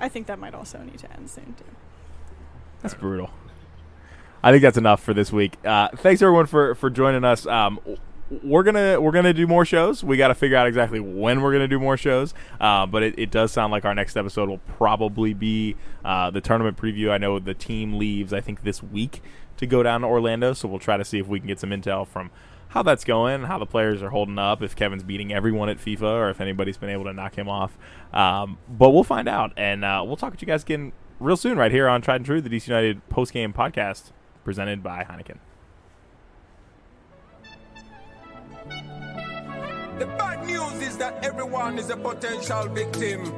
I 0.00 0.08
think 0.08 0.26
that 0.26 0.38
might 0.38 0.54
also 0.54 0.78
need 0.82 0.98
to 1.00 1.12
end 1.12 1.28
soon 1.30 1.54
too. 1.58 1.64
That's 2.82 2.94
brutal. 2.94 3.30
I 4.44 4.50
think 4.50 4.60
that's 4.60 4.76
enough 4.76 5.02
for 5.02 5.14
this 5.14 5.32
week. 5.32 5.56
Uh, 5.64 5.88
thanks 5.96 6.20
everyone 6.20 6.44
for 6.44 6.74
for 6.74 6.90
joining 6.90 7.24
us. 7.24 7.46
Um, 7.46 7.80
we're 8.42 8.62
gonna 8.62 9.00
we're 9.00 9.10
gonna 9.10 9.32
do 9.32 9.46
more 9.46 9.64
shows. 9.64 10.04
We 10.04 10.18
got 10.18 10.28
to 10.28 10.34
figure 10.34 10.58
out 10.58 10.66
exactly 10.66 11.00
when 11.00 11.40
we're 11.40 11.52
gonna 11.52 11.66
do 11.66 11.80
more 11.80 11.96
shows. 11.96 12.34
Uh, 12.60 12.84
but 12.84 13.02
it, 13.02 13.18
it 13.18 13.30
does 13.30 13.52
sound 13.52 13.72
like 13.72 13.86
our 13.86 13.94
next 13.94 14.18
episode 14.18 14.50
will 14.50 14.58
probably 14.58 15.32
be 15.32 15.76
uh, 16.04 16.30
the 16.30 16.42
tournament 16.42 16.76
preview. 16.76 17.10
I 17.10 17.16
know 17.16 17.38
the 17.38 17.54
team 17.54 17.94
leaves. 17.94 18.34
I 18.34 18.42
think 18.42 18.64
this 18.64 18.82
week 18.82 19.22
to 19.56 19.66
go 19.66 19.82
down 19.82 20.02
to 20.02 20.08
Orlando. 20.08 20.52
So 20.52 20.68
we'll 20.68 20.78
try 20.78 20.98
to 20.98 21.06
see 21.06 21.18
if 21.18 21.26
we 21.26 21.40
can 21.40 21.46
get 21.46 21.58
some 21.58 21.70
intel 21.70 22.06
from 22.06 22.30
how 22.68 22.82
that's 22.82 23.04
going, 23.04 23.44
how 23.44 23.56
the 23.56 23.64
players 23.64 24.02
are 24.02 24.10
holding 24.10 24.38
up, 24.38 24.62
if 24.62 24.76
Kevin's 24.76 25.04
beating 25.04 25.32
everyone 25.32 25.70
at 25.70 25.78
FIFA, 25.78 26.02
or 26.02 26.28
if 26.28 26.42
anybody's 26.42 26.76
been 26.76 26.90
able 26.90 27.04
to 27.04 27.14
knock 27.14 27.38
him 27.38 27.48
off. 27.48 27.78
Um, 28.12 28.58
but 28.68 28.90
we'll 28.90 29.04
find 29.04 29.26
out, 29.26 29.54
and 29.56 29.86
uh, 29.86 30.02
we'll 30.04 30.16
talk 30.16 30.36
to 30.36 30.40
you 30.42 30.46
guys 30.46 30.64
again 30.64 30.92
real 31.18 31.38
soon, 31.38 31.56
right 31.56 31.72
here 31.72 31.88
on 31.88 32.02
Tried 32.02 32.16
and 32.16 32.26
True, 32.26 32.42
the 32.42 32.50
DC 32.50 32.68
United 32.68 33.08
post 33.08 33.32
game 33.32 33.54
podcast 33.54 34.12
presented 34.44 34.82
by 34.82 35.02
Heineken. 35.04 35.38
The 39.98 40.06
bad 40.18 40.46
news 40.46 40.80
is 40.82 40.96
that 40.98 41.24
everyone 41.24 41.78
is 41.78 41.90
a 41.90 41.96
potential 41.96 42.64
victim. 42.68 43.32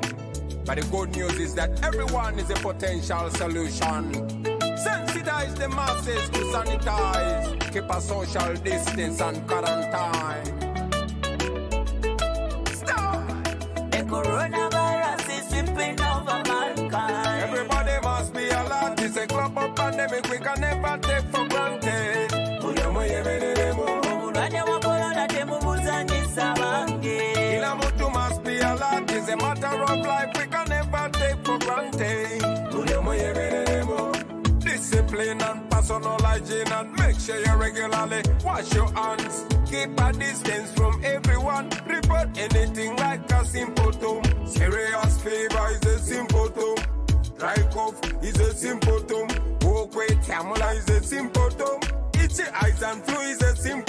But 0.65 0.81
the 0.81 0.89
good 0.91 1.15
news 1.15 1.39
is 1.39 1.55
that 1.55 1.85
everyone 1.85 2.39
is 2.39 2.51
a 2.51 2.55
potential 2.55 3.31
solution. 3.31 4.13
Sensitize 4.77 5.55
the 5.57 5.69
masses 5.69 6.29
to 6.31 6.41
sanitize. 6.53 7.73
Keep 7.73 7.91
a 7.91 8.01
social 8.01 8.55
distance 8.55 9.21
and 9.21 9.47
quarantine. 9.47 10.45
Stop! 12.75 13.29
The 13.91 13.99
coronavirus 13.99 14.76
Discipline 34.61 35.41
and 35.43 35.71
personal 35.71 36.19
hygiene 36.21 36.73
and 36.73 36.93
make 36.99 37.19
sure 37.19 37.39
you 37.39 37.55
regularly 37.57 38.23
wash 38.45 38.75
your 38.75 38.93
hands. 38.93 39.45
keep 39.69 39.99
a 40.01 40.13
distance 40.13 40.73
from 40.75 41.03
everyone. 41.05 41.71
Report 41.87 42.29
anything 42.37 42.97
like 42.97 43.31
a 43.33 43.45
symptom. 43.45 44.23
Serious 44.47 45.23
fever 45.23 45.69
is 45.71 45.85
a 45.87 45.99
symptom. 45.99 46.77
Dry 47.39 47.57
cough 47.73 48.01
is 48.23 48.39
a 48.41 48.55
symptom. 48.55 49.29
Walkway 49.63 50.09
tamula 50.27 50.77
is 50.77 50.89
a 50.91 51.03
symptom. 51.03 51.81
Itchy 52.15 52.45
eyes 52.63 52.83
and 52.83 53.03
flu 53.05 53.21
is 53.21 53.43
a 53.43 53.57
symptom. 53.57 53.87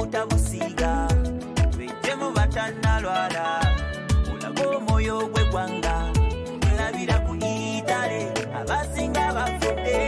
obutabusiiga 0.00 1.08
bejjemu 1.76 2.30
batannalwala 2.36 3.04
olaga 3.04 3.89
omwoyo 4.80 5.16
gw'eggwanga 5.32 5.94
olabira 6.72 7.16
ku 7.26 7.32
itale 7.36 8.22
abasinga 8.60 9.24
bafudde 9.36 9.98